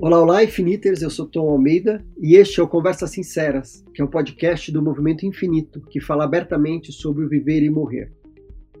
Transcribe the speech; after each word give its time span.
Olá, 0.00 0.22
olá, 0.22 0.44
Infiniters, 0.44 1.02
eu 1.02 1.10
sou 1.10 1.26
Tom 1.26 1.50
Almeida 1.50 2.06
e 2.20 2.36
este 2.36 2.60
é 2.60 2.62
o 2.62 2.68
Conversas 2.68 3.10
Sinceras, 3.10 3.84
que 3.92 4.00
é 4.00 4.04
um 4.04 4.08
podcast 4.08 4.70
do 4.70 4.80
Movimento 4.80 5.26
Infinito 5.26 5.80
que 5.80 6.00
fala 6.00 6.22
abertamente 6.22 6.92
sobre 6.92 7.24
o 7.24 7.28
viver 7.28 7.64
e 7.64 7.68
morrer. 7.68 8.12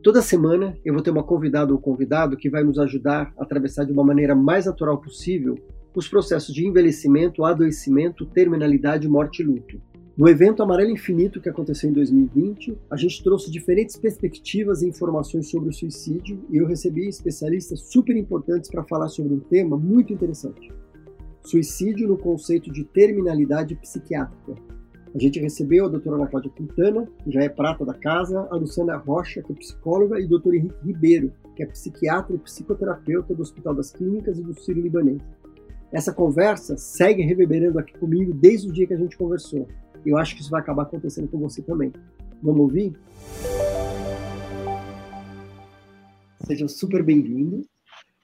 Toda 0.00 0.22
semana 0.22 0.78
eu 0.84 0.94
vou 0.94 1.02
ter 1.02 1.10
uma 1.10 1.24
convidada 1.24 1.72
ou 1.72 1.80
convidado 1.80 2.36
que 2.36 2.48
vai 2.48 2.62
nos 2.62 2.78
ajudar 2.78 3.34
a 3.36 3.42
atravessar 3.42 3.84
de 3.84 3.92
uma 3.92 4.04
maneira 4.04 4.32
mais 4.32 4.66
natural 4.66 4.98
possível 4.98 5.56
os 5.92 6.06
processos 6.06 6.54
de 6.54 6.64
envelhecimento, 6.64 7.44
adoecimento, 7.44 8.24
terminalidade, 8.24 9.08
morte 9.08 9.42
e 9.42 9.44
luto. 9.44 9.82
No 10.16 10.28
evento 10.28 10.62
Amarelo 10.62 10.92
Infinito 10.92 11.40
que 11.40 11.48
aconteceu 11.48 11.90
em 11.90 11.92
2020, 11.92 12.78
a 12.88 12.96
gente 12.96 13.24
trouxe 13.24 13.50
diferentes 13.50 13.96
perspectivas 13.96 14.82
e 14.82 14.88
informações 14.88 15.50
sobre 15.50 15.68
o 15.68 15.72
suicídio 15.72 16.40
e 16.48 16.58
eu 16.58 16.66
recebi 16.66 17.08
especialistas 17.08 17.80
super 17.90 18.16
importantes 18.16 18.70
para 18.70 18.84
falar 18.84 19.08
sobre 19.08 19.34
um 19.34 19.40
tema 19.40 19.76
muito 19.76 20.12
interessante: 20.12 20.72
suicídio 21.42 22.08
no 22.08 22.16
conceito 22.16 22.70
de 22.70 22.84
terminalidade 22.84 23.74
psiquiátrica. 23.76 24.54
A 25.14 25.18
gente 25.18 25.40
recebeu 25.40 25.86
a 25.86 25.88
doutora 25.88 26.16
Ana 26.16 26.26
Cláudia 26.26 26.50
Quintana, 26.50 27.08
que 27.24 27.30
já 27.30 27.42
é 27.42 27.48
prata 27.48 27.84
da 27.84 27.94
casa, 27.94 28.46
a 28.50 28.56
Luciana 28.56 28.96
Rocha, 28.96 29.42
que 29.42 29.52
é 29.52 29.56
psicóloga, 29.56 30.20
e 30.20 30.24
o 30.24 30.28
doutor 30.28 30.54
Henrique 30.54 30.84
Ribeiro, 30.84 31.32
que 31.56 31.62
é 31.62 31.66
psiquiatra 31.66 32.36
e 32.36 32.38
psicoterapeuta 32.38 33.34
do 33.34 33.42
Hospital 33.42 33.74
das 33.74 33.90
Clínicas 33.90 34.38
e 34.38 34.42
do 34.42 34.54
Sírio 34.54 34.82
Libanês. 34.82 35.22
Essa 35.90 36.12
conversa 36.12 36.76
segue 36.76 37.22
reverberando 37.22 37.78
aqui 37.78 37.98
comigo 37.98 38.34
desde 38.34 38.68
o 38.68 38.72
dia 38.72 38.86
que 38.86 38.94
a 38.94 38.98
gente 38.98 39.16
conversou. 39.16 39.66
Eu 40.04 40.18
acho 40.18 40.34
que 40.34 40.42
isso 40.42 40.50
vai 40.50 40.60
acabar 40.60 40.82
acontecendo 40.82 41.28
com 41.28 41.38
você 41.38 41.62
também. 41.62 41.92
Vamos 42.42 42.60
ouvir? 42.60 42.92
Sejam 46.46 46.68
super 46.68 47.02
bem-vindos. 47.02 47.66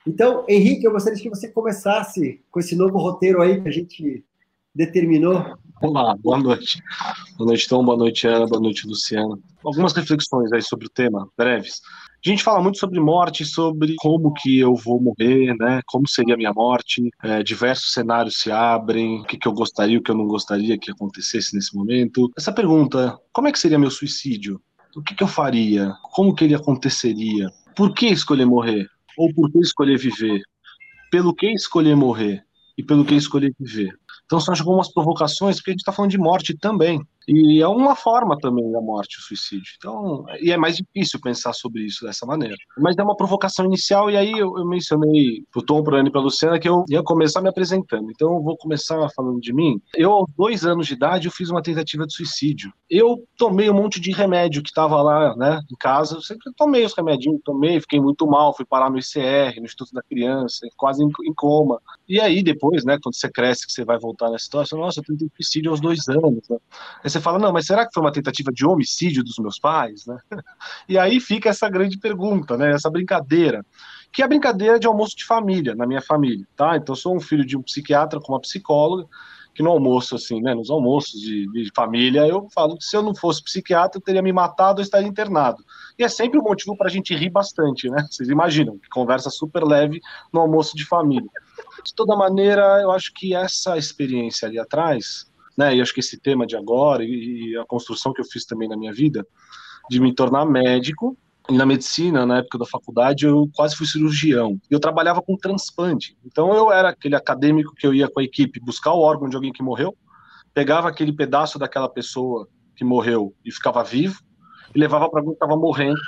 Então, 0.07 0.45
Henrique, 0.47 0.85
eu 0.85 0.93
gostaria 0.93 1.19
que 1.19 1.31
você 1.31 1.49
começasse 1.49 2.41
com 2.51 2.61
esse 2.61 2.77
novo 2.77 2.99
roteiro 2.99 3.41
aí 3.41 3.61
que 3.63 3.69
a 3.69 3.73
gente 3.73 4.25
determinou. 4.75 5.57
Olá, 5.81 6.15
boa 6.17 6.39
noite. 6.39 6.83
Boa 7.39 7.49
noite, 7.49 7.69
Tom. 7.69 7.83
Boa 7.85 7.97
noite, 7.97 8.27
Ana. 8.27 8.47
Boa 8.47 8.61
noite, 8.61 8.87
Luciana. 8.87 9.39
Algumas 9.65 9.95
reflexões 9.95 10.53
aí 10.53 10.61
sobre 10.61 10.87
o 10.87 10.91
tema, 10.91 11.27
breves. 11.37 11.81
A 12.25 12.29
gente 12.29 12.43
fala 12.43 12.63
muito 12.63 12.79
sobre 12.79 13.01
morte, 13.01 13.45
sobre 13.45 13.95
como 13.99 14.33
que 14.35 14.59
eu 14.59 14.75
vou 14.75 15.01
morrer, 15.01 15.55
né? 15.59 15.81
Como 15.87 16.09
seria 16.09 16.35
a 16.35 16.39
minha 16.39 16.53
morte. 16.53 17.03
É, 17.23 17.43
diversos 17.43 17.93
cenários 17.93 18.41
se 18.41 18.51
abrem, 18.51 19.21
o 19.21 19.25
que, 19.25 19.39
que 19.39 19.49
eu 19.49 19.53
gostaria, 19.53 19.99
o 19.99 20.03
que 20.03 20.11
eu 20.11 20.17
não 20.17 20.27
gostaria 20.27 20.79
que 20.79 20.91
acontecesse 20.91 21.55
nesse 21.55 21.75
momento. 21.75 22.31
Essa 22.37 22.53
pergunta, 22.53 23.19
como 23.33 23.49
é 23.49 23.53
que 23.53 23.59
seria 23.59 23.79
meu 23.79 23.91
suicídio? 23.91 24.61
O 24.97 25.03
que, 25.03 25.15
que 25.15 25.23
eu 25.23 25.29
faria? 25.29 25.95
Como 26.13 26.35
que 26.35 26.45
ele 26.45 26.55
aconteceria? 26.55 27.51
Por 27.75 27.93
que 27.93 28.07
escolher 28.07 28.47
morrer? 28.47 28.87
Ou 29.17 29.33
por 29.33 29.51
que 29.51 29.59
escolher 29.59 29.99
viver? 29.99 30.41
Pelo 31.11 31.35
que 31.35 31.47
escolher 31.53 31.97
morrer? 31.97 32.45
E 32.77 32.83
pelo 32.83 33.05
que 33.05 33.15
escolher 33.15 33.55
viver? 33.59 33.97
Então 34.25 34.41
são 34.41 34.55
algumas 34.55 34.93
provocações, 34.93 35.57
porque 35.57 35.71
a 35.71 35.73
gente 35.73 35.81
está 35.81 35.93
falando 35.93 36.11
de 36.11 36.19
morte 36.19 36.57
também. 36.57 37.01
E 37.29 37.63
é 37.63 37.69
uma 37.69 37.95
forma 37.95 38.37
também 38.39 38.71
da 38.71 38.81
morte, 38.81 39.19
o 39.19 39.23
suicídio. 39.23 39.73
Então, 39.77 40.25
e 40.41 40.51
é 40.51 40.57
mais 40.57 40.77
difícil 40.77 41.21
pensar 41.21 41.53
sobre 41.53 41.83
isso 41.83 42.05
dessa 42.05 42.27
maneira. 42.27 42.57
Mas 42.79 42.97
é 42.97 43.03
uma 43.03 43.17
provocação 43.17 43.65
inicial, 43.65 44.11
e 44.11 44.17
aí 44.17 44.33
eu, 44.33 44.59
eu 44.59 44.67
mencionei 44.67 45.43
pro 45.51 45.63
Tom, 45.63 45.83
pro 45.83 45.97
Ana 45.97 46.09
e 46.09 46.13
pra 46.13 46.21
Luciana 46.21 46.59
que 46.59 46.69
eu 46.69 46.85
ia 46.89 47.03
começar 47.03 47.41
me 47.41 47.49
apresentando. 47.49 48.11
Então 48.11 48.35
eu 48.35 48.43
vou 48.43 48.57
começar 48.57 49.09
falando 49.15 49.41
de 49.41 49.53
mim. 49.53 49.81
Eu, 49.95 50.13
aos 50.13 50.31
dois 50.37 50.65
anos 50.65 50.87
de 50.87 50.95
idade, 50.95 51.27
eu 51.27 51.33
fiz 51.33 51.51
uma 51.51 51.63
tentativa 51.63 52.07
de 52.07 52.15
suicídio. 52.15 52.73
Eu 52.89 53.17
tomei 53.37 53.71
um 53.71 53.75
monte 53.75 54.01
de 54.01 54.13
remédio 54.13 54.63
que 54.63 54.69
estava 54.69 55.01
lá, 55.03 55.35
né, 55.37 55.61
em 55.71 55.77
casa. 55.79 56.17
Eu 56.17 56.23
sempre 56.23 56.53
tomei 56.57 56.85
os 56.85 56.95
remedinhos, 56.95 57.41
tomei, 57.45 57.81
fiquei 57.81 58.01
muito 58.01 58.27
mal, 58.27 58.55
fui 58.55 58.65
parar 58.65 58.91
no 58.91 58.99
ICR, 58.99 59.59
no 59.59 59.65
Instituto 59.65 59.93
da 59.93 60.03
Criança, 60.03 60.67
quase 60.77 61.03
em, 61.03 61.09
em 61.25 61.35
coma. 61.35 61.81
E 62.09 62.21
aí 62.21 62.43
depois, 62.43 62.85
né, 62.85 62.99
quando 63.03 63.15
você 63.15 63.31
cresce, 63.31 63.67
que 63.67 63.73
você 63.73 63.85
vai 63.85 63.99
voltar 63.99 64.31
na 64.31 64.39
situação, 64.39 64.79
nossa, 64.79 65.01
eu 65.01 65.05
tentei 65.05 65.29
suicídio 65.37 65.71
aos 65.71 65.81
dois 65.81 66.09
anos. 66.09 66.49
Né? 66.49 66.59
Você 67.15 67.21
fala, 67.21 67.39
não, 67.39 67.53
mas 67.53 67.67
será 67.67 67.87
que 67.87 67.95
foi 67.95 68.03
uma 68.03 68.13
tentativa 68.13 68.51
de 68.53 68.67
homicídio 68.67 69.23
dos 69.23 69.39
meus 69.39 69.59
pais, 69.59 70.05
né? 70.07 70.19
E 70.89 70.99
aí 70.99 71.21
fica 71.21 71.49
essa 71.49 71.69
grande 71.69 71.99
pergunta, 71.99 72.57
né? 72.57 72.73
Essa 72.73 72.91
brincadeira, 72.91 73.65
que 74.13 74.23
é 74.23 74.25
a 74.25 74.29
brincadeira 74.29 74.79
de 74.79 74.87
almoço 74.87 75.17
de 75.17 75.25
família, 75.25 75.75
na 75.75 75.87
minha 75.87 76.03
família, 76.03 76.47
tá? 76.57 76.77
Então, 76.77 76.95
sou 76.95 77.17
um 77.17 77.21
filho 77.21 77.45
de 77.45 77.57
um 77.57 77.63
psiquiatra 77.63 78.21
com 78.21 78.33
uma 78.33 78.41
psicóloga, 78.41 79.09
que 79.55 79.63
no 79.63 79.71
almoço, 79.71 80.17
assim, 80.17 80.43
né, 80.43 80.53
nos 80.53 80.69
almoços 80.69 81.21
de, 81.21 81.47
de, 81.53 81.71
família, 81.75 82.27
eu 82.27 82.49
falo 82.53 82.77
que 82.77 82.85
se 82.85 82.97
eu 82.97 83.03
não 83.03 83.15
fosse 83.15 83.43
psiquiatra, 83.43 83.99
eu 83.99 84.03
teria 84.03 84.21
me 84.21 84.33
matado 84.33 84.81
ou 84.81 84.83
estaria 84.83 85.07
internado. 85.07 85.65
E 85.97 86.03
é 86.03 86.09
sempre 86.09 86.39
um 86.41 86.43
motivo 86.43 86.77
para 86.77 86.89
a 86.89 86.91
gente 86.91 87.15
rir 87.15 87.31
bastante, 87.31 87.89
né? 87.89 88.05
Vocês 88.11 88.29
imaginam, 88.29 88.77
que 88.79 88.89
conversa 88.89 89.31
super 89.31 89.63
leve 89.63 90.01
no 90.33 90.41
almoço 90.41 90.77
de 90.77 90.85
família. 90.85 91.31
De 91.85 91.95
toda 91.95 92.17
maneira, 92.17 92.81
eu 92.83 92.91
acho 92.91 93.13
que 93.15 93.35
essa 93.35 93.79
experiência 93.79 94.49
ali 94.49 94.59
atrás 94.59 95.33
né? 95.57 95.75
E 95.75 95.81
acho 95.81 95.93
que 95.93 96.01
esse 96.01 96.19
tema 96.19 96.47
de 96.47 96.57
agora 96.57 97.05
e, 97.05 97.51
e 97.51 97.57
a 97.57 97.65
construção 97.65 98.13
que 98.13 98.21
eu 98.21 98.25
fiz 98.25 98.45
também 98.45 98.69
na 98.69 98.77
minha 98.77 98.93
vida 98.93 99.27
de 99.91 100.01
me 100.01 100.15
tornar 100.15 100.45
médico 100.45 101.17
e 101.49 101.53
na 101.55 101.67
medicina, 101.67 102.25
na 102.25 102.39
época 102.39 102.59
da 102.59 102.65
faculdade, 102.65 103.27
eu 103.27 103.51
quase 103.55 103.77
fui 103.77 103.87
cirurgião. 103.87 104.59
Eu 104.71 104.81
trabalhava 104.81 105.21
com 105.21 105.37
transplante. 105.37 106.17
Então 106.25 106.55
eu 106.55 106.73
era 106.73 106.89
aquele 106.89 107.15
acadêmico 107.15 107.75
que 107.75 107.87
eu 107.87 107.93
ia 107.93 108.09
com 108.09 108.21
a 108.21 108.25
equipe 108.25 108.61
buscar 108.61 108.95
o 108.95 109.01
órgão 109.01 109.29
de 109.29 109.37
alguém 109.37 109.53
que 109.53 109.63
morreu, 109.63 109.95
pegava 110.55 110.89
aquele 110.89 111.13
pedaço 111.13 111.59
daquela 111.59 111.89
pessoa 111.89 112.49
que 112.75 112.85
morreu 112.85 113.35
e 113.45 113.53
ficava 113.53 113.85
vivo, 113.85 114.21
e 114.75 114.79
levava 114.79 115.09
para 115.09 115.21
alguém 115.21 115.35
que 115.35 115.45
estava 115.45 115.61
morrendo 115.61 116.01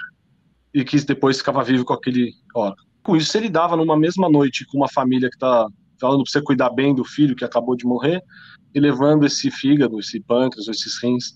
e 0.74 0.84
que 0.84 0.98
depois 1.04 1.38
ficava 1.38 1.62
vivo 1.62 1.84
com 1.84 1.92
aquele 1.92 2.32
órgão. 2.54 2.84
Com 3.02 3.16
isso, 3.16 3.30
você 3.30 3.40
lidava 3.40 3.76
numa 3.76 3.96
mesma 3.96 4.28
noite 4.28 4.66
com 4.66 4.78
uma 4.78 4.88
família 4.88 5.28
que 5.28 5.36
está 5.36 5.68
falando 6.00 6.22
para 6.22 6.32
você 6.32 6.42
cuidar 6.42 6.70
bem 6.70 6.94
do 6.94 7.04
filho 7.04 7.36
que 7.36 7.44
acabou 7.44 7.76
de 7.76 7.86
morrer, 7.86 8.22
e 8.74 8.80
levando 8.80 9.24
esse 9.24 9.50
fígado, 9.50 9.98
esse 9.98 10.20
pâncreas, 10.20 10.68
esses 10.68 11.02
rins 11.02 11.34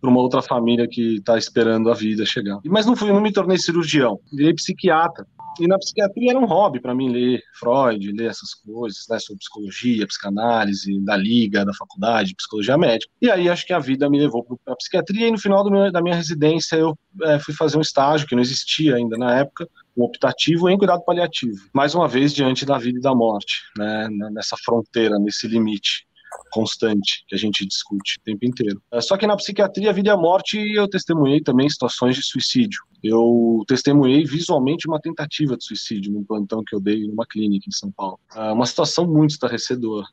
para 0.00 0.10
uma 0.10 0.20
outra 0.20 0.42
família 0.42 0.86
que 0.88 1.16
está 1.16 1.38
esperando 1.38 1.90
a 1.90 1.94
vida 1.94 2.26
chegar. 2.26 2.58
Mas 2.66 2.84
não 2.84 2.96
fui, 2.96 3.12
não 3.12 3.20
me 3.20 3.32
tornei 3.32 3.56
cirurgião, 3.56 4.18
virei 4.32 4.52
psiquiatra. 4.52 5.24
E 5.60 5.66
na 5.66 5.78
psiquiatria 5.78 6.30
era 6.30 6.38
um 6.38 6.46
hobby 6.46 6.80
para 6.80 6.94
mim 6.94 7.10
ler 7.10 7.40
Freud, 7.58 8.12
ler 8.12 8.30
essas 8.30 8.54
coisas, 8.54 9.04
né, 9.08 9.18
sobre 9.18 9.38
psicologia, 9.40 10.06
psicanálise, 10.06 11.00
da 11.04 11.16
liga, 11.16 11.64
da 11.64 11.74
faculdade, 11.74 12.34
psicologia 12.34 12.78
médica. 12.78 13.12
E 13.20 13.30
aí 13.30 13.48
acho 13.48 13.66
que 13.66 13.72
a 13.72 13.78
vida 13.78 14.08
me 14.08 14.18
levou 14.18 14.44
para 14.64 14.76
psiquiatria 14.76 15.28
e 15.28 15.30
no 15.30 15.38
final 15.38 15.68
meu, 15.70 15.92
da 15.92 16.02
minha 16.02 16.16
residência 16.16 16.76
eu 16.76 16.96
é, 17.22 17.38
fui 17.38 17.54
fazer 17.54 17.76
um 17.76 17.82
estágio 17.82 18.26
que 18.26 18.34
não 18.34 18.42
existia 18.42 18.96
ainda 18.96 19.16
na 19.18 19.38
época, 19.38 19.68
um 19.96 20.04
optativo 20.04 20.70
em 20.70 20.78
cuidado 20.78 21.04
paliativo. 21.04 21.56
Mais 21.72 21.94
uma 21.94 22.08
vez 22.08 22.32
diante 22.32 22.64
da 22.64 22.78
vida 22.78 22.98
e 22.98 23.02
da 23.02 23.14
morte, 23.14 23.60
né, 23.76 24.08
nessa 24.32 24.56
fronteira, 24.56 25.18
nesse 25.18 25.46
limite 25.46 26.06
constante 26.50 27.24
que 27.26 27.34
a 27.34 27.38
gente 27.38 27.66
discute 27.66 28.18
o 28.18 28.22
tempo 28.22 28.44
inteiro. 28.44 28.80
É, 28.92 29.00
só 29.00 29.16
que 29.16 29.26
na 29.26 29.36
psiquiatria, 29.36 29.90
a 29.90 29.92
vida 29.92 30.08
e 30.08 30.12
a 30.12 30.16
morte, 30.16 30.58
eu 30.58 30.88
testemunhei 30.88 31.40
também 31.40 31.68
situações 31.68 32.16
de 32.16 32.22
suicídio. 32.22 32.80
Eu 33.02 33.64
testemunhei 33.66 34.24
visualmente 34.24 34.86
uma 34.86 35.00
tentativa 35.00 35.56
de 35.56 35.64
suicídio 35.64 36.12
num 36.12 36.24
plantão 36.24 36.62
que 36.64 36.74
eu 36.74 36.80
dei 36.80 37.06
numa 37.06 37.26
clínica 37.26 37.66
em 37.68 37.76
São 37.76 37.90
Paulo. 37.90 38.18
É 38.34 38.52
uma 38.52 38.66
situação 38.66 39.06
muito 39.06 39.30
estarrecedora. 39.30 40.06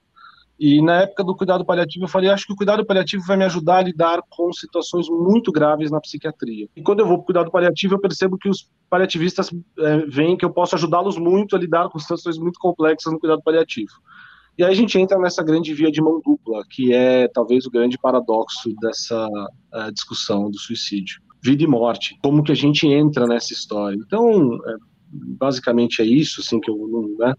E 0.60 0.82
na 0.82 1.04
época 1.04 1.24
do 1.24 1.36
cuidado 1.36 1.64
paliativo, 1.64 2.04
eu 2.04 2.10
falei: 2.10 2.30
acho 2.30 2.46
que 2.46 2.52
o 2.52 2.56
cuidado 2.56 2.86
paliativo 2.86 3.24
vai 3.26 3.38
me 3.38 3.46
ajudar 3.46 3.78
a 3.78 3.82
lidar 3.82 4.22
com 4.30 4.52
situações 4.52 5.08
muito 5.08 5.54
graves 5.54 5.90
na 5.90 6.02
psiquiatria. 6.02 6.68
E 6.76 6.82
quando 6.82 7.00
eu 7.00 7.08
vou 7.08 7.18
para 7.18 7.24
o 7.24 7.26
cuidado 7.26 7.52
paliativo, 7.52 7.94
eu 7.96 8.00
percebo 8.00 8.38
que 8.38 8.50
os 8.50 8.70
paliativistas 8.90 9.50
é, 9.80 9.98
veem 10.08 10.36
que 10.36 10.44
eu 10.44 10.52
posso 10.52 10.76
ajudá-los 10.76 11.18
muito 11.18 11.56
a 11.56 11.60
lidar 11.60 11.88
com 11.88 11.98
situações 11.98 12.38
muito 12.38 12.60
complexas 12.60 13.14
no 13.14 13.20
cuidado 13.20 13.42
paliativo. 13.42 13.94
E 14.60 14.64
aí 14.64 14.74
a 14.74 14.76
gente 14.76 15.00
entra 15.00 15.18
nessa 15.18 15.42
grande 15.42 15.74
via 15.74 15.90
de 15.90 16.02
mão 16.02 16.20
dupla, 16.22 16.66
que 16.70 16.92
é 16.92 17.30
talvez 17.30 17.66
o 17.66 17.72
grande 17.72 17.98
paradoxo 17.98 18.76
dessa 18.82 19.26
uh, 19.26 19.90
discussão 19.94 20.52
do 20.52 20.60
suicídio. 20.60 21.22
Vida 21.42 21.64
e 21.64 21.68
morte. 21.68 22.20
Como 22.22 22.44
que 22.44 22.52
a 22.52 22.56
gente 22.56 22.86
entra 22.86 23.26
nessa 23.26 23.54
história? 23.54 23.96
Então, 23.96 24.54
é, 24.68 24.76
basicamente 25.14 26.02
é 26.02 26.06
isso, 26.06 26.42
assim, 26.42 26.60
que 26.60 26.70
eu 26.70 26.76
né, 27.18 27.34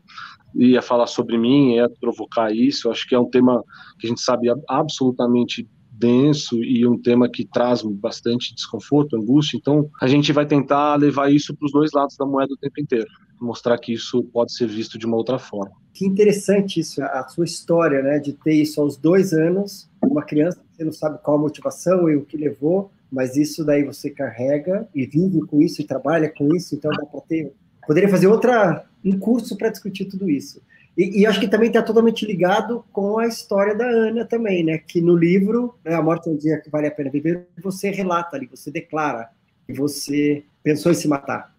ia 0.54 0.80
falar 0.80 1.06
sobre 1.06 1.36
mim, 1.36 1.74
ia 1.74 1.90
provocar 2.00 2.54
isso. 2.54 2.88
Eu 2.88 2.92
acho 2.92 3.06
que 3.06 3.14
é 3.14 3.18
um 3.18 3.28
tema 3.28 3.62
que 3.98 4.06
a 4.06 4.08
gente 4.08 4.22
sabe 4.22 4.48
absolutamente 4.66 5.68
denso 5.92 6.64
e 6.64 6.86
um 6.86 6.96
tema 6.96 7.28
que 7.28 7.44
traz 7.44 7.82
bastante 7.82 8.54
desconforto, 8.54 9.14
angústia. 9.14 9.58
Então, 9.58 9.90
a 10.00 10.06
gente 10.06 10.32
vai 10.32 10.46
tentar 10.46 10.94
levar 10.94 11.30
isso 11.30 11.54
para 11.54 11.66
os 11.66 11.72
dois 11.72 11.90
lados 11.92 12.16
da 12.16 12.24
moeda 12.24 12.54
o 12.54 12.56
tempo 12.56 12.80
inteiro, 12.80 13.10
mostrar 13.40 13.78
que 13.78 13.92
isso 13.92 14.22
pode 14.24 14.52
ser 14.52 14.68
visto 14.68 14.98
de 14.98 15.06
uma 15.06 15.16
outra 15.16 15.38
forma. 15.38 15.72
Que 15.94 16.06
interessante 16.06 16.80
isso, 16.80 17.02
a 17.02 17.26
sua 17.28 17.44
história, 17.44 18.02
né, 18.02 18.18
de 18.18 18.32
ter 18.32 18.54
isso 18.54 18.80
aos 18.80 18.96
dois 18.96 19.32
anos, 19.32 19.90
uma 20.02 20.22
criança, 20.22 20.60
você 20.72 20.84
não 20.84 20.92
sabe 20.92 21.18
qual 21.22 21.36
a 21.36 21.40
motivação 21.40 22.08
e 22.08 22.16
o 22.16 22.24
que 22.24 22.36
levou, 22.36 22.90
mas 23.10 23.36
isso 23.36 23.64
daí 23.64 23.84
você 23.84 24.10
carrega 24.10 24.88
e 24.94 25.04
vive 25.04 25.40
com 25.42 25.60
isso 25.60 25.80
e 25.80 25.84
trabalha 25.84 26.28
com 26.28 26.54
isso, 26.54 26.74
então 26.74 26.90
dá 26.90 27.04
para 27.06 27.20
ter. 27.22 27.52
Poderia 27.86 28.08
fazer 28.08 28.28
outra 28.28 28.84
um 29.04 29.18
curso 29.18 29.56
para 29.56 29.70
discutir 29.70 30.04
tudo 30.04 30.30
isso. 30.30 30.62
E, 30.96 31.20
e 31.20 31.26
acho 31.26 31.40
que 31.40 31.48
também 31.48 31.68
está 31.68 31.82
totalmente 31.82 32.26
ligado 32.26 32.84
com 32.92 33.18
a 33.18 33.26
história 33.26 33.74
da 33.74 33.86
Ana 33.86 34.24
também, 34.24 34.64
né? 34.64 34.78
Que 34.78 35.00
no 35.00 35.16
livro, 35.16 35.74
né, 35.84 35.94
A 35.94 36.02
Morte 36.02 36.28
é 36.28 36.32
um 36.32 36.36
Dia 36.36 36.60
que 36.60 36.70
Vale 36.70 36.88
a 36.88 36.90
Pena 36.90 37.10
Viver, 37.10 37.46
você 37.62 37.90
relata 37.90 38.36
ali, 38.36 38.46
você 38.46 38.70
declara 38.70 39.30
que 39.66 39.72
você 39.72 40.44
pensou 40.62 40.92
em 40.92 40.94
se 40.94 41.08
matar. 41.08 41.54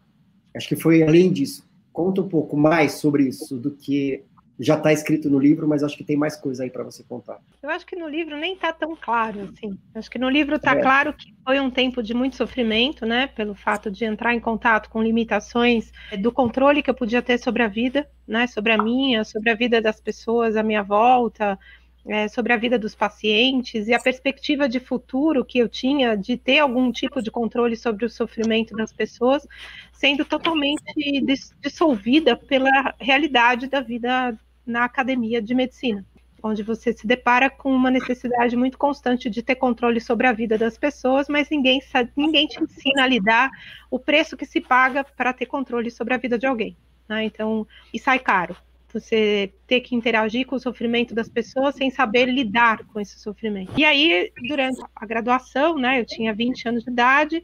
Acho 0.56 0.68
que 0.68 0.76
foi 0.76 1.02
além 1.02 1.32
disso. 1.32 1.64
Conta 1.92 2.22
um 2.22 2.30
pouco 2.30 2.56
mais 2.56 2.94
sobre 2.94 3.24
isso 3.28 3.58
do 3.58 3.72
que 3.72 4.24
já 4.62 4.76
está 4.76 4.94
escrito 4.94 5.28
no 5.28 5.40
livro, 5.40 5.68
mas 5.68 5.82
acho 5.82 5.98
que 5.98 6.04
tem 6.04 6.16
mais 6.16 6.36
coisa 6.36 6.64
aí 6.64 6.70
para 6.70 6.84
você 6.84 7.04
contar. 7.04 7.40
Eu 7.64 7.70
acho 7.72 7.86
que 7.86 7.96
no 7.96 8.08
livro 8.08 8.38
nem 8.38 8.54
está 8.54 8.72
tão 8.72 8.96
claro 8.96 9.42
assim. 9.52 9.76
Acho 9.96 10.10
que 10.10 10.20
no 10.20 10.30
livro 10.30 10.56
está 10.56 10.74
é. 10.74 10.82
claro 10.82 11.14
que 11.14 11.34
foi 11.44 11.60
um 11.60 11.72
tempo 11.72 12.04
de 12.04 12.14
muito 12.14 12.36
sofrimento, 12.36 13.04
né, 13.04 13.26
pelo 13.26 13.56
fato 13.56 13.90
de 13.90 14.06
entrar 14.06 14.36
em 14.36 14.40
contato 14.40 14.88
com 14.90 15.02
limitações 15.02 15.92
do 16.20 16.32
controle 16.32 16.84
que 16.84 16.90
eu 16.92 16.94
podia 16.94 17.24
ter 17.24 17.40
sobre 17.40 17.64
a 17.64 17.68
vida, 17.68 18.08
né, 18.28 18.46
sobre 18.46 18.72
a 18.72 18.78
minha, 18.78 19.24
sobre 19.24 19.50
a 19.50 19.56
vida 19.56 19.82
das 19.82 20.00
pessoas 20.00 20.56
à 20.56 20.62
minha 20.62 20.84
volta, 20.84 21.58
é, 22.06 22.28
sobre 22.28 22.54
a 22.54 22.58
vida 22.58 22.78
dos 22.80 22.96
pacientes 22.96 23.88
e 23.88 23.94
a 23.94 24.00
perspectiva 24.00 24.68
de 24.68 24.80
futuro 24.80 25.46
que 25.46 25.60
eu 25.60 25.70
tinha 25.70 26.16
de 26.16 26.38
ter 26.38 26.60
algum 26.60 26.92
tipo 26.92 27.22
de 27.22 27.30
controle 27.30 27.76
sobre 27.76 28.06
o 28.06 28.10
sofrimento 28.10 28.76
das 28.76 28.92
pessoas, 28.92 29.48
sendo 29.94 30.26
totalmente 30.26 30.84
dissolvida 31.60 32.36
pela 32.36 32.94
realidade 33.00 33.68
da 33.68 33.82
vida 33.82 34.38
na 34.66 34.86
academia 34.86 35.42
de 35.42 35.54
medicina, 35.54 36.06
onde 36.42 36.64
você 36.64 36.94
se 36.94 37.06
depara 37.06 37.50
com 37.50 37.72
uma 37.74 37.92
necessidade 37.92 38.56
muito 38.56 38.78
constante 38.78 39.30
de 39.30 39.44
ter 39.44 39.56
controle 39.56 40.00
sobre 40.00 40.28
a 40.28 40.32
vida 40.32 40.58
das 40.58 40.78
pessoas, 40.78 41.28
mas 41.28 41.50
ninguém, 41.50 41.82
ninguém 42.16 42.48
te 42.48 42.64
ensina 42.64 43.04
a 43.04 43.08
lidar 43.08 43.50
o 43.90 44.00
preço 44.00 44.38
que 44.38 44.46
se 44.46 44.60
paga 44.60 45.04
para 45.04 45.34
ter 45.34 45.46
controle 45.46 45.92
sobre 45.92 46.14
a 46.14 46.18
vida 46.18 46.38
de 46.38 46.48
alguém. 46.48 46.76
Né? 47.08 47.26
Então, 47.26 47.68
e 47.94 48.00
sai 48.00 48.20
caro 48.20 48.56
você 48.94 49.54
ter 49.68 49.82
que 49.82 49.96
interagir 49.96 50.46
com 50.46 50.56
o 50.56 50.60
sofrimento 50.60 51.14
das 51.14 51.30
pessoas 51.30 51.76
sem 51.76 51.90
saber 51.90 52.26
lidar 52.26 52.86
com 52.86 53.00
esse 53.00 53.20
sofrimento. 53.20 53.72
E 53.78 53.86
aí, 53.86 54.32
durante 54.48 54.82
a 54.96 55.06
graduação, 55.06 55.78
né, 55.78 56.00
eu 56.00 56.06
tinha 56.06 56.34
20 56.34 56.70
anos 56.70 56.84
de 56.84 56.92
idade, 56.92 57.44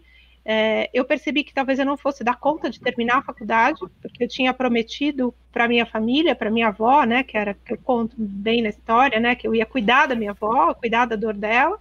é, 0.49 0.89
eu 0.94 1.03
percebi 1.03 1.44
que 1.44 1.53
talvez 1.53 1.77
eu 1.77 1.85
não 1.85 1.97
fosse 1.97 2.23
dar 2.23 2.39
conta 2.39 2.69
de 2.69 2.79
terminar 2.79 3.17
a 3.17 3.21
faculdade, 3.21 3.81
porque 4.01 4.23
eu 4.23 4.29
tinha 4.29 4.53
prometido 4.53 5.33
para 5.51 5.67
minha 5.67 5.85
família, 5.85 6.33
para 6.33 6.49
minha 6.49 6.69
avó, 6.69 7.03
né, 7.03 7.21
que 7.21 7.38
era 7.38 7.53
que 7.53 7.73
eu 7.73 7.77
conto 7.77 8.15
bem 8.17 8.61
na 8.61 8.69
história, 8.69 9.19
né, 9.19 9.35
que 9.35 9.45
eu 9.45 9.53
ia 9.53 9.65
cuidar 9.65 10.05
da 10.05 10.15
minha 10.15 10.31
avó, 10.31 10.73
cuidar 10.73 11.05
da 11.05 11.17
dor 11.17 11.33
dela, 11.33 11.77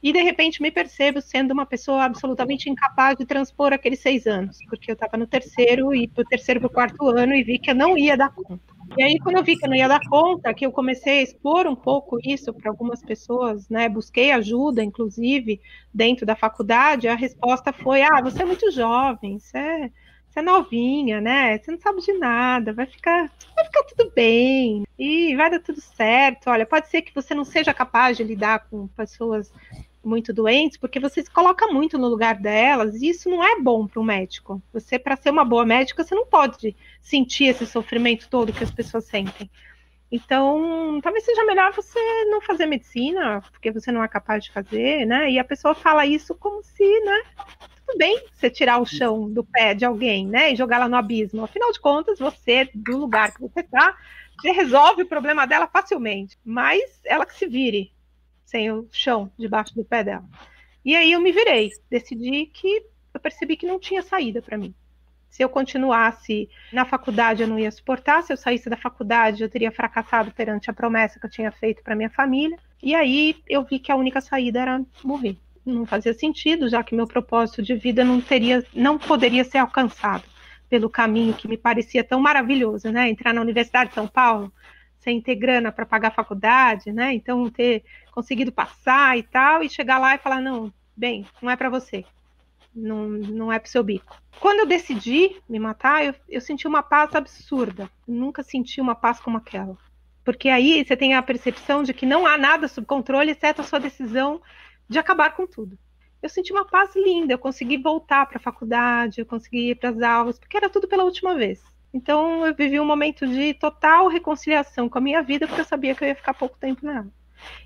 e 0.00 0.12
de 0.12 0.22
repente 0.22 0.62
me 0.62 0.70
percebo 0.70 1.20
sendo 1.20 1.50
uma 1.50 1.66
pessoa 1.66 2.04
absolutamente 2.04 2.70
incapaz 2.70 3.18
de 3.18 3.26
transpor 3.26 3.72
aqueles 3.72 3.98
seis 3.98 4.28
anos, 4.28 4.58
porque 4.68 4.92
eu 4.92 4.94
estava 4.94 5.16
no 5.16 5.26
terceiro 5.26 5.92
e 5.92 6.06
para 6.06 6.22
o 6.22 6.24
terceiro 6.24 6.60
para 6.60 6.68
o 6.68 6.70
quarto 6.70 7.08
ano 7.08 7.34
e 7.34 7.42
vi 7.42 7.58
que 7.58 7.70
eu 7.70 7.74
não 7.74 7.98
ia 7.98 8.16
dar 8.16 8.32
conta. 8.32 8.67
E 8.96 9.02
aí, 9.02 9.18
quando 9.18 9.36
eu 9.36 9.44
vi 9.44 9.56
que 9.56 9.64
eu 9.64 9.70
não 9.70 9.76
ia 9.76 9.88
dar 9.88 10.00
conta, 10.08 10.54
que 10.54 10.64
eu 10.64 10.72
comecei 10.72 11.20
a 11.20 11.22
expor 11.22 11.66
um 11.66 11.76
pouco 11.76 12.18
isso 12.24 12.52
para 12.52 12.70
algumas 12.70 13.02
pessoas, 13.02 13.68
né? 13.68 13.88
Busquei 13.88 14.32
ajuda, 14.32 14.82
inclusive, 14.82 15.60
dentro 15.92 16.24
da 16.24 16.34
faculdade, 16.34 17.06
a 17.08 17.14
resposta 17.14 17.72
foi: 17.72 18.02
ah, 18.02 18.20
você 18.22 18.42
é 18.42 18.46
muito 18.46 18.70
jovem, 18.70 19.38
você 19.38 19.58
é, 19.58 19.90
você 20.28 20.40
é 20.40 20.42
novinha, 20.42 21.20
né? 21.20 21.58
Você 21.58 21.70
não 21.70 21.78
sabe 21.78 22.00
de 22.00 22.12
nada, 22.14 22.72
vai 22.72 22.86
ficar, 22.86 23.30
vai 23.54 23.64
ficar 23.64 23.82
tudo 23.84 24.12
bem 24.14 24.84
e 24.98 25.36
vai 25.36 25.50
dar 25.50 25.60
tudo 25.60 25.80
certo. 25.80 26.48
Olha, 26.50 26.66
pode 26.66 26.88
ser 26.88 27.02
que 27.02 27.14
você 27.14 27.34
não 27.34 27.44
seja 27.44 27.74
capaz 27.74 28.16
de 28.16 28.24
lidar 28.24 28.68
com 28.68 28.88
pessoas 28.88 29.52
muito 30.08 30.32
doentes, 30.32 30.78
porque 30.78 30.98
você 30.98 31.22
se 31.22 31.30
coloca 31.30 31.66
muito 31.68 31.98
no 31.98 32.08
lugar 32.08 32.36
delas, 32.36 32.96
e 32.96 33.10
isso 33.10 33.28
não 33.28 33.44
é 33.44 33.60
bom 33.60 33.86
para 33.86 34.00
um 34.00 34.04
médico. 34.04 34.62
Você, 34.72 34.98
para 34.98 35.16
ser 35.16 35.30
uma 35.30 35.44
boa 35.44 35.66
médica, 35.66 36.02
você 36.02 36.14
não 36.14 36.26
pode 36.26 36.74
sentir 37.00 37.44
esse 37.44 37.66
sofrimento 37.66 38.28
todo 38.28 38.52
que 38.52 38.64
as 38.64 38.70
pessoas 38.70 39.04
sentem. 39.04 39.50
Então, 40.10 40.98
talvez 41.02 41.24
seja 41.24 41.44
melhor 41.44 41.72
você 41.74 42.00
não 42.24 42.40
fazer 42.40 42.64
medicina, 42.64 43.42
porque 43.52 43.70
você 43.70 43.92
não 43.92 44.02
é 44.02 44.08
capaz 44.08 44.42
de 44.42 44.50
fazer, 44.50 45.04
né? 45.04 45.30
E 45.30 45.38
a 45.38 45.44
pessoa 45.44 45.74
fala 45.74 46.06
isso 46.06 46.34
como 46.34 46.62
se, 46.62 47.00
né? 47.00 47.22
Tudo 47.86 47.98
bem 47.98 48.22
você 48.32 48.48
tirar 48.48 48.78
o 48.78 48.86
chão 48.86 49.30
do 49.30 49.44
pé 49.44 49.74
de 49.74 49.84
alguém, 49.84 50.26
né? 50.26 50.52
E 50.52 50.56
jogar 50.56 50.78
lá 50.78 50.88
no 50.88 50.96
abismo. 50.96 51.44
Afinal 51.44 51.70
de 51.72 51.80
contas, 51.80 52.18
você, 52.18 52.70
do 52.74 52.96
lugar 52.96 53.34
que 53.34 53.40
você 53.40 53.60
está, 53.60 53.94
você 54.40 54.50
resolve 54.50 55.02
o 55.02 55.08
problema 55.08 55.46
dela 55.46 55.66
facilmente. 55.66 56.38
Mas 56.42 57.00
ela 57.04 57.26
que 57.26 57.34
se 57.34 57.46
vire, 57.46 57.92
sem 58.48 58.72
o 58.72 58.88
chão 58.90 59.30
debaixo 59.38 59.74
do 59.74 59.84
pé 59.84 60.02
dela. 60.02 60.24
E 60.82 60.96
aí 60.96 61.12
eu 61.12 61.20
me 61.20 61.30
virei, 61.30 61.70
decidi 61.90 62.46
que 62.46 62.82
eu 63.12 63.20
percebi 63.20 63.58
que 63.58 63.66
não 63.66 63.78
tinha 63.78 64.00
saída 64.02 64.40
para 64.40 64.56
mim. 64.56 64.74
Se 65.28 65.44
eu 65.44 65.50
continuasse 65.50 66.48
na 66.72 66.86
faculdade, 66.86 67.42
eu 67.42 67.48
não 67.48 67.58
ia 67.58 67.70
suportar. 67.70 68.22
Se 68.22 68.32
eu 68.32 68.36
saísse 68.38 68.70
da 68.70 68.76
faculdade, 68.76 69.42
eu 69.42 69.50
teria 69.50 69.70
fracassado 69.70 70.32
perante 70.32 70.70
a 70.70 70.72
promessa 70.72 71.20
que 71.20 71.26
eu 71.26 71.30
tinha 71.30 71.52
feito 71.52 71.82
para 71.82 71.94
minha 71.94 72.08
família. 72.08 72.58
E 72.82 72.94
aí 72.94 73.36
eu 73.46 73.62
vi 73.62 73.78
que 73.78 73.92
a 73.92 73.96
única 73.96 74.22
saída 74.22 74.60
era 74.60 74.82
morrer. 75.04 75.36
Não 75.66 75.84
fazia 75.84 76.14
sentido, 76.14 76.70
já 76.70 76.82
que 76.82 76.94
meu 76.94 77.06
propósito 77.06 77.62
de 77.62 77.74
vida 77.74 78.02
não 78.02 78.18
teria, 78.18 78.64
não 78.72 78.96
poderia 78.96 79.44
ser 79.44 79.58
alcançado 79.58 80.24
pelo 80.70 80.88
caminho 80.88 81.34
que 81.34 81.46
me 81.46 81.58
parecia 81.58 82.02
tão 82.02 82.18
maravilhoso, 82.18 82.90
né? 82.90 83.10
Entrar 83.10 83.34
na 83.34 83.42
Universidade 83.42 83.90
de 83.90 83.94
São 83.94 84.08
Paulo, 84.08 84.50
sem 84.98 85.20
ter 85.20 85.36
grana 85.36 85.70
para 85.70 85.86
pagar 85.86 86.08
a 86.08 86.12
faculdade, 86.12 86.92
né? 86.92 87.14
Então 87.14 87.48
ter 87.50 87.84
conseguido 88.18 88.50
passar 88.50 89.16
e 89.16 89.22
tal, 89.22 89.62
e 89.62 89.70
chegar 89.70 89.96
lá 89.96 90.16
e 90.16 90.18
falar, 90.18 90.40
não, 90.40 90.72
bem, 90.96 91.24
não 91.40 91.48
é 91.48 91.54
para 91.54 91.70
você, 91.70 92.04
não, 92.74 93.08
não 93.08 93.52
é 93.52 93.62
o 93.64 93.68
seu 93.68 93.84
bico. 93.84 94.20
Quando 94.40 94.58
eu 94.58 94.66
decidi 94.66 95.40
me 95.48 95.56
matar, 95.60 96.04
eu, 96.04 96.12
eu 96.28 96.40
senti 96.40 96.66
uma 96.66 96.82
paz 96.82 97.14
absurda. 97.14 97.88
Eu 98.08 98.14
nunca 98.14 98.42
senti 98.42 98.80
uma 98.80 98.96
paz 98.96 99.20
como 99.20 99.36
aquela. 99.36 99.78
Porque 100.24 100.48
aí 100.48 100.84
você 100.84 100.96
tem 100.96 101.14
a 101.14 101.22
percepção 101.22 101.84
de 101.84 101.94
que 101.94 102.04
não 102.04 102.26
há 102.26 102.36
nada 102.36 102.66
sob 102.66 102.84
controle, 102.88 103.30
exceto 103.30 103.60
a 103.60 103.64
sua 103.64 103.78
decisão 103.78 104.42
de 104.88 104.98
acabar 104.98 105.36
com 105.36 105.46
tudo. 105.46 105.78
Eu 106.20 106.28
senti 106.28 106.52
uma 106.52 106.64
paz 106.64 106.96
linda, 106.96 107.34
eu 107.34 107.38
consegui 107.38 107.76
voltar 107.76 108.26
para 108.26 108.38
a 108.38 108.42
faculdade, 108.42 109.20
eu 109.20 109.26
consegui 109.26 109.70
ir 109.70 109.74
para 109.76 109.90
as 109.90 110.02
aulas, 110.02 110.40
porque 110.40 110.56
era 110.56 110.68
tudo 110.68 110.88
pela 110.88 111.04
última 111.04 111.36
vez. 111.36 111.62
Então 111.94 112.44
eu 112.44 112.52
vivi 112.52 112.80
um 112.80 112.84
momento 112.84 113.28
de 113.28 113.54
total 113.54 114.08
reconciliação 114.08 114.88
com 114.88 114.98
a 114.98 115.00
minha 115.00 115.22
vida, 115.22 115.46
porque 115.46 115.60
eu 115.60 115.64
sabia 115.64 115.94
que 115.94 116.02
eu 116.02 116.08
ia 116.08 116.16
ficar 116.16 116.34
pouco 116.34 116.58
tempo 116.58 116.84
nela. 116.84 117.06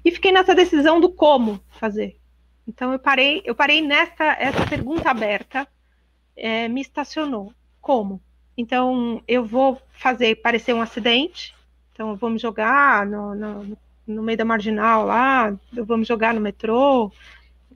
E 0.04 0.10
fiquei 0.10 0.32
nessa 0.32 0.54
decisão 0.54 1.00
do 1.00 1.10
como 1.10 1.60
fazer. 1.70 2.18
Então 2.66 2.92
eu 2.92 2.98
parei, 2.98 3.42
eu 3.44 3.54
parei 3.54 3.80
nessa 3.80 4.24
essa 4.38 4.66
pergunta 4.66 5.10
aberta, 5.10 5.66
é, 6.36 6.68
me 6.68 6.80
estacionou. 6.80 7.52
Como? 7.80 8.20
Então 8.56 9.22
eu 9.26 9.44
vou 9.44 9.80
fazer 9.92 10.36
parecer 10.36 10.72
um 10.72 10.82
acidente. 10.82 11.54
Então 11.92 12.10
eu 12.10 12.16
vou 12.16 12.30
me 12.30 12.38
jogar 12.38 13.06
no, 13.06 13.34
no, 13.34 13.78
no 14.06 14.22
meio 14.22 14.38
da 14.38 14.44
marginal 14.44 15.04
lá, 15.04 15.54
eu 15.74 15.84
vou 15.84 15.98
me 15.98 16.04
jogar 16.04 16.32
no 16.34 16.40
metrô, 16.40 17.12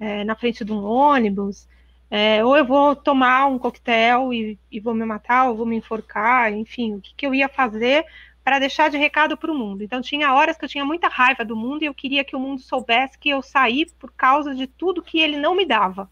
é, 0.00 0.25
na 0.25 0.34
frente 0.34 0.64
de 0.64 0.72
um 0.72 0.84
ônibus. 0.84 1.69
É, 2.08 2.44
ou 2.44 2.56
eu 2.56 2.64
vou 2.64 2.94
tomar 2.94 3.46
um 3.46 3.58
coquetel 3.58 4.32
e, 4.32 4.58
e, 4.70 4.78
vou 4.78 4.94
me 4.94 5.04
matar, 5.04 5.48
ou 5.48 5.56
vou 5.56 5.66
me 5.66 5.76
enforcar, 5.76 6.52
enfim, 6.52 6.94
o 6.94 7.00
que, 7.00 7.12
que 7.14 7.26
eu 7.26 7.34
ia 7.34 7.48
fazer 7.48 8.04
para 8.46 8.60
deixar 8.60 8.88
de 8.88 8.96
recado 8.96 9.37
para 9.37 9.50
o 9.50 9.54
mundo. 9.56 9.82
Então 9.82 10.00
tinha 10.00 10.32
horas 10.32 10.56
que 10.56 10.65
eu 10.65 10.69
tinha 10.69 10.84
muita 10.84 11.08
raiva 11.08 11.44
do 11.44 11.56
mundo 11.56 11.82
e 11.82 11.86
eu 11.86 11.93
queria 11.93 12.22
que 12.22 12.36
o 12.36 12.38
mundo 12.38 12.62
soubesse 12.62 13.19
que 13.19 13.29
eu 13.29 13.43
saí 13.43 13.84
por 13.98 14.12
causa 14.12 14.55
de 14.55 14.69
tudo 14.69 15.03
que 15.03 15.19
ele 15.19 15.36
não 15.36 15.56
me 15.56 15.67
dava. 15.67 16.08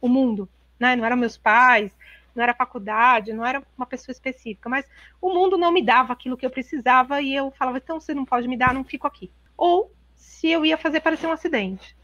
O 0.00 0.08
mundo, 0.08 0.48
né? 0.80 0.96
Não 0.96 1.04
eram 1.04 1.16
meus 1.16 1.36
pais, 1.38 1.96
não 2.34 2.42
era 2.42 2.52
faculdade, 2.52 3.32
não 3.32 3.46
era 3.46 3.62
uma 3.78 3.86
pessoa 3.86 4.12
específica, 4.12 4.68
mas 4.68 4.84
o 5.22 5.32
mundo 5.32 5.56
não 5.56 5.70
me 5.70 5.80
dava 5.80 6.12
aquilo 6.12 6.36
que 6.36 6.44
eu 6.44 6.50
precisava 6.50 7.22
e 7.22 7.32
eu 7.32 7.52
falava, 7.52 7.78
então 7.78 8.00
você 8.00 8.12
não 8.12 8.24
pode 8.24 8.48
me 8.48 8.56
dar, 8.56 8.74
não 8.74 8.82
fico 8.82 9.06
aqui. 9.06 9.30
Ou 9.56 9.92
se 10.16 10.50
eu 10.50 10.66
ia 10.66 10.76
fazer 10.76 10.98
parecer 10.98 11.28
um 11.28 11.32
acidente. 11.32 11.96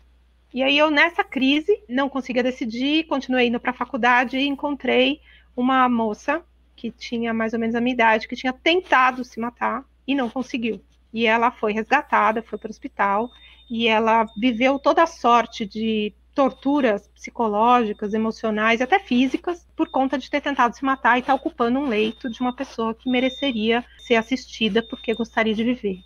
E 0.54 0.62
aí 0.62 0.78
eu 0.78 0.92
nessa 0.92 1.24
crise 1.24 1.82
não 1.88 2.08
conseguia 2.08 2.44
decidir, 2.44 3.08
continuei 3.08 3.48
indo 3.48 3.58
para 3.58 3.72
a 3.72 3.74
faculdade 3.74 4.36
e 4.36 4.46
encontrei 4.46 5.20
uma 5.56 5.88
moça 5.88 6.40
que 6.82 6.90
tinha 6.90 7.32
mais 7.32 7.52
ou 7.52 7.60
menos 7.60 7.76
a 7.76 7.80
minha 7.80 7.94
idade, 7.94 8.26
que 8.26 8.34
tinha 8.34 8.52
tentado 8.52 9.22
se 9.22 9.38
matar 9.38 9.84
e 10.04 10.16
não 10.16 10.28
conseguiu. 10.28 10.82
E 11.12 11.26
ela 11.28 11.52
foi 11.52 11.72
resgatada, 11.72 12.42
foi 12.42 12.58
para 12.58 12.66
o 12.66 12.70
hospital 12.70 13.30
e 13.70 13.86
ela 13.86 14.26
viveu 14.36 14.80
toda 14.80 15.04
a 15.04 15.06
sorte 15.06 15.64
de 15.64 16.12
torturas 16.34 17.06
psicológicas, 17.14 18.14
emocionais 18.14 18.80
e 18.80 18.82
até 18.82 18.98
físicas 18.98 19.64
por 19.76 19.90
conta 19.90 20.18
de 20.18 20.28
ter 20.28 20.40
tentado 20.40 20.74
se 20.74 20.84
matar 20.84 21.18
e 21.18 21.20
estar 21.20 21.34
tá 21.34 21.36
ocupando 21.36 21.78
um 21.78 21.86
leito 21.86 22.28
de 22.28 22.40
uma 22.40 22.52
pessoa 22.52 22.94
que 22.94 23.08
mereceria 23.08 23.84
ser 23.98 24.16
assistida 24.16 24.82
porque 24.82 25.14
gostaria 25.14 25.54
de 25.54 25.62
viver. 25.62 26.00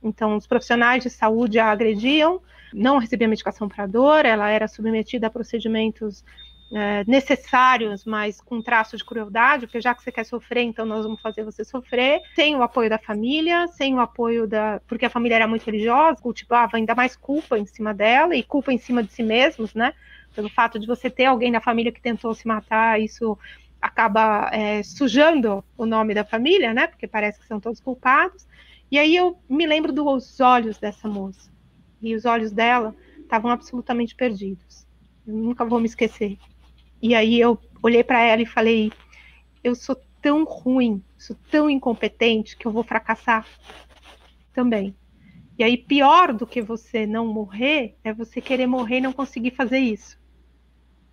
Então, 0.00 0.36
os 0.36 0.46
profissionais 0.46 1.02
de 1.02 1.10
saúde 1.10 1.58
a 1.58 1.72
agrediam, 1.72 2.40
não 2.72 2.98
recebia 2.98 3.26
medicação 3.26 3.68
para 3.68 3.84
dor, 3.84 4.24
ela 4.24 4.48
era 4.48 4.68
submetida 4.68 5.26
a 5.26 5.30
procedimentos 5.30 6.24
é, 6.72 7.04
necessários, 7.06 8.04
mas 8.04 8.40
com 8.40 8.62
traço 8.62 8.96
de 8.96 9.04
crueldade, 9.04 9.66
porque 9.66 9.80
já 9.80 9.94
que 9.94 10.02
você 10.02 10.12
quer 10.12 10.24
sofrer, 10.24 10.62
então 10.62 10.86
nós 10.86 11.04
vamos 11.04 11.20
fazer 11.20 11.44
você 11.44 11.64
sofrer, 11.64 12.22
sem 12.34 12.54
o 12.54 12.62
apoio 12.62 12.88
da 12.88 12.98
família, 12.98 13.66
sem 13.68 13.94
o 13.94 14.00
apoio 14.00 14.46
da. 14.46 14.80
Porque 14.86 15.04
a 15.06 15.10
família 15.10 15.36
era 15.36 15.48
muito 15.48 15.64
religiosa, 15.64 16.22
cultivava 16.22 16.76
ainda 16.76 16.94
mais 16.94 17.16
culpa 17.16 17.58
em 17.58 17.66
cima 17.66 17.92
dela 17.92 18.36
e 18.36 18.42
culpa 18.42 18.72
em 18.72 18.78
cima 18.78 19.02
de 19.02 19.12
si 19.12 19.22
mesmos, 19.22 19.74
né? 19.74 19.92
Pelo 20.34 20.48
fato 20.48 20.78
de 20.78 20.86
você 20.86 21.10
ter 21.10 21.24
alguém 21.24 21.50
na 21.50 21.60
família 21.60 21.90
que 21.90 22.00
tentou 22.00 22.32
se 22.34 22.46
matar, 22.46 23.00
isso 23.00 23.36
acaba 23.80 24.50
é, 24.52 24.82
sujando 24.82 25.64
o 25.76 25.86
nome 25.86 26.14
da 26.14 26.24
família, 26.24 26.72
né? 26.72 26.86
Porque 26.86 27.08
parece 27.08 27.40
que 27.40 27.46
são 27.46 27.58
todos 27.58 27.80
culpados. 27.80 28.46
E 28.90 28.98
aí 28.98 29.16
eu 29.16 29.38
me 29.48 29.66
lembro 29.66 29.92
dos 29.92 30.38
olhos 30.40 30.78
dessa 30.78 31.08
moça. 31.08 31.50
E 32.00 32.14
os 32.14 32.24
olhos 32.24 32.52
dela 32.52 32.94
estavam 33.18 33.50
absolutamente 33.50 34.14
perdidos. 34.14 34.86
Eu 35.26 35.34
nunca 35.34 35.64
vou 35.64 35.80
me 35.80 35.86
esquecer. 35.86 36.38
E 37.02 37.14
aí 37.14 37.40
eu 37.40 37.58
olhei 37.82 38.04
para 38.04 38.20
ela 38.20 38.42
e 38.42 38.46
falei: 38.46 38.92
eu 39.62 39.74
sou 39.74 39.96
tão 40.20 40.44
ruim, 40.44 41.02
sou 41.18 41.36
tão 41.50 41.70
incompetente 41.70 42.56
que 42.56 42.66
eu 42.66 42.72
vou 42.72 42.82
fracassar. 42.82 43.46
também. 44.52 44.94
E 45.58 45.62
aí, 45.62 45.76
pior 45.76 46.32
do 46.32 46.46
que 46.46 46.62
você 46.62 47.06
não 47.06 47.26
morrer 47.26 47.94
é 48.02 48.12
você 48.12 48.40
querer 48.40 48.66
morrer 48.66 48.96
e 48.96 49.00
não 49.02 49.12
conseguir 49.12 49.50
fazer 49.50 49.78
isso. 49.78 50.18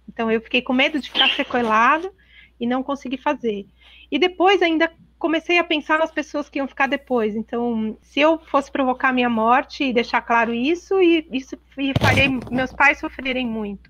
Então, 0.07 0.31
eu 0.31 0.41
fiquei 0.41 0.61
com 0.61 0.73
medo 0.73 0.99
de 0.99 1.09
ficar 1.11 1.29
sequelado 1.31 2.11
e 2.59 2.65
não 2.65 2.81
conseguir 2.81 3.17
fazer. 3.17 3.67
E 4.09 4.17
depois, 4.17 4.61
ainda 4.61 4.89
comecei 5.19 5.57
a 5.57 5.63
pensar 5.63 5.99
nas 5.99 6.11
pessoas 6.11 6.49
que 6.49 6.59
iam 6.59 6.67
ficar 6.67 6.87
depois. 6.87 7.35
Então, 7.35 7.97
se 8.01 8.21
eu 8.21 8.39
fosse 8.39 8.71
provocar 8.71 9.11
minha 9.11 9.29
morte 9.29 9.83
e 9.83 9.93
deixar 9.93 10.21
claro 10.21 10.53
isso, 10.53 11.01
e 11.01 11.27
isso 11.31 11.57
e 11.77 11.93
farei 11.99 12.29
meus 12.49 12.71
pais 12.71 12.99
sofrerem 12.99 13.45
muito. 13.45 13.89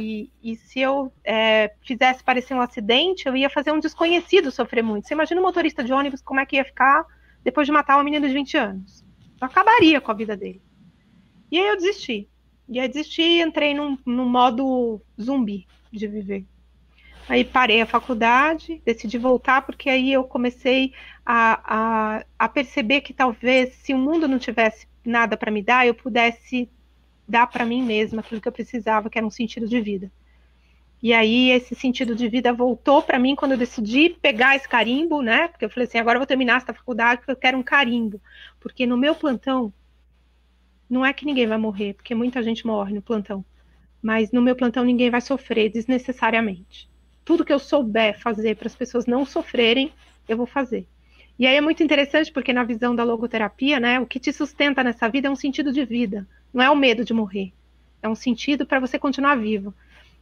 E, 0.00 0.30
e 0.42 0.56
se 0.56 0.80
eu 0.80 1.12
é, 1.24 1.72
fizesse 1.82 2.22
parecer 2.22 2.54
um 2.54 2.60
acidente, 2.60 3.26
eu 3.26 3.36
ia 3.36 3.48
fazer 3.48 3.72
um 3.72 3.80
desconhecido 3.80 4.50
sofrer 4.50 4.82
muito. 4.82 5.06
Você 5.06 5.14
imagina 5.14 5.40
um 5.40 5.44
motorista 5.44 5.82
de 5.82 5.92
ônibus 5.92 6.20
como 6.20 6.40
é 6.40 6.46
que 6.46 6.56
ia 6.56 6.64
ficar 6.64 7.04
depois 7.42 7.66
de 7.66 7.72
matar 7.72 7.96
uma 7.96 8.04
menina 8.04 8.26
de 8.26 8.34
20 8.34 8.56
anos? 8.56 9.04
Eu 9.40 9.46
acabaria 9.46 10.00
com 10.00 10.10
a 10.10 10.14
vida 10.14 10.36
dele. 10.36 10.60
E 11.50 11.58
aí 11.58 11.68
eu 11.68 11.76
desisti. 11.76 12.28
E 12.68 12.78
aí 12.78 12.88
desisti 12.88 13.22
e 13.22 13.42
entrei 13.42 13.72
num, 13.72 13.96
num 14.04 14.28
modo 14.28 15.00
zumbi 15.20 15.66
de 15.90 16.06
viver. 16.06 16.44
Aí 17.28 17.44
parei 17.44 17.80
a 17.82 17.86
faculdade, 17.86 18.80
decidi 18.84 19.18
voltar, 19.18 19.62
porque 19.62 19.90
aí 19.90 20.12
eu 20.12 20.24
comecei 20.24 20.94
a, 21.24 21.60
a, 22.18 22.24
a 22.38 22.48
perceber 22.48 23.02
que 23.02 23.12
talvez, 23.12 23.74
se 23.74 23.92
o 23.92 23.98
mundo 23.98 24.26
não 24.26 24.38
tivesse 24.38 24.86
nada 25.04 25.36
para 25.36 25.50
me 25.50 25.62
dar, 25.62 25.86
eu 25.86 25.94
pudesse 25.94 26.70
dar 27.28 27.46
para 27.46 27.64
mim 27.64 27.82
mesma 27.82 28.20
aquilo 28.20 28.40
que 28.40 28.48
eu 28.48 28.52
precisava, 28.52 29.10
que 29.10 29.18
era 29.18 29.26
um 29.26 29.30
sentido 29.30 29.68
de 29.68 29.80
vida. 29.80 30.10
E 31.02 31.12
aí 31.12 31.50
esse 31.50 31.74
sentido 31.74 32.14
de 32.14 32.28
vida 32.28 32.52
voltou 32.52 33.02
para 33.02 33.18
mim 33.18 33.36
quando 33.36 33.52
eu 33.52 33.58
decidi 33.58 34.10
pegar 34.10 34.56
esse 34.56 34.68
carimbo, 34.68 35.22
né? 35.22 35.48
Porque 35.48 35.64
eu 35.64 35.70
falei 35.70 35.86
assim, 35.86 35.98
agora 35.98 36.16
eu 36.16 36.20
vou 36.20 36.26
terminar 36.26 36.56
essa 36.56 36.74
faculdade 36.74 37.20
porque 37.20 37.32
eu 37.32 37.36
quero 37.36 37.58
um 37.58 37.62
carimbo. 37.62 38.20
Porque 38.58 38.86
no 38.86 38.96
meu 38.96 39.14
plantão 39.14 39.72
não 40.90 41.04
é 41.04 41.12
que 41.12 41.26
ninguém 41.26 41.46
vai 41.46 41.58
morrer, 41.58 41.94
porque 41.94 42.14
muita 42.14 42.42
gente 42.42 42.66
morre 42.66 42.94
no 42.94 43.02
plantão. 43.02 43.44
Mas 44.02 44.32
no 44.32 44.42
meu 44.42 44.56
plantão 44.56 44.84
ninguém 44.84 45.10
vai 45.10 45.20
sofrer 45.20 45.70
desnecessariamente 45.70 46.88
tudo 47.28 47.44
que 47.44 47.52
eu 47.52 47.58
souber 47.58 48.18
fazer 48.18 48.56
para 48.56 48.68
as 48.68 48.74
pessoas 48.74 49.04
não 49.04 49.22
sofrerem, 49.26 49.92
eu 50.26 50.34
vou 50.34 50.46
fazer. 50.46 50.88
E 51.38 51.46
aí 51.46 51.56
é 51.56 51.60
muito 51.60 51.82
interessante 51.82 52.32
porque 52.32 52.54
na 52.54 52.64
visão 52.64 52.96
da 52.96 53.04
logoterapia, 53.04 53.78
né, 53.78 54.00
o 54.00 54.06
que 54.06 54.18
te 54.18 54.32
sustenta 54.32 54.82
nessa 54.82 55.10
vida 55.10 55.28
é 55.28 55.30
um 55.30 55.36
sentido 55.36 55.70
de 55.70 55.84
vida, 55.84 56.26
não 56.52 56.62
é 56.62 56.70
o 56.70 56.76
medo 56.76 57.04
de 57.04 57.12
morrer. 57.12 57.52
É 58.02 58.08
um 58.08 58.14
sentido 58.14 58.66
para 58.66 58.80
você 58.80 58.98
continuar 58.98 59.36
vivo. 59.36 59.74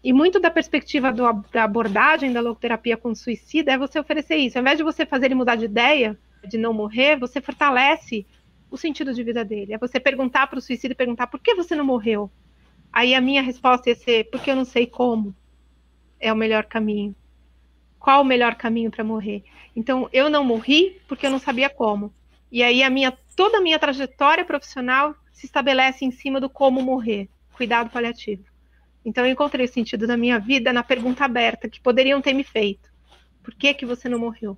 E 0.02 0.12
muito 0.12 0.38
da 0.38 0.50
perspectiva 0.50 1.12
do, 1.12 1.25
da 1.52 1.64
abordagem 1.64 2.33
da 2.33 2.40
logoterapia 2.40 2.97
com 2.97 3.14
suicida 3.14 3.73
é 3.73 3.78
você 3.78 3.99
oferecer 3.99 4.37
isso. 4.37 4.56
Ao 4.56 4.62
invés 4.62 4.78
de 4.78 4.85
você 4.85 5.04
fazer 5.04 5.26
ele 5.26 5.35
mudar 5.35 5.56
de 5.56 5.64
ideia, 5.64 6.18
de 6.47 6.56
não 6.56 6.73
morrer, 6.73 7.16
você 7.16 7.40
fortalece 7.40 8.26
o 8.71 8.76
sentido 8.76 9.12
de 9.12 9.23
vida 9.23 9.45
dele. 9.45 9.75
É 9.75 9.78
você 9.78 9.99
perguntar 9.99 10.47
para 10.47 10.59
o 10.59 10.62
suicida 10.62 10.95
perguntar 10.95 11.26
por 11.26 11.40
que 11.40 11.54
você 11.54 11.75
não 11.75 11.85
morreu. 11.85 12.30
Aí 12.92 13.14
a 13.14 13.21
minha 13.21 13.42
resposta 13.42 13.88
ia 13.88 13.97
ser 13.97 14.30
porque 14.30 14.50
eu 14.50 14.56
não 14.56 14.64
sei 14.64 14.87
como 14.87 15.35
é 16.18 16.33
o 16.33 16.37
melhor 16.37 16.64
caminho? 16.64 17.14
Qual 17.99 18.23
o 18.23 18.25
melhor 18.25 18.54
caminho 18.54 18.90
para 18.90 19.04
morrer? 19.04 19.45
Então, 19.75 20.09
eu 20.12 20.30
não 20.30 20.45
morri 20.45 21.00
porque 21.09 21.26
eu 21.26 21.30
não 21.30 21.38
sabia 21.38 21.68
como. 21.68 22.12
E 22.50 22.62
aí 22.62 22.83
a 22.83 22.88
minha 22.88 23.16
toda 23.35 23.59
a 23.59 23.61
minha 23.61 23.78
trajetória 23.78 24.45
profissional 24.45 25.14
se 25.36 25.44
estabelece 25.44 26.02
em 26.02 26.10
cima 26.10 26.40
do 26.40 26.48
como 26.48 26.80
morrer, 26.80 27.28
cuidado 27.52 27.90
paliativo. 27.90 28.42
Então 29.04 29.24
eu 29.24 29.30
encontrei 29.30 29.66
o 29.66 29.68
sentido 29.68 30.06
da 30.06 30.16
minha 30.16 30.38
vida 30.38 30.72
na 30.72 30.82
pergunta 30.82 31.26
aberta 31.26 31.68
que 31.68 31.78
poderiam 31.78 32.22
ter 32.22 32.32
me 32.32 32.42
feito. 32.42 32.88
Por 33.42 33.54
que 33.54 33.74
que 33.74 33.84
você 33.84 34.08
não 34.08 34.18
morreu? 34.18 34.56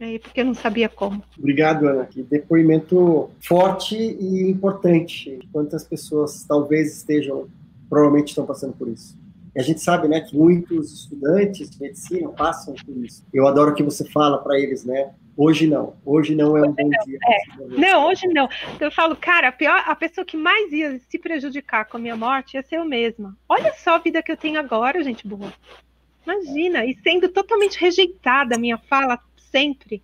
É, 0.00 0.18
porque 0.18 0.40
eu 0.40 0.44
não 0.44 0.54
sabia 0.54 0.88
como. 0.88 1.22
Obrigado, 1.38 1.86
Ana. 1.86 2.04
Que 2.04 2.22
depoimento 2.22 3.30
forte 3.40 3.96
e 3.96 4.50
importante. 4.50 5.38
Quantas 5.52 5.84
pessoas 5.84 6.44
talvez 6.44 6.96
estejam, 6.96 7.48
provavelmente 7.88 8.28
estão 8.28 8.44
passando 8.44 8.74
por 8.74 8.88
isso. 8.88 9.16
E 9.54 9.60
a 9.60 9.62
gente 9.62 9.80
sabe, 9.80 10.08
né, 10.08 10.20
que 10.20 10.36
muitos 10.36 10.92
estudantes 10.92 11.70
de 11.70 11.80
medicina 11.80 12.28
passam 12.30 12.74
por 12.74 12.96
isso. 13.04 13.24
Eu 13.32 13.46
adoro 13.46 13.74
que 13.74 13.84
você 13.84 14.04
fala 14.04 14.38
para 14.38 14.58
eles, 14.58 14.84
né? 14.84 15.10
Hoje 15.38 15.68
não. 15.68 15.94
Hoje 16.04 16.34
não 16.34 16.56
é 16.56 16.62
um 16.62 16.72
bom 16.72 16.90
dia. 17.04 17.18
É. 17.24 17.64
Não, 17.68 18.08
hoje 18.08 18.26
não. 18.26 18.48
Eu 18.80 18.90
falo, 18.90 19.14
cara, 19.14 19.48
a, 19.48 19.52
pior, 19.52 19.84
a 19.86 19.94
pessoa 19.94 20.24
que 20.24 20.36
mais 20.36 20.72
ia 20.72 20.98
se 21.08 21.16
prejudicar 21.16 21.84
com 21.84 21.96
a 21.96 22.00
minha 22.00 22.16
morte 22.16 22.54
ia 22.54 22.62
ser 22.64 22.78
eu 22.78 22.84
mesma. 22.84 23.38
Olha 23.48 23.72
só 23.74 23.94
a 23.94 23.98
vida 23.98 24.20
que 24.20 24.32
eu 24.32 24.36
tenho 24.36 24.58
agora, 24.58 25.04
gente 25.04 25.28
boa. 25.28 25.52
Imagina, 26.26 26.84
e 26.84 26.92
sendo 27.04 27.28
totalmente 27.28 27.78
rejeitada 27.78 28.56
a 28.56 28.58
minha 28.58 28.78
fala 28.78 29.16
sempre. 29.52 30.02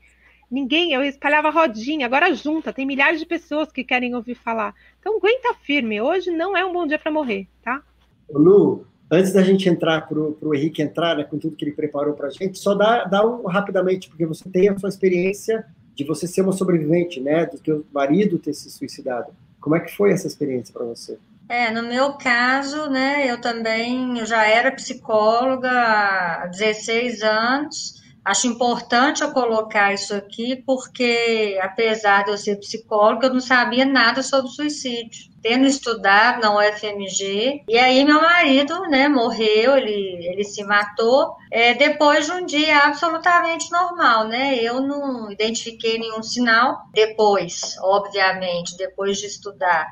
Ninguém, 0.48 0.92
eu 0.92 1.02
espalhava 1.02 1.50
rodinha, 1.50 2.06
agora 2.06 2.32
junta, 2.32 2.72
tem 2.72 2.86
milhares 2.86 3.18
de 3.18 3.26
pessoas 3.26 3.72
que 3.72 3.82
querem 3.82 4.14
ouvir 4.14 4.36
falar. 4.36 4.72
Então 5.00 5.16
aguenta 5.16 5.52
firme, 5.54 6.00
hoje 6.00 6.30
não 6.30 6.56
é 6.56 6.64
um 6.64 6.72
bom 6.72 6.86
dia 6.86 6.98
para 6.98 7.10
morrer, 7.10 7.48
tá? 7.60 7.82
Lu, 8.30 8.86
Antes 9.10 9.32
da 9.32 9.42
gente 9.42 9.68
entrar 9.68 10.08
para 10.08 10.18
o 10.18 10.54
Henrique 10.54 10.82
entrar 10.82 11.16
né, 11.16 11.24
com 11.24 11.38
tudo 11.38 11.56
que 11.56 11.64
ele 11.64 11.72
preparou 11.72 12.14
para 12.14 12.28
a 12.28 12.30
gente, 12.30 12.58
só 12.58 12.74
dá, 12.74 13.04
dá 13.04 13.26
um 13.26 13.46
rapidamente, 13.46 14.08
porque 14.08 14.24
você 14.24 14.48
tem 14.48 14.68
a 14.68 14.78
sua 14.78 14.88
experiência 14.88 15.64
de 15.94 16.04
você 16.04 16.26
ser 16.26 16.42
uma 16.42 16.52
sobrevivente, 16.52 17.20
né, 17.20 17.46
do 17.46 17.58
teu 17.58 17.84
marido 17.92 18.38
ter 18.38 18.54
se 18.54 18.70
suicidado. 18.70 19.32
Como 19.60 19.76
é 19.76 19.80
que 19.80 19.94
foi 19.94 20.10
essa 20.12 20.26
experiência 20.26 20.72
para 20.72 20.84
você? 20.84 21.18
É, 21.48 21.70
no 21.70 21.82
meu 21.82 22.14
caso, 22.14 22.88
né, 22.88 23.30
eu 23.30 23.40
também 23.40 24.18
eu 24.18 24.26
já 24.26 24.46
era 24.46 24.72
psicóloga 24.72 25.70
há 25.70 26.46
16 26.46 27.22
anos. 27.22 28.03
Acho 28.24 28.46
importante 28.46 29.22
eu 29.22 29.32
colocar 29.32 29.92
isso 29.92 30.14
aqui, 30.14 30.56
porque 30.64 31.58
apesar 31.60 32.24
de 32.24 32.30
eu 32.30 32.38
ser 32.38 32.56
psicóloga, 32.56 33.26
eu 33.26 33.34
não 33.34 33.40
sabia 33.40 33.84
nada 33.84 34.22
sobre 34.22 34.50
suicídio 34.50 35.34
tendo 35.44 35.66
estudado 35.66 36.40
na 36.40 36.56
UFMG. 36.56 37.64
E 37.68 37.76
aí 37.76 38.02
meu 38.02 38.22
marido, 38.22 38.80
né, 38.88 39.08
morreu, 39.08 39.76
ele, 39.76 40.26
ele 40.26 40.42
se 40.42 40.64
matou 40.64 41.36
é, 41.52 41.74
depois 41.74 42.24
de 42.24 42.32
um 42.32 42.46
dia 42.46 42.78
absolutamente 42.78 43.70
normal, 43.70 44.26
né? 44.26 44.54
Eu 44.54 44.80
não 44.80 45.30
identifiquei 45.30 45.98
nenhum 45.98 46.22
sinal. 46.22 46.78
Depois, 46.94 47.76
obviamente, 47.82 48.74
depois 48.78 49.18
de 49.18 49.26
estudar, 49.26 49.86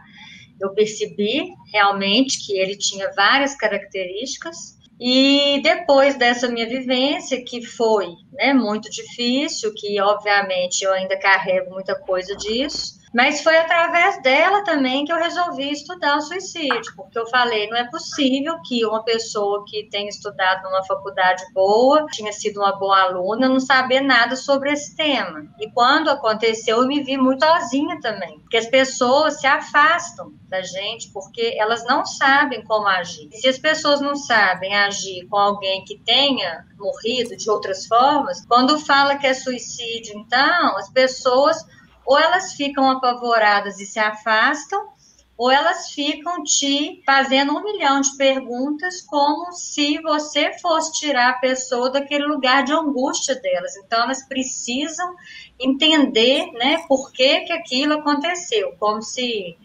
eu 0.58 0.70
percebi 0.70 1.52
realmente 1.70 2.46
que 2.46 2.58
ele 2.58 2.74
tinha 2.74 3.12
várias 3.14 3.54
características. 3.54 4.80
E 5.04 5.60
depois 5.62 6.14
dessa 6.14 6.46
minha 6.46 6.68
vivência, 6.68 7.44
que 7.44 7.60
foi 7.66 8.14
né, 8.34 8.54
muito 8.54 8.88
difícil, 8.88 9.74
que 9.74 10.00
obviamente 10.00 10.82
eu 10.82 10.92
ainda 10.92 11.18
carrego 11.18 11.72
muita 11.72 11.96
coisa 11.96 12.36
disso, 12.36 13.01
mas 13.12 13.42
foi 13.42 13.56
através 13.56 14.22
dela 14.22 14.64
também 14.64 15.04
que 15.04 15.12
eu 15.12 15.16
resolvi 15.16 15.70
estudar 15.70 16.16
o 16.16 16.20
suicídio, 16.22 16.94
porque 16.96 17.18
eu 17.18 17.26
falei, 17.26 17.68
não 17.68 17.76
é 17.76 17.88
possível 17.90 18.56
que 18.64 18.84
uma 18.86 19.04
pessoa 19.04 19.64
que 19.66 19.88
tem 19.90 20.08
estudado 20.08 20.62
numa 20.62 20.84
faculdade 20.84 21.42
boa, 21.52 22.06
tinha 22.12 22.32
sido 22.32 22.60
uma 22.60 22.72
boa 22.78 23.02
aluna, 23.02 23.48
não 23.48 23.60
saber 23.60 24.00
nada 24.00 24.34
sobre 24.34 24.72
esse 24.72 24.96
tema. 24.96 25.46
E 25.60 25.70
quando 25.70 26.08
aconteceu, 26.08 26.78
eu 26.78 26.86
me 26.86 27.02
vi 27.02 27.16
muito 27.16 27.44
sozinha 27.44 28.00
também, 28.00 28.40
porque 28.40 28.56
as 28.56 28.66
pessoas 28.66 29.40
se 29.40 29.46
afastam 29.46 30.32
da 30.48 30.62
gente 30.62 31.10
porque 31.12 31.54
elas 31.58 31.84
não 31.84 32.04
sabem 32.04 32.62
como 32.64 32.86
agir. 32.86 33.28
E 33.32 33.38
se 33.38 33.48
as 33.48 33.58
pessoas 33.58 34.00
não 34.00 34.14
sabem 34.14 34.74
agir 34.74 35.26
com 35.28 35.36
alguém 35.36 35.84
que 35.84 35.98
tenha 35.98 36.66
morrido 36.78 37.36
de 37.36 37.50
outras 37.50 37.86
formas, 37.86 38.44
quando 38.46 38.78
fala 38.78 39.16
que 39.16 39.26
é 39.26 39.34
suicídio, 39.34 40.18
então, 40.18 40.76
as 40.76 40.90
pessoas 40.90 41.64
ou 42.06 42.18
elas 42.18 42.52
ficam 42.54 42.90
apavoradas 42.90 43.80
e 43.80 43.86
se 43.86 43.98
afastam, 43.98 44.92
ou 45.36 45.50
elas 45.50 45.90
ficam 45.90 46.44
te 46.44 47.02
fazendo 47.04 47.56
um 47.56 47.64
milhão 47.64 48.00
de 48.00 48.16
perguntas, 48.16 49.00
como 49.00 49.52
se 49.52 50.00
você 50.00 50.56
fosse 50.58 50.92
tirar 51.00 51.30
a 51.30 51.38
pessoa 51.38 51.90
daquele 51.90 52.26
lugar 52.26 52.64
de 52.64 52.72
angústia 52.72 53.34
delas. 53.34 53.76
Então, 53.76 54.02
elas 54.02 54.22
precisam 54.28 55.14
entender 55.58 56.52
né, 56.52 56.84
por 56.86 57.10
que, 57.12 57.40
que 57.40 57.52
aquilo 57.52 57.94
aconteceu, 57.94 58.76
como 58.78 59.02
se 59.02 59.56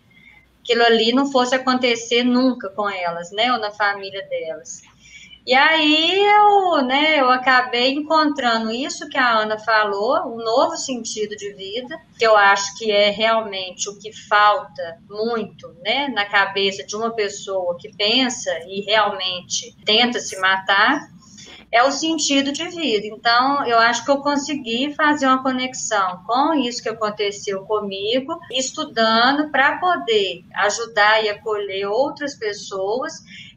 aquilo 0.62 0.84
ali 0.84 1.14
não 1.14 1.32
fosse 1.32 1.56
acontecer 1.56 2.24
nunca 2.24 2.70
com 2.70 2.90
elas, 2.90 3.32
né, 3.32 3.52
ou 3.54 3.60
na 3.60 3.72
família 3.72 4.26
delas. 4.28 4.82
E 5.48 5.54
aí 5.54 6.26
eu, 6.26 6.84
né, 6.86 7.22
eu 7.22 7.30
acabei 7.30 7.94
encontrando 7.94 8.70
isso 8.70 9.08
que 9.08 9.18
a 9.18 9.40
Ana 9.40 9.58
falou, 9.58 10.36
um 10.36 10.44
novo 10.44 10.76
sentido 10.76 11.38
de 11.38 11.54
vida, 11.54 11.98
que 12.20 12.28
eu 12.28 12.36
acho 12.36 12.78
que 12.78 12.92
é 12.92 13.12
realmente 13.12 13.90
o 13.90 13.98
que 13.98 14.12
falta 14.28 15.00
muito, 15.10 15.74
né, 15.86 16.10
na 16.10 16.26
cabeça 16.26 16.84
de 16.84 16.94
uma 16.98 17.12
pessoa 17.12 17.78
que 17.80 17.96
pensa 17.96 18.52
e 18.68 18.82
realmente 18.82 19.74
tenta 19.86 20.20
se 20.20 20.38
matar, 20.38 21.00
é 21.72 21.82
o 21.82 21.92
sentido 21.92 22.52
de 22.52 22.68
vida. 22.68 23.08
Então, 23.08 23.66
eu 23.66 23.80
acho 23.80 24.04
que 24.04 24.12
eu 24.12 24.18
consegui 24.18 24.94
fazer 24.96 25.28
uma 25.28 25.42
conexão 25.42 26.24
com 26.26 26.56
isso 26.56 26.84
que 26.84 26.90
aconteceu 26.90 27.64
comigo, 27.64 28.38
estudando 28.52 29.50
para 29.50 29.78
poder 29.78 30.44
ajudar 30.56 31.24
e 31.24 31.30
acolher 31.30 31.88
outras 31.88 32.36
pessoas 32.36 33.14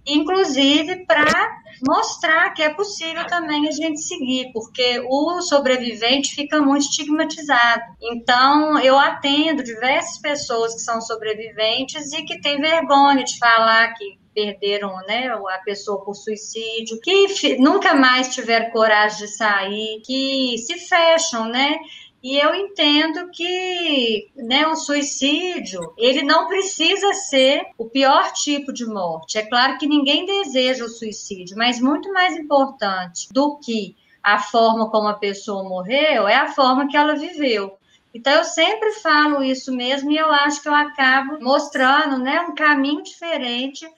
inclusive 0.07 1.05
para 1.07 1.61
mostrar 1.87 2.51
que 2.51 2.63
é 2.63 2.73
possível 2.73 3.27
também 3.27 3.69
a 3.69 3.71
gente 3.71 4.01
seguir, 4.01 4.51
porque 4.53 5.01
o 5.09 5.41
sobrevivente 5.41 6.35
fica 6.35 6.61
muito 6.61 6.83
estigmatizado. 6.83 7.83
Então, 8.01 8.79
eu 8.79 8.99
atendo 8.99 9.63
diversas 9.63 10.19
pessoas 10.19 10.75
que 10.75 10.81
são 10.81 11.01
sobreviventes 11.01 12.13
e 12.13 12.23
que 12.25 12.41
têm 12.41 12.61
vergonha 12.61 13.25
de 13.25 13.39
falar 13.39 13.95
que 13.95 14.19
perderam 14.35 14.95
né, 15.09 15.29
a 15.29 15.59
pessoa 15.65 16.05
por 16.05 16.15
suicídio, 16.15 17.01
que 17.01 17.59
nunca 17.59 17.95
mais 17.95 18.33
tiveram 18.35 18.71
coragem 18.71 19.19
de 19.19 19.29
sair, 19.29 20.01
que 20.05 20.57
se 20.59 20.79
fecham, 20.79 21.49
né? 21.49 21.79
E 22.23 22.37
eu 22.37 22.55
entendo 22.55 23.31
que 23.31 24.31
né, 24.37 24.67
o 24.67 24.77
suicídio 24.77 25.95
ele 25.97 26.23
não 26.23 26.47
precisa 26.47 27.15
ser 27.15 27.63
o 27.79 27.87
pior 27.87 28.33
tipo 28.35 28.73
de 28.73 28.85
morte. 28.85 29.39
É 29.39 29.47
claro 29.47 29.79
que 29.79 29.87
ninguém 29.87 30.27
deseja 30.27 30.85
o 30.85 30.89
suicídio, 30.89 31.57
mas 31.57 31.81
muito 31.81 32.13
mais 32.13 32.37
importante 32.37 33.29
do 33.33 33.59
que 33.59 33.97
a 34.23 34.39
forma 34.39 34.91
como 34.91 35.09
a 35.09 35.15
pessoa 35.15 35.67
morreu 35.67 36.29
é 36.29 36.37
a 36.37 36.53
forma 36.53 36.89
que 36.89 36.97
ela 36.97 37.15
viveu. 37.15 37.79
Então 38.13 38.33
eu 38.35 38.45
sempre 38.45 38.93
falo 38.95 39.43
isso 39.43 39.73
mesmo 39.73 40.11
e 40.11 40.19
eu 40.19 40.31
acho 40.31 40.61
que 40.61 40.69
eu 40.69 40.75
acabo 40.75 41.39
mostrando 41.41 42.19
né, 42.19 42.41
um 42.43 42.55
caminho 42.55 43.03
diferente 43.03 43.89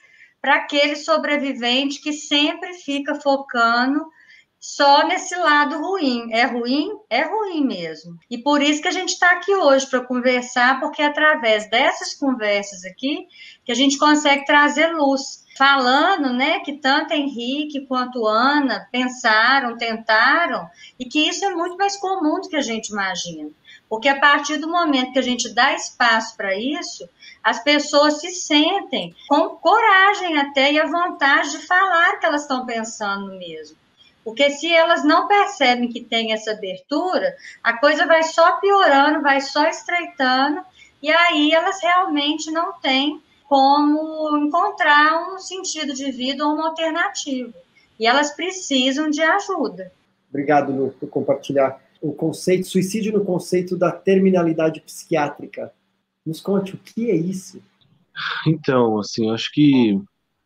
para 0.40 0.56
aquele 0.56 0.96
sobrevivente 0.96 2.00
que 2.00 2.12
sempre 2.12 2.74
fica 2.74 3.14
focando 3.14 4.04
só 4.62 5.08
nesse 5.08 5.34
lado 5.34 5.76
ruim. 5.80 6.32
É 6.32 6.44
ruim? 6.44 6.92
É 7.10 7.24
ruim 7.24 7.66
mesmo. 7.66 8.16
E 8.30 8.38
por 8.38 8.62
isso 8.62 8.80
que 8.80 8.86
a 8.86 8.92
gente 8.92 9.08
está 9.08 9.32
aqui 9.32 9.52
hoje 9.52 9.88
para 9.90 10.04
conversar, 10.04 10.78
porque 10.78 11.02
é 11.02 11.06
através 11.06 11.68
dessas 11.68 12.14
conversas 12.14 12.84
aqui 12.84 13.26
que 13.64 13.72
a 13.72 13.74
gente 13.74 13.98
consegue 13.98 14.44
trazer 14.44 14.86
luz. 14.94 15.42
Falando, 15.58 16.32
né, 16.32 16.60
que 16.60 16.78
tanto 16.78 17.12
Henrique 17.12 17.86
quanto 17.86 18.26
Ana 18.26 18.88
pensaram, 18.90 19.76
tentaram, 19.76 20.66
e 20.98 21.04
que 21.04 21.28
isso 21.28 21.44
é 21.44 21.50
muito 21.50 21.76
mais 21.76 21.96
comum 21.98 22.40
do 22.40 22.48
que 22.48 22.56
a 22.56 22.62
gente 22.62 22.88
imagina. 22.88 23.50
Porque 23.86 24.08
a 24.08 24.18
partir 24.18 24.56
do 24.56 24.70
momento 24.70 25.12
que 25.12 25.18
a 25.18 25.22
gente 25.22 25.52
dá 25.52 25.74
espaço 25.74 26.34
para 26.38 26.56
isso, 26.56 27.06
as 27.44 27.62
pessoas 27.62 28.20
se 28.20 28.30
sentem 28.30 29.14
com 29.28 29.50
coragem 29.50 30.38
até 30.38 30.72
e 30.72 30.80
a 30.80 30.86
vontade 30.86 31.50
de 31.50 31.58
falar 31.66 32.16
que 32.18 32.24
elas 32.24 32.42
estão 32.42 32.64
pensando 32.64 33.26
mesmo. 33.38 33.81
Porque 34.24 34.50
se 34.50 34.72
elas 34.72 35.04
não 35.04 35.26
percebem 35.26 35.88
que 35.88 36.00
tem 36.00 36.32
essa 36.32 36.52
abertura, 36.52 37.34
a 37.62 37.76
coisa 37.76 38.06
vai 38.06 38.22
só 38.22 38.56
piorando, 38.60 39.22
vai 39.22 39.40
só 39.40 39.66
estreitando, 39.66 40.60
e 41.02 41.10
aí 41.10 41.52
elas 41.52 41.82
realmente 41.82 42.50
não 42.50 42.74
têm 42.80 43.20
como 43.48 44.36
encontrar 44.38 45.34
um 45.34 45.38
sentido 45.38 45.92
de 45.92 46.10
vida 46.12 46.46
ou 46.46 46.54
uma 46.54 46.68
alternativa. 46.68 47.52
E 47.98 48.06
elas 48.06 48.30
precisam 48.30 49.10
de 49.10 49.20
ajuda. 49.20 49.92
Obrigado, 50.30 50.72
Lu, 50.72 50.90
por 50.98 51.08
compartilhar 51.08 51.78
o 52.00 52.12
conceito, 52.12 52.66
suicídio 52.66 53.12
no 53.12 53.24
conceito 53.24 53.76
da 53.76 53.92
terminalidade 53.92 54.80
psiquiátrica. 54.80 55.72
Nos 56.24 56.40
conte 56.40 56.74
o 56.74 56.78
que 56.78 57.10
é 57.10 57.14
isso. 57.14 57.62
Então, 58.46 58.98
assim, 58.98 59.30
acho 59.30 59.52
que 59.52 60.00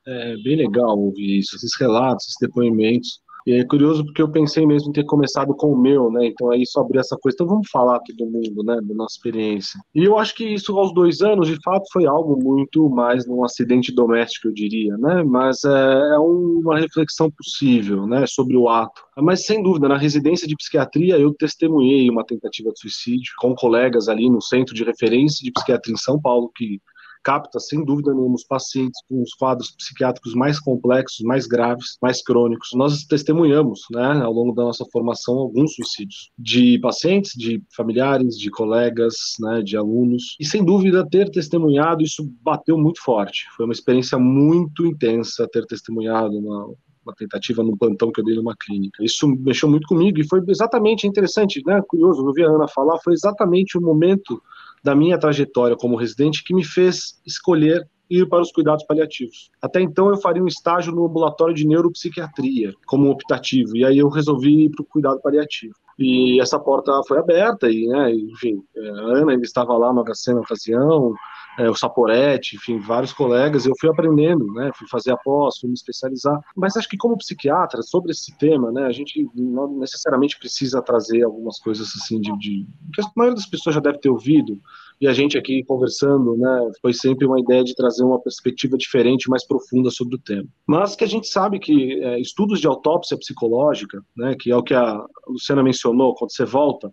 é 0.06 0.36
bem 0.42 0.56
legal 0.56 0.98
ouvir 0.98 1.38
isso, 1.38 1.56
esses 1.56 1.78
relatos, 1.78 2.26
esses 2.26 2.38
depoimentos, 2.40 3.20
e 3.46 3.52
é 3.52 3.64
curioso 3.64 4.04
porque 4.04 4.20
eu 4.20 4.28
pensei 4.28 4.66
mesmo 4.66 4.90
em 4.90 4.92
ter 4.92 5.04
começado 5.04 5.54
com 5.54 5.72
o 5.72 5.78
meu, 5.80 6.10
né? 6.10 6.26
Então 6.26 6.50
aí 6.50 6.66
só 6.66 6.80
abrir 6.80 6.98
essa 6.98 7.16
coisa. 7.16 7.36
Então 7.36 7.46
vamos 7.46 7.68
falar 7.70 8.00
todo 8.00 8.28
mundo, 8.28 8.64
né? 8.64 8.80
Da 8.82 8.94
nossa 8.94 9.14
experiência. 9.14 9.80
E 9.94 10.04
eu 10.04 10.18
acho 10.18 10.34
que 10.34 10.44
isso 10.44 10.76
aos 10.76 10.92
dois 10.92 11.20
anos, 11.20 11.46
de 11.46 11.56
fato, 11.62 11.84
foi 11.92 12.06
algo 12.06 12.36
muito 12.42 12.90
mais 12.90 13.24
num 13.24 13.44
acidente 13.44 13.94
doméstico, 13.94 14.48
eu 14.48 14.52
diria, 14.52 14.96
né? 14.98 15.22
Mas 15.22 15.62
é, 15.64 16.14
é 16.14 16.18
uma 16.18 16.78
reflexão 16.78 17.30
possível, 17.30 18.04
né? 18.06 18.26
Sobre 18.26 18.56
o 18.56 18.68
ato. 18.68 19.00
Mas 19.18 19.46
sem 19.46 19.62
dúvida, 19.62 19.88
na 19.88 19.96
residência 19.96 20.48
de 20.48 20.56
psiquiatria 20.56 21.16
eu 21.16 21.32
testemunhei 21.32 22.10
uma 22.10 22.24
tentativa 22.24 22.70
de 22.72 22.80
suicídio 22.80 23.32
com 23.38 23.54
colegas 23.54 24.08
ali 24.08 24.28
no 24.28 24.42
centro 24.42 24.74
de 24.74 24.82
referência 24.82 25.44
de 25.44 25.52
psiquiatria 25.52 25.94
em 25.94 25.98
São 25.98 26.20
Paulo 26.20 26.50
que 26.54 26.80
capta, 27.26 27.58
sem 27.58 27.84
dúvida 27.84 28.14
nenhuma, 28.14 28.36
os 28.36 28.44
pacientes 28.44 29.02
com 29.08 29.20
os 29.20 29.34
quadros 29.34 29.72
psiquiátricos 29.72 30.32
mais 30.32 30.60
complexos, 30.60 31.26
mais 31.26 31.44
graves, 31.44 31.98
mais 32.00 32.22
crônicos. 32.22 32.68
Nós 32.72 33.02
testemunhamos, 33.02 33.80
né, 33.90 34.22
ao 34.22 34.32
longo 34.32 34.52
da 34.52 34.62
nossa 34.62 34.84
formação, 34.92 35.34
alguns 35.34 35.74
suicídios 35.74 36.30
de 36.38 36.78
pacientes, 36.78 37.32
de 37.36 37.60
familiares, 37.76 38.38
de 38.38 38.48
colegas, 38.48 39.16
né, 39.40 39.60
de 39.60 39.76
alunos. 39.76 40.36
E, 40.38 40.44
sem 40.46 40.64
dúvida, 40.64 41.04
ter 41.04 41.28
testemunhado, 41.28 42.04
isso 42.04 42.22
bateu 42.40 42.78
muito 42.78 43.02
forte. 43.02 43.44
Foi 43.56 43.66
uma 43.66 43.72
experiência 43.72 44.16
muito 44.16 44.86
intensa 44.86 45.48
ter 45.50 45.66
testemunhado 45.66 46.38
uma, 46.38 46.76
uma 47.04 47.14
tentativa 47.14 47.60
no 47.60 47.76
plantão 47.76 48.12
que 48.12 48.20
eu 48.20 48.24
dei 48.24 48.36
numa 48.36 48.54
clínica. 48.56 49.02
Isso 49.02 49.26
mexeu 49.26 49.68
muito 49.68 49.88
comigo 49.88 50.20
e 50.20 50.28
foi 50.28 50.40
exatamente 50.46 51.08
interessante, 51.08 51.60
né? 51.66 51.82
Curioso, 51.88 52.20
eu 52.20 52.26
ouvi 52.26 52.44
a 52.44 52.48
Ana 52.48 52.68
falar, 52.68 53.00
foi 53.02 53.14
exatamente 53.14 53.76
o 53.76 53.80
momento 53.80 54.40
da 54.86 54.94
minha 54.94 55.18
trajetória 55.18 55.74
como 55.76 55.96
residente 55.96 56.44
que 56.44 56.54
me 56.54 56.62
fez 56.64 57.20
escolher 57.26 57.84
ir 58.08 58.28
para 58.28 58.40
os 58.40 58.52
cuidados 58.52 58.84
paliativos. 58.86 59.50
Até 59.60 59.80
então 59.80 60.08
eu 60.08 60.16
faria 60.16 60.40
um 60.40 60.46
estágio 60.46 60.94
no 60.94 61.06
ambulatório 61.06 61.52
de 61.52 61.66
neuropsiquiatria 61.66 62.72
como 62.86 63.10
optativo, 63.10 63.76
e 63.76 63.84
aí 63.84 63.98
eu 63.98 64.08
resolvi 64.08 64.66
ir 64.66 64.70
para 64.70 64.82
o 64.82 64.86
cuidado 64.86 65.20
paliativo. 65.20 65.74
E 65.98 66.40
essa 66.40 66.56
porta 66.60 66.92
foi 67.08 67.18
aberta, 67.18 67.68
e, 67.68 67.88
né, 67.88 68.14
enfim, 68.14 68.62
é, 68.76 68.88
a 68.90 68.92
Ana 69.18 69.32
ainda 69.32 69.44
estava 69.44 69.76
lá 69.76 69.92
no 69.92 70.04
HC 70.04 70.34
na 70.34 70.40
ocasião, 70.40 71.14
é, 71.58 71.70
o 71.70 71.74
Saporetti, 71.74 72.56
enfim, 72.56 72.78
vários 72.78 73.12
colegas, 73.12 73.66
eu 73.66 73.72
fui 73.80 73.88
aprendendo, 73.88 74.46
né, 74.52 74.70
fui 74.74 74.88
fazer 74.88 75.12
a 75.12 75.16
pós, 75.16 75.58
fui 75.58 75.68
me 75.68 75.74
especializar, 75.74 76.38
mas 76.56 76.76
acho 76.76 76.88
que 76.88 76.96
como 76.96 77.16
psiquiatra, 77.16 77.82
sobre 77.82 78.12
esse 78.12 78.36
tema, 78.36 78.70
né, 78.70 78.84
a 78.84 78.92
gente 78.92 79.28
não 79.34 79.78
necessariamente 79.78 80.38
precisa 80.38 80.82
trazer 80.82 81.22
algumas 81.22 81.58
coisas 81.58 81.88
assim 81.96 82.20
de, 82.20 82.36
de 82.38 82.66
que 82.92 83.00
a 83.00 83.10
maioria 83.16 83.36
das 83.36 83.48
pessoas 83.48 83.74
já 83.74 83.80
deve 83.80 83.98
ter 83.98 84.10
ouvido, 84.10 84.60
e 85.00 85.06
a 85.06 85.12
gente 85.12 85.36
aqui 85.36 85.62
conversando, 85.64 86.36
né, 86.36 86.70
foi 86.80 86.92
sempre 86.92 87.26
uma 87.26 87.38
ideia 87.38 87.62
de 87.62 87.74
trazer 87.74 88.02
uma 88.02 88.20
perspectiva 88.20 88.76
diferente, 88.78 89.28
mais 89.28 89.46
profunda 89.46 89.90
sobre 89.90 90.16
o 90.16 90.18
tema. 90.18 90.48
Mas 90.66 90.96
que 90.96 91.04
a 91.04 91.08
gente 91.08 91.26
sabe 91.26 91.58
que 91.58 92.02
é, 92.02 92.18
estudos 92.18 92.60
de 92.60 92.66
autópsia 92.66 93.16
psicológica, 93.16 94.02
né, 94.16 94.34
que 94.38 94.50
é 94.50 94.56
o 94.56 94.62
que 94.62 94.74
a 94.74 95.04
Luciana 95.28 95.62
mencionou, 95.62 96.14
quando 96.14 96.32
você 96.32 96.44
volta, 96.44 96.90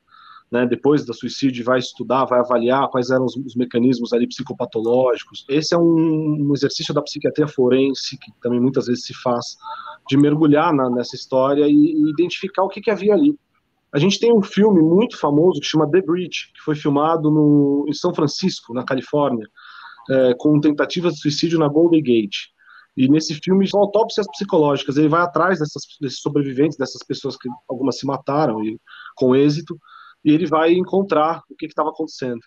né, 0.53 0.67
depois 0.67 1.03
do 1.03 1.15
suicídio, 1.15 1.65
vai 1.65 1.79
estudar, 1.79 2.25
vai 2.25 2.39
avaliar 2.39 2.87
quais 2.89 3.09
eram 3.09 3.25
os, 3.25 3.35
os 3.35 3.55
mecanismos 3.55 4.13
ali 4.13 4.27
psicopatológicos. 4.27 5.43
Esse 5.49 5.73
é 5.73 5.77
um, 5.79 6.47
um, 6.47 6.53
exercício 6.53 6.93
da 6.93 7.01
psiquiatria 7.01 7.47
forense, 7.47 8.19
que 8.19 8.31
também 8.39 8.61
muitas 8.61 8.85
vezes 8.85 9.03
se 9.03 9.15
faz, 9.15 9.57
de 10.07 10.15
mergulhar 10.15 10.71
na, 10.71 10.91
nessa 10.91 11.15
história 11.15 11.65
e, 11.67 11.73
e 11.73 12.11
identificar 12.11 12.61
o 12.61 12.69
que, 12.69 12.81
que 12.81 12.91
havia 12.91 13.15
ali. 13.15 13.35
A 13.91 13.97
gente 13.97 14.19
tem 14.19 14.31
um 14.31 14.43
filme 14.43 14.79
muito 14.79 15.17
famoso 15.17 15.59
que 15.59 15.65
chama 15.65 15.89
The 15.89 16.03
Bridge, 16.03 16.51
que 16.53 16.61
foi 16.63 16.75
filmado 16.75 17.31
no, 17.31 17.85
em 17.89 17.93
São 17.93 18.13
Francisco, 18.13 18.75
na 18.75 18.85
Califórnia, 18.85 19.47
é, 20.07 20.35
com 20.37 20.59
tentativas 20.59 21.15
de 21.15 21.21
suicídio 21.21 21.57
na 21.57 21.67
Golden 21.67 22.03
Gate. 22.03 22.53
E 22.95 23.09
nesse 23.09 23.33
filme 23.43 23.67
são 23.67 23.79
autópsias 23.79 24.27
psicológicas. 24.27 24.97
Ele 24.97 25.09
vai 25.09 25.21
atrás 25.21 25.57
dessas, 25.57 25.81
desses 25.99 26.19
sobreviventes, 26.19 26.77
dessas 26.77 27.01
pessoas 27.01 27.35
que 27.37 27.49
algumas 27.67 27.97
se 27.97 28.05
mataram 28.05 28.63
e 28.63 28.79
com 29.15 29.35
êxito, 29.35 29.79
e 30.23 30.31
ele 30.31 30.47
vai 30.47 30.73
encontrar 30.73 31.41
o 31.49 31.55
que 31.55 31.65
estava 31.65 31.89
acontecendo. 31.89 32.39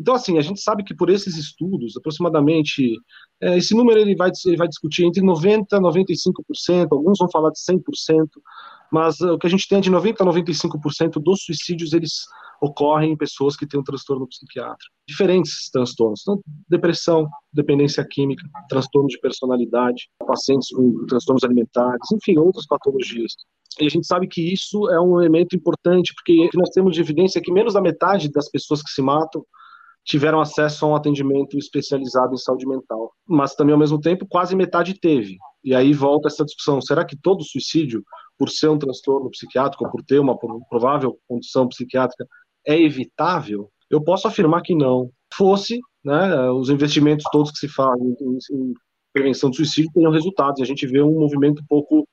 Então, 0.00 0.14
assim, 0.14 0.38
a 0.38 0.40
gente 0.40 0.60
sabe 0.60 0.84
que 0.84 0.94
por 0.94 1.10
esses 1.10 1.36
estudos, 1.36 1.96
aproximadamente, 1.96 2.96
é, 3.40 3.58
esse 3.58 3.74
número 3.74 3.98
ele 3.98 4.14
vai, 4.14 4.30
ele 4.46 4.56
vai 4.56 4.68
discutir 4.68 5.04
entre 5.04 5.20
90% 5.20 5.66
e 5.72 5.76
95%, 5.76 6.86
alguns 6.92 7.18
vão 7.18 7.28
falar 7.30 7.50
de 7.50 7.58
100%, 7.58 8.28
mas 8.92 9.20
uh, 9.20 9.32
o 9.32 9.38
que 9.38 9.46
a 9.46 9.50
gente 9.50 9.68
tem 9.68 9.78
é 9.78 9.80
de 9.80 9.90
90% 9.90 10.20
a 10.20 10.24
95% 10.24 11.20
dos 11.20 11.42
suicídios, 11.42 11.92
eles 11.92 12.26
ocorrem 12.60 13.12
em 13.12 13.16
pessoas 13.16 13.56
que 13.56 13.66
têm 13.66 13.78
um 13.78 13.84
transtorno 13.84 14.26
psiquiátrico. 14.26 14.92
Diferentes 15.06 15.68
transtornos, 15.70 16.22
então, 16.22 16.40
depressão, 16.68 17.28
dependência 17.52 18.04
química, 18.08 18.42
transtorno 18.68 19.08
de 19.08 19.18
personalidade, 19.20 20.08
pacientes 20.26 20.68
com 20.70 21.06
transtornos 21.06 21.44
alimentares, 21.44 22.00
enfim, 22.12 22.38
outras 22.38 22.66
patologias. 22.66 23.32
E 23.80 23.86
a 23.86 23.88
gente 23.88 24.06
sabe 24.06 24.26
que 24.26 24.52
isso 24.52 24.88
é 24.90 25.00
um 25.00 25.20
elemento 25.20 25.54
importante, 25.54 26.12
porque 26.14 26.48
nós 26.54 26.70
temos 26.70 26.94
de 26.94 27.00
evidência 27.00 27.40
que 27.40 27.52
menos 27.52 27.74
da 27.74 27.80
metade 27.80 28.30
das 28.30 28.48
pessoas 28.50 28.82
que 28.82 28.90
se 28.90 29.02
matam 29.02 29.44
tiveram 30.04 30.40
acesso 30.40 30.84
a 30.84 30.88
um 30.88 30.96
atendimento 30.96 31.58
especializado 31.58 32.32
em 32.32 32.38
saúde 32.38 32.66
mental. 32.66 33.12
Mas 33.26 33.54
também, 33.54 33.74
ao 33.74 33.78
mesmo 33.78 34.00
tempo, 34.00 34.26
quase 34.26 34.56
metade 34.56 34.98
teve. 34.98 35.36
E 35.62 35.74
aí 35.74 35.92
volta 35.92 36.28
essa 36.28 36.44
discussão: 36.44 36.80
será 36.80 37.04
que 37.04 37.16
todo 37.16 37.44
suicídio, 37.44 38.02
por 38.38 38.48
ser 38.48 38.68
um 38.68 38.78
transtorno 38.78 39.30
psiquiátrico, 39.30 39.84
ou 39.84 39.90
por 39.90 40.02
ter 40.02 40.18
uma 40.18 40.36
provável 40.68 41.18
condição 41.28 41.68
psiquiátrica, 41.68 42.26
é 42.66 42.80
evitável? 42.80 43.70
Eu 43.90 44.02
posso 44.02 44.26
afirmar 44.26 44.62
que 44.62 44.74
não. 44.74 45.10
Fosse, 45.34 45.78
né, 46.02 46.50
os 46.50 46.70
investimentos 46.70 47.24
todos 47.30 47.52
que 47.52 47.58
se 47.58 47.68
fazem 47.68 48.16
em, 48.18 48.38
em 48.56 48.74
prevenção 49.12 49.50
do 49.50 49.56
suicídio 49.56 49.90
teriam 49.92 50.10
resultados. 50.10 50.60
E 50.60 50.62
a 50.62 50.66
gente 50.66 50.86
vê 50.86 51.02
um 51.02 51.20
movimento 51.20 51.60
um 51.60 51.66
pouco 51.66 52.08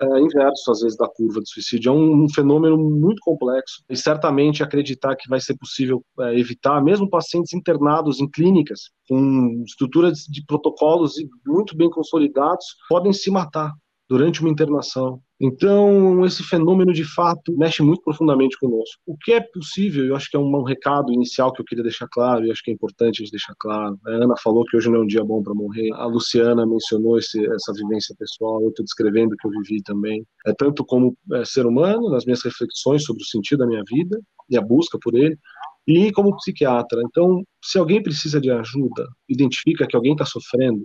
é, 0.00 0.20
inverso, 0.20 0.70
às 0.70 0.80
vezes, 0.80 0.96
da 0.96 1.08
curva 1.08 1.40
de 1.40 1.50
suicídio. 1.50 1.90
É 1.90 1.92
um, 1.92 2.24
um, 2.24 2.26
fenômeno 2.32 2.76
muito 2.76 3.20
complexo 3.20 3.82
e 3.88 3.96
certamente 3.96 4.62
acreditar 4.62 5.16
que 5.16 5.28
vai 5.28 5.40
ser 5.40 5.56
possível 5.56 6.02
é, 6.20 6.38
evitar, 6.38 6.82
mesmo 6.82 7.08
pacientes 7.08 7.52
internados 7.52 8.20
em 8.20 8.28
clínicas 8.28 8.90
com 9.08 9.62
estruturas 9.66 10.18
de 10.28 10.44
protocolos 10.44 11.14
muito 11.46 11.76
bem 11.76 11.90
consolidados, 11.90 12.66
podem 12.88 13.12
se 13.12 13.30
matar 13.30 13.72
durante 14.08 14.40
uma 14.40 14.50
internação. 14.50 15.20
Então, 15.40 16.24
esse 16.24 16.42
fenômeno 16.42 16.92
de 16.92 17.04
fato 17.04 17.56
mexe 17.56 17.82
muito 17.82 18.02
profundamente 18.02 18.58
conosco. 18.58 19.00
O 19.06 19.16
que 19.16 19.32
é 19.32 19.40
possível, 19.40 20.04
eu 20.04 20.16
acho 20.16 20.28
que 20.30 20.36
é 20.36 20.40
um, 20.40 20.46
um 20.46 20.64
recado 20.64 21.12
inicial 21.12 21.52
que 21.52 21.60
eu 21.60 21.64
queria 21.64 21.84
deixar 21.84 22.08
claro, 22.10 22.44
e 22.44 22.50
acho 22.50 22.62
que 22.62 22.70
é 22.70 22.74
importante 22.74 23.20
a 23.20 23.24
gente 23.24 23.30
deixar 23.30 23.54
claro. 23.58 23.96
A 24.06 24.10
Ana 24.10 24.34
falou 24.42 24.64
que 24.64 24.76
hoje 24.76 24.88
não 24.88 24.96
é 24.96 25.02
um 25.02 25.06
dia 25.06 25.22
bom 25.22 25.42
para 25.42 25.54
morrer, 25.54 25.92
a 25.92 26.06
Luciana 26.06 26.66
mencionou 26.66 27.18
esse, 27.18 27.38
essa 27.52 27.72
vivência 27.72 28.16
pessoal, 28.18 28.62
eu 28.62 28.70
estou 28.70 28.84
descrevendo 28.84 29.34
o 29.34 29.36
que 29.36 29.46
eu 29.46 29.52
vivi 29.62 29.82
também. 29.82 30.26
É 30.46 30.52
tanto 30.52 30.84
como 30.84 31.16
é, 31.34 31.44
ser 31.44 31.66
humano, 31.66 32.10
nas 32.10 32.24
minhas 32.24 32.42
reflexões 32.42 33.04
sobre 33.04 33.22
o 33.22 33.26
sentido 33.26 33.60
da 33.60 33.66
minha 33.66 33.82
vida 33.88 34.18
e 34.50 34.56
a 34.56 34.62
busca 34.62 34.98
por 35.00 35.14
ele, 35.14 35.38
e 35.86 36.10
como 36.12 36.36
psiquiatra. 36.36 37.00
Então, 37.04 37.42
se 37.64 37.78
alguém 37.78 38.02
precisa 38.02 38.40
de 38.40 38.50
ajuda, 38.50 39.06
identifica 39.28 39.86
que 39.86 39.96
alguém 39.96 40.12
está 40.12 40.24
sofrendo, 40.24 40.84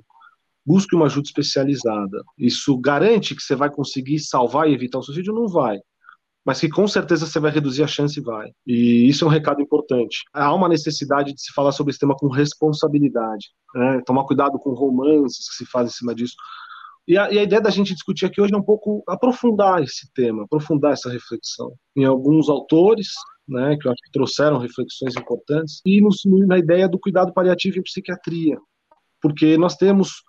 busque 0.65 0.95
uma 0.95 1.05
ajuda 1.05 1.27
especializada. 1.27 2.23
Isso 2.37 2.77
garante 2.77 3.35
que 3.35 3.41
você 3.41 3.55
vai 3.55 3.69
conseguir 3.69 4.19
salvar 4.19 4.69
e 4.69 4.73
evitar 4.73 4.99
o 4.99 5.03
suicídio? 5.03 5.33
Não 5.33 5.47
vai. 5.47 5.79
Mas 6.45 6.59
que 6.59 6.69
com 6.69 6.87
certeza 6.87 7.25
você 7.25 7.39
vai 7.39 7.51
reduzir 7.51 7.83
a 7.83 7.87
chance 7.87 8.19
e 8.19 8.23
vai. 8.23 8.51
E 8.67 9.07
isso 9.07 9.23
é 9.23 9.27
um 9.27 9.31
recado 9.31 9.61
importante. 9.61 10.23
Há 10.33 10.53
uma 10.53 10.67
necessidade 10.67 11.33
de 11.33 11.41
se 11.41 11.53
falar 11.53 11.71
sobre 11.71 11.91
esse 11.91 11.99
tema 11.99 12.15
com 12.17 12.27
responsabilidade. 12.27 13.47
Né? 13.73 14.01
Tomar 14.05 14.25
cuidado 14.25 14.59
com 14.59 14.73
romances 14.73 15.49
que 15.49 15.55
se 15.55 15.65
fazem 15.65 15.87
em 15.87 15.93
cima 15.93 16.13
disso. 16.13 16.35
E 17.07 17.17
a, 17.17 17.31
e 17.31 17.39
a, 17.39 17.43
ideia 17.43 17.61
da 17.61 17.69
gente 17.69 17.93
discutir 17.93 18.25
aqui 18.25 18.39
hoje 18.39 18.53
é 18.53 18.57
um 18.57 18.63
pouco 18.63 19.03
aprofundar 19.07 19.83
esse 19.83 20.09
tema, 20.13 20.43
aprofundar 20.43 20.93
essa 20.93 21.09
reflexão. 21.09 21.73
Em 21.95 22.05
alguns 22.05 22.49
autores, 22.49 23.07
né, 23.47 23.77
que 23.77 23.87
eu 23.87 23.91
acho 23.91 24.01
que 24.01 24.11
trouxeram 24.11 24.57
reflexões 24.57 25.15
importantes, 25.15 25.81
e 25.85 26.01
nos, 26.01 26.21
na 26.25 26.57
ideia 26.57 26.87
do 26.87 26.99
cuidado 26.99 27.33
paliativo 27.33 27.77
em 27.77 27.83
psiquiatria. 27.83 28.57
Porque 29.21 29.57
nós 29.57 29.75
temos 29.75 30.23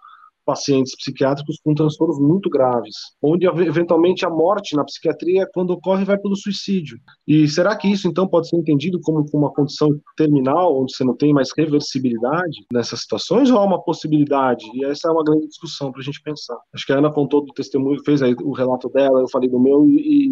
pacientes 0.45 0.95
psiquiátricos 0.97 1.59
com 1.65 1.75
transtornos 1.75 2.19
muito 2.19 2.51
graves, 2.51 2.95
onde 3.23 3.47
eventualmente 3.47 4.25
a 4.25 4.31
morte 4.31 4.77
na 4.77 4.85
psiquiatria, 4.85 5.49
quando 5.53 5.71
ocorre, 5.71 6.05
vai 6.05 6.19
pelo 6.19 6.37
suicídio. 6.37 6.99
E 7.27 7.49
será 7.49 7.77
que 7.77 7.89
isso 7.89 8.09
então 8.09 8.27
pode 8.27 8.49
ser 8.49 8.57
entendido 8.57 9.01
como 9.03 9.25
uma 9.33 9.53
condição 9.53 9.89
terminal, 10.17 10.81
onde 10.81 10.95
você 10.95 11.05
não 11.05 11.17
tem 11.17 11.33
mais 11.33 11.49
reversibilidade 11.57 12.65
nessas 12.73 13.01
situações, 13.01 13.51
ou 13.51 13.59
há 13.59 13.65
uma 13.65 13.83
possibilidade? 13.83 14.65
E 14.75 14.85
essa 14.85 15.09
é 15.09 15.11
uma 15.11 15.25
grande 15.25 15.47
discussão 15.49 15.91
para 15.91 16.01
a 16.01 16.05
gente 16.05 16.23
pensar. 16.23 16.57
Acho 16.75 16.87
que 16.87 16.93
a 16.93 16.99
Ana 16.99 17.13
contou 17.13 17.45
do 17.45 17.53
testemunho, 17.53 18.03
fez 18.05 18.23
aí 18.23 18.35
o 18.43 18.53
relato 18.53 18.89
dela, 18.91 19.21
eu 19.21 19.29
falei 19.29 19.49
do 19.49 19.61
meu, 19.61 19.89
e, 19.89 20.29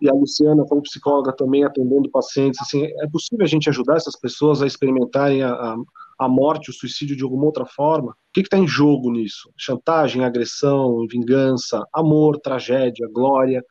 e 0.00 0.08
a 0.08 0.12
Luciana, 0.12 0.64
como 0.68 0.82
psicóloga, 0.82 1.32
também 1.32 1.64
atendendo 1.64 2.10
pacientes. 2.10 2.60
Assim, 2.60 2.84
é 2.84 3.08
possível 3.08 3.44
a 3.44 3.48
gente 3.48 3.68
ajudar 3.68 3.96
essas 3.96 4.18
pessoas 4.18 4.60
a 4.60 4.66
experimentarem 4.66 5.42
a, 5.42 5.52
a 5.52 5.76
a 6.18 6.28
morte, 6.28 6.70
o 6.70 6.72
suicídio 6.72 7.16
de 7.16 7.22
alguma 7.22 7.44
outra 7.44 7.66
forma. 7.66 8.12
O 8.12 8.14
que 8.32 8.40
está 8.40 8.58
em 8.58 8.66
jogo 8.66 9.10
nisso? 9.10 9.50
Chantagem, 9.56 10.24
agressão, 10.24 11.06
vingança, 11.08 11.84
amor, 11.92 12.38
tragédia, 12.38 13.08
glória. 13.12 13.62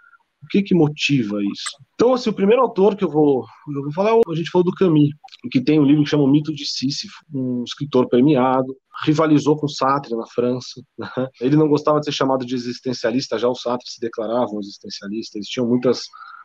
O 0.44 0.48
que, 0.48 0.64
que 0.64 0.74
motiva 0.74 1.38
isso? 1.44 1.78
Então, 1.94 2.14
assim, 2.14 2.30
o 2.30 2.34
primeiro 2.34 2.64
autor 2.64 2.96
que 2.96 3.04
eu 3.04 3.10
vou, 3.10 3.46
eu 3.76 3.84
vou 3.84 3.92
falar, 3.94 4.12
a 4.12 4.36
gente 4.36 4.50
falou 4.50 4.66
do 4.66 4.72
Camus, 4.72 5.10
que 5.52 5.62
tem 5.62 5.80
um 5.80 5.84
livro 5.84 6.04
que 6.04 6.10
chama 6.10 6.24
O 6.24 6.28
Mito 6.28 6.52
de 6.52 6.66
Sísifo, 6.66 7.14
um 7.32 7.64
escritor 7.64 8.10
premiado, 8.10 8.76
rivalizou 9.06 9.56
com 9.56 9.68
Sartre 9.68 10.16
na 10.16 10.26
França. 10.26 10.82
Né? 10.98 11.28
Ele 11.40 11.56
não 11.56 11.68
gostava 11.68 12.00
de 12.00 12.06
ser 12.06 12.12
chamado 12.12 12.44
de 12.44 12.56
existencialista, 12.56 13.38
já 13.38 13.48
os 13.48 13.62
Sartre 13.62 13.88
se 13.88 14.00
declaravam 14.00 14.60
existencialistas, 14.60 15.36
eles 15.36 15.48
tinham 15.48 15.68
muitas 15.68 16.00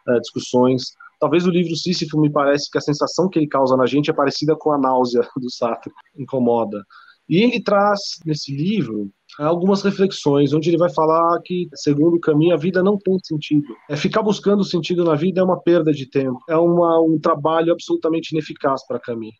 uh, 0.09 0.21
discussões 0.21 0.85
Talvez 1.19 1.47
o 1.47 1.51
livro 1.51 1.75
Sísifo 1.77 2.21
me 2.21 2.31
parece 2.31 2.71
que 2.71 2.79
a 2.79 2.81
sensação 2.81 3.29
que 3.29 3.39
ele 3.39 3.49
causa 3.49 3.77
na 3.77 3.87
gente 3.87 4.11
é 4.11 4.15
parecida 4.15 4.55
com 4.57 4.73
a 4.73 4.79
náusea 4.79 5.23
do 5.37 5.51
Sartre, 5.51 5.93
incomoda. 6.17 6.85
E 7.29 7.43
ele 7.43 7.61
traz 7.61 8.01
nesse 8.25 8.55
livro 8.55 9.11
algumas 9.39 9.83
reflexões, 9.83 10.53
onde 10.53 10.71
ele 10.71 10.79
vai 10.79 10.93
falar 10.93 11.41
que, 11.43 11.69
segundo 11.75 12.21
caminho, 12.21 12.55
a 12.55 12.59
vida 12.59 12.83
não 12.83 12.97
tem 12.97 13.19
sentido. 13.25 13.67
É 13.91 13.97
ficar 13.97 14.23
buscando 14.23 14.65
sentido 14.65 15.05
na 15.05 15.15
vida 15.15 15.41
é 15.41 15.45
uma 15.45 15.61
perda 15.61 15.93
de 15.93 16.09
tempo, 16.09 16.39
é 16.49 16.57
uma, 16.57 17.01
um 17.01 17.19
trabalho 17.19 17.73
absolutamente 17.73 18.33
ineficaz 18.33 18.87
para 18.87 19.01
Camus. 19.01 19.35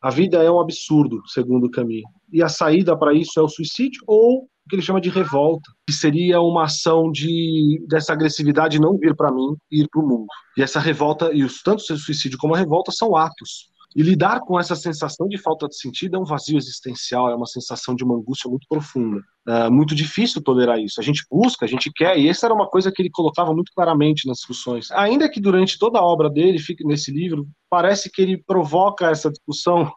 A 0.00 0.10
vida 0.10 0.42
é 0.42 0.50
um 0.50 0.60
absurdo, 0.60 1.20
segundo 1.26 1.66
o 1.66 1.70
Camus. 1.70 2.02
E 2.32 2.42
a 2.42 2.48
saída 2.48 2.96
para 2.96 3.12
isso 3.12 3.38
é 3.38 3.42
o 3.42 3.48
suicídio 3.48 4.02
ou 4.06 4.48
que 4.68 4.76
ele 4.76 4.82
chama 4.82 5.00
de 5.00 5.08
revolta, 5.08 5.70
que 5.86 5.92
seria 5.92 6.40
uma 6.40 6.64
ação 6.64 7.10
de 7.10 7.82
dessa 7.88 8.12
agressividade 8.12 8.80
não 8.80 8.98
vir 8.98 9.16
para 9.16 9.32
mim 9.32 9.56
ir 9.70 9.88
para 9.90 10.02
o 10.02 10.06
mundo. 10.06 10.26
E 10.56 10.62
essa 10.62 10.78
revolta, 10.78 11.32
e 11.32 11.42
os, 11.44 11.62
tanto 11.62 11.80
o 11.80 11.96
suicídio 11.96 12.38
como 12.38 12.54
a 12.54 12.58
revolta 12.58 12.92
são 12.92 13.16
atos. 13.16 13.70
E 13.96 14.02
lidar 14.02 14.40
com 14.40 14.60
essa 14.60 14.76
sensação 14.76 15.26
de 15.26 15.38
falta 15.38 15.66
de 15.66 15.76
sentido 15.76 16.16
é 16.16 16.20
um 16.20 16.24
vazio 16.24 16.58
existencial, 16.58 17.30
é 17.30 17.34
uma 17.34 17.46
sensação 17.46 17.94
de 17.94 18.04
uma 18.04 18.16
angústia 18.16 18.48
muito 18.50 18.66
profunda. 18.68 19.20
É 19.48 19.70
muito 19.70 19.94
difícil 19.94 20.42
tolerar 20.42 20.78
isso. 20.78 21.00
A 21.00 21.02
gente 21.02 21.24
busca, 21.30 21.64
a 21.64 21.68
gente 21.68 21.90
quer, 21.92 22.18
e 22.18 22.28
essa 22.28 22.46
era 22.46 22.54
uma 22.54 22.68
coisa 22.68 22.92
que 22.92 23.00
ele 23.00 23.10
colocava 23.10 23.52
muito 23.54 23.72
claramente 23.74 24.28
nas 24.28 24.38
discussões. 24.38 24.90
Ainda 24.90 25.28
que 25.28 25.40
durante 25.40 25.78
toda 25.78 25.98
a 25.98 26.04
obra 26.04 26.28
dele, 26.28 26.58
fique 26.58 26.84
nesse 26.84 27.10
livro, 27.10 27.48
parece 27.70 28.10
que 28.10 28.20
ele 28.20 28.36
provoca 28.36 29.10
essa 29.10 29.30
discussão 29.30 29.90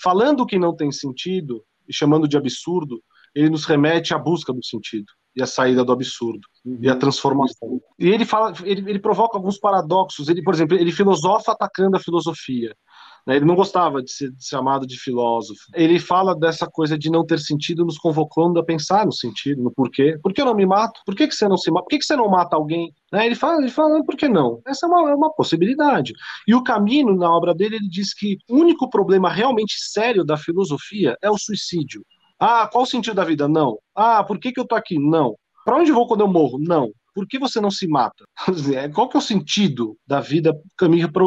falando 0.00 0.46
que 0.46 0.58
não 0.58 0.76
tem 0.76 0.92
sentido 0.92 1.64
e 1.88 1.92
chamando 1.92 2.28
de 2.28 2.36
absurdo, 2.36 3.02
ele 3.34 3.50
nos 3.50 3.64
remete 3.64 4.14
à 4.14 4.18
busca 4.18 4.52
do 4.52 4.64
sentido 4.64 5.06
e 5.36 5.42
à 5.42 5.46
saída 5.46 5.84
do 5.84 5.92
absurdo 5.92 6.40
uhum. 6.64 6.78
e 6.80 6.88
à 6.88 6.96
transformação. 6.96 7.80
E 7.98 8.08
ele 8.08 8.24
fala, 8.24 8.52
ele, 8.64 8.88
ele 8.90 8.98
provoca 8.98 9.36
alguns 9.36 9.58
paradoxos. 9.58 10.28
Ele, 10.28 10.42
por 10.42 10.52
exemplo, 10.52 10.76
ele 10.76 10.90
filosofa 10.90 11.52
atacando 11.52 11.96
a 11.96 12.00
filosofia. 12.00 12.74
Né? 13.28 13.36
Ele 13.36 13.44
não 13.44 13.54
gostava 13.54 14.02
de 14.02 14.10
ser 14.10 14.32
chamado 14.40 14.86
de 14.86 14.98
filósofo. 14.98 15.60
Ele 15.74 16.00
fala 16.00 16.34
dessa 16.34 16.66
coisa 16.66 16.98
de 16.98 17.10
não 17.10 17.24
ter 17.24 17.38
sentido, 17.38 17.84
nos 17.84 17.98
convocando 17.98 18.58
a 18.58 18.64
pensar 18.64 19.04
no 19.04 19.12
sentido, 19.12 19.62
no 19.62 19.70
porquê. 19.70 20.18
Por 20.22 20.32
que 20.32 20.40
eu 20.40 20.46
não 20.46 20.54
me 20.54 20.66
mato? 20.66 21.00
Por 21.04 21.14
que, 21.14 21.28
que 21.28 21.34
você 21.34 21.46
não 21.46 21.56
se 21.56 21.70
mata? 21.70 21.84
Por 21.84 21.90
que, 21.90 21.98
que 21.98 22.06
você 22.06 22.16
não 22.16 22.28
mata 22.28 22.56
alguém? 22.56 22.92
Né? 23.12 23.26
Ele 23.26 23.34
fala, 23.34 23.60
ele 23.60 23.70
fala, 23.70 24.02
por 24.02 24.16
que 24.16 24.28
não? 24.28 24.60
Essa 24.66 24.86
é 24.86 24.88
uma, 24.88 25.10
é 25.10 25.14
uma 25.14 25.32
possibilidade. 25.32 26.14
E 26.46 26.54
o 26.54 26.62
Camino, 26.64 27.14
na 27.14 27.30
obra 27.30 27.54
dele, 27.54 27.76
ele 27.76 27.88
diz 27.88 28.14
que 28.14 28.38
o 28.48 28.56
único 28.56 28.88
problema 28.88 29.30
realmente 29.30 29.74
sério 29.78 30.24
da 30.24 30.36
filosofia 30.36 31.16
é 31.22 31.30
o 31.30 31.38
suicídio. 31.38 32.02
Ah, 32.40 32.68
qual 32.70 32.84
o 32.84 32.86
sentido 32.86 33.14
da 33.16 33.24
vida? 33.24 33.48
Não. 33.48 33.78
Ah, 33.94 34.22
por 34.22 34.38
que, 34.38 34.52
que 34.52 34.60
eu 34.60 34.66
tô 34.66 34.74
aqui? 34.74 34.98
Não. 34.98 35.36
Para 35.64 35.76
onde 35.76 35.92
vou 35.92 36.06
quando 36.06 36.20
eu 36.20 36.28
morro? 36.28 36.58
Não. 36.58 36.90
Por 37.18 37.26
que 37.26 37.36
você 37.36 37.60
não 37.60 37.68
se 37.68 37.88
mata? 37.88 38.24
Qual 38.94 39.08
que 39.08 39.16
é 39.16 39.18
o 39.18 39.20
sentido 39.20 39.96
da 40.06 40.20
vida? 40.20 40.56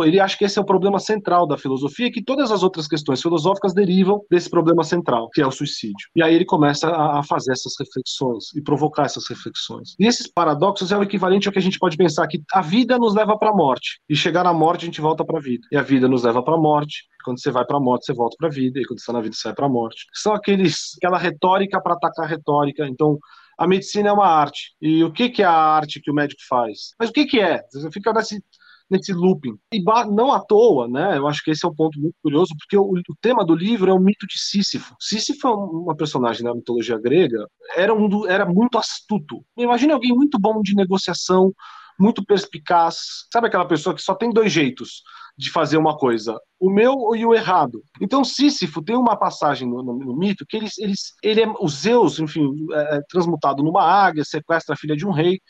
Ele 0.06 0.22
acha 0.22 0.38
que 0.38 0.46
esse 0.46 0.58
é 0.58 0.62
o 0.62 0.66
problema 0.66 1.00
central 1.00 1.46
da 1.46 1.58
filosofia 1.58 2.08
e 2.08 2.12
que 2.12 2.24
todas 2.24 2.50
as 2.50 2.64
outras 2.64 2.88
questões 2.88 3.22
filosóficas 3.22 3.74
derivam 3.74 4.22
desse 4.32 4.50
problema 4.50 4.86
central, 4.86 5.30
que 5.34 5.42
é 5.42 5.46
o 5.46 5.52
suicídio. 5.52 6.08
E 6.16 6.24
aí 6.24 6.34
ele 6.34 6.46
começa 6.46 6.90
a 6.90 7.22
fazer 7.24 7.52
essas 7.52 7.74
reflexões 7.78 8.56
e 8.56 8.62
provocar 8.62 9.04
essas 9.04 9.28
reflexões. 9.28 9.94
E 10.00 10.08
esses 10.08 10.32
paradoxos 10.32 10.94
é 10.94 10.98
o 10.98 11.04
equivalente 11.04 11.50
ao 11.50 11.52
que 11.52 11.60
a 11.60 11.62
gente 11.62 11.78
pode 11.78 11.98
pensar 11.98 12.26
que 12.26 12.42
a 12.54 12.62
vida 12.62 12.98
nos 12.98 13.14
leva 13.14 13.38
para 13.38 13.50
a 13.50 13.54
morte 13.54 14.00
e 14.10 14.16
chegar 14.16 14.46
na 14.46 14.54
morte 14.54 14.84
a 14.84 14.86
gente 14.86 15.02
volta 15.02 15.26
para 15.26 15.40
a 15.40 15.42
vida. 15.42 15.68
E 15.74 15.76
a 15.76 15.82
vida 15.82 16.08
nos 16.08 16.24
leva 16.24 16.42
para 16.42 16.56
a 16.56 16.58
morte 16.58 17.04
quando 17.24 17.42
você 17.42 17.52
vai 17.52 17.66
para 17.66 17.78
a 17.78 17.80
morte, 17.80 18.06
você 18.06 18.14
volta 18.14 18.36
para 18.40 18.48
a 18.48 18.52
vida, 18.52 18.80
e 18.80 18.86
quando 18.86 19.00
você 19.00 19.04
está 19.04 19.14
na 19.14 19.22
vida, 19.22 19.36
você 19.36 19.48
vai 19.48 19.56
para 19.56 19.66
a 19.66 19.70
morte. 19.70 20.06
São 20.14 20.34
aqueles, 20.34 20.96
aquela 20.98 21.18
retórica 21.18 21.82
para 21.82 21.94
atacar 21.94 22.26
a 22.26 22.28
retórica. 22.28 22.88
Então, 22.88 23.20
a 23.62 23.68
medicina 23.68 24.10
é 24.10 24.12
uma 24.12 24.26
arte. 24.26 24.74
E 24.82 25.04
o 25.04 25.12
que, 25.12 25.30
que 25.30 25.44
é 25.44 25.46
a 25.46 25.52
arte 25.52 26.02
que 26.02 26.10
o 26.10 26.14
médico 26.16 26.42
faz? 26.50 26.96
Mas 27.00 27.12
o 27.12 27.14
que, 27.14 27.26
que 27.26 27.40
é? 27.40 27.62
Você 27.72 27.92
fica 27.92 28.12
nesse, 28.12 28.44
nesse 28.90 29.14
looping. 29.14 29.56
E 29.72 29.84
não 29.84 30.34
à 30.34 30.40
toa, 30.40 30.88
né? 30.88 31.16
Eu 31.16 31.28
acho 31.28 31.44
que 31.44 31.52
esse 31.52 31.64
é 31.64 31.70
um 31.70 31.76
ponto 31.76 32.00
muito 32.00 32.16
curioso, 32.24 32.56
porque 32.58 32.76
o, 32.76 32.92
o 32.92 33.16
tema 33.22 33.46
do 33.46 33.54
livro 33.54 33.92
é 33.92 33.94
o 33.94 34.00
mito 34.00 34.26
de 34.26 34.40
Sísifo. 34.40 34.96
Sísifo 35.00 35.48
é 35.48 35.52
uma 35.52 35.96
personagem 35.96 36.44
da 36.44 36.56
mitologia 36.56 36.98
grega, 36.98 37.48
era, 37.76 37.94
um, 37.94 38.28
era 38.28 38.48
muito 38.48 38.80
astuto. 38.80 39.46
Imagine 39.56 39.94
alguém 39.94 40.12
muito 40.12 40.40
bom 40.40 40.60
de 40.64 40.74
negociação, 40.74 41.54
muito 42.00 42.26
perspicaz. 42.26 43.28
Sabe 43.32 43.46
aquela 43.46 43.68
pessoa 43.68 43.94
que 43.94 44.02
só 44.02 44.16
tem 44.16 44.32
dois 44.32 44.52
jeitos 44.52 45.04
de 45.42 45.50
fazer 45.50 45.78
uma 45.78 45.98
coisa, 45.98 46.40
o 46.60 46.70
meu 46.70 47.16
e 47.16 47.26
o 47.26 47.34
errado. 47.34 47.82
Então 48.00 48.24
Sísifo 48.24 48.80
tem 48.80 48.96
uma 48.96 49.18
passagem 49.18 49.68
no, 49.68 49.82
no, 49.82 49.98
no 49.98 50.16
mito 50.16 50.46
que 50.48 50.56
eles, 50.56 50.78
eles, 50.78 51.16
ele 51.24 51.42
é 51.42 51.48
o 51.60 51.68
Zeus, 51.68 52.20
enfim, 52.20 52.48
é, 52.72 52.98
é, 52.98 53.02
transmutado 53.10 53.64
numa 53.64 53.82
águia, 53.82 54.24
sequestra 54.24 54.76
a 54.76 54.78
filha 54.78 54.96
de 54.96 55.04
um 55.04 55.10
rei. 55.10 55.42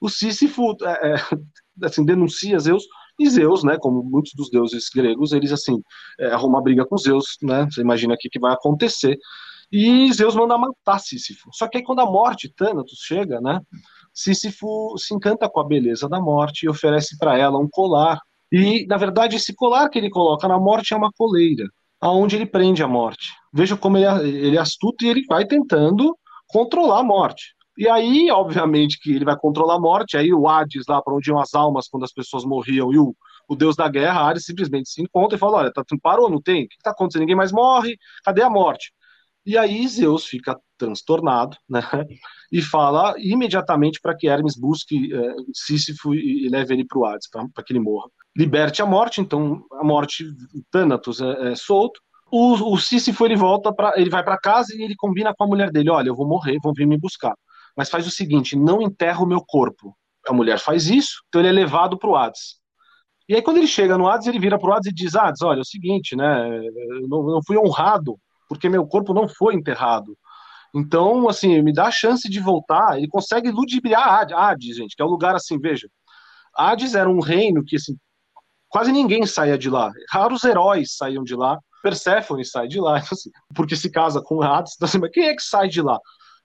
O 0.00 0.08
Sísifo 0.08 0.76
é, 0.82 1.12
é 1.12 1.14
assim, 1.86 2.04
denuncia 2.04 2.58
Zeus 2.58 2.82
e 3.20 3.30
Zeus, 3.30 3.62
né, 3.62 3.78
como 3.78 4.02
muitos 4.02 4.32
dos 4.34 4.50
deuses 4.50 4.88
gregos, 4.92 5.30
eles 5.30 5.52
assim 5.52 5.80
é, 6.18 6.32
arrumam 6.32 6.60
briga 6.60 6.84
com 6.84 6.98
Zeus, 6.98 7.36
né? 7.40 7.68
Você 7.70 7.80
imagina 7.80 8.14
o 8.14 8.16
que 8.18 8.40
vai 8.40 8.52
acontecer. 8.52 9.16
E 9.70 10.12
Zeus 10.12 10.34
manda 10.34 10.58
matar 10.58 10.98
Sísifo. 10.98 11.50
Só 11.52 11.68
que 11.68 11.78
aí 11.78 11.84
quando 11.84 12.00
a 12.00 12.06
morte, 12.06 12.52
Thanatos, 12.52 12.98
chega, 13.00 13.40
né? 13.40 13.60
Sísifo 14.12 14.98
se 14.98 15.14
encanta 15.14 15.48
com 15.48 15.60
a 15.60 15.64
beleza 15.64 16.08
da 16.08 16.20
morte 16.20 16.64
e 16.64 16.68
oferece 16.68 17.16
para 17.16 17.38
ela 17.38 17.58
um 17.60 17.68
colar 17.70 18.18
e, 18.52 18.86
na 18.86 18.96
verdade, 18.96 19.36
esse 19.36 19.54
colar 19.54 19.88
que 19.88 19.98
ele 19.98 20.10
coloca 20.10 20.46
na 20.46 20.58
morte 20.58 20.94
é 20.94 20.96
uma 20.96 21.10
coleira, 21.12 21.64
aonde 22.00 22.36
ele 22.36 22.46
prende 22.46 22.82
a 22.82 22.88
morte. 22.88 23.32
Veja 23.52 23.76
como 23.76 23.96
ele 23.96 24.06
é, 24.06 24.28
ele 24.28 24.56
é 24.56 24.60
astuto 24.60 25.04
e 25.04 25.08
ele 25.08 25.24
vai 25.28 25.46
tentando 25.46 26.16
controlar 26.46 27.00
a 27.00 27.04
morte. 27.04 27.56
E 27.78 27.88
aí, 27.88 28.30
obviamente, 28.30 28.98
que 29.00 29.12
ele 29.12 29.24
vai 29.24 29.36
controlar 29.36 29.74
a 29.74 29.80
morte, 29.80 30.16
aí 30.16 30.32
o 30.32 30.48
Hades, 30.48 30.84
lá 30.88 31.02
para 31.02 31.14
onde 31.14 31.28
iam 31.30 31.38
as 31.38 31.54
almas 31.54 31.88
quando 31.88 32.04
as 32.04 32.12
pessoas 32.12 32.44
morriam, 32.44 32.92
e 32.92 32.98
o, 32.98 33.14
o 33.48 33.54
deus 33.54 33.76
da 33.76 33.88
guerra, 33.88 34.28
Hades, 34.30 34.44
simplesmente 34.44 34.88
se 34.88 35.02
encontra 35.02 35.36
e 35.36 35.38
fala: 35.38 35.58
Olha, 35.58 35.72
tá, 35.72 35.84
parou, 36.02 36.30
não 36.30 36.40
tem? 36.40 36.64
O 36.64 36.68
que 36.68 36.76
está 36.76 36.90
acontecendo? 36.92 37.20
Ninguém 37.20 37.36
mais 37.36 37.52
morre, 37.52 37.98
cadê 38.24 38.42
a 38.42 38.48
morte? 38.48 38.92
E 39.44 39.56
aí 39.58 39.86
Zeus 39.86 40.26
fica 40.26 40.58
transtornado, 40.78 41.56
né? 41.68 41.80
E 42.50 42.62
fala 42.62 43.14
imediatamente 43.18 44.00
para 44.00 44.16
que 44.16 44.28
Hermes 44.28 44.56
busque 44.56 45.12
é, 45.12 45.34
Sísifo 45.52 46.14
e, 46.14 46.46
e 46.46 46.48
leve 46.48 46.74
ele 46.74 46.84
para 46.84 46.98
o 46.98 47.04
Hades, 47.04 47.28
para 47.28 47.64
que 47.64 47.72
ele 47.72 47.80
morra. 47.80 48.08
Liberte 48.36 48.82
a 48.82 48.86
morte, 48.86 49.20
então 49.20 49.64
a 49.72 49.84
morte, 49.84 50.24
Thanatos 50.70 51.20
é, 51.20 51.52
é 51.52 51.54
solto. 51.54 52.00
O, 52.30 52.72
o 52.72 52.78
Sísifo 52.78 53.24
ele 53.24 53.36
volta 53.36 53.72
para, 53.72 53.98
ele 53.98 54.10
vai 54.10 54.22
para 54.22 54.38
casa 54.38 54.74
e 54.74 54.82
ele 54.82 54.94
combina 54.96 55.32
com 55.34 55.44
a 55.44 55.46
mulher 55.46 55.70
dele: 55.70 55.90
olha, 55.90 56.08
eu 56.08 56.14
vou 56.14 56.26
morrer, 56.26 56.58
vão 56.62 56.72
vir 56.74 56.86
me 56.86 56.98
buscar. 56.98 57.34
Mas 57.76 57.88
faz 57.88 58.06
o 58.06 58.10
seguinte: 58.10 58.56
não 58.56 58.82
enterra 58.82 59.22
o 59.22 59.26
meu 59.26 59.40
corpo. 59.40 59.96
A 60.28 60.32
mulher 60.32 60.58
faz 60.58 60.88
isso, 60.88 61.22
então 61.28 61.40
ele 61.40 61.48
é 61.48 61.52
levado 61.52 61.96
para 61.98 62.10
o 62.10 62.16
Hades. 62.16 62.56
E 63.28 63.34
aí, 63.34 63.42
quando 63.42 63.56
ele 63.56 63.66
chega 63.66 63.96
no 63.96 64.08
Hades, 64.08 64.26
ele 64.26 64.38
vira 64.38 64.58
para 64.58 64.70
o 64.70 64.72
Hades 64.72 64.90
e 64.90 64.94
diz: 64.94 65.14
Hades, 65.14 65.42
olha, 65.42 65.58
é 65.58 65.62
o 65.62 65.64
seguinte, 65.64 66.14
né? 66.14 66.60
Eu 67.00 67.08
não, 67.08 67.22
não 67.22 67.40
fui 67.44 67.56
honrado 67.56 68.18
porque 68.48 68.68
meu 68.68 68.86
corpo 68.86 69.14
não 69.14 69.28
foi 69.28 69.54
enterrado. 69.54 70.16
Então, 70.74 71.28
assim, 71.28 71.62
me 71.62 71.72
dá 71.72 71.86
a 71.86 71.90
chance 71.90 72.28
de 72.28 72.40
voltar. 72.40 72.98
Ele 72.98 73.08
consegue 73.08 73.50
ludibriar 73.50 74.32
Hades, 74.32 74.76
gente, 74.76 74.94
que 74.94 75.02
é 75.02 75.04
um 75.04 75.08
lugar 75.08 75.34
assim, 75.34 75.58
veja. 75.58 75.88
Hades 76.54 76.94
era 76.94 77.08
um 77.08 77.20
reino 77.20 77.64
que, 77.64 77.76
assim, 77.76 77.96
quase 78.68 78.92
ninguém 78.92 79.26
saía 79.26 79.58
de 79.58 79.70
lá. 79.70 79.90
Raros 80.10 80.44
heróis 80.44 80.96
saíam 80.96 81.24
de 81.24 81.34
lá. 81.34 81.58
Perséfone 81.82 82.44
sai 82.44 82.66
de 82.66 82.80
lá, 82.80 82.96
assim, 83.12 83.30
porque 83.54 83.76
se 83.76 83.90
casa 83.90 84.20
com 84.20 84.42
Hades. 84.42 84.74
Então, 84.76 84.86
assim, 84.86 84.98
mas 84.98 85.10
quem 85.10 85.28
é 85.28 85.34
que 85.34 85.42
sai 85.42 85.68
de 85.68 85.80
lá? 85.80 85.96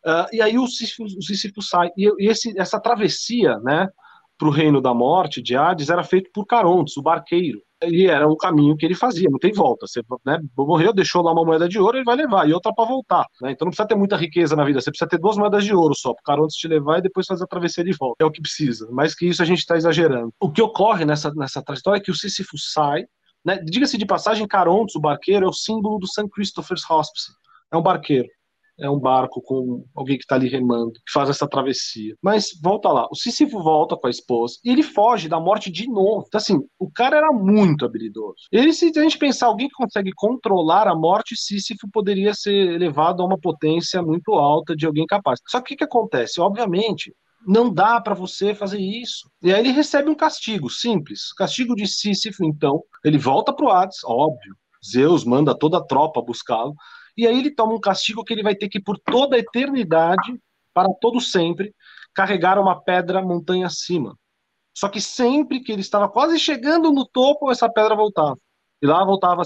Uh, 0.06 0.28
e 0.34 0.42
aí 0.42 0.58
o 0.58 0.68
Sísifo, 0.68 1.04
o 1.04 1.22
Sísifo 1.22 1.62
sai. 1.62 1.90
E, 1.98 2.30
esse, 2.30 2.58
essa 2.60 2.80
travessia, 2.80 3.58
né, 3.60 3.88
para 4.38 4.48
o 4.48 4.52
reino 4.52 4.82
da 4.82 4.94
morte 4.94 5.42
de 5.42 5.56
Hades 5.56 5.90
era 5.90 6.04
feito 6.04 6.30
por 6.34 6.46
Carontes, 6.46 6.98
o 6.98 7.02
barqueiro 7.02 7.62
e 7.84 8.08
era 8.08 8.28
um 8.28 8.36
caminho 8.36 8.76
que 8.76 8.86
ele 8.86 8.96
fazia, 8.96 9.30
não 9.30 9.40
tem 9.40 9.52
volta. 9.52 9.88
Você 9.88 10.02
né, 10.26 10.40
morreu, 10.58 10.94
deixou 10.94 11.22
lá 11.22 11.32
uma 11.32 11.44
moeda 11.44 11.68
de 11.68 11.80
ouro, 11.80 11.98
ele 11.98 12.06
vai 12.06 12.16
levar, 12.16 12.48
e 12.48 12.54
outra 12.54 12.74
para 12.74 12.88
voltar. 12.88 13.26
Né? 13.42 13.52
Então 13.52 13.66
não 13.66 13.72
precisa 13.72 13.88
ter 13.88 13.96
muita 13.96 14.16
riqueza 14.16 14.56
na 14.56 14.64
vida, 14.64 14.80
você 14.80 14.92
precisa 14.92 15.10
ter 15.10 15.20
duas 15.20 15.38
moedas 15.38 15.64
de 15.64 15.74
ouro 15.74 15.96
só, 15.96 16.14
para 16.14 16.22
o 16.22 16.24
cara 16.24 16.42
antes 16.42 16.56
te 16.56 16.68
levar 16.68 17.00
e 17.00 17.02
depois 17.02 17.26
fazer 17.26 17.44
a 17.44 17.48
travessia 17.48 17.84
de 17.84 17.94
volta. 17.94 18.24
É 18.24 18.26
o 18.26 18.32
que 18.32 18.42
precisa. 18.42 18.90
Mais 18.92 19.16
que 19.16 19.28
isso 19.28 19.42
a 19.42 19.46
gente 19.46 19.60
está 19.60 19.76
exagerando. 19.76 20.34
O 20.40 20.52
que 20.52 20.62
ocorre 20.62 21.06
nessa, 21.06 21.34
nessa 21.34 21.62
trajetória 21.62 22.00
é 22.00 22.02
que 22.02 22.12
o 22.12 22.16
Sísifo 22.16 22.58
sai, 22.58 23.06
né? 23.44 23.58
diga-se 23.64 23.98
de 23.98 24.06
passagem, 24.06 24.48
Carontes, 24.48 24.96
o 24.96 25.00
barqueiro, 25.00 25.46
é 25.46 25.50
o 25.50 25.54
símbolo 25.54 26.00
do 26.00 26.08
St. 26.08 26.30
Christopher's 26.30 26.90
Hospice. 26.90 27.32
É 27.72 27.78
um 27.78 27.82
barqueiro 27.82 28.28
é 28.82 28.90
um 28.90 29.00
barco 29.00 29.42
com 29.42 29.86
alguém 29.96 30.18
que 30.18 30.24
está 30.24 30.36
ali 30.36 30.50
remando, 30.50 30.94
que 30.94 31.12
faz 31.14 31.30
essa 31.30 31.48
travessia. 31.48 32.16
Mas 32.22 32.50
volta 32.62 32.90
lá, 32.90 33.08
o 33.12 33.16
Sísifo 33.16 33.62
volta 33.62 33.96
com 33.96 34.08
a 34.08 34.10
esposa 34.10 34.56
e 34.66 34.72
ele 34.72 34.84
foge 34.84 35.30
da 35.30 35.40
morte 35.40 35.72
de 35.72 35.88
novo. 35.88 36.26
Então, 36.28 36.40
assim, 36.40 36.60
o 36.80 36.92
cara 36.92 37.18
era 37.18 37.32
muito 37.32 37.86
habilidoso. 37.86 38.36
Ele, 38.52 38.74
se 38.74 38.92
a 38.98 39.02
gente 39.02 39.18
pensar 39.18 39.48
alguém 39.48 39.68
que 39.68 39.76
consegue 39.76 40.12
controlar 40.16 40.88
a 40.88 40.96
morte, 40.96 41.36
Sísifo 41.36 41.88
poderia 41.92 42.34
ser 42.34 42.54
elevado 42.54 43.22
a 43.22 43.26
uma 43.26 43.40
potência 43.40 44.02
muito 44.02 44.34
alta 44.34 44.76
de 44.76 44.86
alguém 44.86 45.06
capaz. 45.06 45.40
Só 45.48 45.62
que 45.62 45.76
o 45.76 45.78
que, 45.78 45.84
acontece? 45.84 46.42
Obviamente, 46.42 47.14
não 47.46 47.72
dá 47.72 48.02
para 48.02 48.16
você 48.16 48.56
fazer 48.56 48.80
isso. 48.80 49.30
E 49.44 49.54
aí 49.54 49.60
ele 49.60 49.72
recebe 49.72 50.10
um 50.10 50.16
castigo 50.16 50.70
simples. 50.70 51.34
Castigo 51.34 51.76
de 51.76 51.88
Sísifo, 51.88 52.44
então, 52.44 52.82
ele 53.06 53.18
volta 53.18 53.54
para 53.54 53.66
o 53.66 53.70
Hades, 53.70 53.98
óbvio. 54.04 54.56
Zeus 54.84 55.24
manda 55.24 55.58
toda 55.58 55.78
a 55.78 55.84
tropa 55.84 56.22
buscá-lo 56.24 56.74
e 57.18 57.28
aí 57.28 57.38
ele 57.38 57.54
toma 57.54 57.74
um 57.74 57.80
castigo 57.80 58.24
que 58.24 58.34
ele 58.34 58.44
vai 58.44 58.56
ter 58.56 58.70
que, 58.70 58.80
por 58.80 58.98
toda 59.00 59.36
a 59.36 59.40
eternidade, 59.40 60.40
para 60.74 60.88
todo 61.02 61.20
sempre, 61.20 61.74
carregar 62.14 62.60
uma 62.60 62.82
pedra 62.82 63.22
montanha 63.22 63.68
acima. 63.68 64.16
Só 64.76 64.88
que 64.88 65.02
sempre 65.02 65.62
que 65.62 65.72
ele 65.72 65.82
estava 65.82 66.10
quase 66.10 66.40
chegando 66.40 66.92
no 66.92 67.06
topo, 67.06 67.52
essa 67.52 67.70
pedra 67.70 67.96
voltava. 67.96 68.38
E 68.82 68.88
lá 68.88 69.04
voltava 69.06 69.42
a. 69.42 69.46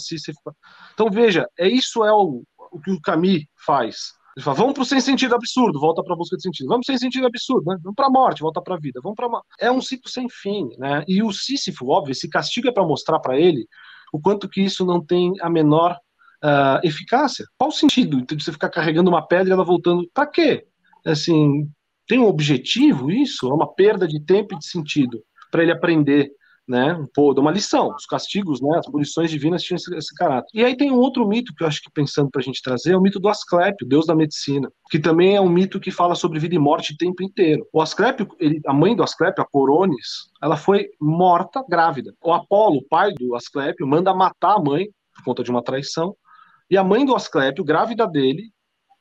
Então 0.93 1.09
veja, 1.09 1.47
é 1.59 1.67
isso 1.67 2.05
é 2.05 2.13
o, 2.13 2.43
o 2.71 2.79
que 2.79 2.91
o 2.91 3.01
Camus 3.01 3.43
faz. 3.65 4.13
Ele 4.35 4.43
fala, 4.43 4.57
vamos 4.57 4.73
para 4.73 4.83
o 4.83 4.85
sem 4.85 4.99
sentido 4.99 5.33
absurdo, 5.33 5.79
volta 5.79 6.03
para 6.03 6.13
a 6.13 6.17
busca 6.17 6.35
de 6.35 6.43
sentido. 6.43 6.67
Vamos 6.67 6.85
sem 6.85 6.97
sentido 6.97 7.25
absurdo, 7.25 7.65
né? 7.67 7.77
Vamos 7.81 7.95
para 7.95 8.07
a 8.07 8.09
morte, 8.09 8.41
volta 8.41 8.61
para 8.61 8.75
a 8.75 8.79
vida. 8.79 8.99
Vamos 9.01 9.15
para 9.15 9.41
É 9.59 9.71
um 9.71 9.81
ciclo 9.81 10.09
sem 10.09 10.27
fim, 10.29 10.69
né? 10.77 11.03
E 11.07 11.23
o 11.23 11.31
Sísifo, 11.31 11.87
óbvio, 11.87 12.11
esse 12.11 12.29
castigo 12.29 12.67
é 12.67 12.71
para 12.71 12.85
mostrar 12.85 13.19
para 13.19 13.39
ele 13.39 13.65
o 14.11 14.19
quanto 14.19 14.49
que 14.49 14.61
isso 14.61 14.85
não 14.85 15.03
tem 15.03 15.31
a 15.41 15.49
menor 15.49 15.97
uh, 16.43 16.79
eficácia. 16.83 17.45
Qual 17.57 17.69
o 17.69 17.73
sentido 17.73 18.21
de 18.21 18.43
você 18.43 18.51
ficar 18.51 18.69
carregando 18.69 19.09
uma 19.09 19.25
pedra 19.25 19.49
e 19.49 19.51
ela 19.53 19.63
voltando? 19.63 20.09
Para 20.13 20.27
quê? 20.27 20.65
Assim, 21.05 21.69
tem 22.07 22.19
um 22.19 22.27
objetivo 22.27 23.11
isso? 23.11 23.47
É 23.47 23.53
uma 23.53 23.73
perda 23.73 24.07
de 24.07 24.19
tempo 24.23 24.55
e 24.55 24.59
de 24.59 24.67
sentido 24.67 25.21
para 25.51 25.63
ele 25.63 25.71
aprender 25.71 26.31
né? 26.67 26.97
Pô, 27.13 27.33
uma 27.33 27.51
lição. 27.51 27.93
Os 27.95 28.05
castigos, 28.05 28.61
né? 28.61 28.77
As 28.77 28.89
punições 28.89 29.29
divinas 29.29 29.63
tinham 29.63 29.75
esse, 29.75 29.93
esse, 29.95 30.13
caráter. 30.15 30.47
E 30.53 30.63
aí 30.63 30.75
tem 30.75 30.91
um 30.91 30.97
outro 30.97 31.27
mito 31.27 31.53
que 31.53 31.63
eu 31.63 31.67
acho 31.67 31.81
que 31.81 31.91
pensando 31.91 32.29
para 32.29 32.41
a 32.41 32.43
gente 32.43 32.61
trazer 32.61 32.93
é 32.93 32.97
o 32.97 33.01
mito 33.01 33.19
do 33.19 33.29
Asclépio, 33.29 33.87
deus 33.87 34.05
da 34.05 34.15
medicina, 34.15 34.69
que 34.89 34.99
também 34.99 35.35
é 35.35 35.41
um 35.41 35.49
mito 35.49 35.79
que 35.79 35.91
fala 35.91 36.15
sobre 36.15 36.39
vida 36.39 36.55
e 36.55 36.59
morte 36.59 36.93
o 36.93 36.97
tempo 36.97 37.23
inteiro. 37.23 37.65
O 37.71 37.81
Asclépio, 37.81 38.27
ele, 38.39 38.59
a 38.65 38.73
mãe 38.73 38.95
do 38.95 39.03
Asclépio, 39.03 39.43
a 39.43 39.47
Coronis, 39.47 40.31
ela 40.41 40.57
foi 40.57 40.87
morta 40.99 41.63
grávida. 41.69 42.13
O 42.23 42.33
Apolo, 42.33 42.83
pai 42.89 43.13
do 43.13 43.35
Asclépio, 43.35 43.87
manda 43.87 44.13
matar 44.13 44.55
a 44.55 44.59
mãe 44.59 44.87
por 45.15 45.23
conta 45.23 45.43
de 45.43 45.51
uma 45.51 45.63
traição 45.63 46.15
e 46.69 46.77
a 46.77 46.83
mãe 46.83 47.05
do 47.05 47.15
Asclépio, 47.15 47.63
grávida 47.63 48.07
dele, 48.07 48.51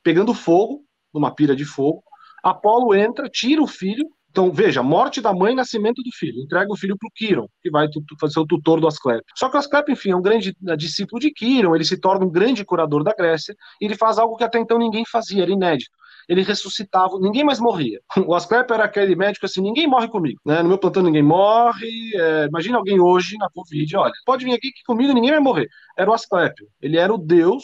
pegando 0.03 0.33
fogo, 0.33 0.83
numa 1.13 1.33
pira 1.33 1.55
de 1.55 1.65
fogo, 1.65 2.03
Apolo 2.43 2.93
entra, 2.93 3.27
tira 3.27 3.61
o 3.61 3.67
filho. 3.67 4.07
Então, 4.29 4.51
veja, 4.51 4.83
morte 4.83 5.21
da 5.21 5.33
mãe, 5.33 5.55
nascimento 5.55 6.03
do 6.03 6.11
filho. 6.13 6.43
Entrega 6.43 6.71
o 6.71 6.77
filho 6.77 6.95
para 6.97 7.07
o 7.07 7.11
Quiron, 7.15 7.47
que 7.61 7.71
vai 7.71 7.87
ser 8.29 8.39
o 8.39 8.45
tutor 8.45 8.81
do 8.81 8.87
Asclépio. 8.87 9.25
Só 9.35 9.49
que 9.49 9.55
o 9.55 9.59
Asclépio, 9.59 9.93
enfim, 9.93 10.11
é 10.11 10.15
um 10.15 10.21
grande 10.21 10.55
né, 10.61 10.75
discípulo 10.75 11.19
de 11.19 11.31
Quiron, 11.31 11.73
ele 11.73 11.85
se 11.85 11.97
torna 11.97 12.25
um 12.25 12.29
grande 12.29 12.65
curador 12.65 13.03
da 13.03 13.13
Grécia, 13.17 13.55
e 13.81 13.85
ele 13.85 13.95
faz 13.95 14.19
algo 14.19 14.35
que 14.35 14.43
até 14.43 14.59
então 14.59 14.77
ninguém 14.77 15.05
fazia, 15.05 15.41
era 15.41 15.51
inédito 15.51 15.89
ele 16.27 16.41
ressuscitava, 16.41 17.19
ninguém 17.19 17.43
mais 17.43 17.59
morria. 17.59 17.99
O 18.27 18.33
Asclepio 18.33 18.73
era 18.73 18.85
aquele 18.85 19.15
médico 19.15 19.45
assim, 19.45 19.61
ninguém 19.61 19.87
morre 19.87 20.07
comigo, 20.07 20.39
né? 20.45 20.61
No 20.63 20.69
meu 20.69 20.77
plantão 20.77 21.03
ninguém 21.03 21.23
morre, 21.23 21.87
é, 22.15 22.45
imagina 22.45 22.77
alguém 22.77 22.99
hoje 22.99 23.37
na 23.37 23.49
Covid, 23.49 23.97
olha, 23.97 24.13
pode 24.25 24.45
vir 24.45 24.53
aqui 24.53 24.71
que 24.71 24.83
comigo 24.83 25.13
ninguém 25.13 25.31
vai 25.31 25.39
morrer. 25.39 25.67
Era 25.97 26.09
o 26.09 26.13
Asclepio, 26.13 26.67
ele 26.81 26.97
era 26.97 27.13
o 27.13 27.17
Deus, 27.17 27.63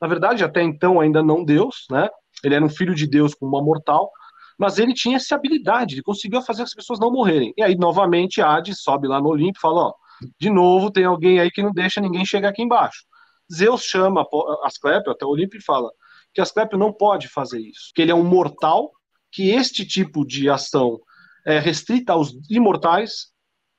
na 0.00 0.06
verdade 0.06 0.44
até 0.44 0.62
então 0.62 1.00
ainda 1.00 1.22
não 1.22 1.44
Deus, 1.44 1.86
né? 1.90 2.08
Ele 2.44 2.54
era 2.54 2.64
um 2.64 2.68
filho 2.68 2.94
de 2.94 3.06
Deus 3.06 3.34
com 3.34 3.46
uma 3.46 3.62
mortal, 3.62 4.10
mas 4.58 4.78
ele 4.78 4.94
tinha 4.94 5.16
essa 5.16 5.34
habilidade, 5.34 5.94
ele 5.94 6.02
conseguiu 6.02 6.40
fazer 6.42 6.62
as 6.62 6.74
pessoas 6.74 6.98
não 6.98 7.10
morrerem. 7.10 7.52
E 7.56 7.62
aí, 7.62 7.76
novamente, 7.76 8.40
Hades 8.40 8.80
sobe 8.80 9.06
lá 9.06 9.20
no 9.20 9.28
Olimpo 9.28 9.58
e 9.58 9.60
fala, 9.60 9.88
ó, 9.88 9.94
de 10.40 10.50
novo 10.50 10.90
tem 10.90 11.04
alguém 11.04 11.40
aí 11.40 11.50
que 11.50 11.62
não 11.62 11.72
deixa 11.72 12.00
ninguém 12.00 12.24
chegar 12.24 12.50
aqui 12.50 12.62
embaixo. 12.62 13.04
Zeus 13.52 13.82
chama 13.82 14.26
Asclepio 14.64 15.12
até 15.12 15.24
o 15.24 15.28
Olimpo 15.28 15.56
e 15.56 15.62
fala, 15.62 15.90
que 16.36 16.40
Asclepio 16.42 16.78
não 16.78 16.92
pode 16.92 17.28
fazer 17.28 17.58
isso, 17.58 17.90
que 17.94 18.02
ele 18.02 18.10
é 18.10 18.14
um 18.14 18.22
mortal, 18.22 18.92
que 19.32 19.48
este 19.48 19.86
tipo 19.86 20.22
de 20.22 20.50
ação 20.50 21.00
é 21.46 21.58
restrita 21.58 22.12
aos 22.12 22.36
imortais, 22.50 23.28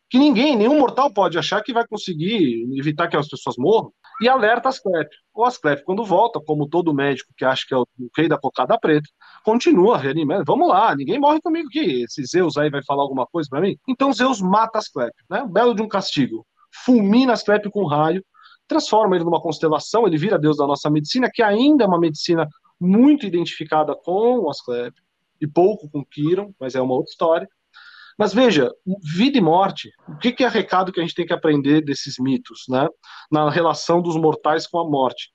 que 0.09 0.17
ninguém, 0.17 0.55
nenhum 0.55 0.79
mortal 0.79 1.13
pode 1.13 1.37
achar 1.37 1.61
que 1.61 1.71
vai 1.71 1.85
conseguir 1.85 2.65
evitar 2.75 3.07
que 3.07 3.15
as 3.15 3.27
pessoas 3.27 3.57
morram, 3.59 3.93
e 4.19 4.27
alerta 4.27 4.69
Asclepio. 4.69 5.19
O 5.35 5.45
Asclepio, 5.45 5.85
quando 5.85 6.03
volta, 6.03 6.41
como 6.43 6.67
todo 6.67 6.95
médico 6.95 7.31
que 7.37 7.45
acha 7.45 7.63
que 7.67 7.75
é 7.75 7.77
o 7.77 7.85
rei 8.17 8.27
da 8.27 8.39
cocada 8.39 8.75
preta, 8.79 9.07
continua 9.43 9.99
reanimando. 9.99 10.43
Vamos 10.43 10.67
lá, 10.67 10.95
ninguém 10.95 11.19
morre 11.19 11.39
comigo 11.39 11.67
aqui. 11.67 12.01
Esse 12.05 12.25
Zeus 12.25 12.57
aí 12.57 12.71
vai 12.71 12.83
falar 12.83 13.03
alguma 13.03 13.27
coisa 13.27 13.47
para 13.47 13.61
mim? 13.61 13.77
Então 13.87 14.11
Zeus 14.11 14.41
mata 14.41 14.79
Asclepio, 14.79 15.23
né? 15.29 15.45
Belo 15.47 15.75
de 15.75 15.83
um 15.83 15.87
castigo. 15.87 16.43
Fulmina 16.83 17.33
Asclepio 17.33 17.69
com 17.69 17.85
raio, 17.85 18.25
transforma 18.67 19.15
ele 19.15 19.25
numa 19.25 19.41
constelação, 19.41 20.05
ele 20.05 20.17
vira 20.17 20.37
Deus 20.37 20.57
da 20.57 20.67
nossa 20.67 20.89
medicina, 20.89 21.29
que 21.33 21.41
ainda 21.41 21.83
é 21.83 21.87
uma 21.87 21.99
medicina 21.99 22.47
muito 22.79 23.25
identificada 23.25 23.95
com 23.95 24.39
o 24.39 24.49
Asclepio 24.49 25.03
e 25.41 25.47
pouco 25.47 25.89
com 25.89 26.05
Quiron, 26.05 26.53
mas 26.59 26.75
é 26.75 26.81
uma 26.81 26.93
outra 26.93 27.11
história. 27.11 27.47
Mas 28.17 28.33
veja, 28.33 28.71
vida 29.03 29.37
e 29.37 29.41
morte, 29.41 29.91
o 30.07 30.17
que, 30.17 30.31
que 30.31 30.43
é 30.43 30.47
recado 30.47 30.91
que 30.91 30.99
a 30.99 31.03
gente 31.03 31.13
tem 31.13 31.25
que 31.25 31.33
aprender 31.33 31.81
desses 31.81 32.17
mitos, 32.17 32.65
né? 32.67 32.87
Na 33.31 33.49
relação 33.49 34.01
dos 34.01 34.15
mortais 34.15 34.65
com 34.65 34.79
a 34.79 34.89
morte, 34.89 35.29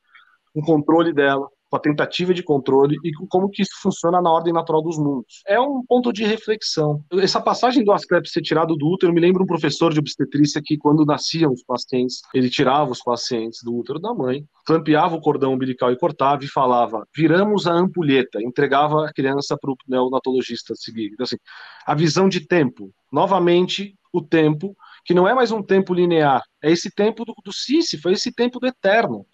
o 0.52 0.60
controle 0.62 1.12
dela, 1.12 1.48
com 1.72 1.76
a 1.76 1.80
tentativa 1.80 2.34
de 2.34 2.42
controle 2.42 2.98
e 3.02 3.12
como 3.30 3.48
que 3.48 3.62
isso 3.62 3.72
funciona 3.80 4.20
na 4.20 4.30
ordem 4.30 4.52
natural 4.52 4.82
dos 4.82 4.98
mundos. 4.98 5.42
É 5.46 5.58
um 5.58 5.82
ponto 5.82 6.12
de 6.12 6.22
reflexão. 6.22 7.02
Essa 7.14 7.40
passagem 7.40 7.82
do 7.82 7.92
Asclepio 7.92 8.30
ser 8.30 8.42
tirado 8.42 8.76
do 8.76 8.86
útero 8.86 9.10
me 9.10 9.20
lembra 9.20 9.42
um 9.42 9.46
professor 9.46 9.90
de 9.90 9.98
obstetrícia 9.98 10.60
que 10.62 10.76
quando 10.76 11.06
nasciam 11.06 11.50
os 11.50 11.64
pacientes, 11.64 12.20
ele 12.34 12.50
tirava 12.50 12.90
os 12.90 13.02
pacientes 13.02 13.60
do 13.64 13.74
útero 13.74 13.98
da 13.98 14.12
mãe, 14.12 14.44
clampeava 14.66 15.16
o 15.16 15.20
cordão 15.22 15.54
umbilical 15.54 15.90
e 15.90 15.96
cortava 15.96 16.44
e 16.44 16.48
falava: 16.48 17.06
"Viramos 17.16 17.66
a 17.66 17.72
ampulheta", 17.72 18.42
entregava 18.42 19.06
a 19.06 19.12
criança 19.12 19.56
para 19.58 19.70
o 19.70 19.76
neonatologista 19.88 20.74
seguir. 20.76 21.12
Então 21.14 21.24
assim, 21.24 21.38
a 21.86 21.94
visão 21.94 22.28
de 22.28 22.46
tempo, 22.46 22.92
novamente 23.10 23.94
o 24.12 24.20
tempo 24.20 24.76
que 25.04 25.14
não 25.14 25.26
é 25.26 25.34
mais 25.34 25.50
um 25.50 25.62
tempo 25.62 25.94
linear, 25.94 26.42
é 26.62 26.70
esse 26.70 26.90
tempo 26.90 27.24
do, 27.24 27.34
do 27.42 27.52
Sísifo, 27.52 28.08
é 28.08 28.12
esse 28.12 28.30
tempo 28.32 28.60
do 28.60 28.66
eterno 28.66 29.26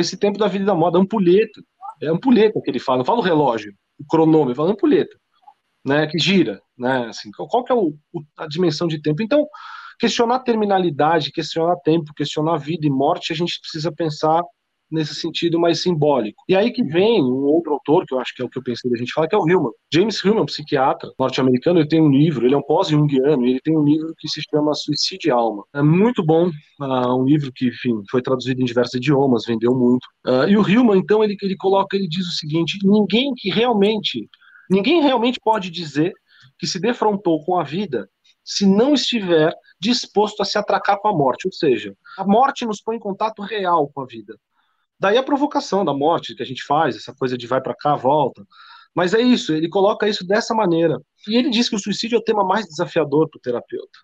esse 0.00 0.16
tempo 0.16 0.38
da 0.38 0.48
vida 0.48 0.64
da 0.64 0.74
moda, 0.74 0.98
ampulheta. 0.98 1.62
É 2.00 2.08
ampulheta 2.08 2.60
que 2.62 2.70
ele 2.70 2.80
fala, 2.80 2.98
não 2.98 3.04
fala 3.04 3.20
o 3.20 3.22
relógio, 3.22 3.72
o 3.98 4.04
cronômetro, 4.06 4.56
fala 4.56 4.72
ampulheta. 4.72 5.16
né, 5.84 6.06
que 6.06 6.18
gira, 6.18 6.60
né, 6.78 7.06
assim, 7.08 7.30
qual 7.32 7.64
que 7.64 7.72
é 7.72 7.74
o, 7.74 7.94
a 8.36 8.46
dimensão 8.46 8.86
de 8.86 9.00
tempo? 9.00 9.22
Então, 9.22 9.46
questionar 9.98 10.40
terminalidade, 10.40 11.32
questionar 11.32 11.76
tempo, 11.84 12.14
questionar 12.14 12.56
vida 12.56 12.86
e 12.86 12.90
morte, 12.90 13.32
a 13.32 13.36
gente 13.36 13.60
precisa 13.60 13.92
pensar 13.92 14.42
nesse 14.92 15.14
sentido 15.14 15.58
mais 15.58 15.82
simbólico. 15.82 16.42
E 16.48 16.54
aí 16.54 16.70
que 16.70 16.82
vem 16.82 17.22
um 17.22 17.44
outro 17.44 17.72
autor, 17.72 18.04
que 18.06 18.14
eu 18.14 18.20
acho 18.20 18.34
que 18.34 18.42
é 18.42 18.44
o 18.44 18.48
que 18.48 18.58
eu 18.58 18.62
pensei 18.62 18.90
da 18.90 18.96
gente 18.96 19.12
falar, 19.12 19.28
que 19.28 19.34
é 19.34 19.38
o 19.38 19.48
Hillman. 19.48 19.72
James 19.92 20.22
Hillman, 20.22 20.46
psiquiatra 20.46 21.10
norte-americano, 21.18 21.80
ele 21.80 21.88
tem 21.88 22.00
um 22.00 22.10
livro, 22.10 22.46
ele 22.46 22.54
é 22.54 22.58
um 22.58 22.62
pós-jungiano, 22.62 23.46
e 23.46 23.50
ele 23.50 23.60
tem 23.60 23.76
um 23.76 23.84
livro 23.84 24.14
que 24.18 24.28
se 24.28 24.40
chama 24.50 24.74
Suicídio 24.74 25.28
e 25.28 25.30
Alma. 25.30 25.64
É 25.74 25.82
muito 25.82 26.24
bom, 26.24 26.48
uh, 26.48 27.20
um 27.20 27.24
livro 27.24 27.50
que, 27.54 27.68
enfim, 27.68 28.02
foi 28.10 28.22
traduzido 28.22 28.60
em 28.60 28.64
diversos 28.64 28.94
idiomas, 28.94 29.44
vendeu 29.46 29.74
muito. 29.74 30.04
Uh, 30.26 30.48
e 30.48 30.56
o 30.56 30.68
Hillman, 30.68 30.98
então, 30.98 31.24
ele, 31.24 31.36
ele 31.42 31.56
coloca, 31.56 31.96
ele 31.96 32.08
diz 32.08 32.26
o 32.26 32.32
seguinte, 32.32 32.78
ninguém 32.84 33.32
que 33.36 33.50
realmente, 33.50 34.28
ninguém 34.70 35.00
realmente 35.02 35.40
pode 35.42 35.70
dizer 35.70 36.12
que 36.58 36.66
se 36.66 36.80
defrontou 36.80 37.44
com 37.44 37.58
a 37.58 37.64
vida 37.64 38.08
se 38.44 38.66
não 38.66 38.94
estiver 38.94 39.54
disposto 39.80 40.42
a 40.42 40.44
se 40.44 40.58
atracar 40.58 40.98
com 40.98 41.08
a 41.08 41.12
morte, 41.12 41.46
ou 41.46 41.52
seja, 41.52 41.94
a 42.18 42.24
morte 42.24 42.64
nos 42.64 42.80
põe 42.80 42.96
em 42.96 43.00
contato 43.00 43.42
real 43.42 43.88
com 43.92 44.00
a 44.00 44.06
vida. 44.06 44.36
Daí 45.02 45.18
a 45.18 45.22
provocação 45.22 45.84
da 45.84 45.92
morte 45.92 46.32
que 46.32 46.44
a 46.44 46.46
gente 46.46 46.62
faz, 46.62 46.94
essa 46.94 47.12
coisa 47.12 47.36
de 47.36 47.44
vai 47.44 47.60
para 47.60 47.74
cá, 47.74 47.96
volta. 47.96 48.46
Mas 48.94 49.12
é 49.12 49.20
isso, 49.20 49.52
ele 49.52 49.68
coloca 49.68 50.08
isso 50.08 50.24
dessa 50.24 50.54
maneira. 50.54 50.96
E 51.26 51.36
ele 51.36 51.50
diz 51.50 51.68
que 51.68 51.74
o 51.74 51.78
suicídio 51.80 52.14
é 52.14 52.18
o 52.20 52.22
tema 52.22 52.44
mais 52.44 52.66
desafiador 52.66 53.28
para 53.28 53.36
o 53.36 53.40
terapeuta. 53.40 53.98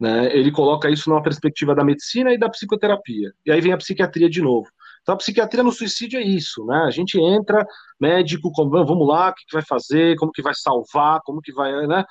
Né? 0.00 0.34
Ele 0.34 0.50
coloca 0.50 0.88
isso 0.88 1.10
numa 1.10 1.22
perspectiva 1.22 1.74
da 1.74 1.84
medicina 1.84 2.32
e 2.32 2.38
da 2.38 2.48
psicoterapia. 2.48 3.34
E 3.44 3.52
aí 3.52 3.60
vem 3.60 3.74
a 3.74 3.76
psiquiatria 3.76 4.30
de 4.30 4.40
novo. 4.40 4.66
Então 5.02 5.14
a 5.14 5.18
psiquiatria 5.18 5.62
no 5.62 5.72
suicídio 5.72 6.18
é 6.18 6.22
isso, 6.22 6.64
né? 6.64 6.84
A 6.86 6.90
gente 6.90 7.20
entra, 7.20 7.66
médico, 8.00 8.50
vamos 8.56 9.06
lá, 9.06 9.28
o 9.28 9.34
que, 9.34 9.44
vai 9.52 9.62
fazer, 9.62 10.16
como 10.16 10.32
que 10.32 10.40
vai 10.40 10.54
salvar, 10.54 11.20
como 11.22 11.42
que 11.42 11.52
vai, 11.52 11.86
né? 11.86 12.02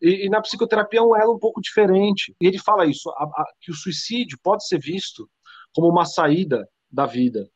E, 0.00 0.24
e, 0.26 0.30
na 0.30 0.40
psicoterapia 0.40 1.00
é 1.00 1.02
um 1.02 1.14
elo 1.14 1.34
um 1.34 1.38
pouco 1.38 1.60
diferente. 1.60 2.34
E 2.40 2.46
ele 2.46 2.58
fala 2.58 2.86
isso, 2.86 3.10
a, 3.10 3.24
a, 3.24 3.44
que 3.60 3.70
o 3.70 3.74
suicídio 3.74 4.38
pode 4.42 4.66
ser 4.66 4.78
visto 4.78 5.28
como 5.74 5.90
uma 5.90 6.06
saída 6.06 6.66
da 6.94 7.06
vida. 7.06 7.48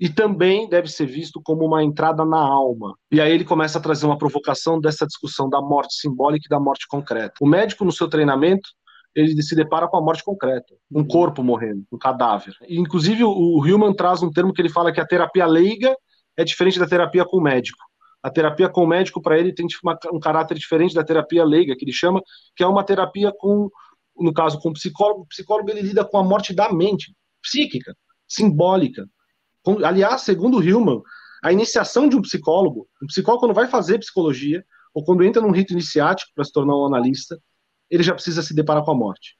E 0.00 0.08
também 0.08 0.68
deve 0.68 0.88
ser 0.88 1.06
visto 1.06 1.40
como 1.44 1.64
uma 1.64 1.84
entrada 1.84 2.24
na 2.24 2.40
alma. 2.40 2.96
E 3.10 3.20
aí 3.20 3.32
ele 3.32 3.44
começa 3.44 3.78
a 3.78 3.80
trazer 3.80 4.04
uma 4.04 4.18
provocação 4.18 4.80
dessa 4.80 5.06
discussão 5.06 5.48
da 5.48 5.60
morte 5.60 5.94
simbólica 5.94 6.46
e 6.46 6.48
da 6.48 6.58
morte 6.58 6.88
concreta. 6.88 7.34
O 7.40 7.46
médico, 7.46 7.84
no 7.84 7.92
seu 7.92 8.08
treinamento, 8.08 8.68
ele 9.14 9.40
se 9.42 9.54
depara 9.54 9.86
com 9.86 9.96
a 9.96 10.02
morte 10.02 10.24
concreta, 10.24 10.74
um 10.90 11.06
corpo 11.06 11.44
morrendo, 11.44 11.84
um 11.92 11.98
cadáver. 11.98 12.54
E, 12.66 12.80
inclusive, 12.80 13.22
o, 13.22 13.64
Hillman 13.64 13.94
traz 13.94 14.22
um 14.22 14.30
termo 14.30 14.52
que 14.52 14.60
ele 14.60 14.70
fala 14.70 14.90
que 14.90 15.00
a 15.00 15.06
terapia 15.06 15.46
leiga 15.46 15.94
é 16.36 16.42
diferente 16.42 16.80
da 16.80 16.86
terapia 16.86 17.24
com 17.24 17.36
o 17.36 17.42
médico. 17.42 17.78
A 18.22 18.30
terapia 18.30 18.68
com 18.68 18.82
o 18.82 18.86
médico, 18.86 19.22
para 19.22 19.38
ele, 19.38 19.52
tem 19.52 19.66
uma, 19.84 19.96
um 20.12 20.18
caráter 20.18 20.58
diferente 20.58 20.94
da 20.94 21.04
terapia 21.04 21.44
leiga, 21.44 21.76
que 21.76 21.84
ele 21.84 21.92
chama, 21.92 22.20
que 22.56 22.64
é 22.64 22.66
uma 22.66 22.82
terapia 22.82 23.32
com, 23.38 23.68
no 24.18 24.32
caso, 24.32 24.58
com 24.58 24.70
o 24.70 24.72
psicólogo. 24.72 25.22
O 25.22 25.26
psicólogo 25.26 25.70
ele 25.70 25.82
lida 25.82 26.04
com 26.04 26.18
a 26.18 26.24
morte 26.24 26.52
da 26.52 26.72
mente, 26.72 27.14
psíquica 27.40 27.94
simbólica. 28.34 29.08
Aliás, 29.84 30.22
segundo 30.22 30.62
Hillman, 30.62 31.00
a 31.42 31.52
iniciação 31.52 32.08
de 32.08 32.16
um 32.16 32.22
psicólogo, 32.22 32.88
um 33.02 33.06
psicólogo 33.06 33.40
quando 33.44 33.54
vai 33.54 33.66
fazer 33.66 33.98
psicologia, 33.98 34.64
ou 34.94 35.04
quando 35.04 35.24
entra 35.24 35.42
num 35.42 35.50
rito 35.50 35.72
iniciático 35.72 36.30
para 36.34 36.44
se 36.44 36.52
tornar 36.52 36.76
um 36.76 36.86
analista, 36.86 37.40
ele 37.90 38.02
já 38.02 38.14
precisa 38.14 38.42
se 38.42 38.54
deparar 38.54 38.84
com 38.84 38.92
a 38.92 38.96
morte. 38.96 39.36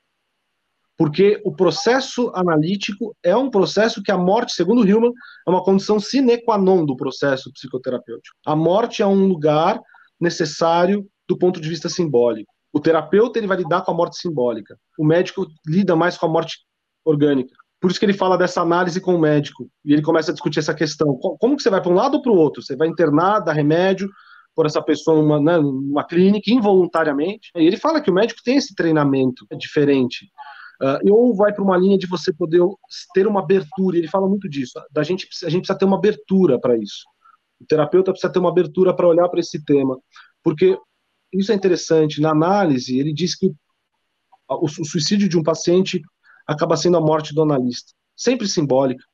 Porque 0.97 1.41
o 1.45 1.55
processo 1.55 2.31
analítico 2.35 3.17
é 3.23 3.35
um 3.37 3.51
processo 3.51 4.03
que 4.03 4.13
a 4.13 4.19
morte, 4.19 4.53
segundo 4.53 4.87
Hillman, 4.87 5.13
é 5.47 5.51
uma 5.51 5.65
condição 5.65 5.99
sine 5.99 6.39
qua 6.43 6.59
non 6.59 6.85
do 6.85 6.97
processo 6.97 7.53
psicoterapêutico. 7.53 8.37
A 8.47 8.55
morte 8.55 9.03
é 9.03 9.07
um 9.07 9.27
lugar 9.27 9.81
necessário 10.21 11.07
do 11.29 11.37
ponto 11.37 11.61
de 11.61 11.69
vista 11.69 11.89
simbólico. 11.89 12.53
O 12.73 12.81
terapeuta 12.81 13.39
ele 13.39 13.47
vai 13.47 13.57
lidar 13.57 13.83
com 13.83 13.91
a 13.91 13.95
morte 13.95 14.17
simbólica. 14.17 14.79
O 14.99 15.05
médico 15.05 15.47
lida 15.67 15.97
mais 15.97 16.17
com 16.17 16.27
a 16.27 16.29
morte 16.29 16.59
orgânica. 17.05 17.55
Por 17.83 17.91
isso 17.91 17.99
que 17.99 18.07
ele 18.07 18.13
fala 18.13 18.39
dessa 18.39 18.63
análise 18.63 19.01
com 19.01 19.17
o 19.17 19.19
médico. 19.19 19.69
E 19.85 19.93
ele 19.93 20.03
começa 20.03 20.31
a 20.31 20.33
discutir 20.33 20.61
essa 20.61 20.73
questão. 20.73 21.17
Como 21.17 21.57
que 21.57 21.63
você 21.65 21.69
vai 21.69 21.83
para 21.83 21.91
um 21.91 21.97
lado 21.97 22.15
ou 22.15 22.23
para 22.23 22.31
o 22.31 22.37
outro? 22.37 22.63
Você 22.63 22.77
vai 22.77 22.87
internar, 22.87 23.41
dar 23.41 23.53
remédio 23.53 24.09
por 24.55 24.67
essa 24.67 24.81
pessoa 24.81 25.21
numa, 25.21 25.41
né, 25.41 25.59
numa 25.59 26.05
clínica 26.05 26.49
involuntariamente? 26.53 27.51
E 27.57 27.67
ele 27.67 27.77
fala 27.77 28.01
que 28.01 28.09
o 28.09 28.15
médico 28.15 28.41
tem 28.45 28.55
esse 28.57 28.73
treinamento 28.77 29.45
diferente. 29.59 30.31
Uh, 30.81 31.13
ou 31.13 31.35
vai 31.35 31.53
para 31.53 31.65
uma 31.65 31.77
linha 31.77 31.99
de 31.99 32.07
você 32.07 32.33
poder 32.33 32.63
ter 33.13 33.27
uma 33.27 33.41
abertura. 33.41 33.99
Ele 33.99 34.07
fala 34.07 34.29
muito 34.29 34.49
disso. 34.49 34.81
Da 34.93 35.03
gente, 35.03 35.27
a 35.45 35.49
gente 35.49 35.63
precisa 35.63 35.77
ter 35.77 35.85
uma 35.85 35.97
abertura 35.97 36.61
para 36.61 36.79
isso. 36.79 37.03
O 37.61 37.67
terapeuta 37.67 38.13
precisa 38.13 38.33
ter 38.33 38.39
uma 38.39 38.51
abertura 38.51 38.95
para 38.95 39.09
olhar 39.09 39.29
para 39.29 39.41
esse 39.41 39.61
tema. 39.65 39.99
Porque 40.41 40.79
isso 41.33 41.51
é 41.51 41.55
interessante. 41.57 42.21
Na 42.21 42.31
análise, 42.31 42.97
ele 42.97 43.13
diz 43.13 43.35
que 43.35 43.53
o, 44.49 44.67
o 44.67 44.85
suicídio 44.85 45.29
de 45.29 45.37
um 45.37 45.43
paciente 45.43 46.01
acaba 46.47 46.77
sendo 46.77 46.97
a 46.97 47.01
morte 47.01 47.35
do 47.35 47.43
analista. 47.43 47.93
Sempre 48.17 48.49
simbólica. 48.49 49.05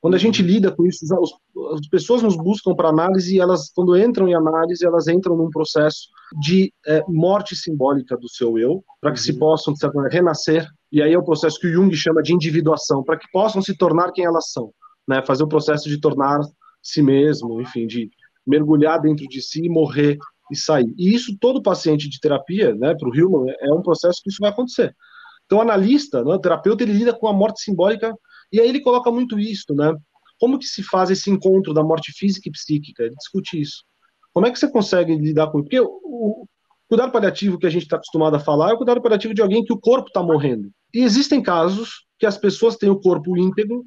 Quando 0.00 0.14
a 0.14 0.18
gente 0.18 0.42
lida 0.42 0.72
com 0.72 0.84
isso, 0.84 1.06
as 1.74 1.86
pessoas 1.88 2.22
nos 2.22 2.36
buscam 2.36 2.74
para 2.74 2.88
análise 2.88 3.36
e 3.36 3.40
elas, 3.40 3.70
quando 3.72 3.96
entram 3.96 4.26
em 4.26 4.34
análise, 4.34 4.84
elas 4.84 5.06
entram 5.06 5.36
num 5.36 5.48
processo 5.48 6.08
de 6.40 6.72
é, 6.84 7.04
morte 7.06 7.54
simbólica 7.54 8.16
do 8.16 8.28
seu 8.28 8.58
eu, 8.58 8.82
para 9.00 9.12
que 9.12 9.20
uhum. 9.20 9.24
se 9.24 9.38
possam, 9.38 9.74
renascer. 10.10 10.66
E 10.90 11.00
aí 11.00 11.12
é 11.12 11.18
o 11.18 11.24
processo 11.24 11.58
que 11.60 11.68
o 11.68 11.72
Jung 11.72 11.94
chama 11.94 12.20
de 12.20 12.34
individuação, 12.34 13.04
para 13.04 13.16
que 13.16 13.30
possam 13.30 13.62
se 13.62 13.76
tornar 13.76 14.10
quem 14.10 14.24
elas 14.24 14.50
são. 14.50 14.72
Né? 15.06 15.24
Fazer 15.24 15.44
o 15.44 15.48
processo 15.48 15.88
de 15.88 16.00
tornar 16.00 16.40
si 16.82 17.00
mesmo, 17.00 17.60
enfim, 17.60 17.86
de 17.86 18.10
mergulhar 18.44 19.00
dentro 19.00 19.26
de 19.28 19.40
si, 19.40 19.68
morrer 19.68 20.18
e 20.50 20.56
sair. 20.56 20.92
E 20.98 21.14
isso 21.14 21.36
todo 21.40 21.62
paciente 21.62 22.08
de 22.08 22.18
terapia, 22.18 22.74
né, 22.74 22.94
para 22.94 23.08
o 23.08 23.14
Hillman, 23.14 23.54
é 23.60 23.72
um 23.72 23.82
processo 23.82 24.20
que 24.22 24.30
isso 24.30 24.38
vai 24.40 24.50
acontecer. 24.50 24.94
Então, 25.52 25.58
o 25.58 25.62
analista, 25.62 26.24
né, 26.24 26.32
o 26.32 26.38
terapeuta, 26.38 26.82
ele 26.82 26.94
lida 26.94 27.12
com 27.12 27.28
a 27.28 27.32
morte 27.32 27.60
simbólica 27.60 28.16
e 28.50 28.58
aí 28.58 28.66
ele 28.66 28.80
coloca 28.80 29.10
muito 29.10 29.38
isso, 29.38 29.74
né? 29.74 29.94
Como 30.40 30.58
que 30.58 30.64
se 30.64 30.82
faz 30.82 31.10
esse 31.10 31.30
encontro 31.30 31.74
da 31.74 31.82
morte 31.82 32.10
física 32.10 32.48
e 32.48 32.52
psíquica? 32.52 33.02
Ele 33.02 33.14
discute 33.14 33.60
isso. 33.60 33.84
Como 34.32 34.46
é 34.46 34.50
que 34.50 34.58
você 34.58 34.66
consegue 34.66 35.14
lidar 35.14 35.48
com 35.48 35.58
isso? 35.58 35.64
Porque 35.64 35.78
o, 35.78 36.46
cuidado 36.88 37.12
paliativo 37.12 37.58
que 37.58 37.66
a 37.66 37.70
gente 37.70 37.82
está 37.82 37.96
acostumado 37.96 38.34
a 38.34 38.40
falar 38.40 38.70
é 38.70 38.72
o 38.72 38.78
cuidado 38.78 39.02
paliativo 39.02 39.34
de 39.34 39.42
alguém 39.42 39.62
que 39.62 39.74
o 39.74 39.78
corpo 39.78 40.08
está 40.08 40.22
morrendo. 40.22 40.70
E 40.94 41.00
existem 41.00 41.42
casos 41.42 42.06
que 42.18 42.24
as 42.24 42.38
pessoas 42.38 42.76
têm 42.76 42.88
o 42.88 42.98
corpo 42.98 43.36
íntegro 43.36 43.84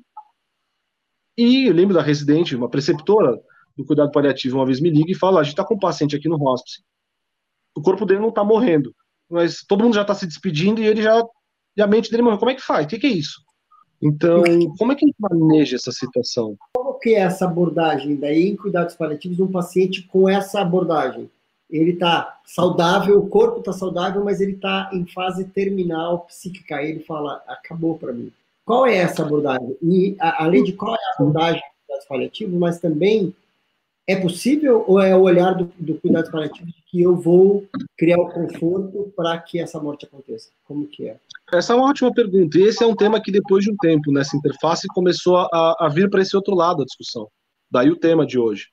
e 1.36 1.66
eu 1.66 1.74
lembro 1.74 1.96
da 1.96 2.02
residente, 2.04 2.56
uma 2.56 2.70
preceptora 2.70 3.42
do 3.76 3.84
cuidado 3.84 4.12
paliativo, 4.12 4.58
uma 4.60 4.68
vez 4.68 4.80
me 4.80 4.92
liga 4.92 5.12
e 5.12 5.16
fala: 5.16 5.40
a 5.40 5.44
gente 5.44 5.54
está 5.54 5.66
com 5.66 5.74
um 5.74 5.80
paciente 5.80 6.16
aqui 6.16 6.30
no 6.30 6.40
hospice, 6.48 6.84
o 7.76 7.82
corpo 7.82 8.06
dele 8.06 8.20
não 8.20 8.30
está 8.30 8.44
morrendo, 8.44 8.96
mas 9.28 9.64
todo 9.68 9.84
mundo 9.84 9.96
já 9.96 10.04
está 10.04 10.14
se 10.14 10.28
despedindo 10.28 10.80
e 10.80 10.86
ele 10.86 11.02
já 11.02 11.24
e 11.76 11.82
a 11.82 11.88
mente 11.88 12.10
dele 12.10 12.24
morreu. 12.24 12.40
Como 12.40 12.52
é 12.52 12.56
que 12.56 12.62
faz? 12.62 12.86
O 12.86 12.90
que, 12.90 13.00
que 13.00 13.08
é 13.08 13.12
isso? 13.12 13.44
Então, 14.02 14.44
como 14.78 14.92
é 14.92 14.96
que 14.96 15.06
a 15.06 15.08
gente 15.08 15.18
maneja 15.20 15.76
essa 15.76 15.92
situação? 15.92 16.58
Como 16.74 16.94
que 17.00 17.16
é 17.16 17.20
essa 17.20 17.46
abordagem 17.46 18.16
daí 18.16 18.50
em 18.50 18.56
cuidados 18.56 18.96
paliativos 18.96 19.38
de 19.38 19.44
um 19.44 19.52
paciente 19.52 20.04
com 20.04 20.30
essa 20.30 20.62
abordagem? 20.62 21.30
Ele 21.70 21.92
está 21.92 22.40
saudável, 22.46 23.18
o 23.18 23.28
corpo 23.28 23.60
está 23.60 23.74
saudável, 23.74 24.24
mas 24.24 24.40
ele 24.40 24.54
está 24.54 24.90
em 24.94 25.06
fase 25.06 25.46
terminal 25.46 26.20
psíquica. 26.22 26.82
Ele 26.82 27.00
fala, 27.00 27.44
acabou 27.48 27.98
para 27.98 28.14
mim. 28.14 28.32
Qual 28.64 28.86
é 28.86 28.98
essa 28.98 29.24
abordagem? 29.24 29.76
E 29.82 30.16
além 30.20 30.64
de 30.64 30.74
qual 30.74 30.94
é 30.94 30.98
a 30.98 31.14
abordagem 31.16 31.62
de 31.62 31.86
cuidados 31.86 32.08
paliativos, 32.08 32.60
mas 32.60 32.80
também 32.80 33.34
é 34.08 34.16
possível 34.16 34.84
ou 34.88 35.00
é 35.00 35.16
o 35.16 35.22
olhar 35.22 35.54
do, 35.54 35.72
do 35.80 35.96
cuidado 35.96 36.30
paliativo 36.30 36.68
de 36.68 36.84
que 36.88 37.02
eu 37.02 37.16
vou 37.16 37.66
criar 37.98 38.20
o 38.20 38.30
conforto 38.30 39.12
para 39.16 39.38
que 39.40 39.60
essa 39.60 39.80
morte 39.80 40.06
aconteça? 40.06 40.50
Como 40.66 40.88
que 40.88 41.08
é? 41.08 41.18
Essa 41.52 41.74
é 41.74 41.76
uma 41.76 41.90
ótima 41.90 42.14
pergunta. 42.14 42.58
E 42.58 42.64
esse 42.64 42.84
é 42.84 42.88
um 42.88 42.96
tema 42.96 43.22
que 43.22 43.32
depois 43.32 43.64
de 43.64 43.72
um 43.72 43.76
tempo 43.78 44.12
nessa 44.12 44.38
interface 44.38 44.88
começou 44.90 45.38
a, 45.38 45.76
a 45.80 45.90
vir 45.90 46.10
para 46.10 46.22
esse 46.22 46.36
outro 46.36 46.54
lado 46.54 46.78
da 46.78 46.86
discussão. 46.86 47.28
Daí 47.72 47.90
o 47.90 48.00
tema 48.00 48.26
de 48.26 48.38
hoje. 48.38 48.68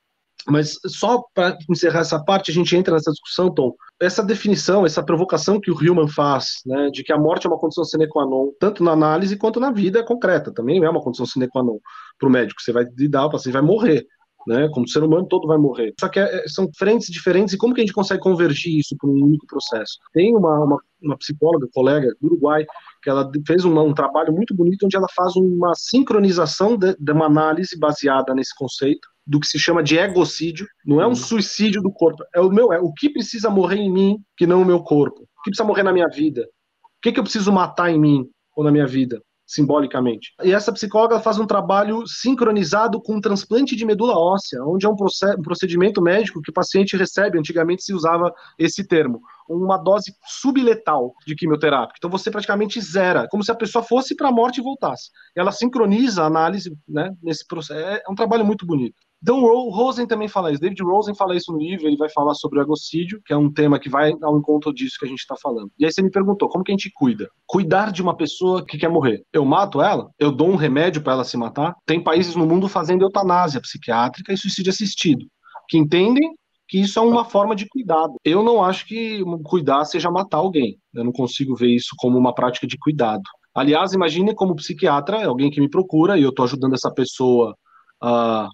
Mas 0.47 0.77
só 0.87 1.23
para 1.33 1.57
encerrar 1.71 2.01
essa 2.01 2.23
parte, 2.23 2.51
a 2.51 2.55
gente 2.55 2.77
entra 2.77 2.95
nessa 2.95 3.13
discussão, 3.13 3.49
Tom. 3.55 3.75
Essa 4.01 4.25
definição, 4.25 4.85
essa 4.85 5.03
provocação 5.03 5.61
que 5.61 5.71
o 5.71 5.81
Hillman 5.81 6.09
faz, 6.09 6.61
né, 6.67 6.91
de 6.91 7.05
que 7.05 7.13
a 7.13 7.19
morte 7.19 7.47
é 7.47 7.51
uma 7.51 7.59
condição 7.59 7.85
sine 7.85 8.09
qua 8.09 8.27
non, 8.27 8.51
tanto 8.59 8.83
na 8.83 8.91
análise 8.91 9.37
quanto 9.37 9.61
na 9.61 9.71
vida 9.71 10.05
concreta, 10.05 10.53
também 10.53 10.83
é 10.83 10.91
uma 10.91 11.01
condição 11.01 11.25
sine 11.25 11.49
qua 11.49 11.63
non 11.63 11.79
para 12.19 12.29
o 12.29 12.33
médico. 12.33 12.61
Você 12.61 12.73
vai 12.73 12.85
lidar, 12.97 13.27
o 13.27 13.31
paciente 13.31 13.53
vai 13.53 13.63
morrer 13.63 14.05
né? 14.47 14.69
Como 14.73 14.89
ser 14.89 15.03
humano 15.03 15.27
todo 15.27 15.47
vai 15.47 15.59
morrer. 15.59 15.95
Só 15.99 16.09
que 16.09 16.19
é, 16.19 16.47
são 16.47 16.69
frentes 16.77 17.09
diferentes 17.09 17.55
e 17.55 17.59
como 17.59 17.75
que 17.75 17.81
a 17.81 17.85
gente 17.85 17.95
consegue 17.95 18.21
convergir 18.21 18.79
isso 18.79 18.97
para 18.99 19.09
um 19.09 19.25
único 19.25 19.47
processo? 19.47 19.99
Tem 20.13 20.35
uma, 20.35 20.65
uma, 20.65 20.79
uma, 21.03 21.17
psicóloga, 21.17 21.69
colega 21.73 22.09
do 22.21 22.27
Uruguai, 22.27 22.65
que 23.03 23.11
ela 23.11 23.31
fez 23.47 23.65
um, 23.65 23.79
um 23.79 23.95
trabalho 23.95 24.33
muito 24.33 24.55
bonito 24.55 24.87
onde 24.87 24.97
ela 24.97 25.09
faz 25.15 25.37
uma 25.37 25.73
sincronização 25.75 26.77
de, 26.77 26.97
de, 26.99 27.13
uma 27.13 27.27
análise 27.27 27.79
baseada 27.79 28.35
nesse 28.35 28.55
conceito 28.57 29.09
do 29.27 29.39
que 29.39 29.47
se 29.47 29.59
chama 29.59 29.83
de 29.83 29.97
egocídio. 29.97 30.67
Não 30.85 31.01
é 31.01 31.07
um 31.07 31.11
uhum. 31.11 31.15
suicídio 31.15 31.83
do 31.83 31.93
corpo, 31.93 32.25
é 32.35 32.41
o 32.41 32.51
meu, 32.51 32.73
é 32.73 32.81
o 32.81 32.93
que 32.93 33.11
precisa 33.11 33.49
morrer 33.51 33.77
em 33.77 33.93
mim 33.93 34.19
que 34.37 34.47
não 34.47 34.63
o 34.63 34.67
meu 34.67 34.83
corpo. 34.83 35.23
O 35.23 35.43
que 35.43 35.51
precisa 35.51 35.67
morrer 35.67 35.83
na 35.83 35.93
minha 35.93 36.09
vida? 36.09 36.43
O 36.43 37.03
que, 37.03 37.13
que 37.13 37.19
eu 37.19 37.25
preciso 37.25 37.53
matar 37.53 37.91
em 37.91 37.99
mim 37.99 38.29
ou 38.57 38.63
na 38.63 38.71
minha 38.71 38.87
vida? 38.87 39.21
Simbolicamente. 39.53 40.33
E 40.43 40.53
essa 40.53 40.73
psicóloga 40.73 41.21
faz 41.21 41.39
um 41.39 41.47
trabalho 41.47 42.07
sincronizado 42.07 43.01
com 43.01 43.17
um 43.17 43.21
transplante 43.21 43.77
de 43.77 43.85
medula 43.85 44.17
óssea, 44.17 44.65
onde 44.65 44.87
é 44.87 44.89
um, 44.89 44.97
procedimento 45.43 46.01
médico 46.01 46.41
que 46.41 46.51
o 46.51 46.55
paciente 46.55 46.97
recebe, 46.97 47.39
antigamente 47.39 47.85
se 47.85 47.93
usava 47.93 48.33
esse 48.59 48.87
termo, 48.87 49.21
uma 49.49 49.77
dose 49.77 50.15
subletal 50.27 51.15
de 51.27 51.35
quimioterápica. 51.35 51.97
Então 51.99 52.11
você 52.11 52.31
praticamente 52.31 52.81
zera, 52.81 53.29
como 53.31 53.45
se 53.45 53.53
a 53.53 53.55
pessoa 53.55 53.83
fosse 53.83 54.17
para 54.17 54.29
a 54.29 54.33
morte 54.33 54.61
e 54.61 54.65
voltasse. 54.65 55.11
Ela 55.37 55.53
sincroniza 55.53 56.23
a 56.23 56.27
análise 56.27 56.75
né, 56.89 57.15
nesse 57.23 57.47
processo. 57.47 57.79
É, 57.79 58.03
é 58.07 58.11
um 58.11 58.15
trabalho 58.15 58.45
muito 58.45 58.65
bonito. 58.65 58.97
Então, 59.23 59.41
o 59.41 59.71
Rosen 59.71 60.07
também 60.07 60.27
fala 60.27 60.51
isso. 60.51 60.61
David 60.61 60.83
Rosen 60.83 61.15
fala 61.15 61.37
isso 61.37 61.53
no 61.53 61.59
livro. 61.59 61.87
Ele 61.87 61.97
vai 61.97 62.11
falar 62.11 62.35
sobre 62.35 62.59
o 62.59 62.63
egocídio, 62.63 63.23
que 63.25 63.33
é 63.33 63.37
um 63.37 63.53
tema 63.53 63.79
que 63.79 63.89
vai 63.89 64.13
ao 64.21 64.37
encontro 64.37 64.75
disso 64.75 64.97
que 64.99 65.05
a 65.05 65.09
gente 65.09 65.21
está 65.21 65.37
falando. 65.41 65.71
E 65.79 65.85
aí 65.85 65.93
você 65.93 66.03
me 66.03 66.11
perguntou, 66.11 66.49
como 66.49 66.65
que 66.65 66.73
a 66.73 66.75
gente 66.75 66.91
cuida? 66.93 67.29
Cuidar 67.47 67.93
de 67.93 68.03
uma 68.03 68.17
pessoa 68.17 68.65
que 68.67 68.77
quer 68.77 68.89
morrer. 68.89 69.23
Eu 69.33 69.45
mato 69.45 69.81
ela? 69.81 70.11
Eu 70.19 70.33
dou 70.33 70.49
um 70.49 70.57
remédio 70.57 71.03
para 71.03 71.13
ela 71.13 71.25
se 71.25 71.37
matar? 71.37 71.77
Tem 71.87 72.03
países 72.03 72.35
no 72.35 72.47
mundo 72.47 72.69
fazendo 72.69 73.03
eutanásia 73.03 73.61
psiquiátrica 73.61 74.33
e 74.33 74.37
suicídio 74.37 74.71
assistido, 74.71 75.25
que 75.69 75.79
entendem 75.79 76.35
que 76.69 76.81
isso 76.81 76.99
é 76.99 77.03
uma 77.03 77.25
forma 77.25 77.55
de 77.55 77.69
cuidado. 77.69 78.15
Eu 78.25 78.43
não 78.43 78.65
acho 78.65 78.87
que 78.87 79.23
cuidar 79.45 79.85
seja 79.85 80.11
matar 80.11 80.39
alguém. 80.39 80.79
Eu 80.93 81.05
não 81.05 81.13
consigo 81.13 81.55
ver 81.55 81.69
isso 81.69 81.91
como 81.99 82.19
uma 82.19 82.35
prática 82.35 82.67
de 82.67 82.79
cuidado. 82.79 83.23
Aliás, 83.55 83.93
imagine 83.93 84.35
como 84.35 84.57
psiquiatra, 84.57 85.27
alguém 85.27 85.51
que 85.51 85.61
me 85.61 85.69
procura 85.69 86.19
e 86.19 86.23
eu 86.23 86.31
estou 86.31 86.47
ajudando 86.47 86.73
essa 86.73 86.91
pessoa 86.91 87.55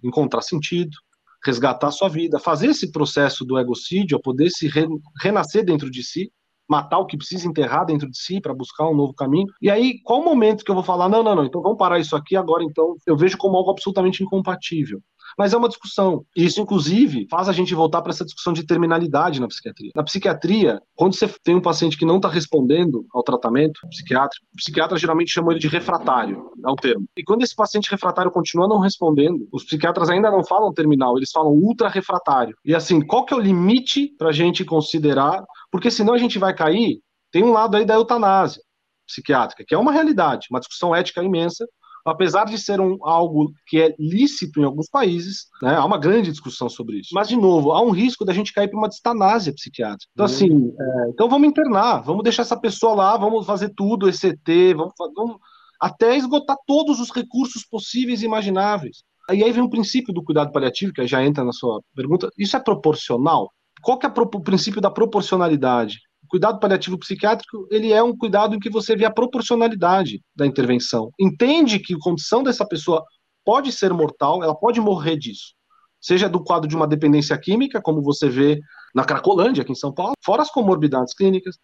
encontrar 0.02 0.42
sentido, 0.42 0.96
resgatar 1.44 1.90
sua 1.90 2.08
vida, 2.08 2.38
fazer 2.38 2.68
esse 2.68 2.90
processo 2.90 3.44
do 3.44 3.58
egocídio, 3.58 4.20
poder 4.20 4.50
se 4.50 4.68
re, 4.68 4.86
renascer 5.22 5.64
dentro 5.64 5.90
de 5.90 6.02
si, 6.02 6.30
matar 6.68 6.98
o 6.98 7.06
que 7.06 7.16
precisa 7.16 7.48
enterrar 7.48 7.86
dentro 7.86 8.10
de 8.10 8.18
si 8.18 8.40
para 8.40 8.52
buscar 8.52 8.88
um 8.88 8.94
novo 8.94 9.14
caminho. 9.14 9.46
E 9.62 9.70
aí, 9.70 10.00
qual 10.02 10.20
o 10.20 10.24
momento 10.24 10.64
que 10.64 10.70
eu 10.70 10.74
vou 10.74 10.84
falar, 10.84 11.08
não, 11.08 11.22
não, 11.22 11.34
não, 11.34 11.44
então 11.44 11.62
vamos 11.62 11.78
parar 11.78 11.98
isso 11.98 12.14
aqui 12.14 12.36
agora, 12.36 12.62
então 12.62 12.96
eu 13.06 13.16
vejo 13.16 13.38
como 13.38 13.56
algo 13.56 13.70
absolutamente 13.70 14.22
incompatível. 14.22 15.00
Mas 15.38 15.52
é 15.52 15.56
uma 15.56 15.68
discussão. 15.68 16.24
E 16.36 16.44
isso, 16.44 16.60
inclusive, 16.60 17.26
faz 17.30 17.48
a 17.48 17.52
gente 17.52 17.74
voltar 17.74 18.02
para 18.02 18.10
essa 18.10 18.24
discussão 18.24 18.52
de 18.52 18.66
terminalidade 18.66 19.40
na 19.40 19.46
psiquiatria. 19.46 19.92
Na 19.94 20.02
psiquiatria, 20.02 20.80
quando 20.96 21.14
você 21.14 21.28
tem 21.44 21.54
um 21.54 21.60
paciente 21.60 21.96
que 21.96 22.04
não 22.04 22.16
está 22.16 22.28
respondendo 22.28 23.06
ao 23.12 23.22
tratamento 23.22 23.80
psiquiátrico, 23.88 24.44
o 24.52 24.56
psiquiatra 24.56 24.98
geralmente 24.98 25.30
chama 25.30 25.52
ele 25.52 25.60
de 25.60 25.68
refratário, 25.68 26.50
é 26.64 26.70
o 26.70 26.74
termo. 26.74 27.06
E 27.16 27.22
quando 27.22 27.42
esse 27.42 27.54
paciente 27.54 27.90
refratário 27.90 28.30
continua 28.30 28.66
não 28.66 28.80
respondendo, 28.80 29.46
os 29.52 29.64
psiquiatras 29.64 30.10
ainda 30.10 30.30
não 30.30 30.44
falam 30.44 30.72
terminal, 30.72 31.16
eles 31.16 31.30
falam 31.30 31.52
ultra 31.52 31.88
refratário. 31.88 32.56
E 32.64 32.74
assim, 32.74 33.00
qual 33.00 33.24
que 33.24 33.32
é 33.32 33.36
o 33.36 33.40
limite 33.40 34.14
para 34.18 34.30
a 34.30 34.32
gente 34.32 34.64
considerar? 34.64 35.44
Porque 35.70 35.90
senão 35.90 36.14
a 36.14 36.18
gente 36.18 36.38
vai 36.38 36.54
cair. 36.54 37.00
Tem 37.30 37.44
um 37.44 37.52
lado 37.52 37.76
aí 37.76 37.84
da 37.84 37.94
eutanásia 37.94 38.60
psiquiátrica, 39.06 39.64
que 39.66 39.74
é 39.74 39.78
uma 39.78 39.92
realidade, 39.92 40.48
uma 40.50 40.60
discussão 40.60 40.94
ética 40.94 41.22
imensa, 41.22 41.66
apesar 42.08 42.44
de 42.44 42.58
ser 42.58 42.80
um, 42.80 42.98
algo 43.02 43.52
que 43.66 43.80
é 43.80 43.94
lícito 43.98 44.60
em 44.60 44.64
alguns 44.64 44.88
países, 44.88 45.46
né, 45.62 45.74
há 45.74 45.84
uma 45.84 45.98
grande 45.98 46.30
discussão 46.30 46.68
sobre 46.68 46.98
isso. 46.98 47.10
Mas, 47.12 47.28
de 47.28 47.36
novo, 47.36 47.72
há 47.72 47.82
um 47.82 47.90
risco 47.90 48.24
da 48.24 48.32
gente 48.32 48.52
cair 48.52 48.68
para 48.68 48.78
uma 48.78 48.88
distanásia 48.88 49.52
psiquiátrica. 49.52 50.10
Então, 50.12 50.26
assim, 50.26 50.50
uhum. 50.50 50.74
é, 50.78 51.10
então 51.10 51.28
vamos 51.28 51.48
internar, 51.48 52.02
vamos 52.02 52.22
deixar 52.22 52.42
essa 52.42 52.58
pessoa 52.58 52.94
lá, 52.94 53.16
vamos 53.16 53.46
fazer 53.46 53.72
tudo, 53.76 54.08
ECT, 54.08 54.74
vamos, 54.74 54.92
vamos 55.14 55.36
até 55.80 56.16
esgotar 56.16 56.56
todos 56.66 57.00
os 57.00 57.10
recursos 57.10 57.64
possíveis 57.64 58.22
e 58.22 58.26
imagináveis. 58.26 59.02
E 59.30 59.44
aí 59.44 59.52
vem 59.52 59.62
o 59.62 59.70
princípio 59.70 60.12
do 60.12 60.24
cuidado 60.24 60.50
paliativo, 60.52 60.92
que 60.92 61.06
já 61.06 61.22
entra 61.22 61.44
na 61.44 61.52
sua 61.52 61.82
pergunta. 61.94 62.30
Isso 62.38 62.56
é 62.56 62.60
proporcional? 62.60 63.50
Qual 63.82 63.98
que 63.98 64.06
é 64.06 64.08
o 64.08 64.40
princípio 64.40 64.80
da 64.80 64.90
proporcionalidade? 64.90 65.98
Cuidado 66.28 66.60
paliativo 66.60 66.98
psiquiátrico, 66.98 67.66
ele 67.70 67.92
é 67.92 68.02
um 68.02 68.16
cuidado 68.16 68.54
em 68.54 68.58
que 68.60 68.70
você 68.70 68.94
vê 68.94 69.04
a 69.04 69.10
proporcionalidade 69.10 70.22
da 70.34 70.46
intervenção. 70.46 71.10
Entende 71.18 71.78
que 71.78 71.94
a 71.94 71.98
condição 72.00 72.42
dessa 72.42 72.66
pessoa 72.66 73.04
pode 73.44 73.72
ser 73.72 73.92
mortal, 73.92 74.42
ela 74.42 74.54
pode 74.54 74.80
morrer 74.80 75.16
disso. 75.16 75.54
Seja 76.00 76.28
do 76.28 76.42
quadro 76.42 76.68
de 76.68 76.76
uma 76.76 76.86
dependência 76.86 77.36
química, 77.38 77.80
como 77.80 78.02
você 78.02 78.28
vê 78.28 78.60
na 78.94 79.04
Cracolândia, 79.04 79.62
aqui 79.62 79.72
em 79.72 79.76
São 79.76 79.92
Paulo, 79.92 80.12
fora 80.24 80.42
as 80.42 80.50
comorbidades 80.50 81.14
clínicas, 81.14 81.56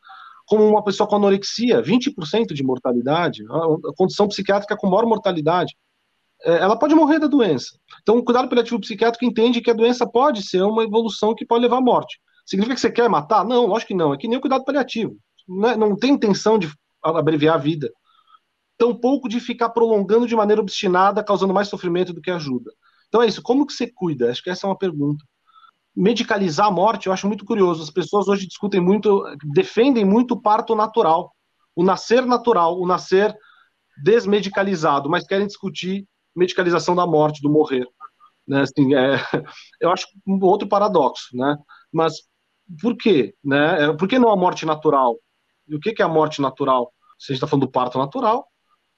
como 0.47 0.67
uma 0.67 0.83
pessoa 0.83 1.09
com 1.09 1.17
anorexia, 1.17 1.83
20% 1.83 2.53
de 2.53 2.63
mortalidade, 2.63 3.43
a 3.51 3.95
condição 3.97 4.29
psiquiátrica 4.29 4.77
com 4.77 4.89
maior 4.89 5.07
mortalidade, 5.07 5.75
é, 6.45 6.57
ela 6.57 6.79
pode 6.79 6.95
morrer 6.95 7.19
da 7.19 7.27
doença. 7.27 7.79
Então, 8.03 8.19
o 8.19 8.25
cuidado 8.25 8.49
paliativo 8.49 8.81
psiquiátrico 8.81 9.25
entende 9.25 9.61
que 9.61 9.71
a 9.71 9.75
doença 9.75 10.07
pode 10.07 10.43
ser 10.43 10.63
uma 10.63 10.85
evolução 10.85 11.35
que 11.35 11.47
pode 11.47 11.63
levar 11.63 11.79
à 11.79 11.81
morte. 11.81 12.21
Significa 12.45 12.75
que 12.75 12.81
você 12.81 12.91
quer 12.91 13.09
matar? 13.09 13.45
Não, 13.45 13.67
lógico 13.67 13.89
que 13.89 13.95
não. 13.95 14.13
É 14.13 14.19
que 14.19 14.29
nem 14.29 14.39
o 14.39 14.41
cuidado 14.41 14.65
paliativo. 14.65 15.17
Não, 15.49 15.69
é, 15.69 15.77
não 15.77 15.97
tem 15.97 16.13
intenção 16.13 16.59
de 16.59 16.71
abreviar 17.03 17.55
a 17.55 17.59
vida. 17.59 17.91
Tampouco 18.77 19.29
de 19.29 19.41
ficar 19.41 19.71
prolongando 19.71 20.27
de 20.27 20.37
maneira 20.37 20.61
obstinada, 20.61 21.25
causando 21.25 21.55
mais 21.55 21.69
sofrimento 21.69 22.13
do 22.13 22.21
que 22.21 22.31
ajuda. 22.31 22.71
Então 23.09 23.23
é 23.23 23.27
isso. 23.27 23.43
Como 23.43 23.67
que 23.67 23.73
você 23.73 23.91
cuida? 23.91 24.31
Acho 24.31 24.43
que 24.43 24.51
essa 24.51 24.67
é 24.67 24.69
uma 24.69 24.79
pergunta. 24.79 25.25
Medicalizar 25.97 26.67
a 26.67 26.71
morte, 26.71 27.07
eu 27.07 27.13
acho 27.13 27.29
muito 27.29 27.45
curioso. 27.45 27.83
As 27.83 27.91
pessoas 27.91 28.29
hoje 28.29 28.47
discutem 28.47 28.81
muito, 28.81 29.25
defendem 29.55 30.05
muito 30.05 30.35
o 30.35 30.41
parto 30.41 30.75
natural, 30.75 31.33
o 31.75 31.85
nascer 31.85 32.27
natural, 32.27 32.81
o 32.81 32.87
nascer 32.87 33.35
desmedicalizado, 34.03 35.09
mas 35.09 35.25
querem 35.25 35.47
discutir 35.47 36.05
medicalização 36.35 36.97
da 36.97 37.07
morte, 37.07 37.41
do 37.41 37.51
morrer. 37.51 37.87
Né? 38.47 38.63
Assim, 38.63 38.95
é, 38.95 39.15
eu 39.81 39.91
acho 39.91 40.07
um 40.27 40.39
outro 40.45 40.69
paradoxo, 40.69 41.29
né? 41.37 41.57
Mas 41.93 42.15
por 42.81 42.97
quê? 42.97 43.35
Né? 43.45 43.85
É, 43.85 43.93
por 43.93 44.09
que 44.09 44.19
não 44.19 44.31
a 44.31 44.37
morte 44.37 44.65
natural? 44.67 45.17
E 45.69 45.75
o 45.75 45.81
que, 45.81 45.95
é 46.01 46.05
a 46.05 46.09
morte 46.09 46.41
natural? 46.41 46.93
Se 47.19 47.33
a 47.33 47.35
gente 47.35 47.39
está 47.39 47.47
falando 47.47 47.67
do 47.67 47.73
parto 47.73 47.99
natural, 47.99 48.47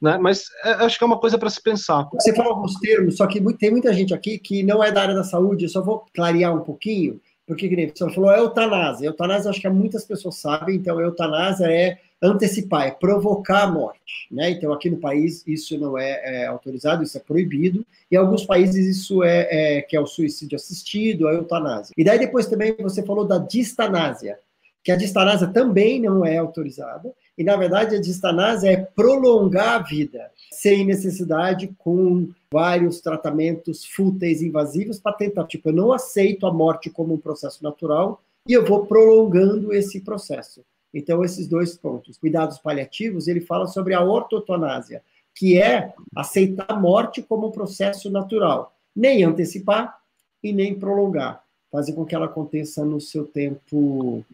né? 0.01 0.19
Mas 0.19 0.45
é, 0.65 0.71
acho 0.85 0.99
que 0.99 1.05
é 1.05 1.07
uma 1.07 1.19
coisa 1.19 1.39
para 1.39 1.51
se 1.51 1.63
pensar. 1.63 2.07
Você 2.13 2.35
falou 2.35 2.55
alguns 2.55 2.79
termos, 2.79 3.17
só 3.17 3.27
que 3.27 3.41
tem 3.55 3.71
muita 3.71 3.93
gente 3.93 4.13
aqui 4.13 4.39
que 4.39 4.63
não 4.63 4.83
é 4.83 4.93
da 4.93 5.03
área 5.03 5.15
da 5.15 5.25
saúde, 5.25 5.65
eu 5.65 5.69
só 5.69 5.83
vou 5.83 6.05
clarear 6.15 6.55
um 6.55 6.63
pouquinho, 6.63 7.21
porque 7.47 7.69
que 7.69 7.93
você 7.95 8.11
falou, 8.13 8.33
é 8.33 8.39
eutanásia. 8.39 9.07
Eutanásia 9.07 9.51
acho 9.51 9.61
que 9.61 9.69
muitas 9.69 10.05
pessoas 10.05 10.41
sabem, 10.41 10.77
então 10.77 11.01
eutanásia 11.01 11.67
é 11.67 11.99
antecipar, 12.23 12.87
é 12.87 12.91
provocar 12.91 13.65
a 13.65 13.71
morte. 13.71 14.29
Né? 14.31 14.51
Então, 14.51 14.73
aqui 14.73 14.89
no 14.89 14.97
país, 14.97 15.43
isso 15.47 15.79
não 15.79 15.99
é, 15.99 16.43
é 16.43 16.47
autorizado, 16.47 17.03
isso 17.03 17.17
é 17.17 17.21
proibido. 17.21 17.85
Em 18.11 18.17
alguns 18.17 18.45
países, 18.45 18.97
isso 18.97 19.23
é, 19.23 19.49
é, 19.51 19.83
que 19.83 19.97
é 19.97 20.01
o 20.01 20.07
suicídio 20.07 20.57
assistido, 20.57 21.29
a 21.29 21.33
eutanásia. 21.33 21.93
E 21.97 22.05
daí, 22.05 22.19
depois 22.19 22.47
também, 22.47 22.75
você 22.79 23.03
falou 23.03 23.25
da 23.25 23.39
distanásia, 23.39 24.39
que 24.83 24.93
a 24.93 24.97
distanásia 24.97 25.49
também 25.49 26.01
não 26.01 26.25
é 26.25 26.37
autorizada. 26.37 27.13
E, 27.37 27.45
na 27.45 27.57
verdade, 27.57 27.97
a 27.97 28.01
distanásia 28.01 28.71
é 28.71 28.77
prolongar 28.77 29.75
a 29.75 29.83
vida, 29.83 30.31
sem 30.51 30.87
necessidade, 30.87 31.75
com 31.77 32.29
vários 32.51 33.01
tratamentos 33.01 33.85
fúteis 33.85 34.41
invasivos, 34.41 34.99
para 34.99 35.13
tentar, 35.13 35.45
tipo, 35.45 35.69
eu 35.69 35.75
não 35.75 35.93
aceito 35.93 36.47
a 36.47 36.53
morte 36.53 36.89
como 36.89 37.13
um 37.13 37.19
processo 37.19 37.63
natural, 37.63 38.23
e 38.49 38.53
eu 38.53 38.65
vou 38.65 38.87
prolongando 38.87 39.73
esse 39.75 40.01
processo. 40.01 40.63
Então, 40.97 41.23
esses 41.23 41.47
dois 41.47 41.77
pontos. 41.77 42.17
Cuidados 42.17 42.59
paliativos, 42.59 43.29
ele 43.29 43.43
fala 43.43 43.67
sobre 43.67 43.93
a 43.93 44.03
ortotonásia, 44.03 45.03
que 45.35 45.61
é 45.61 45.93
aceitar 46.17 46.65
a 46.71 46.81
morte 46.81 47.23
como 47.23 47.49
um 47.49 47.53
processo 47.53 48.11
natural. 48.11 48.75
Nem 48.95 49.23
antecipar 49.23 49.99
e 50.43 50.55
nem 50.55 50.75
prolongar. 50.75 51.43
Fazer 51.71 51.93
com 51.93 52.07
que 52.07 52.15
ela 52.15 52.25
aconteça 52.25 52.83
no 52.83 52.99
seu 52.99 53.27
tempo 53.27 54.25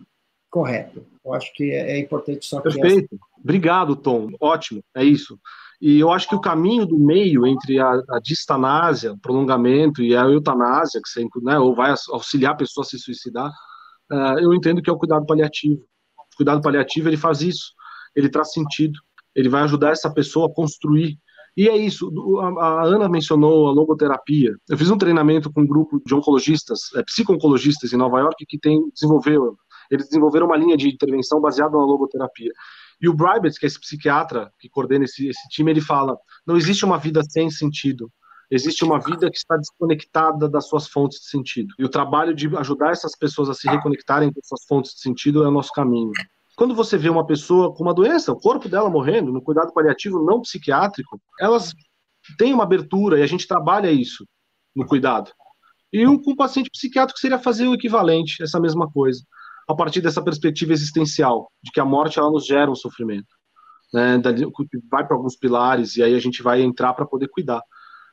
correto. 0.49 1.05
Eu 1.25 1.35
acho 1.35 1.53
que 1.53 1.73
é, 1.73 1.97
é 1.97 1.99
importante 1.99 2.47
só. 2.47 2.61
Perfeito. 2.61 3.19
Obrigado, 3.43 3.97
Tom. 3.97 4.29
Ótimo. 4.41 4.85
É 4.95 5.03
isso. 5.03 5.37
E 5.81 5.99
eu 5.99 6.13
acho 6.13 6.29
que 6.29 6.37
o 6.37 6.41
caminho 6.41 6.87
do 6.87 6.97
meio 6.97 7.45
entre 7.45 7.81
a, 7.81 7.91
a 8.09 8.21
distanásia, 8.23 9.17
prolongamento, 9.21 10.01
e 10.01 10.15
a 10.15 10.23
eutanásia, 10.27 11.01
que 11.03 11.09
você, 11.09 11.27
né, 11.43 11.59
ou 11.59 11.75
vai 11.75 11.93
auxiliar 12.11 12.53
a 12.53 12.57
pessoa 12.57 12.85
a 12.85 12.89
se 12.89 13.01
suicidar, 13.01 13.51
uh, 14.13 14.39
eu 14.39 14.55
entendo 14.55 14.81
que 14.81 14.89
é 14.89 14.93
o 14.93 14.99
cuidado 14.99 15.27
paliativo 15.27 15.83
cuidado 16.37 16.61
paliativo 16.61 17.09
ele 17.09 17.17
faz 17.17 17.41
isso, 17.41 17.73
ele 18.15 18.29
traz 18.29 18.53
sentido, 18.53 18.99
ele 19.35 19.49
vai 19.49 19.63
ajudar 19.63 19.91
essa 19.91 20.13
pessoa 20.13 20.47
a 20.47 20.55
construir. 20.55 21.19
E 21.57 21.69
é 21.69 21.77
isso, 21.77 22.11
a 22.59 22.85
Ana 22.85 23.09
mencionou 23.09 23.69
a 23.69 23.73
logoterapia. 23.73 24.55
Eu 24.69 24.79
fiz 24.79 24.91
um 24.91 24.97
treinamento 24.97 25.53
com 25.53 25.63
um 25.63 25.67
grupo 25.67 26.01
de 26.05 26.15
oncologistas, 26.15 26.81
é, 26.97 27.03
psico-oncologistas 27.03 27.93
em 27.93 27.97
Nova 27.97 28.21
York, 28.21 28.47
que 28.47 28.59
tem, 28.59 28.81
desenvolveu, 28.95 29.57
eles 29.91 30.07
desenvolveram 30.07 30.47
uma 30.47 30.57
linha 30.57 30.77
de 30.77 30.89
intervenção 30.89 31.41
baseada 31.41 31.77
na 31.77 31.85
logoterapia. 31.85 32.51
E 33.01 33.09
o 33.09 33.15
Bribet, 33.15 33.59
que 33.59 33.67
é 33.67 33.69
esse 33.69 33.79
psiquiatra 33.79 34.51
que 34.59 34.69
coordena 34.69 35.05
esse, 35.05 35.29
esse 35.29 35.49
time, 35.51 35.71
ele 35.71 35.81
fala: 35.81 36.17
não 36.47 36.57
existe 36.57 36.85
uma 36.85 36.97
vida 36.97 37.23
sem 37.23 37.51
sentido, 37.51 38.11
existe 38.53 38.85
uma 38.85 39.01
vida 39.01 39.31
que 39.31 39.39
está 39.39 39.57
desconectada 39.57 40.47
das 40.47 40.69
suas 40.69 40.87
fontes 40.87 41.21
de 41.21 41.29
sentido. 41.29 41.75
E 41.79 41.85
o 41.85 41.89
trabalho 41.89 42.35
de 42.35 42.55
ajudar 42.59 42.91
essas 42.91 43.17
pessoas 43.17 43.49
a 43.49 43.55
se 43.55 43.67
reconectarem 43.67 44.31
com 44.31 44.41
suas 44.45 44.65
fontes 44.69 44.93
de 44.93 45.01
sentido 45.01 45.43
é 45.43 45.49
o 45.49 45.51
nosso 45.51 45.73
caminho. 45.73 46.13
Quando 46.55 46.75
você 46.75 46.99
vê 46.99 47.09
uma 47.09 47.27
pessoa 47.27 47.75
com 47.75 47.83
uma 47.83 47.95
doença, 47.95 48.31
o 48.31 48.39
corpo 48.39 48.69
dela 48.69 48.91
morrendo, 48.91 49.33
no 49.33 49.41
cuidado 49.41 49.73
paliativo 49.73 50.23
não 50.23 50.43
psiquiátrico, 50.43 51.19
elas 51.41 51.73
têm 52.37 52.53
uma 52.53 52.65
abertura 52.65 53.19
e 53.19 53.23
a 53.23 53.27
gente 53.27 53.49
trabalha 53.49 53.91
isso 53.91 54.27
no 54.77 54.87
cuidado. 54.87 55.31
E 55.91 56.07
um, 56.07 56.21
com 56.21 56.33
um 56.33 56.37
paciente 56.37 56.71
psiquiátrico 56.71 57.19
seria 57.19 57.39
fazer 57.39 57.67
o 57.67 57.75
equivalente, 57.75 58.43
essa 58.43 58.61
mesma 58.61 58.91
coisa, 58.91 59.23
a 59.67 59.75
partir 59.75 60.03
dessa 60.03 60.23
perspectiva 60.23 60.75
existencial, 60.75 61.51
de 61.63 61.71
que 61.71 61.81
a 61.81 61.87
morte 61.87 62.19
ela 62.19 62.31
nos 62.31 62.45
gera 62.45 62.71
um 62.71 62.75
sofrimento. 62.75 63.35
né, 63.95 64.21
vai 64.91 65.07
para 65.07 65.17
alguns 65.17 65.37
pilares 65.37 65.97
e 65.97 66.03
aí 66.03 66.15
a 66.15 66.21
gente 66.21 66.43
vai 66.43 66.61
entrar 66.61 66.93
para 66.93 67.07
poder 67.07 67.29
cuidar. 67.29 67.63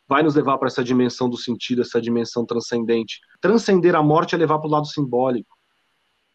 Vai 0.09 0.23
nos 0.23 0.33
levar 0.33 0.57
para 0.57 0.67
essa 0.67 0.83
dimensão 0.83 1.29
do 1.29 1.37
sentido, 1.37 1.83
essa 1.83 2.01
dimensão 2.01 2.43
transcendente. 2.43 3.19
Transcender 3.39 3.93
a 3.93 4.01
morte 4.01 4.33
é 4.33 4.37
levar 4.39 4.57
para 4.57 4.67
o 4.67 4.71
lado 4.71 4.87
simbólico, 4.87 5.55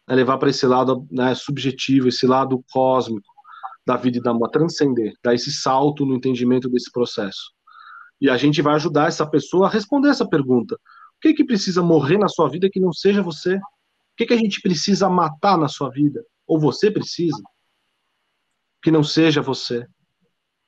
é 0.07 0.15
levar 0.15 0.37
para 0.37 0.49
esse 0.49 0.65
lado 0.65 1.05
né, 1.11 1.35
subjetivo, 1.35 2.07
esse 2.07 2.25
lado 2.25 2.63
cósmico 2.71 3.27
da 3.85 3.97
vida 3.97 4.17
e 4.17 4.21
da 4.21 4.33
morte, 4.33 4.53
transcender, 4.53 5.13
dar 5.21 5.35
esse 5.35 5.51
salto 5.51 6.05
no 6.05 6.15
entendimento 6.15 6.69
desse 6.69 6.89
processo. 6.89 7.53
E 8.21 8.29
a 8.29 8.37
gente 8.37 8.61
vai 8.61 8.75
ajudar 8.75 9.09
essa 9.09 9.29
pessoa 9.29 9.67
a 9.67 9.69
responder 9.69 10.07
essa 10.07 10.27
pergunta. 10.27 10.75
O 10.75 10.79
que, 11.21 11.33
que 11.33 11.43
precisa 11.43 11.83
morrer 11.83 12.17
na 12.17 12.29
sua 12.29 12.49
vida 12.49 12.69
que 12.71 12.79
não 12.79 12.93
seja 12.93 13.21
você? 13.21 13.57
O 13.57 13.61
que, 14.15 14.25
que 14.25 14.33
a 14.33 14.37
gente 14.37 14.61
precisa 14.61 15.09
matar 15.09 15.57
na 15.57 15.67
sua 15.67 15.89
vida? 15.89 16.23
Ou 16.47 16.57
você 16.57 16.89
precisa? 16.89 17.41
Que 18.81 18.89
não 18.89 19.03
seja 19.03 19.41
você. 19.41 19.85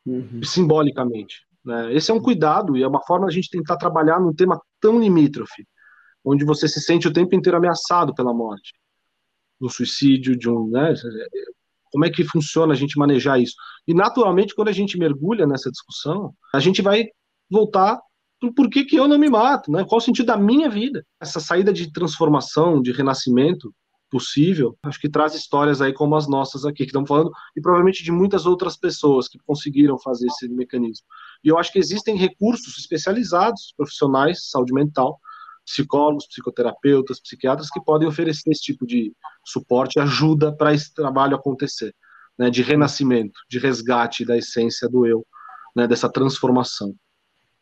Uhum. 0.06 0.44
Simbolicamente. 0.44 1.47
Né? 1.68 1.94
Esse 1.94 2.12
é 2.12 2.14
um 2.14 2.22
cuidado 2.22 2.78
e 2.78 2.82
é 2.82 2.88
uma 2.88 3.02
forma 3.02 3.28
de 3.28 3.34
a 3.34 3.36
gente 3.36 3.50
tentar 3.50 3.76
trabalhar 3.76 4.22
num 4.22 4.34
tema 4.34 4.58
tão 4.80 4.98
limítrofe, 5.00 5.68
onde 6.24 6.46
você 6.46 6.66
se 6.66 6.80
sente 6.80 7.10
o 7.10 7.14
tempo 7.14 7.36
inteiro 7.36 7.58
ameaçado 7.58 8.16
pela 8.16 8.34
morte, 8.34 8.74
do 9.60 9.70
suicídio, 9.70 10.38
de 10.38 10.50
um. 10.50 10.70
Né? 10.70 10.94
Como 11.92 12.06
é 12.06 12.10
que 12.10 12.24
funciona 12.24 12.72
a 12.72 12.76
gente 12.76 12.98
manejar 12.98 13.38
isso? 13.38 13.54
E, 13.86 13.94
naturalmente, 13.94 14.56
quando 14.56 14.70
a 14.70 14.74
gente 14.74 14.98
mergulha 14.98 15.46
nessa 15.46 15.70
discussão, 15.70 16.34
a 16.54 16.60
gente 16.62 16.82
vai 16.82 17.08
voltar 17.52 18.00
para 18.40 18.54
por 18.54 18.70
que, 18.70 18.86
que 18.86 18.96
eu 18.96 19.08
não 19.08 19.18
me 19.18 19.30
mato, 19.30 19.72
né? 19.72 19.84
Qual 19.84 19.98
o 19.98 20.02
sentido 20.02 20.28
da 20.28 20.38
minha 20.38 20.70
vida? 20.70 21.04
Essa 21.20 21.40
saída 21.40 21.74
de 21.74 21.92
transformação, 21.92 22.82
de 22.82 22.92
renascimento 22.92 23.74
possível, 24.12 24.78
acho 24.84 25.00
que 25.00 25.10
traz 25.10 25.34
histórias 25.34 25.82
aí 25.82 25.92
como 25.92 26.16
as 26.16 26.30
nossas 26.30 26.64
aqui, 26.64 26.84
que 26.84 26.92
estamos 26.92 27.10
falando, 27.10 27.32
e 27.58 27.62
provavelmente 27.62 28.04
de 28.04 28.12
muitas 28.12 28.46
outras 28.46 28.78
pessoas 28.78 29.28
que 29.28 29.40
conseguiram 29.40 29.98
fazer 29.98 30.28
esse 30.28 30.48
mecanismo. 30.48 31.06
E 31.44 31.50
eu 31.50 31.58
acho 31.58 31.72
que 31.72 31.80
existem 31.80 32.18
recursos 32.18 32.78
especializados, 32.78 33.74
profissionais, 33.76 34.50
saúde 34.50 34.74
mental, 34.74 35.20
psicólogos, 35.66 36.28
psicoterapeutas, 36.28 37.20
psiquiatras, 37.20 37.70
que 37.70 37.84
podem 37.84 38.08
oferecer 38.08 38.50
esse 38.50 38.62
tipo 38.62 38.86
de 38.88 39.14
suporte, 39.46 40.00
ajuda 40.00 40.56
para 40.56 40.74
esse 40.74 40.94
trabalho 40.94 41.36
acontecer, 41.36 41.94
né, 42.38 42.50
de 42.50 42.62
renascimento, 42.62 43.40
de 43.50 43.60
resgate 43.60 44.26
da 44.26 44.38
essência 44.38 44.88
do 44.88 45.06
eu, 45.06 45.26
né, 45.76 45.86
dessa 45.88 46.10
transformação. 46.10 46.96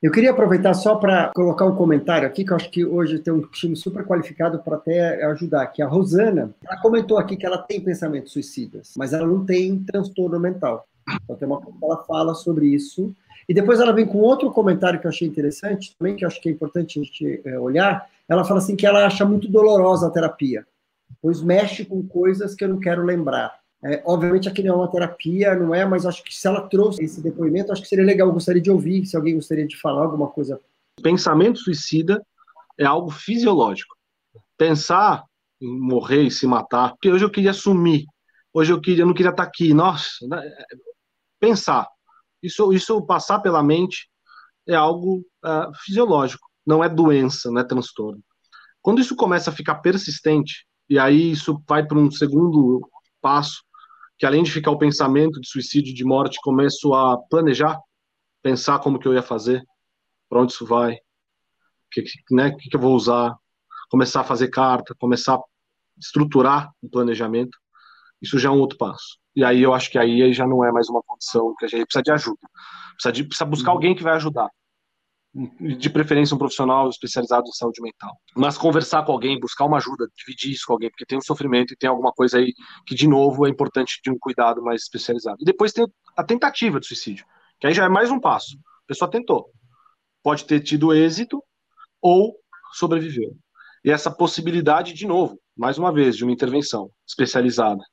Eu 0.04 0.12
queria 0.12 0.32
aproveitar 0.32 0.74
só 0.76 0.96
para 0.96 1.32
colocar 1.34 1.66
um 1.66 1.76
comentário 1.76 2.28
aqui, 2.28 2.44
que 2.44 2.52
eu 2.52 2.56
acho 2.56 2.70
que 2.70 2.86
hoje 2.86 3.18
tem 3.18 3.34
um 3.34 3.42
time 3.42 3.76
super 3.76 4.06
qualificado 4.06 4.60
para 4.60 4.76
até 4.76 5.26
ajudar, 5.26 5.66
que 5.68 5.82
a 5.82 5.88
Rosana, 5.88 6.54
ela 6.64 6.80
comentou 6.80 7.18
aqui 7.18 7.36
que 7.36 7.46
ela 7.46 7.58
tem 7.58 7.82
pensamentos 7.82 8.34
suicidas, 8.34 8.94
mas 8.96 9.14
ela 9.14 9.26
não 9.26 9.44
tem 9.44 9.84
transtorno 9.84 10.40
mental. 10.40 10.86
Então 11.24 11.36
tem 11.36 11.48
uma 11.48 11.60
coisa 11.60 11.80
que 11.80 11.86
ela 11.86 12.04
fala 12.04 12.36
sobre 12.36 12.68
isso. 12.68 13.16
E 13.48 13.54
depois 13.54 13.80
ela 13.80 13.94
vem 13.94 14.06
com 14.06 14.20
outro 14.20 14.52
comentário 14.52 15.00
que 15.00 15.06
eu 15.06 15.10
achei 15.10 15.28
interessante 15.28 15.96
também, 15.98 16.16
que 16.16 16.26
eu 16.26 16.28
acho 16.28 16.42
que 16.42 16.50
é 16.50 16.52
importante 16.52 17.00
a 17.00 17.04
gente 17.04 17.42
é, 17.46 17.60
olhar. 17.60 18.10
Ela 18.28 18.44
fala 18.44 18.60
assim 18.60 18.76
que 18.76 18.86
ela 18.86 19.06
acha 19.06 19.24
muito 19.24 19.48
dolorosa 19.48 20.08
a 20.08 20.10
terapia, 20.10 20.66
pois 21.22 21.42
mexe 21.42 21.86
com 21.86 22.06
coisas 22.08 22.56
que 22.56 22.64
eu 22.64 22.70
não 22.70 22.80
quero 22.80 23.04
lembrar. 23.04 23.60
É, 23.84 24.02
obviamente 24.04 24.50
aqui 24.50 24.64
não 24.64 24.74
é 24.74 24.78
uma 24.78 24.92
terapia, 24.92 25.54
não 25.56 25.76
é, 25.76 25.86
mas 25.86 26.08
acho 26.08 26.24
que 26.24 26.34
se 26.34 26.48
ela 26.48 26.62
trouxe 26.68 27.04
esse 27.04 27.22
depoimento, 27.22 27.72
acho 27.72 27.84
que 27.84 27.88
seria 27.88 28.04
legal, 28.04 28.28
eu 28.28 28.34
gostaria 28.34 28.62
de 28.62 28.72
ouvir, 28.72 29.06
se 29.06 29.16
alguém 29.16 29.36
gostaria 29.36 29.68
de 29.68 29.78
falar 29.78 30.02
alguma 30.02 30.28
coisa. 30.28 30.60
Pensamento 31.04 31.60
suicida 31.60 32.26
é 32.80 32.86
algo 32.86 33.12
fisiológico. 33.12 33.96
Pensar 34.58 35.24
em 35.62 35.80
morrer 35.80 36.24
e 36.24 36.32
se 36.32 36.48
matar, 36.48 36.92
porque 36.94 37.12
hoje 37.12 37.24
eu 37.24 37.30
queria 37.30 37.54
sumir, 37.54 38.06
hoje 38.52 38.74
eu 38.74 38.82
queria, 38.82 39.04
eu 39.04 39.08
não 39.08 39.14
queria 39.14 39.30
estar 39.30 39.44
aqui, 39.44 39.72
nossa, 39.72 40.26
né? 40.28 40.42
pensar, 41.40 41.88
isso, 42.46 42.74
isso 42.74 43.06
passar 43.06 43.40
pela 43.40 43.64
mente 43.64 44.10
é 44.68 44.76
algo 44.76 45.20
uh, 45.44 45.72
fisiológico, 45.84 46.48
não 46.66 46.84
é 46.84 46.90
doença, 46.90 47.52
não 47.52 47.60
é 47.60 47.64
transtorno. 47.64 48.22
Quando 48.82 49.02
isso 49.02 49.16
começa 49.16 49.50
a 49.50 49.54
ficar 49.54 49.76
persistente, 49.76 50.66
e 50.90 51.00
aí 51.00 51.32
isso 51.32 51.62
vai 51.68 51.86
para 51.86 51.98
um 51.98 52.12
segundo 52.12 52.88
passo, 53.22 53.64
que 54.18 54.26
além 54.26 54.44
de 54.44 54.52
ficar 54.52 54.72
o 54.72 54.78
pensamento 54.78 55.42
de 55.42 55.48
suicídio, 55.48 55.94
de 55.94 56.06
morte, 56.06 56.40
começo 56.42 56.94
a 56.94 57.18
planejar, 57.30 57.80
pensar 58.42 58.80
como 58.80 59.00
que 59.00 59.08
eu 59.08 59.14
ia 59.14 59.24
fazer, 59.24 59.64
para 60.30 60.42
onde 60.42 60.54
isso 60.54 60.66
vai, 60.66 60.98
que, 61.92 62.04
né, 62.32 62.52
que, 62.52 62.70
que 62.70 62.76
eu 62.76 62.80
vou 62.80 62.96
usar, 62.96 63.36
começar 63.90 64.22
a 64.22 64.26
fazer 64.26 64.50
carta, 64.50 64.96
começar 65.00 65.36
a 65.36 65.42
estruturar 65.98 66.70
o 66.82 66.90
planejamento, 66.90 67.58
isso 68.22 68.38
já 68.38 68.50
é 68.50 68.52
um 68.52 68.60
outro 68.60 68.78
passo. 68.78 69.18
E 69.36 69.44
aí 69.44 69.62
eu 69.62 69.74
acho 69.74 69.92
que 69.92 70.00
aí 70.00 70.32
já 70.34 70.48
não 70.48 70.64
é 70.64 70.72
mais 70.72 70.90
uma 70.90 71.02
condição 71.04 71.54
que 71.58 71.66
a 71.66 71.68
gente 71.68 71.86
precisa 71.86 72.04
de 72.04 72.12
ajuda. 72.12 72.40
Precisa, 72.94 73.12
de, 73.12 73.24
precisa 73.24 73.46
buscar 73.46 73.72
uhum. 73.72 73.78
alguém 73.78 73.96
que 73.96 74.04
vai 74.04 74.14
ajudar 74.16 74.50
de 75.60 75.90
preferência 75.90 76.34
um 76.34 76.38
profissional 76.38 76.88
especializado 76.88 77.46
em 77.48 77.52
saúde 77.52 77.82
mental. 77.82 78.16
Mas 78.36 78.58
conversar 78.58 79.04
com 79.04 79.12
alguém, 79.12 79.38
buscar 79.38 79.66
uma 79.66 79.78
ajuda, 79.78 80.08
dividir 80.16 80.54
isso 80.54 80.64
com 80.66 80.74
alguém, 80.74 80.90
porque 80.90 81.06
tem 81.06 81.18
um 81.18 81.22
sofrimento 81.22 81.74
e 81.74 81.78
tem 81.78 81.90
alguma 81.90 82.14
coisa 82.14 82.38
aí 82.38 82.54
que, 82.86 82.96
de 82.96 83.06
novo, 83.06 83.46
é 83.46 83.50
importante 83.50 84.00
de 84.02 84.10
um 84.10 84.18
cuidado 84.18 84.64
mais 84.64 84.84
especializado. 84.84 85.38
E 85.42 85.46
depois 85.46 85.74
tem 85.74 85.86
a 86.16 86.24
tentativa 86.24 86.80
de 86.80 86.88
suicídio, 86.88 87.26
que 87.60 87.68
aí 87.68 87.74
já 87.74 87.84
é 87.84 87.90
mais 87.90 88.10
um 88.10 88.20
passo. 88.20 88.58
A 88.58 88.88
pessoa 88.88 89.12
tentou. 89.12 89.52
Pode 90.24 90.46
ter 90.46 90.62
tido 90.62 90.94
êxito 90.94 91.44
ou 92.02 92.38
sobreviveu. 92.72 93.36
E 93.84 93.92
essa 93.92 94.10
possibilidade, 94.10 94.94
de 94.94 95.06
novo, 95.06 95.38
mais 95.56 95.78
uma 95.78 95.92
vez, 95.92 96.16
de 96.16 96.24
uma 96.24 96.32
intervenção 96.32 96.90
especializada, 97.06 97.84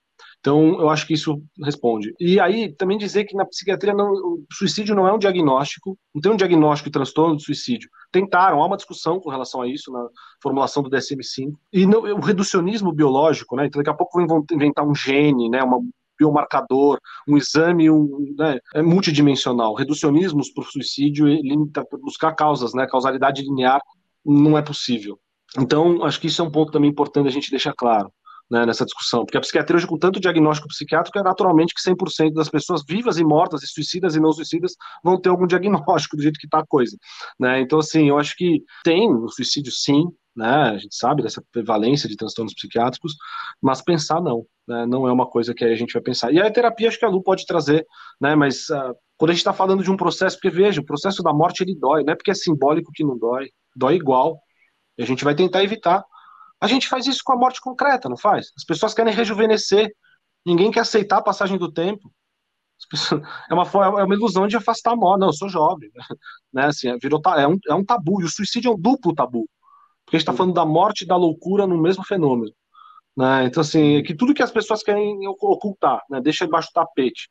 então, 0.42 0.80
eu 0.80 0.90
acho 0.90 1.06
que 1.06 1.14
isso 1.14 1.40
responde. 1.62 2.12
E 2.18 2.40
aí, 2.40 2.74
também 2.74 2.98
dizer 2.98 3.24
que 3.24 3.36
na 3.36 3.46
psiquiatria 3.46 3.94
não, 3.94 4.10
o 4.10 4.44
suicídio 4.52 4.92
não 4.92 5.06
é 5.06 5.12
um 5.12 5.18
diagnóstico, 5.18 5.96
não 6.12 6.20
tem 6.20 6.32
um 6.32 6.36
diagnóstico 6.36 6.90
de 6.90 6.92
transtorno 6.92 7.36
de 7.36 7.44
suicídio. 7.44 7.88
Tentaram, 8.10 8.60
há 8.60 8.66
uma 8.66 8.76
discussão 8.76 9.20
com 9.20 9.30
relação 9.30 9.62
a 9.62 9.68
isso 9.68 9.92
na 9.92 10.04
formulação 10.42 10.82
do 10.82 10.90
DSM-5. 10.90 11.52
E 11.72 11.86
no, 11.86 12.00
o 12.00 12.20
reducionismo 12.20 12.92
biológico, 12.92 13.54
né? 13.54 13.66
Então, 13.66 13.78
daqui 13.78 13.90
a 13.90 13.96
pouco 13.96 14.26
vão 14.26 14.44
inventar 14.50 14.84
um 14.84 14.92
gene, 14.92 15.48
né? 15.48 15.62
Uma, 15.62 15.78
biomarcador, 16.18 16.98
um 17.26 17.36
exame 17.36 17.88
um, 17.88 18.34
né, 18.36 18.58
é 18.74 18.82
multidimensional. 18.82 19.74
Reducionismos 19.74 20.50
para 20.50 20.62
o 20.62 20.66
suicídio, 20.66 21.26
limita, 21.26 21.84
buscar 22.00 22.32
causas, 22.32 22.74
né, 22.74 22.86
causalidade 22.86 23.42
linear, 23.42 23.80
não 24.24 24.56
é 24.56 24.62
possível. 24.62 25.18
Então, 25.58 26.04
acho 26.04 26.20
que 26.20 26.28
isso 26.28 26.40
é 26.40 26.44
um 26.44 26.50
ponto 26.50 26.70
também 26.70 26.90
importante 26.90 27.28
a 27.28 27.32
gente 27.32 27.50
deixar 27.50 27.72
claro 27.72 28.12
né, 28.52 28.66
nessa 28.66 28.84
discussão, 28.84 29.24
porque 29.24 29.38
a 29.38 29.40
psiquiatria 29.40 29.78
hoje, 29.78 29.86
com 29.86 29.96
tanto 29.96 30.20
diagnóstico 30.20 30.68
psiquiátrico, 30.68 31.18
é 31.18 31.22
naturalmente 31.22 31.72
que 31.72 31.80
100% 31.80 32.34
das 32.34 32.50
pessoas 32.50 32.82
vivas 32.86 33.16
e 33.16 33.24
mortas, 33.24 33.62
e 33.62 33.66
suicidas 33.66 34.14
e 34.14 34.20
não 34.20 34.30
suicidas, 34.30 34.74
vão 35.02 35.18
ter 35.18 35.30
algum 35.30 35.46
diagnóstico 35.46 36.18
do 36.18 36.22
jeito 36.22 36.38
que 36.38 36.46
está 36.46 36.58
a 36.58 36.66
coisa. 36.66 36.94
Né? 37.40 37.62
Então, 37.62 37.78
assim, 37.78 38.10
eu 38.10 38.18
acho 38.18 38.36
que 38.36 38.62
tem 38.84 39.10
o 39.10 39.26
suicídio, 39.30 39.72
sim, 39.72 40.04
né? 40.36 40.46
A 40.46 40.76
gente 40.76 40.94
sabe 40.94 41.22
dessa 41.22 41.42
prevalência 41.50 42.06
de 42.06 42.14
transtornos 42.14 42.52
psiquiátricos, 42.52 43.14
mas 43.60 43.80
pensar 43.80 44.20
não, 44.20 44.44
né? 44.68 44.84
Não 44.86 45.08
é 45.08 45.12
uma 45.12 45.26
coisa 45.26 45.54
que 45.54 45.64
a 45.64 45.74
gente 45.74 45.94
vai 45.94 46.02
pensar. 46.02 46.30
E 46.30 46.38
a 46.38 46.50
terapia 46.50 46.88
acho 46.88 46.98
que 46.98 47.04
a 47.06 47.08
Lu 47.08 47.22
pode 47.22 47.46
trazer, 47.46 47.86
né? 48.20 48.34
Mas 48.34 48.68
uh, 48.68 48.94
quando 49.16 49.30
a 49.30 49.32
gente 49.32 49.40
está 49.40 49.52
falando 49.52 49.82
de 49.82 49.90
um 49.90 49.96
processo, 49.96 50.36
porque 50.36 50.54
veja, 50.54 50.80
o 50.80 50.84
processo 50.84 51.22
da 51.22 51.32
morte 51.32 51.62
ele 51.62 51.74
dói, 51.74 52.02
não 52.02 52.12
é 52.12 52.16
porque 52.16 52.30
é 52.30 52.34
simbólico 52.34 52.92
que 52.94 53.04
não 53.04 53.18
dói, 53.18 53.48
dói 53.76 53.96
igual. 53.96 54.38
E 54.98 55.02
a 55.02 55.06
gente 55.06 55.24
vai 55.24 55.34
tentar 55.34 55.62
evitar 55.64 56.02
a 56.62 56.68
gente 56.68 56.88
faz 56.88 57.08
isso 57.08 57.22
com 57.24 57.32
a 57.32 57.36
morte 57.36 57.60
concreta, 57.60 58.08
não 58.08 58.16
faz? 58.16 58.52
As 58.56 58.64
pessoas 58.64 58.94
querem 58.94 59.12
rejuvenescer. 59.12 59.92
Ninguém 60.46 60.70
quer 60.70 60.80
aceitar 60.80 61.16
a 61.16 61.22
passagem 61.22 61.58
do 61.58 61.72
tempo. 61.72 62.08
Pessoas, 62.88 63.20
é, 63.50 63.52
uma, 63.52 63.64
é 64.00 64.04
uma 64.04 64.14
ilusão 64.14 64.46
de 64.46 64.56
afastar 64.56 64.92
a 64.92 64.96
morte. 64.96 65.20
Não, 65.20 65.26
eu 65.26 65.32
sou 65.32 65.48
jovem. 65.48 65.90
Né? 66.54 66.66
Assim, 66.66 66.88
é, 66.88 66.98
virou, 66.98 67.20
é, 67.36 67.48
um, 67.48 67.58
é 67.66 67.74
um 67.74 67.84
tabu. 67.84 68.20
E 68.20 68.24
o 68.24 68.28
suicídio 68.28 68.70
é 68.70 68.74
um 68.74 68.78
duplo 68.78 69.12
tabu. 69.12 69.48
Porque 70.04 70.16
a 70.16 70.18
gente 70.18 70.28
está 70.28 70.32
falando 70.32 70.54
da 70.54 70.64
morte 70.64 71.02
e 71.02 71.06
da 71.06 71.16
loucura 71.16 71.66
no 71.66 71.80
mesmo 71.80 72.04
fenômeno. 72.04 72.52
Né? 73.16 73.46
Então, 73.46 73.62
assim, 73.62 73.96
é 73.96 74.02
que 74.02 74.14
tudo 74.14 74.34
que 74.34 74.42
as 74.42 74.52
pessoas 74.52 74.84
querem 74.84 75.26
ocultar, 75.26 76.00
né? 76.08 76.20
deixa 76.20 76.44
debaixo 76.44 76.68
do 76.68 76.74
tapete. 76.74 77.28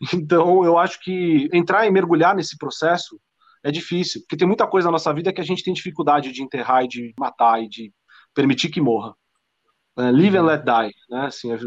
Então, 0.14 0.64
eu 0.64 0.78
acho 0.78 1.00
que 1.00 1.48
entrar 1.52 1.84
e 1.84 1.90
mergulhar 1.90 2.36
nesse 2.36 2.56
processo 2.56 3.18
é 3.64 3.70
difícil, 3.72 4.20
porque 4.20 4.36
tem 4.36 4.46
muita 4.46 4.64
coisa 4.64 4.86
na 4.86 4.92
nossa 4.92 5.12
vida 5.12 5.32
que 5.32 5.40
a 5.40 5.44
gente 5.44 5.64
tem 5.64 5.74
dificuldade 5.74 6.30
de 6.30 6.40
enterrar 6.40 6.84
e 6.84 6.88
de 6.88 7.14
matar 7.18 7.60
e 7.60 7.68
de 7.68 7.92
permitir 8.34 8.68
que 8.68 8.80
morra. 8.80 9.14
É, 9.98 10.10
live 10.12 10.36
and 10.36 10.44
let 10.44 10.64
die, 10.64 10.94
né? 11.10 11.26
Assim, 11.26 11.52
a 11.52 11.58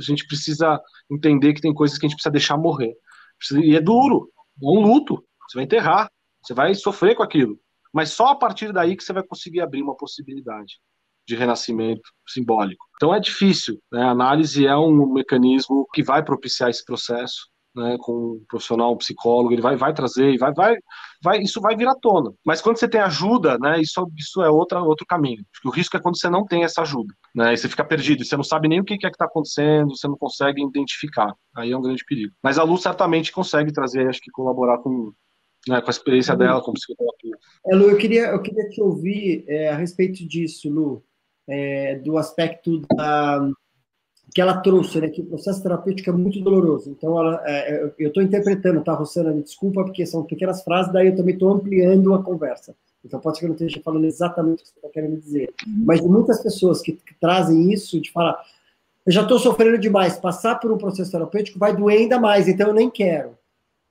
gente 0.00 0.26
precisa 0.26 0.80
entender 1.10 1.52
que 1.52 1.60
tem 1.60 1.74
coisas 1.74 1.98
que 1.98 2.06
a 2.06 2.08
gente 2.08 2.16
precisa 2.16 2.32
deixar 2.32 2.56
morrer. 2.56 2.94
E 3.62 3.76
é 3.76 3.80
duro, 3.80 4.30
é 4.62 4.66
um 4.66 4.80
luto. 4.80 5.22
Você 5.46 5.58
vai 5.58 5.64
enterrar, 5.64 6.10
você 6.42 6.54
vai 6.54 6.74
sofrer 6.74 7.14
com 7.14 7.22
aquilo. 7.22 7.58
Mas 7.92 8.10
só 8.10 8.28
a 8.28 8.36
partir 8.36 8.72
daí 8.72 8.96
que 8.96 9.04
você 9.04 9.12
vai 9.12 9.22
conseguir 9.22 9.60
abrir 9.60 9.82
uma 9.82 9.96
possibilidade 9.96 10.78
de 11.26 11.34
renascimento 11.34 12.08
simbólico. 12.26 12.84
Então 12.96 13.14
é 13.14 13.20
difícil. 13.20 13.80
Né? 13.92 14.02
A 14.02 14.10
análise 14.10 14.66
é 14.66 14.76
um 14.76 15.12
mecanismo 15.12 15.86
que 15.92 16.02
vai 16.02 16.24
propiciar 16.24 16.70
esse 16.70 16.84
processo, 16.84 17.48
né, 17.76 17.96
com 18.00 18.12
um 18.12 18.44
profissional, 18.48 18.94
um 18.94 18.96
psicólogo, 18.96 19.52
ele 19.52 19.60
vai, 19.60 19.76
vai 19.76 19.92
trazer, 19.92 20.38
vai, 20.38 20.52
vai, 20.54 20.76
vai, 21.22 21.38
isso 21.38 21.60
vai 21.60 21.76
vir 21.76 21.86
à 21.86 21.94
tona. 21.94 22.32
Mas 22.44 22.60
quando 22.62 22.78
você 22.78 22.88
tem 22.88 23.00
ajuda, 23.00 23.58
né, 23.58 23.80
isso, 23.80 24.10
isso 24.16 24.42
é 24.42 24.48
outra, 24.48 24.82
outro 24.82 25.06
caminho. 25.06 25.44
Porque 25.52 25.68
o 25.68 25.70
risco 25.70 25.96
é 25.96 26.00
quando 26.00 26.18
você 26.18 26.30
não 26.30 26.46
tem 26.46 26.64
essa 26.64 26.82
ajuda, 26.82 27.12
né, 27.34 27.52
e 27.52 27.56
você 27.56 27.68
fica 27.68 27.84
perdido, 27.84 28.24
você 28.24 28.36
não 28.36 28.44
sabe 28.44 28.68
nem 28.68 28.80
o 28.80 28.84
que 28.84 28.94
é 28.94 28.98
que 28.98 29.06
está 29.08 29.26
acontecendo, 29.26 29.94
você 29.94 30.08
não 30.08 30.16
consegue 30.16 30.62
identificar. 30.62 31.34
Aí 31.54 31.70
é 31.70 31.76
um 31.76 31.82
grande 31.82 32.04
perigo. 32.04 32.32
Mas 32.42 32.58
a 32.58 32.62
Lu 32.62 32.78
certamente 32.78 33.30
consegue 33.30 33.72
trazer, 33.72 34.08
acho 34.08 34.20
que 34.20 34.30
colaborar 34.30 34.78
com, 34.78 35.12
né, 35.68 35.80
com 35.80 35.88
a 35.88 35.90
experiência 35.90 36.34
dela 36.34 36.62
como 36.62 36.74
psicoterapia. 36.74 37.36
É, 37.66 37.76
Lu, 37.76 37.90
eu 37.90 37.98
queria, 37.98 38.28
eu 38.28 38.40
queria 38.40 38.68
te 38.70 38.80
ouvir 38.80 39.44
é, 39.46 39.68
a 39.68 39.76
respeito 39.76 40.26
disso, 40.26 40.70
Lu, 40.70 41.04
é, 41.48 41.96
do 41.96 42.16
aspecto 42.16 42.80
da 42.96 43.48
que 44.34 44.40
ela 44.40 44.58
trouxe, 44.60 45.00
né, 45.00 45.08
que 45.08 45.20
o 45.20 45.26
processo 45.26 45.62
terapêutico 45.62 46.10
é 46.10 46.12
muito 46.12 46.40
doloroso. 46.40 46.90
Então, 46.90 47.18
ela, 47.18 47.42
é, 47.44 47.74
é 47.74 47.92
eu 47.98 48.08
estou 48.08 48.22
interpretando, 48.22 48.82
tá, 48.82 48.92
Rosana? 48.92 49.32
Me 49.32 49.42
desculpa, 49.42 49.84
porque 49.84 50.04
são 50.04 50.24
pequenas 50.24 50.62
frases, 50.62 50.92
daí 50.92 51.08
eu 51.08 51.16
também 51.16 51.34
estou 51.34 51.52
ampliando 51.52 52.12
a 52.14 52.22
conversa. 52.22 52.74
Então, 53.04 53.20
pode 53.20 53.36
ser 53.36 53.40
que 53.40 53.46
eu 53.46 53.48
não 53.50 53.54
esteja 53.54 53.80
falando 53.84 54.04
exatamente 54.04 54.62
o 54.62 54.64
que 54.64 54.68
você 54.68 54.76
está 54.76 54.88
querendo 54.88 55.20
dizer. 55.20 55.54
Uhum. 55.66 55.84
Mas 55.86 56.00
muitas 56.00 56.42
pessoas 56.42 56.82
que, 56.82 56.92
que, 56.92 57.14
trazem 57.20 57.72
isso, 57.72 58.00
de 58.00 58.10
falar, 58.10 58.36
eu 59.06 59.12
já 59.12 59.22
estou 59.22 59.38
sofrendo 59.38 59.78
demais, 59.78 60.18
passar 60.18 60.56
por 60.56 60.72
um 60.72 60.78
processo 60.78 61.12
terapêutico 61.12 61.58
vai 61.58 61.74
doer 61.74 62.00
ainda 62.00 62.18
mais, 62.18 62.48
então 62.48 62.68
eu 62.68 62.74
nem 62.74 62.90
quero. 62.90 63.38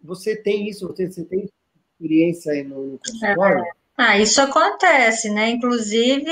Você 0.03 0.35
tem 0.35 0.67
isso? 0.67 0.85
Você, 0.87 1.09
você 1.09 1.23
tem 1.23 1.49
experiência 1.93 2.51
aí 2.51 2.63
no, 2.63 2.85
no 2.85 2.99
consultório? 2.99 3.63
É. 3.63 3.84
Ah, 3.97 4.17
isso 4.17 4.41
acontece, 4.41 5.29
né? 5.29 5.51
Inclusive, 5.51 6.25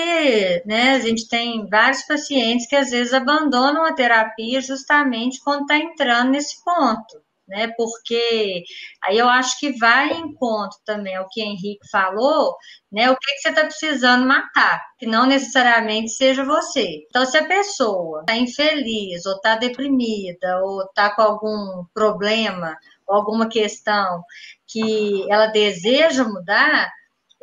né, 0.66 0.92
a 0.96 1.00
gente 1.00 1.28
tem 1.30 1.66
vários 1.68 2.04
pacientes 2.06 2.68
que 2.68 2.76
às 2.76 2.90
vezes 2.90 3.14
abandonam 3.14 3.86
a 3.86 3.94
terapia 3.94 4.60
justamente 4.62 5.42
quando 5.42 5.62
está 5.62 5.78
entrando 5.78 6.32
nesse 6.32 6.62
ponto, 6.64 7.22
né? 7.48 7.70
Porque 7.78 8.64
aí 9.02 9.18
eu 9.18 9.30
acho 9.30 9.58
que 9.60 9.72
vai 9.80 10.12
em 10.12 10.36
ponto 10.36 10.76
também 10.86 11.18
o 11.20 11.28
que 11.30 11.42
o 11.42 11.46
Henrique 11.46 11.88
falou, 11.90 12.54
né? 12.92 13.10
O 13.10 13.16
que, 13.18 13.32
que 13.34 13.40
você 13.40 13.50
está 13.50 13.64
precisando 13.64 14.26
matar, 14.28 14.82
que 15.00 15.06
não 15.06 15.26
necessariamente 15.26 16.12
seja 16.12 16.44
você. 16.44 17.06
Então, 17.10 17.26
se 17.26 17.38
a 17.38 17.48
pessoa 17.48 18.22
está 18.22 18.36
infeliz, 18.36 19.26
ou 19.26 19.36
está 19.36 19.56
deprimida, 19.56 20.62
ou 20.64 20.84
está 20.84 21.16
com 21.16 21.22
algum 21.22 21.86
problema, 21.94 22.78
ou 23.08 23.16
alguma 23.16 23.48
questão 23.48 24.22
que 24.68 25.26
ela 25.32 25.48
deseja 25.48 26.26
mudar 26.26 26.92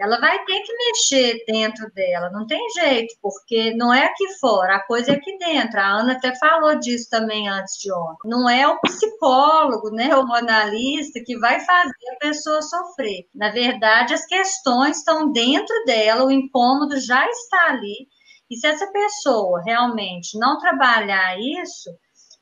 ela 0.01 0.19
vai 0.19 0.43
ter 0.45 0.61
que 0.61 0.73
mexer 0.75 1.45
dentro 1.47 1.93
dela, 1.93 2.31
não 2.31 2.47
tem 2.47 2.59
jeito, 2.71 3.15
porque 3.21 3.75
não 3.75 3.93
é 3.93 4.07
aqui 4.07 4.27
fora, 4.39 4.77
a 4.77 4.87
coisa 4.87 5.13
é 5.13 5.15
aqui 5.15 5.37
dentro. 5.37 5.79
A 5.79 6.01
Ana 6.01 6.13
até 6.13 6.35
falou 6.37 6.75
disso 6.77 7.11
também 7.11 7.49
antes 7.49 7.79
de 7.79 7.93
ontem. 7.93 8.29
Não 8.29 8.49
é 8.49 8.67
o 8.67 8.81
psicólogo, 8.81 9.91
né, 9.91 10.09
o 10.17 10.33
analista 10.33 11.21
que 11.25 11.39
vai 11.39 11.61
fazer 11.61 12.11
a 12.15 12.19
pessoa 12.19 12.63
sofrer. 12.63 13.27
Na 13.35 13.51
verdade, 13.51 14.15
as 14.15 14.25
questões 14.25 14.99
estão 14.99 15.31
dentro 15.33 15.85
dela, 15.85 16.25
o 16.25 16.31
incômodo 16.31 16.99
já 16.99 17.23
está 17.29 17.67
ali. 17.67 18.09
E 18.51 18.57
se 18.57 18.67
essa 18.67 18.91
pessoa 18.91 19.63
realmente 19.63 20.39
não 20.39 20.59
trabalhar 20.59 21.39
isso, 21.39 21.91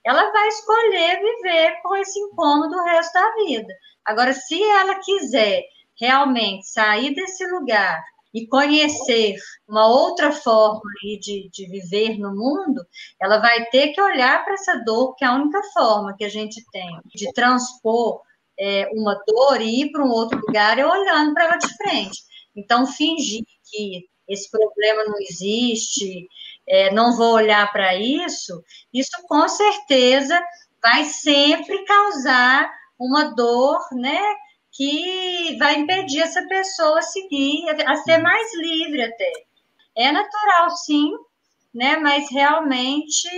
ela 0.06 0.30
vai 0.30 0.46
escolher 0.48 1.20
viver 1.20 1.82
com 1.82 1.96
esse 1.96 2.18
incômodo 2.20 2.76
o 2.76 2.84
resto 2.84 3.12
da 3.12 3.34
vida. 3.34 3.74
Agora, 4.04 4.32
se 4.32 4.62
ela 4.62 4.94
quiser 5.00 5.64
realmente 6.00 6.66
sair 6.66 7.14
desse 7.14 7.46
lugar 7.46 8.02
e 8.34 8.46
conhecer 8.46 9.36
uma 9.66 9.86
outra 9.88 10.32
forma 10.32 10.80
de, 11.20 11.48
de 11.50 11.66
viver 11.68 12.18
no 12.18 12.34
mundo, 12.34 12.84
ela 13.20 13.38
vai 13.38 13.64
ter 13.66 13.88
que 13.88 14.00
olhar 14.00 14.44
para 14.44 14.54
essa 14.54 14.76
dor, 14.84 15.14
que 15.14 15.24
é 15.24 15.28
a 15.28 15.34
única 15.34 15.60
forma 15.72 16.14
que 16.16 16.24
a 16.24 16.28
gente 16.28 16.62
tem 16.70 17.00
de 17.14 17.32
transpor 17.32 18.20
é, 18.58 18.88
uma 18.92 19.14
dor 19.26 19.60
e 19.60 19.82
ir 19.82 19.92
para 19.92 20.04
um 20.04 20.10
outro 20.10 20.38
lugar 20.38 20.78
é 20.78 20.86
olhando 20.86 21.32
para 21.32 21.44
ela 21.44 21.56
de 21.56 21.76
frente. 21.76 22.22
Então, 22.54 22.86
fingir 22.86 23.44
que 23.70 24.06
esse 24.28 24.50
problema 24.50 25.04
não 25.04 25.18
existe, 25.20 26.28
é, 26.68 26.92
não 26.92 27.16
vou 27.16 27.34
olhar 27.34 27.70
para 27.72 27.94
isso, 27.94 28.62
isso 28.92 29.16
com 29.26 29.48
certeza 29.48 30.38
vai 30.82 31.04
sempre 31.04 31.84
causar 31.84 32.70
uma 32.98 33.34
dor, 33.34 33.78
né? 33.92 34.20
Que 34.78 35.56
vai 35.58 35.74
impedir 35.74 36.22
essa 36.22 36.46
pessoa 36.46 37.00
a 37.00 37.02
seguir, 37.02 37.68
a 37.84 37.96
ser 37.96 38.18
mais 38.18 38.48
livre 38.54 39.02
até. 39.02 39.32
É 39.96 40.12
natural, 40.12 40.70
sim, 40.70 41.10
né? 41.74 41.96
Mas 41.96 42.30
realmente 42.30 43.28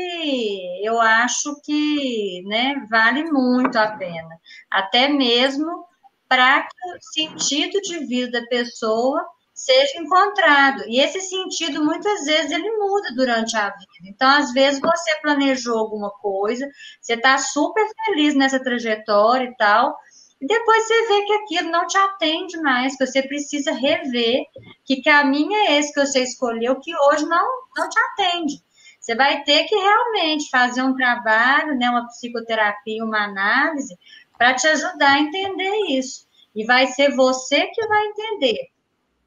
eu 0.85 1.01
acho 1.01 1.59
que 1.63 2.43
né, 2.47 2.75
vale 2.91 3.25
muito 3.25 3.77
a 3.79 3.97
pena. 3.97 4.39
Até 4.71 5.09
mesmo 5.09 5.87
para 6.29 6.61
que 6.63 6.69
o 6.69 7.03
sentido 7.15 7.81
de 7.81 8.07
vida 8.07 8.41
da 8.41 8.47
pessoa 8.49 9.27
seja 9.55 9.99
encontrado. 9.99 10.85
E 10.89 11.01
esse 11.01 11.21
sentido, 11.21 11.85
muitas 11.85 12.25
vezes, 12.25 12.51
ele 12.51 12.71
muda 12.79 13.15
durante 13.15 13.57
a 13.57 13.69
vida. 13.69 14.09
Então, 14.09 14.29
às 14.29 14.53
vezes, 14.53 14.81
você 14.81 15.21
planejou 15.21 15.79
alguma 15.79 16.11
coisa, 16.11 16.67
você 17.01 17.15
está 17.15 17.37
super 17.37 17.87
feliz 18.07 18.35
nessa 18.35 18.63
trajetória 18.63 19.45
e 19.45 19.57
tal, 19.57 19.95
e 20.41 20.47
depois 20.47 20.87
você 20.87 21.07
vê 21.07 21.23
que 21.23 21.33
aquilo 21.35 21.71
não 21.71 21.87
te 21.87 21.99
atende 21.99 22.57
mais, 22.63 22.97
que 22.97 23.07
você 23.07 23.23
precisa 23.23 23.73
rever 23.73 24.43
que 24.87 25.03
caminho 25.03 25.53
é 25.53 25.79
esse 25.79 25.93
que 25.93 26.01
você 26.01 26.23
escolheu 26.23 26.81
que 26.81 26.93
hoje 26.97 27.27
não, 27.27 27.47
não 27.77 27.89
te 27.89 27.99
atende. 27.99 28.55
Você 28.99 29.15
vai 29.15 29.43
ter 29.43 29.65
que 29.65 29.75
realmente 29.75 30.49
fazer 30.49 30.83
um 30.83 30.97
trabalho, 30.97 31.77
né, 31.79 31.91
uma 31.91 32.07
psicoterapia, 32.07 33.05
uma 33.05 33.25
análise, 33.25 33.95
para 34.39 34.55
te 34.55 34.67
ajudar 34.67 35.13
a 35.13 35.21
entender 35.21 35.75
isso. 35.91 36.27
E 36.55 36.65
vai 36.65 36.87
ser 36.87 37.15
você 37.15 37.67
que 37.67 37.87
vai 37.87 38.07
entender. 38.07 38.71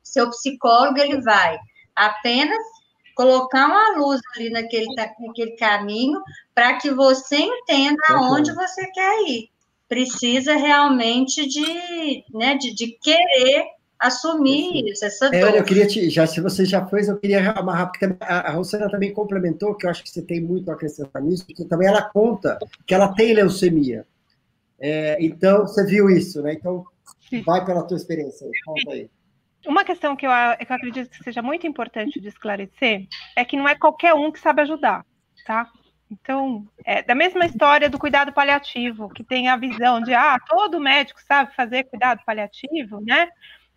Seu 0.02 0.30
psicólogo, 0.32 1.00
ele 1.00 1.22
vai 1.22 1.60
apenas 1.96 2.64
colocar 3.16 3.68
uma 3.68 3.98
luz 3.98 4.20
ali 4.36 4.50
naquele, 4.50 4.88
naquele 4.96 5.56
caminho 5.58 6.20
para 6.56 6.78
que 6.78 6.90
você 6.90 7.38
entenda 7.38 8.02
aonde 8.10 8.52
você 8.54 8.90
quer 8.92 9.22
ir 9.28 9.53
precisa 9.94 10.56
realmente 10.56 11.48
de, 11.48 12.26
né, 12.34 12.56
de, 12.58 12.74
de 12.74 12.88
querer 13.00 13.66
assumir 14.00 14.90
isso, 14.90 15.06
essa 15.06 15.30
dor. 15.30 15.54
É, 15.54 15.60
eu 15.60 15.64
queria 15.64 15.88
te, 15.88 16.10
já, 16.10 16.26
se 16.26 16.42
você 16.42 16.66
já 16.66 16.86
fez, 16.88 17.08
eu 17.08 17.18
queria 17.18 17.52
amarrar, 17.52 17.92
porque 17.92 18.06
a, 18.20 18.50
a 18.50 18.52
Rosana 18.52 18.90
também 18.90 19.14
complementou, 19.14 19.76
que 19.76 19.86
eu 19.86 19.90
acho 19.92 20.04
que 20.04 20.10
você 20.10 20.22
tem 20.22 20.42
muito 20.42 20.70
a 20.70 20.74
acrescentar 20.74 21.22
nisso, 21.22 21.46
que 21.46 21.64
também 21.66 21.88
ela 21.88 22.02
conta 22.02 22.58
que 22.88 22.94
ela 22.94 23.14
tem 23.14 23.34
leucemia. 23.34 24.06
É, 24.80 25.18
então, 25.24 25.62
você 25.62 25.86
viu 25.86 26.10
isso, 26.10 26.42
né? 26.42 26.54
Então, 26.54 26.84
vai 27.46 27.64
pela 27.64 27.84
tua 27.84 27.96
experiência, 27.96 28.50
conta 28.66 28.92
aí. 28.92 29.10
Uma 29.66 29.86
questão 29.86 30.16
que 30.16 30.26
eu, 30.26 30.32
que 30.58 30.72
eu 30.72 30.76
acredito 30.76 31.10
que 31.10 31.24
seja 31.24 31.42
muito 31.42 31.66
importante 31.66 32.20
de 32.20 32.28
esclarecer 32.28 33.08
é 33.38 33.46
que 33.46 33.56
não 33.56 33.70
é 33.70 33.76
qualquer 33.76 34.14
um 34.14 34.30
que 34.32 34.40
sabe 34.40 34.64
ajudar, 34.64 35.06
tá? 35.46 35.72
Então, 36.22 36.68
é 36.86 37.02
da 37.02 37.16
mesma 37.16 37.46
história 37.46 37.90
do 37.90 37.98
cuidado 37.98 38.32
paliativo, 38.32 39.10
que 39.10 39.24
tem 39.24 39.48
a 39.48 39.58
visão 39.58 40.00
de, 40.02 40.14
ah, 40.14 40.38
todo 40.48 40.80
médico 40.80 41.20
sabe 41.22 41.56
fazer 41.56 41.86
cuidado 41.86 42.22
paliativo, 42.26 43.02
né? 43.02 43.30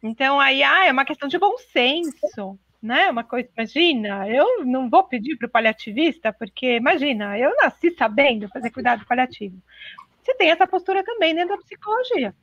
Então, 0.02 0.38
aí, 0.38 0.62
ah, 0.62 0.86
é 0.86 0.92
uma 0.92 1.04
questão 1.04 1.28
de 1.28 1.38
bom 1.38 1.56
senso, 1.72 2.58
né? 2.82 3.10
Uma 3.10 3.24
coisa, 3.24 3.48
imagina, 3.56 4.28
eu 4.28 4.64
não 4.64 4.90
vou 4.90 5.04
pedir 5.04 5.36
para 5.36 5.46
o 5.46 5.50
paliativista, 5.50 6.32
porque, 6.32 6.76
imagina, 6.76 7.38
eu 7.38 7.54
nasci 7.56 7.90
sabendo 7.92 8.48
fazer 8.48 8.70
cuidado 8.70 9.06
paliativo. 9.06 9.56
Você 10.22 10.34
tem 10.34 10.50
essa 10.50 10.66
postura 10.66 11.02
também 11.02 11.34
dentro 11.34 11.56
da 11.56 11.62
psicologia. 11.62 12.34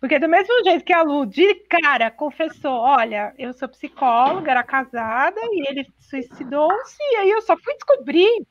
Porque 0.00 0.18
do 0.18 0.28
mesmo 0.28 0.64
jeito 0.64 0.84
que 0.84 0.92
a 0.92 1.02
Lu, 1.02 1.26
de 1.26 1.54
cara, 1.68 2.10
confessou, 2.10 2.72
olha, 2.72 3.34
eu 3.38 3.52
sou 3.52 3.68
psicóloga, 3.68 4.50
era 4.50 4.64
casada, 4.64 5.40
e 5.52 5.68
ele 5.68 5.86
suicidou-se, 6.00 6.96
e 7.00 7.16
aí 7.16 7.30
eu 7.30 7.42
só 7.42 7.56
fui 7.56 7.74
descobrir 7.74 8.44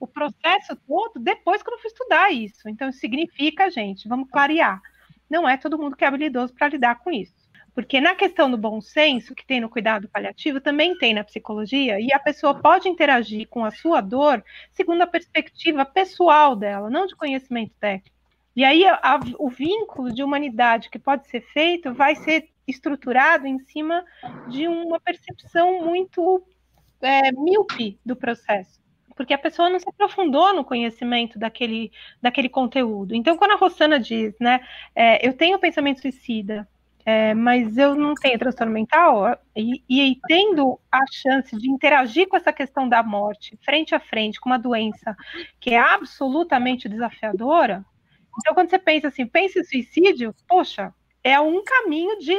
o 0.00 0.06
processo 0.06 0.74
todo 0.88 1.20
depois 1.20 1.62
que 1.62 1.70
eu 1.70 1.78
fui 1.78 1.88
estudar 1.88 2.32
isso. 2.32 2.68
Então, 2.68 2.90
significa, 2.90 3.70
gente, 3.70 4.08
vamos 4.08 4.30
clarear. 4.30 4.80
Não 5.28 5.46
é 5.46 5.58
todo 5.58 5.78
mundo 5.78 5.94
que 5.94 6.04
é 6.04 6.08
habilidoso 6.08 6.54
para 6.54 6.68
lidar 6.68 6.98
com 7.00 7.12
isso. 7.12 7.38
Porque 7.74 8.00
na 8.00 8.14
questão 8.14 8.50
do 8.50 8.58
bom 8.58 8.80
senso, 8.80 9.34
que 9.34 9.46
tem 9.46 9.60
no 9.60 9.68
cuidado 9.68 10.08
paliativo, 10.08 10.60
também 10.60 10.96
tem 10.98 11.14
na 11.14 11.22
psicologia, 11.22 12.00
e 12.00 12.12
a 12.12 12.18
pessoa 12.18 12.54
pode 12.54 12.88
interagir 12.88 13.46
com 13.48 13.64
a 13.64 13.70
sua 13.70 14.00
dor 14.00 14.42
segundo 14.72 15.02
a 15.02 15.06
perspectiva 15.06 15.84
pessoal 15.84 16.56
dela, 16.56 16.90
não 16.90 17.06
de 17.06 17.14
conhecimento 17.14 17.72
técnico. 17.78 18.16
E 18.56 18.64
aí 18.64 18.84
a, 18.84 19.20
o 19.38 19.48
vínculo 19.48 20.12
de 20.12 20.24
humanidade 20.24 20.90
que 20.90 20.98
pode 20.98 21.28
ser 21.28 21.42
feito 21.52 21.94
vai 21.94 22.16
ser 22.16 22.48
estruturado 22.66 23.46
em 23.46 23.60
cima 23.60 24.04
de 24.48 24.66
uma 24.66 24.98
percepção 24.98 25.84
muito 25.84 26.42
é, 27.00 27.30
míope 27.30 27.98
do 28.04 28.16
processo 28.16 28.80
porque 29.20 29.34
a 29.34 29.38
pessoa 29.38 29.68
não 29.68 29.78
se 29.78 29.86
aprofundou 29.86 30.54
no 30.54 30.64
conhecimento 30.64 31.38
daquele, 31.38 31.92
daquele 32.22 32.48
conteúdo. 32.48 33.14
Então, 33.14 33.36
quando 33.36 33.50
a 33.50 33.56
Rossana 33.56 34.00
diz, 34.00 34.34
né, 34.40 34.62
é, 34.94 35.28
eu 35.28 35.34
tenho 35.34 35.58
pensamento 35.58 36.00
suicida, 36.00 36.66
é, 37.04 37.34
mas 37.34 37.76
eu 37.76 37.94
não 37.94 38.14
tenho 38.14 38.38
transtorno 38.38 38.72
mental, 38.72 39.38
e, 39.54 39.84
e, 39.86 40.18
tendo 40.26 40.80
a 40.90 41.00
chance 41.12 41.54
de 41.54 41.70
interagir 41.70 42.28
com 42.28 42.36
essa 42.38 42.50
questão 42.50 42.88
da 42.88 43.02
morte 43.02 43.58
frente 43.62 43.94
a 43.94 44.00
frente 44.00 44.40
com 44.40 44.48
uma 44.48 44.58
doença 44.58 45.14
que 45.60 45.74
é 45.74 45.78
absolutamente 45.78 46.88
desafiadora, 46.88 47.84
Então, 48.38 48.54
quando 48.54 48.70
você 48.70 48.78
pensa 48.78 49.08
assim, 49.08 49.26
pensa 49.26 49.58
em 49.58 49.64
suicídio, 49.64 50.34
poxa, 50.48 50.94
é 51.22 51.38
um 51.38 51.62
caminho 51.62 52.18
de 52.20 52.38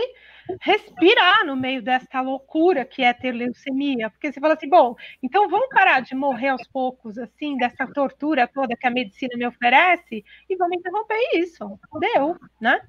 respirar 0.59 1.45
no 1.45 1.55
meio 1.55 1.81
dessa 1.81 2.21
loucura 2.21 2.85
que 2.85 3.03
é 3.03 3.13
ter 3.13 3.31
leucemia, 3.31 4.09
porque 4.09 4.31
você 4.31 4.39
fala 4.39 4.53
assim, 4.53 4.69
bom, 4.69 4.95
então 5.21 5.49
vamos 5.49 5.69
parar 5.69 6.01
de 6.01 6.15
morrer 6.15 6.49
aos 6.49 6.67
poucos, 6.67 7.17
assim, 7.17 7.57
dessa 7.57 7.87
tortura 7.87 8.47
toda 8.47 8.75
que 8.75 8.87
a 8.87 8.91
medicina 8.91 9.35
me 9.37 9.47
oferece, 9.47 10.23
e 10.49 10.55
vamos 10.55 10.77
interromper 10.77 11.19
isso. 11.35 11.79
Deu, 11.99 12.37
né? 12.59 12.81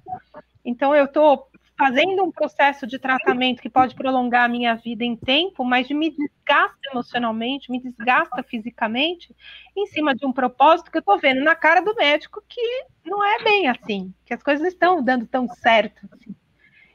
Então 0.64 0.94
eu 0.94 1.06
estou 1.06 1.48
fazendo 1.76 2.22
um 2.22 2.30
processo 2.30 2.86
de 2.86 2.98
tratamento 2.98 3.60
que 3.60 3.70
pode 3.70 3.94
prolongar 3.94 4.44
a 4.44 4.48
minha 4.48 4.74
vida 4.74 5.04
em 5.04 5.16
tempo, 5.16 5.64
mas 5.64 5.88
me 5.88 6.10
desgasta 6.10 6.78
emocionalmente, 6.90 7.70
me 7.70 7.80
desgasta 7.80 8.42
fisicamente, 8.42 9.34
em 9.76 9.86
cima 9.86 10.14
de 10.14 10.24
um 10.24 10.32
propósito 10.32 10.90
que 10.90 10.98
eu 10.98 11.00
estou 11.00 11.18
vendo 11.18 11.42
na 11.42 11.56
cara 11.56 11.80
do 11.80 11.94
médico 11.94 12.42
que 12.48 12.84
não 13.04 13.24
é 13.24 13.42
bem 13.42 13.68
assim, 13.68 14.14
que 14.24 14.34
as 14.34 14.42
coisas 14.42 14.62
não 14.62 14.68
estão 14.68 15.02
dando 15.02 15.26
tão 15.26 15.48
certo. 15.48 16.08
Assim. 16.12 16.34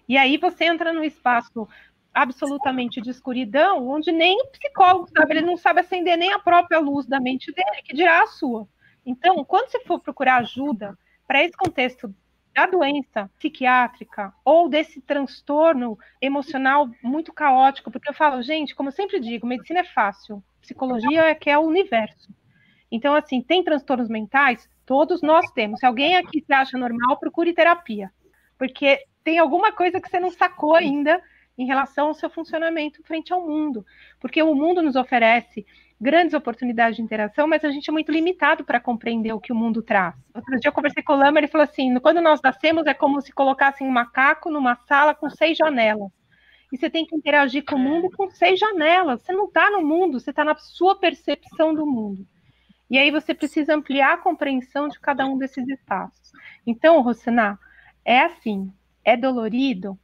E 0.08 0.18
aí 0.18 0.38
você 0.38 0.66
entra 0.66 0.94
num 0.94 1.04
espaço 1.04 1.68
absolutamente 2.14 3.00
de 3.00 3.12
escuridão, 3.12 3.88
onde 3.88 4.12
nem 4.12 4.42
o 4.42 4.48
psicólogo 4.48 5.08
sabe, 5.16 5.34
ele 5.36 5.46
não 5.46 5.56
sabe 5.56 5.82
acender 5.82 6.18
nem 6.18 6.34
a 6.34 6.40
própria 6.40 6.80
luz 6.80 7.06
da 7.06 7.20
mente 7.20 7.52
dele, 7.52 7.82
que 7.84 7.94
dirá 7.96 8.24
a 8.24 8.28
sua. 8.28 8.68
Então, 9.06 9.44
quando 9.46 9.70
você 9.70 9.80
for 9.82 10.00
procurar 10.00 10.38
ajuda 10.38 10.98
para 11.28 11.44
esse 11.44 11.56
contexto 11.56 12.14
da 12.56 12.66
doença 12.66 13.30
psiquiátrica 13.38 14.34
ou 14.44 14.68
desse 14.68 15.00
transtorno 15.00 15.98
emocional 16.20 16.90
muito 17.04 17.32
caótico, 17.32 17.92
porque 17.92 18.10
eu 18.10 18.16
falo, 18.16 18.42
gente, 18.42 18.74
como 18.74 18.90
eu 18.90 18.94
sempre 18.94 19.20
digo, 19.20 19.46
medicina 19.46 19.82
é 19.82 19.84
fácil, 19.84 20.44
psicologia 20.60 21.26
é 21.26 21.36
que 21.36 21.52
é 21.52 21.58
o 21.58 21.68
universo. 21.68 22.30
Então, 22.92 23.14
assim, 23.14 23.42
tem 23.42 23.64
transtornos 23.64 24.10
mentais? 24.10 24.68
Todos 24.88 25.22
nós 25.22 25.46
temos. 25.52 25.80
Se 25.80 25.86
alguém 25.86 26.16
aqui 26.16 26.42
se 26.42 26.52
acha 26.52 26.78
normal, 26.78 27.18
procure 27.20 27.54
terapia. 27.54 28.12
Porque 28.58 29.06
tem 29.28 29.40
alguma 29.40 29.74
coisa 29.74 30.00
que 30.00 30.08
você 30.10 30.22
não 30.22 30.32
sacou 30.32 30.74
ainda 30.74 31.22
em 31.58 31.66
relação 31.66 32.08
ao 32.08 32.14
seu 32.14 32.30
funcionamento 32.30 33.04
frente 33.04 33.34
ao 33.34 33.46
mundo. 33.46 33.86
Porque 34.22 34.42
o 34.42 34.56
mundo 34.56 34.82
nos 34.82 34.96
oferece 34.96 35.66
grandes 36.00 36.34
oportunidades 36.34 36.96
de 36.96 37.02
interação, 37.02 37.46
mas 37.46 37.66
a 37.66 37.70
gente 37.70 37.90
é 37.90 37.92
muito 37.92 38.10
limitado 38.10 38.64
para 38.64 38.80
compreender 38.80 39.34
o 39.34 39.40
que 39.42 39.52
o 39.52 39.56
mundo 39.56 39.82
traz. 39.82 40.16
Outro 40.34 40.58
dia 40.58 40.70
eu 40.70 40.74
conversei 40.74 41.04
com 41.04 41.12
o 41.12 41.18
Lama, 41.18 41.40
ele 41.40 41.50
falou 41.50 41.66
assim: 41.66 41.94
quando 42.00 42.22
nós 42.22 42.42
nascemos 42.42 42.88
é 42.88 42.94
como 42.94 43.20
se 43.20 43.34
colocassem 43.34 43.86
um 43.86 43.92
macaco 43.92 44.50
numa 44.50 44.78
sala 44.88 45.14
com 45.14 45.30
seis 45.30 45.58
janelas. 45.58 46.10
E 46.72 46.78
você 46.78 46.90
tem 46.90 47.06
que 47.06 47.14
interagir 47.14 47.66
com 47.66 47.76
o 47.76 47.80
mundo 47.80 48.10
com 48.16 48.30
seis 48.30 48.58
janelas. 48.58 49.24
Você 49.24 49.34
não 49.34 49.48
está 49.48 49.70
no 49.70 49.82
mundo, 49.82 50.22
você 50.22 50.30
está 50.30 50.46
na 50.46 50.56
sua 50.56 50.98
percepção 50.98 51.74
do 51.74 51.86
mundo. 51.86 52.26
E 52.90 52.98
aí 52.98 53.12
você 53.12 53.34
precisa 53.34 53.76
ampliar 53.76 54.14
a 54.14 54.18
compreensão 54.18 54.88
de 54.88 54.98
cada 55.02 55.26
um 55.26 55.38
desses 55.38 55.68
espaços. 55.68 56.32
Então, 56.66 57.02
Rosana, 57.02 57.60
é 58.06 58.22
assim: 58.22 58.72
é 59.08 59.16
dolorido, 59.16 59.98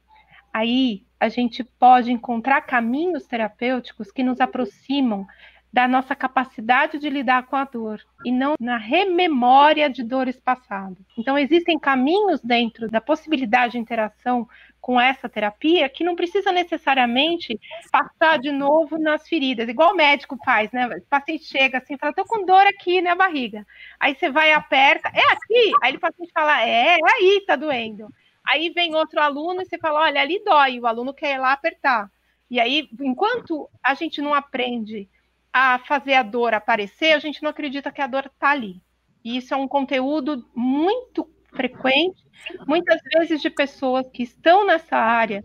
aí 0.50 1.04
a 1.20 1.28
gente 1.28 1.62
pode 1.62 2.10
encontrar 2.10 2.62
caminhos 2.62 3.26
terapêuticos 3.26 4.10
que 4.10 4.22
nos 4.22 4.40
aproximam 4.40 5.26
da 5.70 5.86
nossa 5.86 6.14
capacidade 6.14 6.98
de 6.98 7.10
lidar 7.10 7.46
com 7.46 7.56
a 7.56 7.64
dor 7.64 8.00
e 8.24 8.30
não 8.30 8.54
na 8.60 8.78
rememória 8.78 9.90
de 9.90 10.04
dores 10.04 10.38
passadas. 10.38 11.04
Então, 11.18 11.36
existem 11.36 11.78
caminhos 11.78 12.40
dentro 12.40 12.88
da 12.88 13.00
possibilidade 13.00 13.72
de 13.72 13.78
interação 13.78 14.48
com 14.80 15.00
essa 15.00 15.28
terapia 15.28 15.88
que 15.88 16.04
não 16.04 16.14
precisa 16.14 16.52
necessariamente 16.52 17.58
passar 17.90 18.38
de 18.38 18.52
novo 18.52 18.98
nas 18.98 19.28
feridas, 19.28 19.68
igual 19.68 19.92
o 19.92 19.96
médico 19.96 20.38
faz, 20.44 20.70
né? 20.70 20.86
O 20.86 21.00
paciente 21.10 21.44
chega 21.44 21.78
assim, 21.78 21.98
fala, 21.98 22.12
tô 22.12 22.24
com 22.24 22.46
dor 22.46 22.66
aqui 22.68 23.02
na 23.02 23.14
barriga. 23.14 23.66
Aí 23.98 24.14
você 24.14 24.30
vai 24.30 24.52
aperta, 24.52 25.08
é 25.08 25.32
aqui. 25.32 25.72
Aí 25.82 25.96
o 25.96 26.00
paciente 26.00 26.30
fala, 26.32 26.62
é, 26.62 26.94
é 26.94 27.14
aí 27.16 27.44
tá 27.46 27.56
doendo. 27.56 28.08
Aí 28.46 28.70
vem 28.70 28.94
outro 28.94 29.20
aluno 29.20 29.62
e 29.62 29.64
você 29.64 29.78
fala: 29.78 30.00
olha, 30.00 30.20
ali 30.20 30.42
dói, 30.44 30.78
o 30.78 30.86
aluno 30.86 31.14
quer 31.14 31.34
ir 31.34 31.38
lá 31.38 31.52
apertar. 31.52 32.10
E 32.50 32.60
aí, 32.60 32.88
enquanto 33.00 33.68
a 33.82 33.94
gente 33.94 34.20
não 34.20 34.34
aprende 34.34 35.08
a 35.52 35.78
fazer 35.78 36.14
a 36.14 36.22
dor 36.22 36.52
aparecer, 36.52 37.12
a 37.12 37.18
gente 37.18 37.42
não 37.42 37.50
acredita 37.50 37.90
que 37.90 38.02
a 38.02 38.06
dor 38.06 38.26
está 38.26 38.50
ali. 38.50 38.82
E 39.24 39.36
isso 39.38 39.54
é 39.54 39.56
um 39.56 39.68
conteúdo 39.68 40.48
muito 40.54 41.28
frequente, 41.54 42.22
muitas 42.66 43.00
vezes 43.14 43.40
de 43.40 43.48
pessoas 43.48 44.08
que 44.10 44.22
estão 44.22 44.66
nessa 44.66 44.96
área 44.96 45.42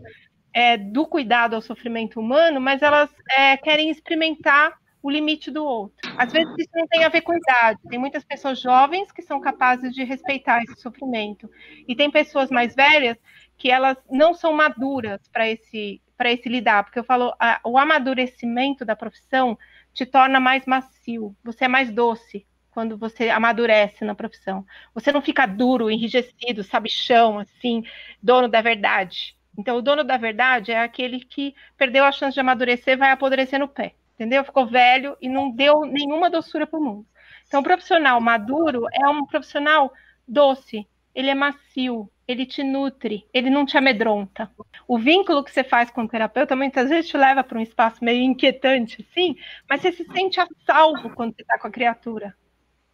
é, 0.52 0.76
do 0.76 1.06
cuidado 1.06 1.54
ao 1.54 1.62
sofrimento 1.62 2.20
humano, 2.20 2.60
mas 2.60 2.82
elas 2.82 3.10
é, 3.36 3.56
querem 3.56 3.88
experimentar 3.88 4.79
o 5.02 5.10
limite 5.10 5.50
do 5.50 5.64
outro. 5.64 5.96
Às 6.16 6.32
vezes 6.32 6.52
isso 6.58 6.70
não 6.74 6.86
tem 6.86 7.04
a 7.04 7.08
ver 7.08 7.22
com 7.22 7.34
idade. 7.34 7.80
Tem 7.88 7.98
muitas 7.98 8.24
pessoas 8.24 8.60
jovens 8.60 9.10
que 9.12 9.22
são 9.22 9.40
capazes 9.40 9.94
de 9.94 10.04
respeitar 10.04 10.62
esse 10.62 10.80
sofrimento. 10.80 11.50
E 11.88 11.94
tem 11.94 12.10
pessoas 12.10 12.50
mais 12.50 12.74
velhas 12.74 13.16
que 13.56 13.70
elas 13.70 13.96
não 14.10 14.34
são 14.34 14.52
maduras 14.52 15.20
para 15.28 15.48
esse 15.48 16.00
para 16.16 16.30
esse 16.30 16.50
lidar, 16.50 16.84
porque 16.84 16.98
eu 16.98 17.04
falo, 17.04 17.32
a, 17.40 17.60
o 17.64 17.78
amadurecimento 17.78 18.84
da 18.84 18.94
profissão 18.94 19.58
te 19.94 20.04
torna 20.04 20.38
mais 20.38 20.66
macio, 20.66 21.34
você 21.42 21.64
é 21.64 21.68
mais 21.68 21.90
doce 21.90 22.46
quando 22.70 22.98
você 22.98 23.30
amadurece 23.30 24.04
na 24.04 24.14
profissão. 24.14 24.66
Você 24.94 25.10
não 25.12 25.22
fica 25.22 25.46
duro, 25.46 25.90
enrijecido, 25.90 26.62
sabichão, 26.62 27.38
assim, 27.38 27.82
dono 28.22 28.48
da 28.48 28.60
verdade. 28.60 29.34
Então, 29.56 29.78
o 29.78 29.82
dono 29.82 30.04
da 30.04 30.18
verdade 30.18 30.72
é 30.72 30.82
aquele 30.82 31.20
que 31.20 31.54
perdeu 31.78 32.04
a 32.04 32.12
chance 32.12 32.34
de 32.34 32.40
amadurecer, 32.40 32.98
vai 32.98 33.10
apodrecer 33.10 33.58
no 33.58 33.66
pé 33.66 33.94
entendeu? 34.20 34.44
Ficou 34.44 34.66
velho 34.66 35.16
e 35.18 35.30
não 35.30 35.50
deu 35.50 35.80
nenhuma 35.86 36.28
doçura 36.28 36.66
para 36.66 36.78
o 36.78 36.82
mundo. 36.82 37.06
Então, 37.48 37.60
o 37.60 37.64
profissional 37.64 38.20
maduro 38.20 38.84
é 38.92 39.08
um 39.08 39.24
profissional 39.24 39.90
doce, 40.28 40.86
ele 41.14 41.30
é 41.30 41.34
macio, 41.34 42.08
ele 42.28 42.44
te 42.44 42.62
nutre, 42.62 43.26
ele 43.32 43.48
não 43.48 43.64
te 43.64 43.78
amedronta. 43.78 44.50
O 44.86 44.98
vínculo 44.98 45.42
que 45.42 45.50
você 45.50 45.64
faz 45.64 45.90
com 45.90 46.02
o 46.02 46.08
terapeuta 46.08 46.54
muitas 46.54 46.90
vezes 46.90 47.10
te 47.10 47.16
leva 47.16 47.42
para 47.42 47.58
um 47.58 47.62
espaço 47.62 48.04
meio 48.04 48.22
inquietante, 48.22 49.08
sim, 49.14 49.36
mas 49.68 49.80
você 49.80 49.90
se 49.90 50.04
sente 50.12 50.38
a 50.38 50.46
salvo 50.66 51.10
quando 51.10 51.34
você 51.34 51.40
está 51.40 51.58
com 51.58 51.68
a 51.68 51.72
criatura. 51.72 52.36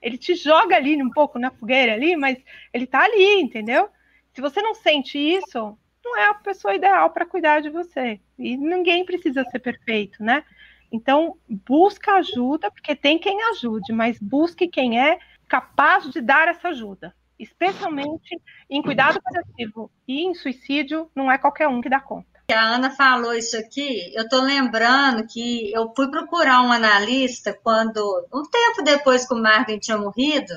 Ele 0.01 0.17
te 0.17 0.35
joga 0.37 0.77
ali 0.77 1.03
um 1.03 1.11
pouco 1.11 1.41
na 1.41 1.51
fogueira 1.51 1.95
ali, 1.95 2.17
mas 2.17 2.39
ele 2.73 2.85
está 2.85 3.03
ali, 3.03 3.41
entendeu? 3.41 3.89
Se 4.33 4.41
você 4.41 4.63
não 4.63 4.75
sente 4.75 5.19
isso, 5.19 5.77
não 6.05 6.17
é 6.17 6.29
a 6.29 6.35
pessoa 6.35 6.75
ideal 6.75 7.11
para 7.11 7.27
cuidar 7.27 7.61
de 7.61 7.69
você. 7.69 8.21
E 8.39 8.57
ninguém 8.57 9.05
precisa 9.05 9.45
ser 9.45 9.59
perfeito, 9.59 10.23
né? 10.23 10.45
Então, 10.91 11.37
busca 11.49 12.13
ajuda, 12.15 12.71
porque 12.71 12.95
tem 12.95 13.19
quem 13.19 13.43
ajude, 13.51 13.93
mas 13.93 14.19
busque 14.21 14.69
quem 14.69 15.01
é 15.01 15.19
capaz 15.49 16.11
de 16.11 16.21
dar 16.21 16.49
essa 16.49 16.69
ajuda. 16.69 17.15
Especialmente 17.39 18.41
em 18.71 18.83
cuidado 18.83 19.21
paliativo 19.23 19.91
e 20.09 20.23
em 20.25 20.35
suicídio, 20.35 21.11
não 21.15 21.31
é 21.31 21.37
qualquer 21.37 21.69
um 21.69 21.81
que 21.81 21.89
dá 21.91 22.01
conta. 22.01 22.37
A 22.51 22.75
Ana 22.77 22.91
falou 22.91 23.35
isso 23.35 23.57
aqui, 23.59 24.15
eu 24.15 24.23
estou 24.23 24.41
lembrando 24.41 25.27
que 25.27 25.73
eu 25.73 25.93
fui 25.95 26.09
procurar 26.11 26.63
um 26.63 26.71
analista 26.71 27.53
quando, 27.53 28.01
um 28.33 28.43
tempo 28.45 28.83
depois 28.85 29.27
que 29.27 29.35
o 29.35 29.43
Marvin 29.43 29.79
tinha 29.79 29.99
morrido, 29.99 30.55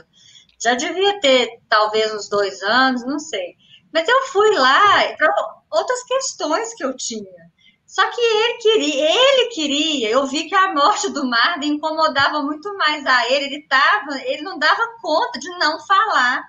já 0.62 0.76
devia 0.76 1.20
ter 1.20 1.60
talvez 1.68 2.14
uns 2.14 2.30
dois 2.30 2.62
anos, 2.62 3.04
não 3.06 3.18
sei. 3.18 3.56
Mas 3.92 4.08
eu 4.08 4.22
fui 4.28 4.52
lá 4.52 5.16
para 5.18 5.34
outras 5.72 6.04
questões 6.04 6.76
que 6.76 6.84
eu 6.84 6.96
tinha. 6.96 7.50
Só 7.90 8.08
que 8.12 8.22
ele 8.22 8.54
queria, 8.60 9.10
ele 9.10 9.48
queria, 9.48 10.10
eu 10.12 10.28
vi 10.28 10.48
que 10.48 10.54
a 10.54 10.76
morte 10.76 11.10
do 11.10 11.28
Marden 11.28 11.74
incomodava 11.74 12.40
muito 12.44 12.72
mais 12.78 13.04
a 13.04 13.28
ele, 13.32 13.46
ele 13.46 13.68
tava, 13.68 14.16
ele 14.26 14.44
não 14.44 14.60
dava 14.60 14.96
conta 15.02 15.40
de 15.40 15.50
não 15.58 15.80
falar 15.88 16.48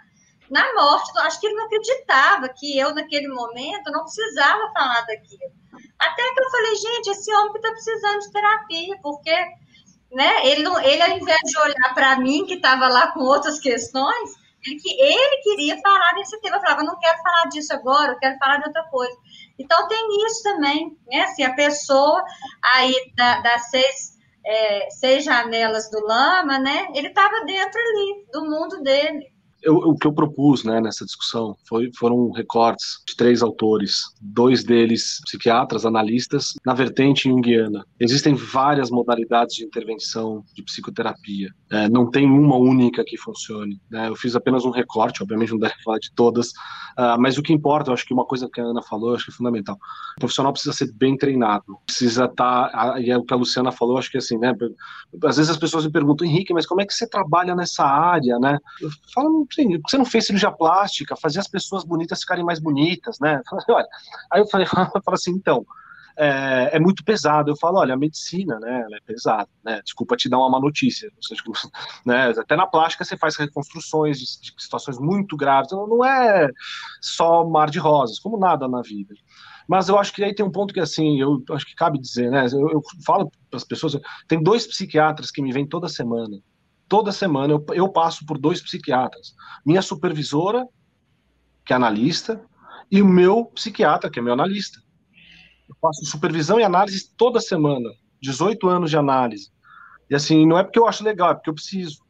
na 0.51 0.75
morte, 0.75 1.11
acho 1.21 1.41
que 1.41 1.47
ele 1.47 1.57
não 1.57 1.65
acreditava 1.65 2.47
que 2.51 2.79
eu 2.79 2.95
naquele 2.95 3.29
momento 3.29 3.91
não 3.91 4.03
precisava 4.03 4.71
falar 4.75 5.01
daquilo. 5.07 5.51
Até 5.99 6.23
que 6.35 6.43
eu 6.43 6.51
falei, 6.51 6.77
gente, 6.77 7.09
esse 7.09 7.35
homem 7.35 7.55
está 7.55 7.71
precisando 7.71 8.19
de 8.19 8.33
terapia, 8.33 8.99
porque 9.03 9.35
né, 10.13 10.47
ele, 10.47 10.63
não, 10.63 10.79
ele 10.79 11.01
ao 11.01 11.17
invés 11.17 11.41
de 11.43 11.59
olhar 11.59 11.95
para 11.95 12.19
mim, 12.19 12.45
que 12.45 12.55
estava 12.55 12.87
lá 12.87 13.13
com 13.13 13.21
outras 13.21 13.59
questões, 13.59 14.31
ele, 14.67 14.79
ele 14.87 15.43
queria 15.43 15.81
falar 15.81 16.13
desse 16.17 16.39
tema. 16.43 16.57
Eu 16.57 16.61
falava, 16.61 16.83
não 16.83 16.99
quero 16.99 17.17
falar 17.23 17.45
disso 17.49 17.73
agora, 17.73 18.13
eu 18.13 18.19
quero 18.19 18.37
falar 18.37 18.59
de 18.59 18.67
outra 18.67 18.83
coisa. 18.91 19.17
Então, 19.61 19.87
tem 19.89 20.27
isso 20.27 20.43
também, 20.43 20.97
né? 21.07 21.27
Se 21.29 21.43
a 21.43 21.55
pessoa 21.55 22.25
aí 22.63 22.95
da, 23.17 23.41
das 23.41 23.71
seis, 23.71 24.19
é, 24.45 24.91
seis 24.91 25.25
janelas 25.25 25.91
do 25.91 26.01
Lama, 26.01 26.59
né? 26.59 26.89
Ele 26.95 27.09
estava 27.09 27.45
dentro 27.45 27.79
ali, 27.79 28.27
do 28.33 28.45
mundo 28.45 28.83
dele 28.83 29.31
eu, 29.63 29.75
o 29.77 29.97
que 29.97 30.07
eu 30.07 30.13
propus 30.13 30.65
né, 30.65 30.81
nessa 30.81 31.05
discussão 31.05 31.57
foi, 31.69 31.91
foram 31.99 32.31
recortes 32.31 33.03
de 33.07 33.17
três 33.17 33.43
autores, 33.43 34.03
dois 34.21 34.65
deles 34.65 35.21
psiquiatras, 35.25 35.85
analistas, 35.85 36.55
na 36.65 36.75
vertente 36.75 37.29
junguiana. 37.29 37.85
Existem 37.99 38.35
várias 38.35 38.91
modalidades 38.91 39.57
de 39.57 39.65
intervenção 39.65 40.45
de 40.55 40.63
psicoterapia. 40.63 41.51
É, 41.71 41.89
não 41.89 42.11
tem 42.11 42.27
uma 42.27 42.57
única 42.57 43.05
que 43.05 43.17
funcione. 43.17 43.81
Né? 43.91 44.09
Eu 44.09 44.17
fiz 44.17 44.35
apenas 44.35 44.65
um 44.65 44.71
recorte, 44.71 45.23
obviamente 45.23 45.53
não 45.53 45.59
deve 45.59 45.75
falar 45.85 45.99
de 45.99 46.13
todas, 46.15 46.49
uh, 46.99 47.19
mas 47.19 47.39
o 47.39 47.43
que 47.43 47.53
importa, 47.53 47.91
eu 47.91 47.95
acho 47.95 48.07
que 48.07 48.15
uma 48.15 48.25
coisa 48.25 48.49
que 48.53 48.61
a 48.61 48.65
Ana 48.65 48.83
falou, 48.83 49.15
acho 49.15 49.27
que 49.27 49.31
é 49.31 49.35
fundamental. 49.35 49.77
O 50.17 50.21
profissional 50.21 50.53
precisa 50.53 50.73
ser 50.73 50.93
bem 50.93 51.17
treinado, 51.17 51.79
precisa 51.87 52.25
estar, 52.25 52.71
tá, 52.71 53.01
e 53.01 53.11
é 53.11 53.19
o 53.19 53.25
que 53.25 53.35
a 53.35 53.37
Luciana 53.37 53.73
falou, 53.73 53.99
acho 53.99 54.11
que 54.11 54.19
assim, 54.19 54.39
né? 54.39 54.55
Às 55.25 55.37
vezes 55.37 55.51
as 55.51 55.57
pessoas 55.57 55.85
me 55.85 55.93
perguntam, 55.93 56.27
Henrique, 56.27 56.53
mas 56.53 56.67
como 56.67 56.81
é 56.81 56.87
que 56.87 56.95
você 56.95 57.09
trabalha 57.09 57.55
nessa 57.55 57.85
área, 57.85 58.39
né? 58.39 58.59
Eu 58.81 58.91
falo, 59.15 59.47
sim, 59.53 59.81
você 59.81 59.99
não 59.99 60.05
fez 60.05 60.27
cirurgia 60.27 60.51
plástica, 60.51 61.17
fazer 61.17 61.41
as 61.41 61.49
pessoas 61.49 61.85
bonitas 61.85 62.21
ficarem 62.21 62.45
mais 62.45 62.59
bonitas, 62.59 63.19
né? 63.21 63.41
Olha, 63.69 63.89
aí 64.31 64.41
eu 64.41 64.47
falei, 64.47 64.67
falei 64.67 64.91
assim, 65.13 65.33
então, 65.33 65.65
é, 66.17 66.77
é, 66.77 66.81
muito 66.81 67.03
pesado. 67.03 67.51
Eu 67.51 67.57
falo, 67.57 67.79
olha, 67.79 67.95
a 67.95 67.97
medicina, 67.97 68.59
né, 68.61 68.87
é 68.93 69.01
pesada, 69.07 69.49
né? 69.65 69.81
Desculpa 69.83 70.17
te 70.17 70.29
dar 70.29 70.39
uma 70.39 70.51
má 70.51 70.61
notícia. 70.61 71.11
né, 72.05 72.31
até 72.31 72.57
na 72.57 72.67
plástica 72.67 73.05
você 73.05 73.17
faz 73.17 73.37
reconstruções 73.37 74.19
de, 74.19 74.25
de 74.25 74.63
situações 74.63 74.99
muito 74.99 75.37
graves. 75.37 75.73
Não, 75.73 75.87
não 75.87 76.05
é 76.05 76.49
só 77.01 77.49
mar 77.49 77.71
de 77.71 77.79
rosas, 77.79 78.19
como 78.19 78.39
nada 78.39 78.69
na 78.69 78.83
vida. 78.83 79.15
Mas 79.67 79.89
eu 79.89 79.99
acho 79.99 80.13
que 80.13 80.25
aí 80.25 80.35
tem 80.35 80.45
um 80.45 80.51
ponto 80.51 80.75
que, 80.75 80.81
assim, 80.81 81.21
eu 81.21 81.43
acho 81.53 81.65
que 81.65 81.75
cabe 81.75 81.99
dizer, 81.99 82.31
né? 82.31 82.45
Eu, 82.53 82.69
eu 82.71 82.83
falo 83.07 83.31
para 83.49 83.57
as 83.57 83.65
pessoas, 83.65 83.97
tem 84.27 84.43
dois 84.43 84.67
psiquiatras 84.67 85.31
que 85.31 85.41
me 85.41 85.53
vêm 85.53 85.67
toda 85.67 85.89
semana. 85.89 86.39
Toda 86.91 87.13
semana 87.13 87.53
eu, 87.53 87.65
eu 87.73 87.89
passo 87.89 88.27
por 88.27 88.37
dois 88.37 88.61
psiquiatras. 88.61 89.33
Minha 89.65 89.81
supervisora, 89.81 90.67
que 91.65 91.73
é 91.73 91.77
analista, 91.77 92.45
e 92.91 93.01
o 93.01 93.07
meu 93.07 93.45
psiquiatra, 93.45 94.11
que 94.11 94.19
é 94.19 94.23
meu 94.23 94.33
analista. 94.33 94.81
Eu 95.69 95.77
faço 95.81 96.05
supervisão 96.05 96.59
e 96.59 96.65
análise 96.65 97.15
toda 97.17 97.39
semana. 97.41 97.89
18 98.21 98.69
anos 98.69 98.91
de 98.91 98.97
análise. 98.97 99.53
E 100.11 100.17
assim, 100.17 100.45
não 100.45 100.59
é 100.59 100.65
porque 100.65 100.81
eu 100.81 100.89
acho 100.89 101.05
legal, 101.05 101.31
é 101.31 101.35
porque 101.35 101.51
eu 101.51 101.55
preciso. 101.55 102.03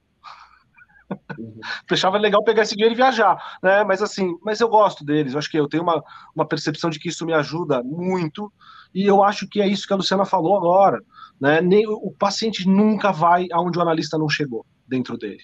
Uhum. 1.39 1.61
Fechava 1.87 2.17
legal 2.17 2.43
pegar 2.43 2.63
esse 2.63 2.75
dinheiro 2.75 2.95
e 2.95 2.97
viajar, 2.97 3.59
né? 3.63 3.85
Mas 3.85 4.01
assim, 4.01 4.35
mas 4.43 4.61
eu 4.61 4.69
gosto 4.71 5.05
deles. 5.05 5.35
Eu 5.35 5.41
acho 5.41 5.51
que 5.51 5.59
eu 5.59 5.69
tenho 5.69 5.83
uma, 5.83 6.03
uma 6.35 6.47
percepção 6.47 6.89
de 6.89 6.99
que 6.99 7.11
isso 7.11 7.27
me 7.27 7.35
ajuda 7.35 7.83
muito. 7.83 8.51
E 8.95 9.05
eu 9.05 9.23
acho 9.23 9.47
que 9.47 9.61
é 9.61 9.69
isso 9.69 9.87
que 9.87 9.93
a 9.93 9.97
Luciana 9.97 10.25
falou 10.25 10.57
agora, 10.57 11.05
né? 11.41 11.61
Nem, 11.61 11.87
o 11.87 12.13
paciente 12.19 12.69
nunca 12.69 13.11
vai 13.11 13.47
aonde 13.53 13.79
o 13.79 13.83
analista 13.83 14.19
não 14.19 14.29
chegou 14.29 14.67
dentro 14.87 15.17
dele. 15.17 15.43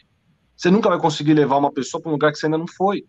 Você 0.56 0.70
nunca 0.70 0.88
vai 0.88 0.98
conseguir 0.98 1.34
levar 1.34 1.56
uma 1.56 1.72
pessoa 1.72 2.00
para 2.00 2.10
um 2.10 2.12
lugar 2.12 2.32
que 2.32 2.38
você 2.38 2.46
ainda 2.46 2.58
não 2.58 2.66
foi. 2.66 3.04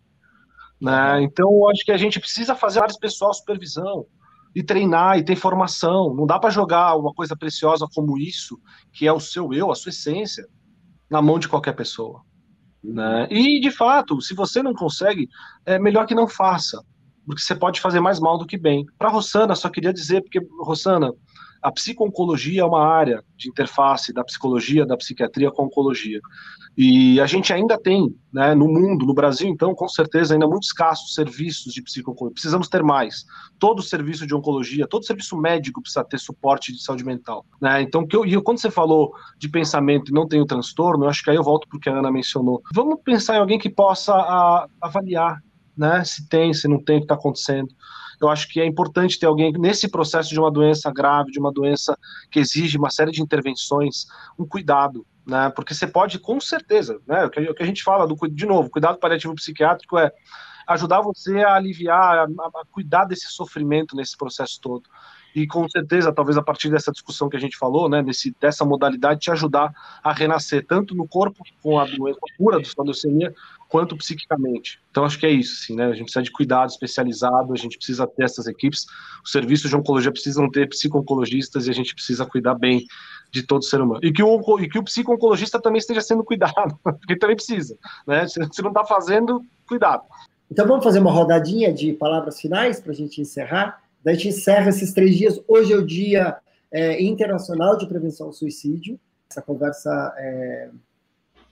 Né? 0.80 1.14
Uhum. 1.14 1.20
Então, 1.22 1.50
eu 1.50 1.68
acho 1.70 1.84
que 1.84 1.92
a 1.92 1.96
gente 1.96 2.20
precisa 2.20 2.54
fazer 2.54 2.80
áreas 2.80 2.98
pessoal 2.98 3.32
supervisão 3.34 4.06
e 4.54 4.62
treinar 4.62 5.18
e 5.18 5.24
ter 5.24 5.36
formação. 5.36 6.14
Não 6.14 6.26
dá 6.26 6.38
para 6.38 6.50
jogar 6.50 6.96
uma 6.96 7.12
coisa 7.12 7.36
preciosa 7.36 7.86
como 7.94 8.18
isso, 8.18 8.58
que 8.92 9.06
é 9.06 9.12
o 9.12 9.20
seu 9.20 9.52
eu, 9.52 9.70
a 9.70 9.74
sua 9.74 9.90
essência, 9.90 10.46
na 11.10 11.20
mão 11.20 11.38
de 11.38 11.48
qualquer 11.48 11.74
pessoa. 11.74 12.22
Né? 12.82 13.26
E, 13.30 13.60
de 13.60 13.70
fato, 13.70 14.20
se 14.20 14.34
você 14.34 14.62
não 14.62 14.72
consegue, 14.72 15.28
é 15.66 15.78
melhor 15.78 16.06
que 16.06 16.14
não 16.14 16.28
faça, 16.28 16.82
porque 17.26 17.42
você 17.42 17.54
pode 17.54 17.80
fazer 17.80 18.00
mais 18.00 18.20
mal 18.20 18.38
do 18.38 18.46
que 18.46 18.56
bem. 18.56 18.86
Para 18.98 19.10
Rossana, 19.10 19.54
só 19.54 19.68
queria 19.68 19.92
dizer, 19.92 20.22
porque, 20.22 20.40
Rossana, 20.60 21.12
a 21.62 21.70
psico-oncologia 21.70 22.62
é 22.62 22.64
uma 22.64 22.86
área 22.86 23.22
de 23.36 23.48
interface 23.48 24.12
da 24.12 24.24
psicologia, 24.24 24.86
da 24.86 24.96
psiquiatria 24.96 25.50
com 25.50 25.62
a 25.62 25.64
oncologia. 25.66 26.20
E 26.76 27.20
a 27.20 27.26
gente 27.26 27.52
ainda 27.52 27.76
tem, 27.76 28.14
né, 28.32 28.54
no 28.54 28.68
mundo, 28.68 29.04
no 29.04 29.12
Brasil, 29.12 29.48
então, 29.48 29.74
com 29.74 29.88
certeza, 29.88 30.34
ainda 30.34 30.46
muito 30.46 30.62
escassos 30.62 31.12
serviços 31.12 31.72
de 31.72 31.82
psico-oncologia. 31.82 32.34
Precisamos 32.34 32.68
ter 32.68 32.84
mais. 32.84 33.24
Todo 33.58 33.82
serviço 33.82 34.24
de 34.24 34.32
oncologia, 34.32 34.86
todo 34.86 35.04
serviço 35.04 35.36
médico 35.36 35.82
precisa 35.82 36.04
ter 36.04 36.20
suporte 36.20 36.72
de 36.72 36.80
saúde 36.80 37.04
mental. 37.04 37.44
Né? 37.60 37.82
Então, 37.82 38.06
que 38.06 38.14
eu, 38.14 38.42
quando 38.42 38.60
você 38.60 38.70
falou 38.70 39.12
de 39.36 39.48
pensamento 39.48 40.10
e 40.10 40.14
não 40.14 40.28
tem 40.28 40.40
o 40.40 40.46
transtorno, 40.46 41.04
eu 41.04 41.08
acho 41.08 41.24
que 41.24 41.30
aí 41.30 41.36
eu 41.36 41.42
volto 41.42 41.66
para 41.68 41.76
o 41.76 41.80
que 41.80 41.88
a 41.88 41.98
Ana 41.98 42.12
mencionou. 42.12 42.62
Vamos 42.72 43.00
pensar 43.02 43.34
em 43.34 43.40
alguém 43.40 43.58
que 43.58 43.68
possa 43.68 44.14
a, 44.14 44.68
avaliar 44.80 45.42
né, 45.76 46.04
se 46.04 46.28
tem, 46.28 46.54
se 46.54 46.68
não 46.68 46.82
tem, 46.82 46.96
o 46.96 47.00
que 47.00 47.04
está 47.06 47.14
acontecendo 47.14 47.68
eu 48.20 48.28
acho 48.28 48.48
que 48.48 48.60
é 48.60 48.66
importante 48.66 49.18
ter 49.18 49.26
alguém 49.26 49.52
nesse 49.52 49.88
processo 49.88 50.30
de 50.30 50.38
uma 50.38 50.50
doença 50.50 50.90
grave, 50.92 51.30
de 51.30 51.38
uma 51.38 51.52
doença 51.52 51.98
que 52.30 52.38
exige 52.38 52.78
uma 52.78 52.90
série 52.90 53.10
de 53.10 53.22
intervenções, 53.22 54.06
um 54.38 54.46
cuidado, 54.46 55.06
né? 55.26 55.50
Porque 55.50 55.74
você 55.74 55.86
pode, 55.86 56.18
com 56.18 56.40
certeza, 56.40 57.00
né? 57.06 57.24
O 57.24 57.30
que, 57.30 57.62
a 57.62 57.66
gente 57.66 57.82
fala 57.82 58.06
do 58.06 58.16
de 58.28 58.46
novo, 58.46 58.70
cuidado 58.70 58.98
paliativo 58.98 59.34
psiquiátrico 59.34 59.98
é 59.98 60.12
ajudar 60.66 61.00
você 61.00 61.38
a 61.42 61.54
aliviar, 61.54 62.18
a, 62.18 62.24
a 62.24 62.64
cuidar 62.70 63.04
desse 63.04 63.28
sofrimento 63.28 63.96
nesse 63.96 64.16
processo 64.16 64.60
todo 64.60 64.88
e 65.34 65.46
com 65.46 65.68
certeza, 65.68 66.12
talvez 66.12 66.36
a 66.36 66.42
partir 66.42 66.70
dessa 66.70 66.90
discussão 66.90 67.28
que 67.28 67.36
a 67.36 67.40
gente 67.40 67.56
falou, 67.56 67.88
né, 67.88 68.02
desse, 68.02 68.34
dessa 68.40 68.64
modalidade, 68.64 69.20
te 69.20 69.30
ajudar 69.30 69.72
a 70.02 70.12
renascer, 70.12 70.64
tanto 70.66 70.94
no 70.94 71.06
corpo, 71.06 71.44
com 71.62 71.78
a 71.78 71.84
doença 71.84 72.18
a 72.18 72.36
cura 72.36 72.58
da 72.60 72.82
leucemia, 72.82 73.34
quanto 73.68 73.96
psiquicamente. 73.96 74.80
Então, 74.90 75.04
acho 75.04 75.18
que 75.18 75.26
é 75.26 75.30
isso, 75.30 75.66
sim, 75.66 75.76
né, 75.76 75.84
a 75.84 75.92
gente 75.92 76.04
precisa 76.04 76.22
de 76.22 76.32
cuidado 76.32 76.70
especializado, 76.70 77.52
a 77.52 77.56
gente 77.56 77.76
precisa 77.76 78.06
ter 78.06 78.24
essas 78.24 78.46
equipes, 78.46 78.86
os 79.22 79.30
serviços 79.30 79.68
de 79.68 79.76
oncologia 79.76 80.10
precisam 80.10 80.50
ter 80.50 80.68
psico-oncologistas 80.68 81.66
e 81.66 81.70
a 81.70 81.74
gente 81.74 81.94
precisa 81.94 82.24
cuidar 82.24 82.54
bem 82.54 82.86
de 83.30 83.42
todo 83.42 83.62
ser 83.62 83.80
humano. 83.80 84.00
E 84.02 84.10
que 84.10 84.22
o, 84.22 84.60
e 84.60 84.68
que 84.68 84.78
o 84.78 84.82
psico-oncologista 84.82 85.60
também 85.60 85.78
esteja 85.78 86.00
sendo 86.00 86.24
cuidado, 86.24 86.78
porque 86.82 87.16
também 87.16 87.36
precisa, 87.36 87.76
né, 88.06 88.26
se, 88.26 88.38
não 88.62 88.70
está 88.70 88.84
fazendo, 88.84 89.44
cuidado. 89.68 90.02
Então, 90.50 90.66
vamos 90.66 90.82
fazer 90.82 90.98
uma 90.98 91.12
rodadinha 91.12 91.72
de 91.72 91.92
palavras 91.92 92.40
finais 92.40 92.80
para 92.80 92.92
a 92.92 92.94
gente 92.94 93.20
encerrar? 93.20 93.82
Daí 94.02 94.14
a 94.14 94.16
gente 94.16 94.28
encerra 94.28 94.70
esses 94.70 94.94
três 94.94 95.14
dias. 95.14 95.38
Hoje 95.46 95.74
é 95.74 95.76
o 95.76 95.84
Dia 95.84 96.38
é, 96.72 97.02
Internacional 97.02 97.76
de 97.76 97.86
Prevenção 97.86 98.28
ao 98.28 98.32
Suicídio. 98.32 98.98
Essa 99.30 99.42
conversa 99.42 100.14
é, 100.16 100.70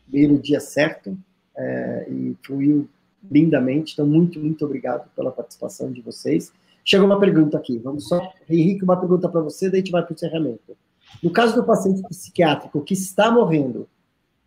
veio 0.08 0.30
no 0.30 0.38
dia 0.38 0.60
certo 0.60 1.18
é, 1.56 2.06
e 2.10 2.36
fluiu 2.42 2.88
lindamente. 3.30 3.92
Então, 3.92 4.06
muito, 4.06 4.38
muito 4.38 4.64
obrigado 4.64 5.08
pela 5.14 5.30
participação 5.30 5.90
de 5.90 6.00
vocês. 6.00 6.52
Chegou 6.84 7.06
uma 7.06 7.18
pergunta 7.18 7.58
aqui. 7.58 7.78
Vamos 7.78 8.08
só, 8.08 8.32
Henrique, 8.48 8.84
uma 8.84 8.96
pergunta 8.96 9.28
para 9.28 9.40
você, 9.40 9.68
daí 9.68 9.80
a 9.80 9.82
gente 9.82 9.92
vai 9.92 10.02
para 10.02 10.12
o 10.12 10.14
encerramento. 10.14 10.76
No 11.22 11.30
caso 11.30 11.54
do 11.54 11.64
paciente 11.64 12.02
psiquiátrico 12.02 12.82
que 12.82 12.94
está 12.94 13.30
morrendo, 13.30 13.88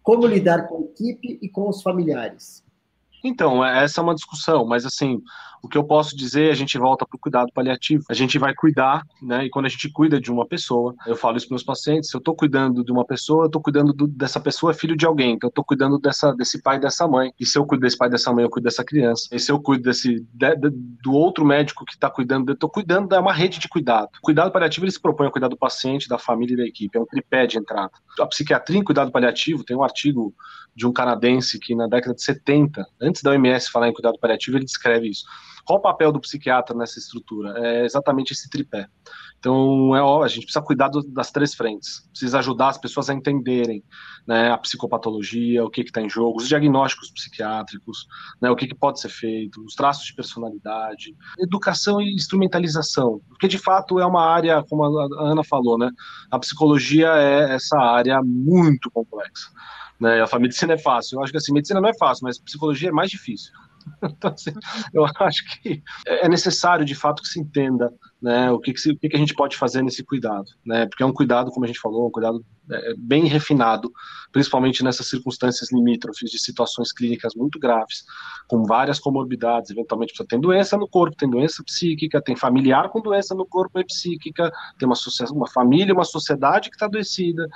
como 0.01 0.25
lidar 0.25 0.67
com 0.67 0.77
a 0.77 0.81
equipe 0.81 1.37
e 1.41 1.49
com 1.49 1.67
os 1.67 1.81
familiares? 1.81 2.63
Então, 3.23 3.65
é, 3.65 3.83
essa 3.83 3.99
é 3.99 4.03
uma 4.03 4.15
discussão, 4.15 4.65
mas 4.65 4.85
assim, 4.85 5.21
o 5.61 5.67
que 5.67 5.77
eu 5.77 5.83
posso 5.83 6.15
dizer, 6.15 6.51
a 6.51 6.55
gente 6.55 6.77
volta 6.77 7.05
para 7.05 7.15
o 7.15 7.19
cuidado 7.19 7.51
paliativo. 7.53 8.03
A 8.09 8.13
gente 8.13 8.37
vai 8.37 8.53
cuidar, 8.53 9.03
né? 9.21 9.45
E 9.45 9.49
quando 9.49 9.65
a 9.65 9.69
gente 9.69 9.89
cuida 9.89 10.19
de 10.19 10.31
uma 10.31 10.45
pessoa, 10.45 10.95
eu 11.05 11.15
falo 11.15 11.37
isso 11.37 11.47
para 11.47 11.55
meus 11.55 11.63
pacientes, 11.63 12.09
se 12.09 12.15
eu 12.15 12.19
estou 12.19 12.35
cuidando 12.35 12.83
de 12.83 12.91
uma 12.91 13.05
pessoa, 13.05 13.43
eu 13.43 13.47
estou 13.47 13.61
cuidando 13.61 13.93
do, 13.93 14.07
dessa 14.07 14.39
pessoa 14.39 14.71
é 14.71 14.75
filho 14.75 14.95
de 14.95 15.05
alguém, 15.05 15.33
então 15.33 15.47
eu 15.47 15.51
estou 15.51 15.63
cuidando 15.63 15.99
dessa, 15.99 16.33
desse 16.33 16.61
pai 16.61 16.79
dessa 16.79 17.07
mãe. 17.07 17.33
E 17.39 17.45
se 17.45 17.57
eu 17.57 17.65
cuido 17.65 17.81
desse 17.81 17.97
pai 17.97 18.09
dessa 18.09 18.31
mãe, 18.31 18.43
eu 18.43 18.49
cuido 18.49 18.65
dessa 18.65 18.83
criança. 18.83 19.27
E 19.31 19.39
se 19.39 19.51
eu 19.51 19.59
cuido 19.61 19.83
desse, 19.83 20.25
de, 20.33 20.55
de, 20.55 20.69
do 21.03 21.13
outro 21.13 21.45
médico 21.45 21.85
que 21.85 21.93
está 21.93 22.09
cuidando, 22.09 22.49
eu 22.49 22.53
estou 22.53 22.69
cuidando, 22.69 23.13
é 23.13 23.19
uma 23.19 23.33
rede 23.33 23.59
de 23.59 23.67
cuidado. 23.67 24.09
O 24.19 24.21
cuidado 24.21 24.51
paliativo, 24.51 24.85
ele 24.85 24.91
se 24.91 25.01
propõe 25.01 25.27
a 25.27 25.31
cuidar 25.31 25.47
do 25.47 25.57
paciente, 25.57 26.07
da 26.07 26.17
família 26.17 26.53
e 26.53 26.57
da 26.57 26.65
equipe, 26.65 26.97
é 26.97 27.01
um 27.01 27.05
tripé 27.05 27.45
de 27.45 27.57
entrada. 27.57 27.91
A 28.19 28.25
psiquiatria 28.25 28.79
em 28.79 28.83
cuidado 28.83 29.11
paliativo, 29.11 29.63
tem 29.63 29.75
um 29.75 29.83
artigo 29.83 30.33
de 30.75 30.87
um 30.87 30.93
canadense 30.93 31.59
que 31.59 31.75
na 31.75 31.87
década 31.87 32.15
de 32.15 32.23
70, 32.23 32.85
antes 33.01 33.21
da 33.21 33.31
OMS 33.31 33.69
falar 33.69 33.89
em 33.89 33.93
cuidado 33.93 34.17
paliativo, 34.19 34.57
ele 34.57 34.65
descreve 34.65 35.09
isso. 35.09 35.25
Qual 35.69 35.77
o 35.77 35.81
papel 35.83 36.11
do 36.11 36.19
psiquiatra 36.19 36.75
nessa 36.75 36.97
estrutura? 36.97 37.53
É 37.59 37.85
exatamente 37.85 38.33
esse 38.33 38.49
tripé. 38.49 38.87
Então, 39.37 39.95
é 39.95 40.25
a 40.25 40.27
gente 40.27 40.45
precisa 40.45 40.65
cuidar 40.65 40.87
do, 40.87 41.03
das 41.03 41.29
três 41.29 41.53
frentes, 41.53 42.09
precisa 42.09 42.39
ajudar 42.39 42.69
as 42.69 42.79
pessoas 42.79 43.07
a 43.07 43.13
entenderem 43.13 43.83
né, 44.25 44.49
a 44.49 44.57
psicopatologia, 44.57 45.63
o 45.63 45.69
que 45.69 45.81
está 45.81 46.01
em 46.01 46.09
jogo, 46.09 46.39
os 46.39 46.47
diagnósticos 46.47 47.11
psiquiátricos, 47.11 48.07
né, 48.41 48.49
o 48.49 48.55
que, 48.55 48.65
que, 48.65 48.73
pode 48.73 48.99
ser 48.99 49.09
feito, 49.09 49.63
os 49.63 49.75
traços 49.75 50.07
de 50.07 50.15
personalidade, 50.15 51.15
educação 51.37 52.01
e 52.01 52.15
instrumentalização, 52.15 53.21
porque 53.29 53.47
de 53.47 53.59
fato 53.59 53.99
é 53.99 54.05
uma 54.07 54.25
área, 54.25 54.63
como 54.67 54.83
a 54.83 55.31
Ana 55.31 55.43
falou, 55.43 55.77
né, 55.77 55.91
a 56.31 56.39
psicologia 56.39 57.09
é 57.09 57.53
essa 57.53 57.77
área 57.77 58.23
muito 58.23 58.89
complexa. 58.89 59.51
Né? 59.99 60.25
A 60.31 60.39
medicina 60.39 60.73
é 60.73 60.77
fácil. 60.79 61.17
Eu 61.17 61.23
acho 61.23 61.31
que 61.31 61.37
assim, 61.37 61.53
medicina 61.53 61.79
não 61.79 61.89
é 61.89 61.97
fácil, 61.97 62.23
mas 62.23 62.39
psicologia 62.39 62.89
é 62.89 62.91
mais 62.91 63.11
difícil. 63.11 63.51
Então, 64.03 64.31
assim, 64.31 64.51
eu 64.93 65.05
acho 65.05 65.61
que 65.61 65.81
é 66.05 66.27
necessário, 66.27 66.85
de 66.85 66.95
fato, 66.95 67.21
que 67.21 67.29
se 67.29 67.39
entenda 67.39 67.93
né, 68.21 68.51
o, 68.51 68.59
que, 68.59 68.73
que, 68.73 68.79
se, 68.79 68.91
o 68.91 68.97
que, 68.97 69.09
que, 69.09 69.15
a 69.15 69.19
gente 69.19 69.33
pode 69.33 69.55
fazer 69.55 69.81
nesse 69.81 70.03
cuidado. 70.03 70.45
Né, 70.65 70.85
porque 70.85 71.03
é 71.03 71.05
um 71.05 71.13
cuidado, 71.13 71.51
como 71.51 71.65
a 71.65 71.67
gente 71.67 71.79
falou, 71.79 72.07
um 72.07 72.11
cuidado 72.11 72.43
é, 72.71 72.93
bem 72.97 73.25
refinado, 73.25 73.91
principalmente 74.31 74.83
nessas 74.83 75.07
circunstâncias 75.07 75.71
limítrofes 75.71 76.29
de 76.29 76.39
situações 76.39 76.91
clínicas 76.91 77.33
muito 77.35 77.59
graves, 77.59 78.03
com 78.47 78.63
várias 78.63 78.99
comorbidades. 78.99 79.71
Eventualmente, 79.71 80.11
precisa 80.11 80.27
tem 80.27 80.39
doença 80.39 80.77
no 80.77 80.87
corpo, 80.87 81.15
tem 81.15 81.29
doença 81.29 81.63
psíquica, 81.63 82.21
tem 82.21 82.35
familiar 82.35 82.89
com 82.89 83.01
doença 83.01 83.33
no 83.33 83.45
corpo 83.45 83.79
e 83.79 83.85
psíquica, 83.85 84.51
tem 84.77 84.87
uma, 84.87 84.95
uma 85.31 85.47
família, 85.47 85.93
uma 85.93 86.05
sociedade 86.05 86.69
que 86.69 86.75
está 86.75 86.85
adoecida. 86.85 87.47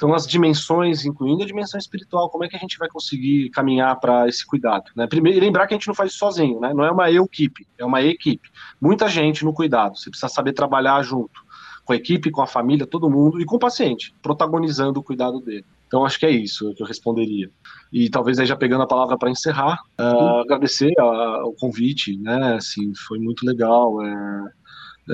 Então, 0.00 0.14
as 0.14 0.26
dimensões, 0.26 1.04
incluindo 1.04 1.42
a 1.42 1.46
dimensão 1.46 1.78
espiritual, 1.78 2.30
como 2.30 2.42
é 2.42 2.48
que 2.48 2.56
a 2.56 2.58
gente 2.58 2.78
vai 2.78 2.88
conseguir 2.88 3.50
caminhar 3.50 4.00
para 4.00 4.26
esse 4.26 4.46
cuidado? 4.46 4.84
Né? 4.96 5.06
Primeiro, 5.06 5.38
lembrar 5.38 5.66
que 5.66 5.74
a 5.74 5.76
gente 5.76 5.88
não 5.88 5.94
faz 5.94 6.08
isso 6.12 6.20
sozinho, 6.20 6.58
né? 6.58 6.72
não 6.72 6.82
é 6.82 6.90
uma 6.90 7.10
eu-equipe, 7.10 7.66
é 7.76 7.84
uma 7.84 8.00
equipe. 8.00 8.48
Muita 8.80 9.06
gente 9.10 9.44
no 9.44 9.52
cuidado, 9.52 9.98
você 9.98 10.08
precisa 10.08 10.32
saber 10.32 10.54
trabalhar 10.54 11.02
junto, 11.02 11.44
com 11.84 11.92
a 11.92 11.96
equipe, 11.96 12.30
com 12.30 12.40
a 12.40 12.46
família, 12.46 12.86
todo 12.86 13.10
mundo, 13.10 13.42
e 13.42 13.44
com 13.44 13.56
o 13.56 13.58
paciente, 13.58 14.14
protagonizando 14.22 15.00
o 15.00 15.02
cuidado 15.02 15.38
dele. 15.38 15.66
Então, 15.86 16.06
acho 16.06 16.18
que 16.18 16.24
é 16.24 16.30
isso 16.30 16.72
que 16.74 16.82
eu 16.82 16.86
responderia. 16.86 17.50
E 17.92 18.08
talvez 18.08 18.38
aí 18.38 18.46
já 18.46 18.56
pegando 18.56 18.84
a 18.84 18.86
palavra 18.86 19.18
para 19.18 19.28
encerrar, 19.28 19.80
uh, 20.00 20.40
agradecer 20.40 20.94
uh, 20.98 21.46
o 21.46 21.52
convite, 21.52 22.16
né? 22.16 22.54
Assim, 22.54 22.94
foi 23.06 23.18
muito 23.18 23.44
legal. 23.44 23.96
Uh, 23.96 24.48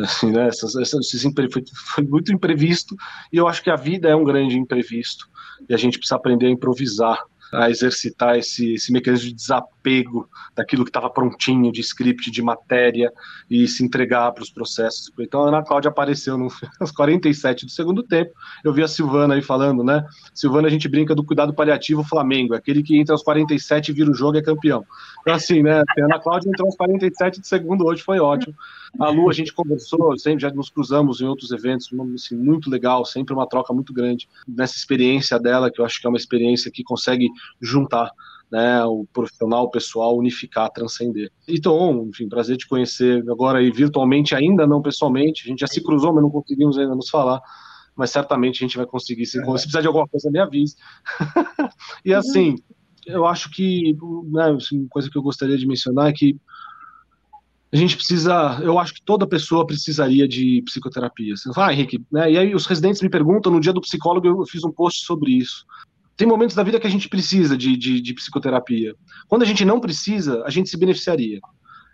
assim, 0.03 0.31
né? 0.33 0.49
Essas, 0.49 0.77
essas, 0.77 1.11
foi, 1.53 1.65
foi 1.95 2.05
muito 2.05 2.33
imprevisto 2.33 2.95
e 3.33 3.37
eu 3.37 3.49
acho 3.49 3.63
que 3.63 3.71
a 3.71 3.77
vida 3.77 4.09
é 4.09 4.17
um 4.17 4.25
grande 4.25 4.59
imprevisto 4.59 5.29
e 5.69 5.75
a 5.75 5.77
gente 5.77 5.99
precisa 5.99 6.17
aprender 6.17 6.47
a 6.47 6.51
improvisar 6.51 7.19
a 7.53 7.71
exercitar 7.71 8.37
esse, 8.37 8.75
esse 8.75 8.93
mecanismo 8.93 9.29
de 9.29 9.35
desapego 9.35 10.29
daquilo 10.55 10.85
que 10.85 10.91
estava 10.91 11.09
prontinho, 11.09 11.71
de 11.71 11.81
script, 11.81 12.31
de 12.31 12.43
matéria, 12.43 13.13
e 13.49 13.67
se 13.69 13.85
entregar 13.85 14.33
para 14.33 14.43
os 14.43 14.51
processos. 14.51 15.11
Então 15.19 15.45
a 15.45 15.49
Ana 15.49 15.63
Cláudia 15.63 15.89
apareceu 15.89 16.37
nos 16.37 16.91
47 16.95 17.67
do 17.67 17.71
segundo 17.71 18.03
tempo. 18.03 18.33
Eu 18.65 18.73
vi 18.73 18.83
a 18.83 18.89
Silvana 18.89 19.35
aí 19.35 19.43
falando, 19.43 19.85
né? 19.85 20.05
Silvana, 20.35 20.69
a 20.69 20.71
gente 20.71 20.89
brinca 20.89 21.15
do 21.15 21.25
cuidado 21.25 21.55
paliativo 21.55 22.03
Flamengo, 22.03 22.55
aquele 22.55 22.83
que 22.83 22.99
entra 22.99 23.15
aos 23.15 23.23
47 23.23 23.93
vira 23.93 24.11
o 24.11 24.15
jogo 24.15 24.39
é 24.39 24.43
campeão. 24.43 24.85
Então, 25.21 25.35
assim, 25.35 25.63
né? 25.63 25.81
A 25.81 26.05
Ana 26.05 26.19
Cláudia 26.19 26.49
entrou 26.49 26.67
aos 26.67 26.77
47 26.77 27.41
do 27.41 27.47
segundo 27.47 27.87
hoje, 27.87 28.03
foi 28.03 28.19
ótimo. 28.19 28.55
A 28.99 29.11
Lu, 29.11 29.29
a 29.29 29.33
gente 29.33 29.53
conversou, 29.53 30.17
sempre 30.19 30.43
já 30.43 30.51
nos 30.51 30.71
cruzamos 30.71 31.21
em 31.21 31.25
outros 31.25 31.51
eventos, 31.51 31.89
assim, 32.15 32.37
muito 32.37 32.71
legal, 32.71 33.05
sempre 33.05 33.35
uma 33.35 33.49
troca 33.49 33.73
muito 33.73 33.93
grande 33.93 34.29
nessa 34.47 34.77
experiência 34.77 35.39
dela, 35.39 35.71
que 35.71 35.81
eu 35.81 35.85
acho 35.85 36.01
que 36.01 36.07
é 36.07 36.11
uma 36.11 36.17
experiência 36.17 36.71
que 36.71 36.83
consegue 36.83 37.29
juntar 37.61 38.11
né, 38.51 38.85
o 38.85 39.07
profissional, 39.13 39.65
o 39.65 39.71
pessoal, 39.71 40.17
unificar, 40.17 40.71
transcender. 40.71 41.31
Então, 41.49 42.07
enfim, 42.09 42.29
prazer 42.29 42.57
te 42.57 42.69
conhecer 42.69 43.25
agora 43.29 43.59
aí 43.59 43.71
virtualmente, 43.71 44.35
ainda 44.35 44.67
não 44.67 44.81
pessoalmente, 44.81 45.43
a 45.45 45.49
gente 45.49 45.61
já 45.61 45.67
se 45.67 45.83
cruzou, 45.83 46.13
mas 46.13 46.23
não 46.23 46.31
conseguimos 46.31 46.79
ainda 46.79 46.95
nos 46.95 47.11
falar, 47.11 47.41
mas 47.95 48.11
certamente 48.11 48.63
a 48.63 48.67
gente 48.67 48.77
vai 48.77 48.87
conseguir, 48.87 49.27
se, 49.27 49.39
se 49.39 49.45
precisar 49.45 49.81
de 49.81 49.87
alguma 49.87 50.07
coisa, 50.07 50.31
me 50.31 50.39
avise. 50.39 50.77
e 52.05 52.15
assim, 52.15 52.57
eu 53.07 53.27
acho 53.27 53.51
que, 53.51 53.97
né, 54.31 54.51
assim, 54.57 54.81
uma 54.81 54.89
coisa 54.89 55.11
que 55.11 55.17
eu 55.17 55.23
gostaria 55.23 55.57
de 55.57 55.67
mencionar 55.67 56.11
é 56.11 56.13
que 56.13 56.37
a 57.77 57.81
gente 57.81 57.97
precisa, 57.97 58.59
eu 58.63 58.79
acho 58.79 58.95
que 58.95 59.03
toda 59.03 59.27
pessoa 59.27 59.67
precisaria 59.67 60.27
de 60.27 60.63
psicoterapia. 60.63 61.37
Você 61.37 61.53
fala, 61.53 61.69
ah, 61.69 61.73
Henrique, 61.73 62.05
né? 62.11 62.33
E 62.33 62.39
aí 62.39 62.55
os 62.55 62.67
residentes 62.67 63.03
me 63.03 63.09
perguntam, 63.09 63.53
no 63.53 63.61
dia 63.61 63.73
do 63.73 63.81
psicólogo 63.81 64.27
eu 64.27 64.47
fiz 64.47 64.65
um 64.65 64.71
post 64.71 65.05
sobre 65.05 65.33
isso. 65.33 65.65
Tem 66.17 66.27
momentos 66.27 66.57
da 66.57 66.63
vida 66.63 66.81
que 66.81 66.87
a 66.87 66.91
gente 66.91 67.09
precisa 67.09 67.57
de, 67.57 67.77
de, 67.77 68.01
de 68.01 68.15
psicoterapia. 68.15 68.95
Quando 69.29 69.43
a 69.43 69.47
gente 69.47 69.65
não 69.65 69.81
precisa, 69.81 70.43
a 70.45 70.51
gente 70.51 70.71
se 70.71 70.77
beneficiaria. 70.79 71.41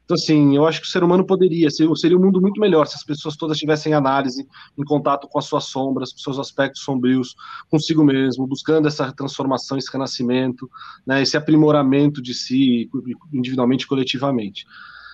Então, 0.05 0.14
assim, 0.14 0.57
eu 0.57 0.66
acho 0.66 0.80
que 0.80 0.87
o 0.87 0.91
ser 0.91 1.03
humano 1.03 1.24
poderia, 1.24 1.70
ser, 1.70 1.89
seria 1.97 2.18
um 2.18 2.20
mundo 2.20 2.41
muito 2.41 2.61
melhor 2.61 2.87
se 2.87 2.97
as 2.97 3.05
pessoas 3.05 3.37
todas 3.37 3.57
tivessem 3.57 3.95
análise, 3.95 4.47
em 4.76 4.85
contato 4.85 5.28
com 5.28 5.39
as 5.39 5.47
suas 5.47 5.64
sombras, 5.64 6.12
com 6.12 6.18
seus 6.18 6.39
aspectos 6.39 6.83
sombrios, 6.83 7.35
consigo 7.70 8.05
mesmo, 8.05 8.47
buscando 8.47 8.89
essa 8.89 9.12
transformação, 9.12 9.78
esse 9.78 9.91
renascimento, 9.91 10.68
né, 11.07 11.22
esse 11.22 11.37
aprimoramento 11.37 12.20
de 12.20 12.35
si, 12.35 12.91
individualmente 13.33 13.85
e 13.85 13.89
coletivamente. 13.89 14.66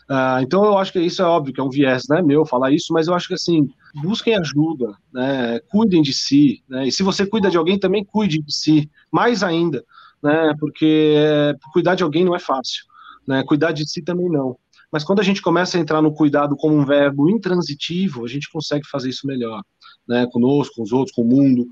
Uh, 0.09 0.41
então 0.41 0.65
eu 0.65 0.79
acho 0.79 0.93
que 0.93 1.01
isso 1.01 1.21
é 1.21 1.25
óbvio 1.25 1.53
que 1.53 1.61
é 1.61 1.63
um 1.63 1.69
viés 1.69 2.05
né, 2.09 2.23
meu 2.23 2.47
falar 2.47 2.73
isso, 2.73 2.95
mas 2.95 3.09
eu 3.09 3.15
acho 3.15 3.29
que 3.29 3.35
assim, 3.35 3.69
busquem 4.03 4.35
ajuda, 4.35 4.97
né, 5.13 5.61
cuidem 5.69 6.01
de 6.01 6.15
si, 6.15 6.63
né, 6.67 6.89
e 6.89 6.93
se 6.93 7.03
você 7.03 7.27
cuida 7.27 7.51
de 7.51 7.59
alguém, 7.59 7.79
também 7.79 8.03
cuide 8.03 8.41
de 8.41 8.51
si, 8.51 8.91
mais 9.13 9.43
ainda, 9.43 9.85
né, 10.23 10.55
porque 10.59 11.15
é, 11.15 11.55
cuidar 11.75 11.95
de 11.95 12.03
alguém 12.03 12.25
não 12.25 12.35
é 12.35 12.39
fácil, 12.39 12.85
né, 13.27 13.45
cuidar 13.45 13.73
de 13.73 13.87
si 13.87 14.01
também 14.01 14.31
não. 14.31 14.57
Mas 14.91 15.05
quando 15.05 15.21
a 15.21 15.23
gente 15.23 15.43
começa 15.43 15.77
a 15.77 15.81
entrar 15.81 16.01
no 16.01 16.15
cuidado 16.15 16.57
como 16.57 16.75
um 16.75 16.85
verbo 16.85 17.29
intransitivo, 17.29 18.25
a 18.25 18.29
gente 18.29 18.51
consegue 18.51 18.89
fazer 18.89 19.11
isso 19.11 19.27
melhor, 19.27 19.63
né, 20.09 20.27
conosco, 20.33 20.77
com 20.77 20.83
os 20.83 20.93
outros, 20.93 21.15
com 21.15 21.23
o 21.23 21.27
mundo. 21.27 21.69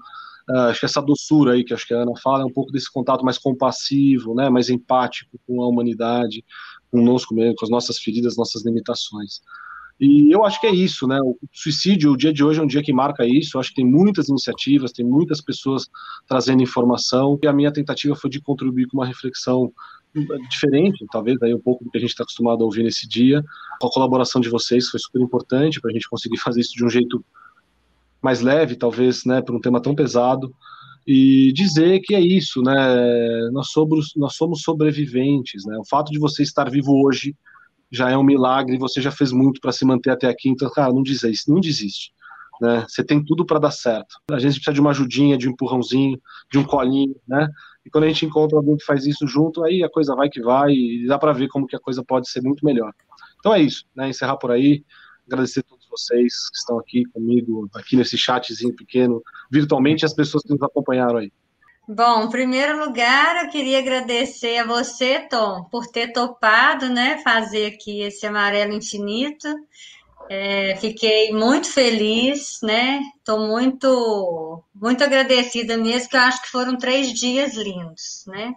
Uh, 0.49 0.69
acho 0.69 0.81
que 0.81 0.87
essa 0.87 1.03
doçura 1.03 1.55
aí 1.55 1.65
que 1.65 1.75
acho 1.75 1.87
que 1.87 1.95
a 1.95 2.03
Ana 2.03 2.13
fala 2.23 2.43
é 2.43 2.45
um 2.45 2.53
pouco 2.53 2.71
desse 2.71 2.93
contato 2.93 3.25
mais 3.25 3.37
compassivo, 3.37 4.35
né, 4.35 4.49
mais 4.49 4.69
empático 4.69 5.41
com 5.47 5.61
a 5.63 5.67
humanidade, 5.67 6.45
conosco 6.91 7.35
mesmo, 7.35 7.55
com 7.57 7.65
as 7.65 7.71
nossas 7.71 7.99
feridas, 7.99 8.37
nossas 8.37 8.65
limitações. 8.65 9.41
E 9.99 10.31
eu 10.31 10.45
acho 10.45 10.61
que 10.61 10.67
é 10.67 10.75
isso, 10.75 11.07
né? 11.07 11.19
O 11.23 11.39
suicídio, 11.53 12.13
o 12.13 12.17
dia 12.17 12.33
de 12.33 12.45
hoje 12.45 12.61
é 12.61 12.63
um 12.63 12.67
dia 12.67 12.83
que 12.83 12.93
marca 12.93 13.25
isso. 13.25 13.57
Eu 13.57 13.61
acho 13.61 13.71
que 13.71 13.77
tem 13.77 13.87
muitas 13.87 14.29
iniciativas, 14.29 14.93
tem 14.93 15.05
muitas 15.05 15.41
pessoas 15.41 15.89
trazendo 16.29 16.63
informação. 16.63 17.39
E 17.43 17.47
a 17.47 17.53
minha 17.53 17.73
tentativa 17.73 18.15
foi 18.15 18.29
de 18.29 18.41
contribuir 18.41 18.89
com 18.89 18.99
uma 18.99 19.07
reflexão 19.07 19.73
diferente, 20.49 21.05
talvez 21.11 21.43
aí 21.43 21.55
um 21.55 21.61
pouco 21.61 21.85
do 21.85 21.91
que 21.91 21.99
a 21.99 22.01
gente 22.01 22.11
está 22.11 22.23
acostumado 22.23 22.63
a 22.63 22.65
ouvir 22.65 22.83
nesse 22.83 23.09
dia. 23.09 23.43
A 23.83 23.89
colaboração 23.89 24.41
de 24.41 24.49
vocês 24.49 24.89
foi 24.89 25.01
super 25.01 25.21
importante 25.21 25.81
para 25.81 25.91
a 25.91 25.95
gente 25.95 26.09
conseguir 26.09 26.39
fazer 26.41 26.61
isso 26.61 26.75
de 26.75 26.85
um 26.85 26.91
jeito 26.91 27.25
mais 28.23 28.41
leve, 28.41 28.77
talvez, 28.77 29.25
né, 29.25 29.41
por 29.43 29.55
um 29.55 29.61
tema 29.61 29.81
tão 29.81 29.95
pesado 29.95 30.55
e 31.07 31.53
dizer 31.53 32.01
que 32.01 32.15
é 32.15 32.21
isso, 32.21 32.61
né? 32.63 33.51
Nós 33.53 33.71
somos, 33.71 34.13
nós 34.17 34.35
somos 34.35 34.63
sobreviventes, 34.63 35.65
né? 35.65 35.79
O 35.79 35.87
fato 35.89 36.11
de 36.11 36.19
você 36.19 36.43
estar 36.43 36.69
vivo 36.69 36.93
hoje 37.07 37.35
já 37.91 38.11
é 38.11 38.17
um 38.17 38.25
milagre, 38.25 38.77
você 38.77 39.01
já 39.01 39.13
fez 39.13 39.31
muito 39.31 39.61
para 39.61 39.71
se 39.71 39.85
manter 39.85 40.11
até 40.11 40.27
aqui, 40.29 40.49
então, 40.49 40.69
cara, 40.71 40.93
não 40.93 41.03
desiste, 41.03 41.49
não 41.49 41.61
desiste. 41.61 42.11
Né? 42.61 42.85
Você 42.89 43.05
tem 43.05 43.25
tudo 43.25 43.45
para 43.47 43.61
dar 43.61 43.71
certo. 43.71 44.17
A 44.31 44.39
gente 44.39 44.55
precisa 44.55 44.73
de 44.73 44.81
uma 44.81 44.91
ajudinha, 44.91 45.39
de 45.39 45.49
um 45.49 45.53
empurrãozinho, 45.53 46.19
de 46.51 46.59
um 46.59 46.65
colinho, 46.65 47.15
né? 47.29 47.49
E 47.85 47.91
quando 47.91 48.05
a 48.05 48.09
gente 48.09 48.27
encontra 48.27 48.57
alguém 48.57 48.77
que 48.77 48.85
faz 48.85 49.07
isso 49.07 49.29
junto, 49.29 49.63
aí 49.63 49.85
a 49.85 49.91
coisa 49.91 50.17
vai 50.17 50.29
que 50.29 50.43
vai 50.43 50.73
e 50.73 51.07
dá 51.07 51.19
para 51.19 51.33
ver 51.33 51.49
como 51.49 51.67
que 51.67 51.77
a 51.77 51.81
coisa 51.81 52.03
pode 52.03 52.29
ser 52.29 52.43
muito 52.43 52.65
melhor. 52.65 52.93
Então 53.39 53.55
é 53.55 53.61
isso, 53.61 53.85
né? 53.95 54.09
Encerrar 54.09 54.37
por 54.39 54.51
aí, 54.51 54.85
agradecer 55.27 55.61
a 55.61 55.76
vocês 55.97 56.49
que 56.51 56.59
estão 56.59 56.79
aqui 56.79 57.05
comigo, 57.07 57.69
aqui 57.75 57.97
nesse 57.97 58.17
chatzinho 58.17 58.75
pequeno, 58.75 59.23
virtualmente, 59.51 60.05
as 60.05 60.15
pessoas 60.15 60.43
que 60.43 60.53
nos 60.53 60.63
acompanharam 60.63 61.19
aí. 61.19 61.33
Bom, 61.89 62.25
em 62.25 62.31
primeiro 62.31 62.85
lugar, 62.85 63.45
eu 63.45 63.51
queria 63.51 63.79
agradecer 63.79 64.59
a 64.59 64.67
você, 64.67 65.21
Tom, 65.21 65.65
por 65.71 65.87
ter 65.87 66.13
topado, 66.13 66.89
né, 66.89 67.19
fazer 67.23 67.67
aqui 67.67 68.03
esse 68.03 68.27
amarelo 68.27 68.73
infinito. 68.73 69.47
É, 70.29 70.75
fiquei 70.81 71.31
muito 71.33 71.71
feliz, 71.71 72.59
né? 72.61 73.01
Estou 73.19 73.47
muito, 73.47 74.65
muito 74.75 75.05
agradecida 75.05 75.77
mesmo, 75.77 76.09
que 76.09 76.17
eu 76.17 76.21
acho 76.21 76.43
que 76.43 76.51
foram 76.51 76.77
três 76.77 77.13
dias 77.13 77.55
lindos, 77.55 78.25
né? 78.27 78.53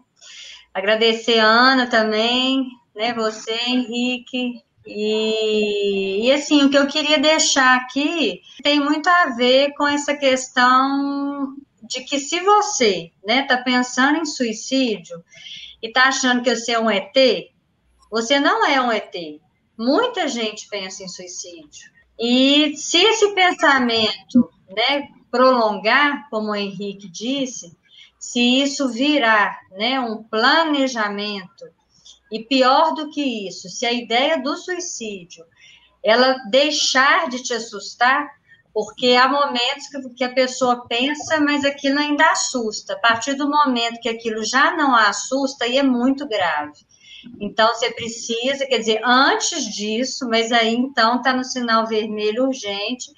Agradecer 0.74 1.38
a 1.38 1.46
Ana 1.46 1.86
também, 1.86 2.68
né? 2.96 3.14
Você, 3.14 3.54
Henrique, 3.68 4.64
e, 4.92 6.26
e, 6.26 6.32
assim, 6.32 6.64
o 6.64 6.70
que 6.72 6.78
eu 6.78 6.88
queria 6.88 7.20
deixar 7.20 7.78
aqui 7.78 8.42
tem 8.64 8.80
muito 8.80 9.08
a 9.08 9.28
ver 9.36 9.72
com 9.76 9.88
essa 9.88 10.16
questão 10.16 11.56
de 11.84 12.02
que 12.02 12.20
se 12.20 12.40
você 12.40 13.12
né, 13.24 13.44
tá 13.44 13.58
pensando 13.58 14.18
em 14.18 14.26
suicídio 14.26 15.24
e 15.80 15.92
tá 15.92 16.06
achando 16.06 16.42
que 16.42 16.56
você 16.56 16.72
é 16.72 16.80
um 16.80 16.90
ET, 16.90 17.16
você 18.10 18.40
não 18.40 18.66
é 18.66 18.82
um 18.82 18.92
ET. 18.92 19.14
Muita 19.78 20.28
gente 20.28 20.68
pensa 20.68 21.04
em 21.04 21.08
suicídio. 21.08 21.92
E 22.20 22.76
se 22.76 22.98
esse 22.98 23.34
pensamento 23.36 24.52
né, 24.70 25.08
prolongar, 25.30 26.28
como 26.32 26.50
o 26.50 26.56
Henrique 26.56 27.08
disse, 27.08 27.78
se 28.18 28.62
isso 28.62 28.90
virar 28.90 29.60
né, 29.72 30.00
um 30.00 30.24
planejamento 30.24 31.66
e 32.32 32.44
pior 32.44 32.94
do 32.94 33.10
que 33.10 33.48
isso, 33.48 33.70
se 33.70 33.86
a 33.86 33.92
ideia 33.92 34.42
do 34.42 34.56
suicídio 34.56 35.46
ela 36.04 36.34
deixar 36.50 37.30
de 37.30 37.42
te 37.42 37.54
assustar, 37.54 38.30
porque 38.74 39.14
há 39.14 39.28
momentos 39.28 39.88
que, 40.16 40.24
a 40.24 40.34
pessoa 40.34 40.88
pensa, 40.88 41.40
mas 41.42 41.66
aquilo 41.66 42.00
ainda 42.00 42.32
assusta. 42.32 42.94
A 42.94 43.00
partir 43.00 43.34
do 43.34 43.50
momento 43.50 44.00
que 44.00 44.10
aquilo 44.10 44.44
já 44.46 44.76
não 44.76 44.96
a 44.96 45.10
assusta, 45.10 45.66
aí 45.66 45.78
é 45.78 45.84
muito 45.84 46.28
grave. 46.28 46.88
Então, 47.42 47.68
você 47.74 47.92
precisa, 47.92 48.66
quer 48.66 48.78
dizer, 48.78 49.02
antes 49.04 49.66
disso, 49.66 50.28
mas 50.30 50.52
aí 50.52 50.74
então 50.74 51.18
está 51.18 51.34
no 51.34 51.44
sinal 51.44 51.86
vermelho 51.86 52.46
urgente, 52.46 53.12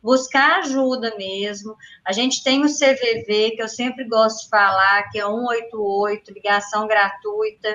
buscar 0.00 0.60
ajuda 0.60 1.16
mesmo. 1.16 1.74
A 2.04 2.12
gente 2.12 2.44
tem 2.44 2.64
o 2.64 2.68
CVV, 2.68 3.52
que 3.56 3.62
eu 3.62 3.68
sempre 3.68 4.04
gosto 4.04 4.44
de 4.44 4.50
falar, 4.50 5.10
que 5.10 5.18
é 5.18 5.24
188, 5.24 6.32
ligação 6.32 6.86
gratuita 6.86 7.74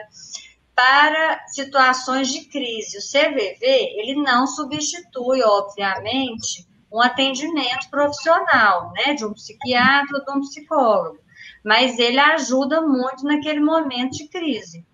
para 0.76 1.46
situações 1.48 2.30
de 2.30 2.46
crise. 2.46 2.98
O 2.98 3.02
CVV, 3.02 3.60
ele 3.62 4.16
não 4.16 4.48
substitui, 4.48 5.42
obviamente, 5.44 6.68
um 6.92 7.02
atendimento 7.02 7.90
profissional, 7.90 8.92
né, 8.94 9.14
de 9.14 9.26
um 9.26 9.34
psiquiatra 9.34 10.20
ou 10.20 10.26
de 10.26 10.32
um 10.38 10.42
psicólogo, 10.42 11.20
mas 11.64 11.98
ele 11.98 12.20
ajuda 12.20 12.82
muito 12.82 13.24
naquele 13.24 13.60
momento 13.60 14.12
de 14.12 14.28
crise. 14.28 14.86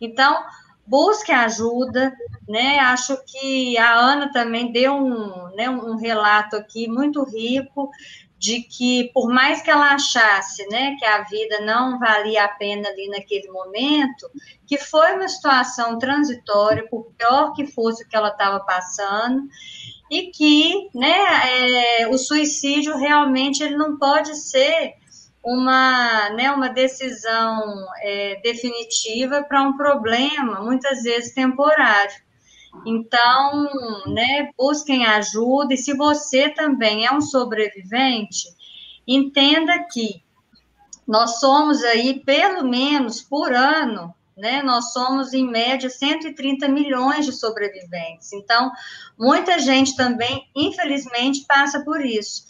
Então, 0.00 0.44
busque 0.86 1.32
ajuda, 1.32 2.12
né? 2.48 2.78
Acho 2.78 3.16
que 3.24 3.76
a 3.78 3.94
Ana 3.94 4.32
também 4.32 4.72
deu 4.72 4.94
um, 4.94 5.54
né, 5.54 5.68
um 5.68 5.96
relato 5.96 6.56
aqui 6.56 6.88
muito 6.88 7.22
rico 7.24 7.90
de 8.42 8.60
que 8.60 9.08
por 9.14 9.32
mais 9.32 9.62
que 9.62 9.70
ela 9.70 9.94
achasse, 9.94 10.66
né, 10.66 10.96
que 10.98 11.04
a 11.04 11.22
vida 11.22 11.60
não 11.60 11.96
valia 12.00 12.42
a 12.42 12.48
pena 12.48 12.88
ali 12.88 13.08
naquele 13.08 13.48
momento, 13.52 14.28
que 14.66 14.76
foi 14.76 15.14
uma 15.14 15.28
situação 15.28 15.96
transitória, 15.96 16.84
por 16.88 17.04
pior 17.16 17.52
que 17.52 17.68
fosse 17.68 18.02
o 18.02 18.08
que 18.08 18.16
ela 18.16 18.30
estava 18.30 18.58
passando, 18.58 19.48
e 20.10 20.32
que, 20.32 20.90
né, 20.92 22.00
é, 22.00 22.08
o 22.08 22.18
suicídio 22.18 22.96
realmente 22.96 23.62
ele 23.62 23.76
não 23.76 23.96
pode 23.96 24.34
ser 24.34 24.94
uma, 25.44 26.30
né, 26.30 26.50
uma 26.50 26.68
decisão 26.68 27.62
é, 28.02 28.40
definitiva 28.42 29.44
para 29.44 29.62
um 29.62 29.76
problema, 29.76 30.60
muitas 30.62 31.04
vezes 31.04 31.32
temporário. 31.32 32.12
Então, 32.86 33.68
né, 34.06 34.50
busquem 34.56 35.04
ajuda 35.06 35.74
e 35.74 35.78
se 35.78 35.94
você 35.94 36.48
também 36.48 37.06
é 37.06 37.12
um 37.12 37.20
sobrevivente, 37.20 38.48
entenda 39.06 39.86
que 39.92 40.22
nós 41.06 41.40
somos 41.40 41.82
aí, 41.84 42.20
pelo 42.20 42.64
menos 42.64 43.20
por 43.20 43.52
ano, 43.52 44.14
né? 44.36 44.62
Nós 44.62 44.92
somos, 44.92 45.32
em 45.32 45.46
média, 45.46 45.90
130 45.90 46.66
milhões 46.68 47.26
de 47.26 47.32
sobreviventes. 47.32 48.32
Então, 48.32 48.70
muita 49.18 49.58
gente 49.58 49.94
também, 49.94 50.48
infelizmente, 50.56 51.44
passa 51.46 51.84
por 51.84 52.04
isso. 52.04 52.44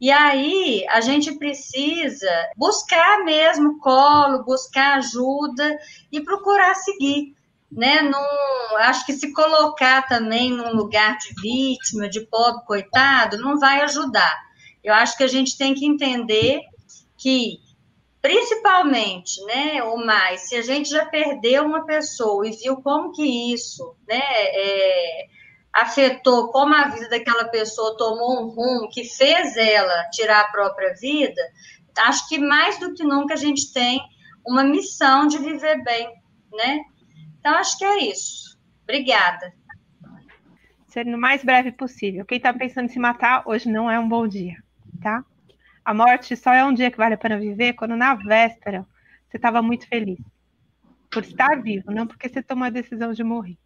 E 0.00 0.10
aí, 0.10 0.84
a 0.88 1.00
gente 1.00 1.36
precisa 1.36 2.30
buscar 2.56 3.24
mesmo 3.24 3.78
colo, 3.78 4.44
buscar 4.44 4.98
ajuda 4.98 5.78
e 6.10 6.20
procurar 6.20 6.74
seguir. 6.74 7.35
Né, 7.70 8.00
não, 8.00 8.24
acho 8.78 9.04
que 9.04 9.12
se 9.12 9.32
colocar 9.32 10.06
também 10.06 10.50
num 10.52 10.74
lugar 10.74 11.18
de 11.18 11.34
vítima, 11.40 12.08
de 12.08 12.20
pobre 12.20 12.64
coitado, 12.64 13.38
não 13.38 13.58
vai 13.58 13.82
ajudar. 13.82 14.40
Eu 14.84 14.94
acho 14.94 15.16
que 15.16 15.24
a 15.24 15.28
gente 15.28 15.58
tem 15.58 15.74
que 15.74 15.84
entender 15.84 16.60
que 17.18 17.58
principalmente, 18.22 19.40
né, 19.44 19.82
ou 19.84 20.04
mais, 20.04 20.48
se 20.48 20.56
a 20.56 20.62
gente 20.62 20.88
já 20.88 21.06
perdeu 21.06 21.64
uma 21.64 21.84
pessoa 21.84 22.46
e 22.46 22.50
viu 22.50 22.76
como 22.82 23.12
que 23.12 23.52
isso, 23.52 23.96
né, 24.08 24.20
é, 24.20 25.26
afetou, 25.72 26.48
como 26.50 26.74
a 26.74 26.88
vida 26.88 27.08
daquela 27.08 27.44
pessoa 27.44 27.96
tomou 27.96 28.42
um 28.42 28.48
rumo 28.48 28.88
que 28.88 29.04
fez 29.04 29.56
ela 29.56 30.08
tirar 30.10 30.40
a 30.40 30.50
própria 30.50 30.94
vida, 30.94 31.40
acho 31.98 32.28
que 32.28 32.38
mais 32.38 32.78
do 32.80 32.94
que 32.94 33.04
nunca 33.04 33.34
a 33.34 33.36
gente 33.36 33.72
tem 33.72 34.00
uma 34.44 34.64
missão 34.64 35.26
de 35.26 35.38
viver 35.38 35.82
bem, 35.84 36.08
né? 36.52 36.80
Então, 37.46 37.58
acho 37.58 37.78
que 37.78 37.84
é 37.84 38.10
isso. 38.10 38.58
Obrigada. 38.82 39.54
Sendo 40.88 41.16
o 41.16 41.20
mais 41.20 41.44
breve 41.44 41.70
possível. 41.70 42.26
Quem 42.26 42.38
está 42.38 42.52
pensando 42.52 42.86
em 42.86 42.88
se 42.88 42.98
matar, 42.98 43.44
hoje 43.46 43.68
não 43.68 43.88
é 43.88 43.96
um 44.00 44.08
bom 44.08 44.26
dia, 44.26 44.56
tá? 45.00 45.24
A 45.84 45.94
morte 45.94 46.34
só 46.34 46.52
é 46.52 46.64
um 46.64 46.74
dia 46.74 46.90
que 46.90 46.96
vale 46.96 47.14
a 47.14 47.16
pena 47.16 47.38
viver 47.38 47.74
quando 47.74 47.94
na 47.94 48.16
véspera 48.16 48.84
você 49.28 49.36
estava 49.36 49.62
muito 49.62 49.86
feliz 49.86 50.18
por 51.08 51.22
estar 51.22 51.62
vivo, 51.62 51.92
não 51.92 52.04
porque 52.04 52.28
você 52.28 52.42
tomou 52.42 52.64
a 52.64 52.70
decisão 52.70 53.12
de 53.12 53.22
morrer. 53.22 53.56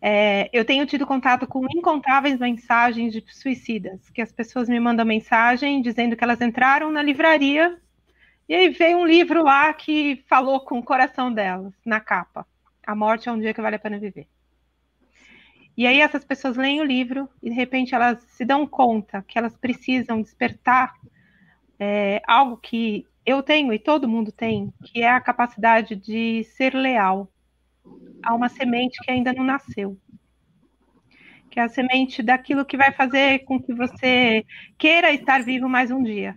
É, 0.00 0.48
eu 0.52 0.64
tenho 0.64 0.86
tido 0.86 1.04
contato 1.04 1.48
com 1.48 1.66
incontáveis 1.74 2.38
mensagens 2.38 3.12
de 3.12 3.24
suicidas, 3.34 4.08
que 4.10 4.22
as 4.22 4.30
pessoas 4.30 4.68
me 4.68 4.78
mandam 4.78 5.04
mensagem 5.04 5.82
dizendo 5.82 6.14
que 6.14 6.22
elas 6.22 6.40
entraram 6.40 6.88
na 6.88 7.02
livraria 7.02 7.76
e 8.50 8.54
aí 8.54 8.68
veio 8.68 8.98
um 8.98 9.06
livro 9.06 9.44
lá 9.44 9.72
que 9.72 10.24
falou 10.28 10.58
com 10.58 10.80
o 10.80 10.84
coração 10.84 11.32
delas, 11.32 11.72
na 11.86 12.00
capa. 12.00 12.44
A 12.90 12.94
morte 12.96 13.28
é 13.28 13.32
um 13.32 13.38
dia 13.38 13.54
que 13.54 13.62
vale 13.62 13.76
a 13.76 13.78
pena 13.78 14.00
viver. 14.00 14.26
E 15.76 15.86
aí 15.86 16.00
essas 16.00 16.24
pessoas 16.24 16.56
leem 16.56 16.80
o 16.80 16.84
livro 16.84 17.28
e 17.40 17.48
de 17.48 17.54
repente 17.54 17.94
elas 17.94 18.20
se 18.30 18.44
dão 18.44 18.66
conta 18.66 19.22
que 19.22 19.38
elas 19.38 19.56
precisam 19.56 20.20
despertar 20.20 20.92
é, 21.78 22.20
algo 22.26 22.56
que 22.56 23.06
eu 23.24 23.44
tenho 23.44 23.72
e 23.72 23.78
todo 23.78 24.08
mundo 24.08 24.32
tem, 24.32 24.74
que 24.82 25.02
é 25.02 25.08
a 25.08 25.20
capacidade 25.20 25.94
de 25.94 26.42
ser 26.42 26.74
leal 26.74 27.32
a 28.24 28.34
uma 28.34 28.48
semente 28.48 28.98
que 29.04 29.10
ainda 29.12 29.32
não 29.32 29.44
nasceu. 29.44 29.96
Que 31.48 31.60
é 31.60 31.62
a 31.62 31.68
semente 31.68 32.24
daquilo 32.24 32.66
que 32.66 32.76
vai 32.76 32.90
fazer 32.90 33.44
com 33.44 33.62
que 33.62 33.72
você 33.72 34.44
queira 34.76 35.12
estar 35.12 35.44
vivo 35.44 35.68
mais 35.68 35.92
um 35.92 36.02
dia. 36.02 36.34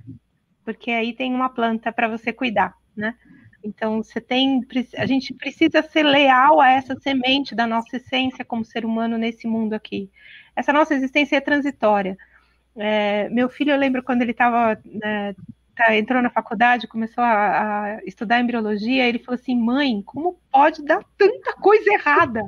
Porque 0.64 0.91
aí 0.91 1.14
tem 1.14 1.34
uma 1.34 1.49
planta 1.49 1.91
para 1.91 2.08
você 2.08 2.32
cuidar, 2.32 2.76
né? 2.95 3.16
Então, 3.64 4.03
você 4.03 4.20
tem, 4.20 4.61
a 4.97 5.05
gente 5.05 5.34
precisa 5.34 5.82
ser 5.82 6.03
leal 6.03 6.59
a 6.59 6.72
essa 6.72 6.99
semente 6.99 7.55
da 7.55 7.66
nossa 7.66 7.97
essência 7.97 8.43
como 8.43 8.66
ser 8.66 8.86
humano 8.86 9.18
nesse 9.18 9.47
mundo 9.47 9.74
aqui. 9.74 10.09
Essa 10.55 10.74
nossa 10.74 10.93
existência 10.93 11.38
é 11.38 11.41
transitória. 11.41 12.18
É, 12.76 13.30
meu 13.30 13.47
filho, 13.49 13.72
eu 13.72 13.78
lembro 13.78 14.03
quando 14.03 14.22
ele 14.22 14.32
estava 14.32 14.80
né, 14.86 15.34
tá, 15.76 15.95
entrou 15.95 16.22
na 16.22 16.30
faculdade, 16.30 16.88
começou 16.88 17.24
a, 17.24 17.95
a, 17.97 18.03
estudar 18.05 18.39
embriologia, 18.39 19.07
ele 19.07 19.20
falou 19.20 19.39
assim: 19.39 19.55
mãe, 19.55 20.01
como 20.01 20.39
pode 20.51 20.84
dar 20.84 21.03
tanta 21.18 21.53
coisa 21.53 21.91
errada? 21.93 22.41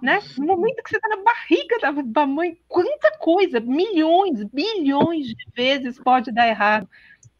Né? 0.00 0.20
No 0.38 0.46
momento 0.46 0.82
que 0.82 0.90
você 0.90 0.96
está 0.96 1.08
na 1.08 1.22
barriga 1.22 1.78
da, 1.80 1.90
da 2.02 2.26
mãe, 2.26 2.56
quanta 2.68 3.18
coisa, 3.18 3.58
milhões, 3.60 4.44
bilhões 4.44 5.26
de 5.26 5.46
vezes 5.54 5.98
pode 5.98 6.30
dar 6.32 6.48
errado. 6.48 6.88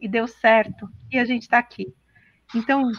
E 0.00 0.08
deu 0.08 0.28
certo. 0.28 0.88
E 1.10 1.18
a 1.18 1.24
gente 1.24 1.42
está 1.42 1.58
aqui. 1.58 1.92
Então, 2.54 2.90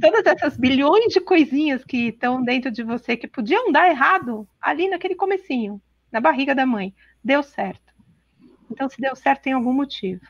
todas 0.00 0.26
essas 0.26 0.56
bilhões 0.56 1.12
de 1.12 1.20
coisinhas 1.20 1.82
que 1.84 2.08
estão 2.08 2.42
dentro 2.42 2.70
de 2.70 2.82
você 2.82 3.16
que 3.16 3.26
podiam 3.26 3.72
dar 3.72 3.88
errado 3.88 4.46
ali 4.60 4.88
naquele 4.88 5.14
comecinho, 5.14 5.80
na 6.12 6.20
barriga 6.20 6.54
da 6.54 6.66
mãe, 6.66 6.94
deu 7.24 7.42
certo. 7.42 7.94
Então, 8.70 8.88
se 8.88 9.00
deu 9.00 9.16
certo, 9.16 9.42
tem 9.42 9.54
algum 9.54 9.72
motivo. 9.72 10.20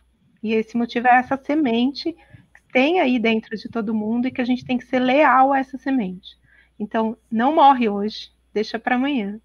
E 0.42 0.54
esse 0.54 0.76
motivo 0.76 1.08
é 1.08 1.16
essa 1.16 1.36
semente 1.36 2.12
que 2.12 2.72
tem 2.72 3.00
aí 3.00 3.18
dentro 3.18 3.56
de 3.56 3.68
todo 3.68 3.94
mundo 3.94 4.28
e 4.28 4.30
que 4.30 4.40
a 4.40 4.44
gente 4.44 4.64
tem 4.64 4.78
que 4.78 4.86
ser 4.86 5.00
leal 5.00 5.52
a 5.52 5.58
essa 5.58 5.76
semente. 5.76 6.38
Então, 6.78 7.16
não 7.28 7.54
morre 7.54 7.88
hoje, 7.88 8.30
deixa 8.54 8.78
para 8.78 8.94
amanhã. 8.94 9.40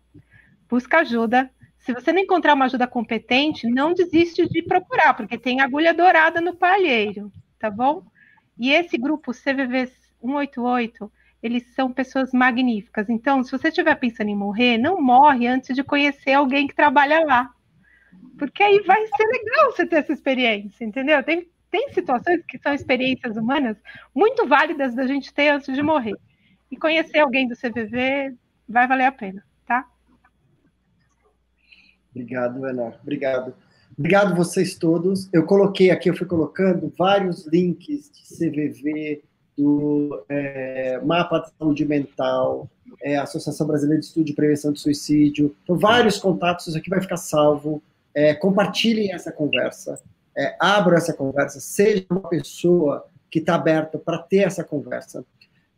Busca 0.69 0.99
ajuda. 0.99 1.49
Se 1.79 1.91
você 1.91 2.13
não 2.13 2.21
encontrar 2.21 2.53
uma 2.53 2.65
ajuda 2.65 2.85
competente, 2.85 3.67
não 3.67 3.93
desiste 3.93 4.47
de 4.47 4.61
procurar, 4.61 5.15
porque 5.15 5.37
tem 5.37 5.59
agulha 5.59 5.93
dourada 5.93 6.39
no 6.39 6.55
palheiro, 6.55 7.31
tá 7.59 7.69
bom? 7.69 8.05
E 8.57 8.71
esse 8.71 8.97
grupo 8.97 9.31
CVV 9.31 9.87
188, 10.21 11.11
eles 11.41 11.63
são 11.73 11.91
pessoas 11.91 12.31
magníficas. 12.31 13.09
Então, 13.09 13.43
se 13.43 13.51
você 13.51 13.67
estiver 13.67 13.95
pensando 13.95 14.29
em 14.29 14.35
morrer, 14.35 14.77
não 14.77 15.01
morre 15.01 15.47
antes 15.47 15.75
de 15.75 15.83
conhecer 15.83 16.33
alguém 16.33 16.67
que 16.67 16.75
trabalha 16.75 17.25
lá. 17.25 17.53
Porque 18.37 18.63
aí 18.63 18.81
vai 18.81 19.05
ser 19.07 19.25
legal 19.25 19.71
você 19.71 19.85
ter 19.85 19.97
essa 19.97 20.13
experiência, 20.13 20.85
entendeu? 20.85 21.21
Tem, 21.23 21.47
tem 21.69 21.91
situações 21.91 22.43
que 22.45 22.57
são 22.57 22.73
experiências 22.73 23.35
humanas 23.35 23.77
muito 24.13 24.47
válidas 24.47 24.95
da 24.95 25.05
gente 25.05 25.33
ter 25.33 25.49
antes 25.49 25.73
de 25.73 25.83
morrer. 25.83 26.15
E 26.71 26.77
conhecer 26.77 27.19
alguém 27.19 27.47
do 27.47 27.55
CVV 27.55 28.35
vai 28.67 28.87
valer 28.87 29.05
a 29.05 29.11
pena, 29.11 29.43
tá? 29.65 29.87
Obrigado, 32.11 32.63
Ana. 32.63 32.97
Obrigado. 33.01 33.53
Obrigado 33.97 34.35
vocês 34.35 34.75
todos. 34.75 35.29
Eu 35.31 35.45
coloquei 35.45 35.91
aqui, 35.91 36.09
eu 36.09 36.15
fui 36.15 36.25
colocando 36.25 36.91
vários 36.97 37.45
links 37.45 38.09
de 38.09 38.23
CVV, 38.35 39.23
do 39.57 40.23
é, 40.29 40.99
Mapa 41.03 41.39
de 41.39 41.51
Saúde 41.57 41.85
Mental, 41.85 42.67
é, 43.01 43.17
Associação 43.17 43.67
Brasileira 43.67 43.99
de 43.99 44.07
Estudo 44.07 44.25
de 44.25 44.33
Prevenção 44.33 44.71
de 44.71 44.79
Suicídio. 44.79 45.55
Então, 45.63 45.77
vários 45.77 46.17
contatos, 46.17 46.67
isso 46.67 46.77
aqui 46.77 46.89
vai 46.89 47.01
ficar 47.01 47.17
salvo. 47.17 47.81
É, 48.15 48.33
compartilhem 48.33 49.13
essa 49.13 49.31
conversa, 49.31 49.99
é, 50.37 50.55
abram 50.59 50.97
essa 50.97 51.13
conversa, 51.13 51.59
seja 51.59 52.05
uma 52.09 52.27
pessoa 52.29 53.05
que 53.29 53.39
está 53.39 53.55
aberta 53.55 53.97
para 53.97 54.19
ter 54.19 54.45
essa 54.45 54.63
conversa 54.63 55.25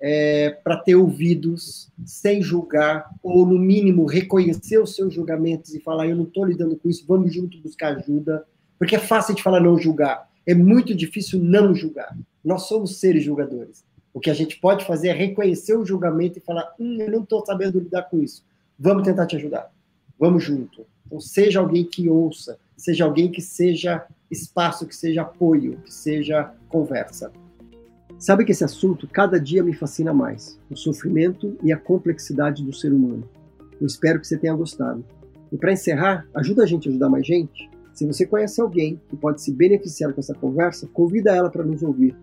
é, 0.08 0.52
para 0.64 0.78
ter 0.78 0.94
ouvidos 0.94 1.92
sem 2.06 2.40
julgar, 2.40 3.10
ou 3.24 3.44
no 3.44 3.58
mínimo 3.58 4.06
reconhecer 4.06 4.78
os 4.78 4.94
seus 4.94 5.12
julgamentos 5.12 5.74
e 5.74 5.80
falar: 5.80 6.08
eu 6.08 6.16
não 6.16 6.26
estou 6.26 6.46
lidando 6.46 6.76
com 6.76 6.88
isso, 6.88 7.04
vamos 7.08 7.34
junto 7.34 7.58
buscar 7.58 7.98
ajuda. 7.98 8.46
Porque 8.78 8.96
é 8.96 9.00
fácil 9.00 9.34
de 9.34 9.42
falar 9.42 9.60
não 9.60 9.80
julgar, 9.80 10.30
é 10.46 10.54
muito 10.54 10.94
difícil 10.94 11.40
não 11.40 11.74
julgar. 11.74 12.16
Nós 12.44 12.68
somos 12.68 13.00
seres 13.00 13.24
julgadores. 13.24 13.84
O 14.14 14.20
que 14.20 14.30
a 14.30 14.34
gente 14.36 14.60
pode 14.60 14.86
fazer 14.86 15.08
é 15.08 15.14
reconhecer 15.14 15.76
o 15.76 15.84
julgamento 15.84 16.38
e 16.38 16.42
falar: 16.42 16.72
hum, 16.80 16.98
eu 17.00 17.12
não 17.12 17.24
estou 17.24 17.44
sabendo 17.44 17.80
lidar 17.80 18.04
com 18.04 18.22
isso, 18.22 18.46
vamos 18.78 19.02
tentar 19.02 19.26
te 19.26 19.36
ajudar, 19.38 19.72
vamos 20.20 20.44
junto. 20.44 20.86
Então, 21.08 21.20
seja 21.20 21.60
alguém 21.60 21.84
que 21.84 22.08
ouça, 22.08 22.60
seja 22.78 23.06
alguém 23.06 23.32
que 23.32 23.42
seja 23.42 24.06
espaço, 24.30 24.86
que 24.86 24.96
seja 24.96 25.24
apoio, 25.24 25.80
que 25.84 25.92
seja 25.92 26.52
conversa. 26.70 27.32
Sabe 28.18 28.46
que 28.46 28.52
esse 28.52 28.64
assunto 28.64 29.08
cada 29.08 29.40
dia 29.40 29.64
me 29.64 29.74
fascina 29.74 30.14
mais: 30.14 30.60
o 30.70 30.76
sofrimento 30.76 31.58
e 31.62 31.72
a 31.72 31.78
complexidade 31.78 32.64
do 32.64 32.74
ser 32.74 32.94
humano. 32.94 33.28
Eu 33.80 33.88
espero 33.88 34.20
que 34.20 34.28
você 34.28 34.38
tenha 34.38 34.56
gostado. 34.56 35.04
E 35.52 35.58
para 35.58 35.74
encerrar, 35.74 36.28
ajuda 36.34 36.64
a 36.64 36.66
gente 36.66 36.88
a 36.88 36.92
ajudar 36.92 37.10
mais 37.10 37.26
gente. 37.26 37.70
Se 37.94 38.06
você 38.06 38.26
conhece 38.26 38.60
alguém 38.60 39.00
que 39.10 39.16
pode 39.16 39.42
se 39.42 39.52
beneficiar 39.52 40.12
com 40.14 40.20
essa 40.20 40.34
conversa, 40.34 40.88
convida 40.92 41.36
ela 41.36 41.50
para 41.50 41.64
nos 41.64 41.82
ouvir. 41.84 42.16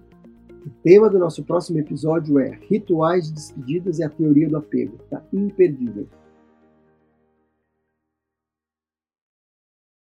O 0.67 0.71
tema 0.83 1.09
do 1.09 1.19
nosso 1.19 1.43
próximo 1.43 1.79
episódio 1.79 2.39
é 2.39 2.59
Rituais 2.69 3.27
de 3.27 3.33
Despedidas 3.33 3.99
e 3.99 4.05
a 4.05 4.09
Teoria 4.09 4.49
do 4.49 4.57
Apego. 4.57 4.97
Está 5.03 5.23
imperdível. 5.33 6.07